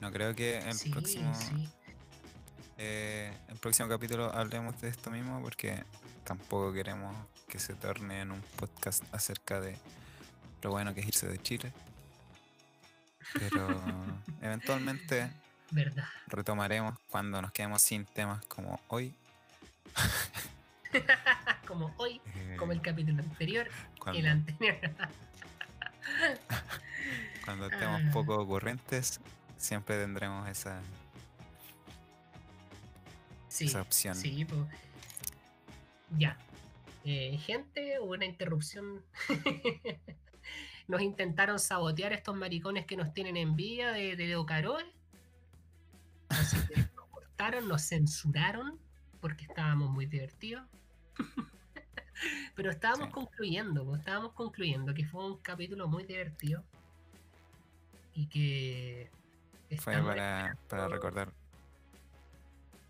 No 0.00 0.10
creo 0.10 0.34
que 0.34 0.58
el 0.58 0.74
Sí, 0.74 0.90
próximo. 0.90 1.32
sí. 1.34 1.68
Eh, 2.82 3.30
el 3.48 3.58
próximo 3.58 3.90
capítulo 3.90 4.32
hablemos 4.34 4.80
de 4.80 4.88
esto 4.88 5.10
mismo 5.10 5.42
porque 5.42 5.84
tampoco 6.24 6.72
queremos 6.72 7.14
que 7.46 7.58
se 7.58 7.74
torne 7.74 8.22
en 8.22 8.30
un 8.32 8.40
podcast 8.56 9.04
acerca 9.12 9.60
de 9.60 9.76
lo 10.62 10.70
bueno 10.70 10.94
que 10.94 11.00
es 11.00 11.08
irse 11.08 11.28
de 11.28 11.36
Chile. 11.42 11.74
Pero 13.34 13.68
eventualmente 14.40 15.30
Verdad. 15.70 16.06
retomaremos 16.28 16.98
cuando 17.10 17.42
nos 17.42 17.52
quedemos 17.52 17.82
sin 17.82 18.06
temas 18.06 18.42
como 18.46 18.80
hoy. 18.88 19.14
como 21.66 21.92
hoy, 21.98 22.18
eh, 22.34 22.56
como 22.58 22.72
el 22.72 22.80
capítulo 22.80 23.22
anterior, 23.22 23.68
cuando, 23.98 24.20
el 24.20 24.26
anterior. 24.26 24.76
cuando 27.44 27.66
estemos 27.66 28.00
Ah. 28.06 28.10
poco 28.10 28.36
ocurrentes, 28.36 29.20
siempre 29.58 29.98
tendremos 29.98 30.48
esa, 30.48 30.80
sí, 33.60 33.66
esa 33.66 33.82
opción. 33.82 34.14
sí, 34.16 34.44
pues. 34.44 34.60
Ya. 36.18 36.36
Eh, 37.04 37.38
gente, 37.38 37.98
hubo 38.00 38.12
una 38.12 38.24
interrupción. 38.26 39.02
nos 40.88 41.00
intentaron 41.02 41.58
sabotear 41.58 42.12
estos 42.12 42.34
maricones 42.36 42.84
que 42.84 42.96
nos 42.96 43.14
tienen 43.14 43.36
envidia 43.36 43.92
de, 43.92 44.16
de 44.16 44.26
Leo 44.26 44.44
Caroe. 44.44 44.84
Así 46.28 46.56
que 46.66 46.80
nos 46.96 47.06
cortaron, 47.10 47.68
nos 47.68 47.82
censuraron 47.82 48.78
porque 49.20 49.44
estábamos 49.44 49.90
muy 49.90 50.06
divertidos. 50.06 50.64
Pero 52.54 52.70
estábamos 52.70 53.06
Sí. 53.08 53.12
concluyendo, 53.14 53.94
estábamos 53.96 54.32
concluyendo 54.32 54.92
que 54.92 55.04
fue 55.06 55.24
un 55.24 55.38
capítulo 55.38 55.88
muy 55.88 56.04
divertido 56.04 56.62
y 58.14 58.26
que 58.26 59.10
Fue 59.78 60.02
para, 60.02 60.56
para 60.68 60.88
recordar 60.88 61.32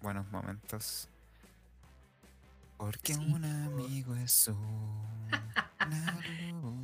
buenos 0.02 0.28
momentos. 0.30 1.08
Porque 2.76 3.14
Sí, 3.14 3.20
un 3.20 3.44
amigo 3.44 4.14
es 4.16 4.48
luz 4.48 4.58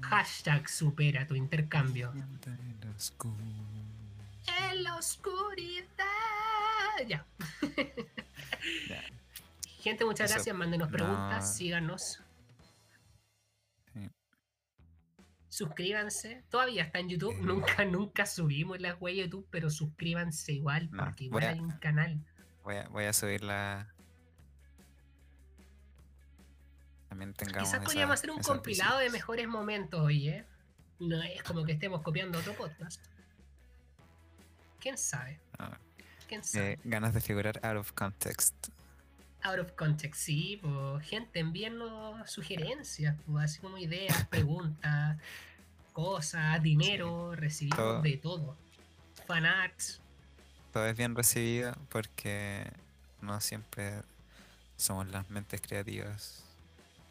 Hashtag 0.03 0.69
supera 0.69 1.27
tu 1.27 1.35
intercambio. 1.35 2.13
en 2.13 2.81
la 2.81 2.91
oscuridad. 2.91 4.71
En 4.71 4.83
la 4.83 4.97
oscuridad. 4.97 5.87
Ya. 7.09 7.27
Ya, 8.89 9.03
Gente, 9.83 10.05
muchas 10.05 10.27
Eso, 10.31 10.35
gracias. 10.37 10.57
Mándenos 10.57 10.91
no. 10.91 10.97
preguntas, 10.97 11.57
síganos. 11.57 12.21
Sí. 13.95 14.11
Suscríbanse. 15.49 16.45
Todavía 16.51 16.85
está 16.85 16.99
en 16.99 17.09
YouTube. 17.09 17.33
Eh. 17.35 17.41
Nunca, 17.43 17.85
nunca 17.85 18.27
subimos 18.27 18.81
las 18.81 18.99
web 19.01 19.15
de 19.15 19.21
YouTube, 19.23 19.47
pero 19.51 19.71
suscríbanse 19.71 20.53
igual, 20.53 20.89
No, 20.91 21.05
porque 21.05 21.25
igual 21.25 21.45
a- 21.45 21.51
hay 21.51 21.61
un 21.61 21.71
canal. 21.73 22.25
Voy 22.67 22.75
a, 22.75 22.89
voy 22.89 23.05
a 23.05 23.13
subir 23.13 23.45
la. 23.45 23.87
También 27.09 27.33
tengamos. 27.33 27.69
Quizás 27.69 27.85
podríamos 27.85 28.15
hacer 28.15 28.33
un 28.33 28.43
compilado 28.43 28.99
de 28.99 29.09
mejores 29.09 29.47
momentos 29.47 30.01
hoy, 30.01 30.31
¿eh? 30.31 30.45
No 30.99 31.23
es 31.23 31.45
como 31.45 31.65
que 31.65 31.71
estemos 31.71 32.03
copiando 32.03 32.41
otro 32.41 32.55
podcast. 32.55 33.01
¿Quién 34.81 34.99
sabe? 34.99 35.39
Ah, 35.61 35.79
¿Quién 36.27 36.43
sabe? 36.43 36.73
eh, 36.73 36.79
ganas 36.83 37.15
de 37.15 37.21
figurar 37.21 37.61
out 37.65 37.77
of 37.77 37.93
context. 37.93 38.57
Out 39.45 39.61
of 39.61 39.71
context, 39.75 40.21
sí, 40.23 40.59
pues, 40.61 41.07
gente, 41.07 41.39
envíennos 41.39 42.29
sugerencias, 42.29 43.15
pues, 43.27 43.45
así 43.45 43.61
como 43.61 43.79
ideas, 43.79 44.27
preguntas, 44.29 45.19
cosas, 45.93 46.61
dinero, 46.65 47.37
recibimos 47.37 47.79
Todo. 47.79 48.03
de 48.03 48.17
todo. 48.17 48.57
Fanarts, 49.29 50.01
Todo 50.77 50.85
es 50.89 50.97
bien 50.99 51.15
recibido 51.15 51.73
porque 51.89 52.71
no 53.23 53.41
siempre 53.41 54.03
somos 54.77 55.09
las 55.09 55.31
mentes 55.31 55.63
creativas 55.63 56.45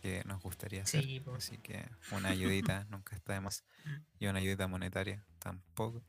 que 0.04 0.22
nos 0.26 0.40
gustaría 0.44 0.86
ser. 0.86 1.04
sí, 1.04 1.24
Así 1.36 1.58
que 1.58 1.84
una 2.12 2.30
ayudita 2.30 2.86
nunca 2.92 3.16
está 3.16 3.34
de 3.34 3.42
más. 3.42 3.64
Y 4.20 4.28
una 4.28 4.38
ayudita 4.38 4.68
monetaria 4.68 5.26
tampoco. 5.40 6.04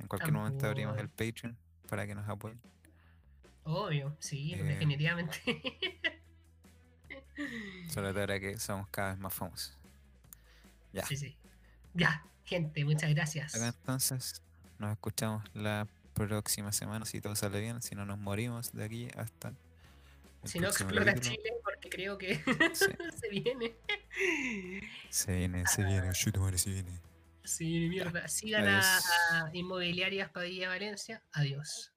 En 0.00 0.08
cualquier 0.08 0.32
momento 0.32 0.66
abrimos 0.66 0.98
el. 0.98 1.08
Patreon 1.10 1.56
para 1.88 2.08
que 2.08 2.14
nos 2.16 2.28
apoyen. 2.28 2.60
obvio, 3.62 4.16
sí, 4.18 4.54
Eh, 4.54 4.64
definitivamente. 4.64 5.38
Todo 7.94 8.08
ahora 8.08 8.40
que 8.40 8.58
somos 8.58 8.88
cada 8.88 9.12
vez 9.12 9.20
más 9.20 9.32
famosos. 9.32 9.76
Ya. 10.92 11.06
Sí, 11.06 11.16
sí. 11.16 11.36
Ya, 11.94 12.26
gente, 12.44 12.84
muchas 12.84 13.14
gracias. 13.14 13.54
Acá 13.54 13.68
entonces 13.68 14.42
nos 14.80 14.90
escuchamos 14.90 15.44
la 15.54 15.86
próxima 16.14 16.72
semana 16.72 17.04
si 17.06 17.20
todo 17.20 17.34
sale 17.36 17.60
bien. 17.60 17.82
Si 17.82 17.94
no 17.94 18.04
nos 18.06 18.18
morimos 18.18 18.72
de 18.72 18.84
aquí 18.84 19.08
hasta. 19.16 19.52
Si 20.44 20.58
no 20.58 20.68
explota 20.68 21.04
capítulo. 21.14 21.36
Chile, 21.36 21.52
porque 21.62 21.88
creo 21.88 22.18
que 22.18 22.34
Sí. 22.74 22.86
se 23.20 23.28
viene. 23.28 23.74
Se 25.10 25.32
viene, 25.36 25.66
se 25.66 25.84
viene, 25.84 26.10
shoot, 26.12 26.36
madre, 26.38 26.58
se 26.58 26.70
viene. 26.70 27.00
Sí, 27.44 27.88
mierda. 27.88 28.28
Sigan 28.28 28.66
a, 28.68 28.80
a 28.80 29.50
Inmobiliarias 29.52 30.30
Padilla 30.30 30.68
Valencia. 30.68 31.22
Adiós. 31.32 31.91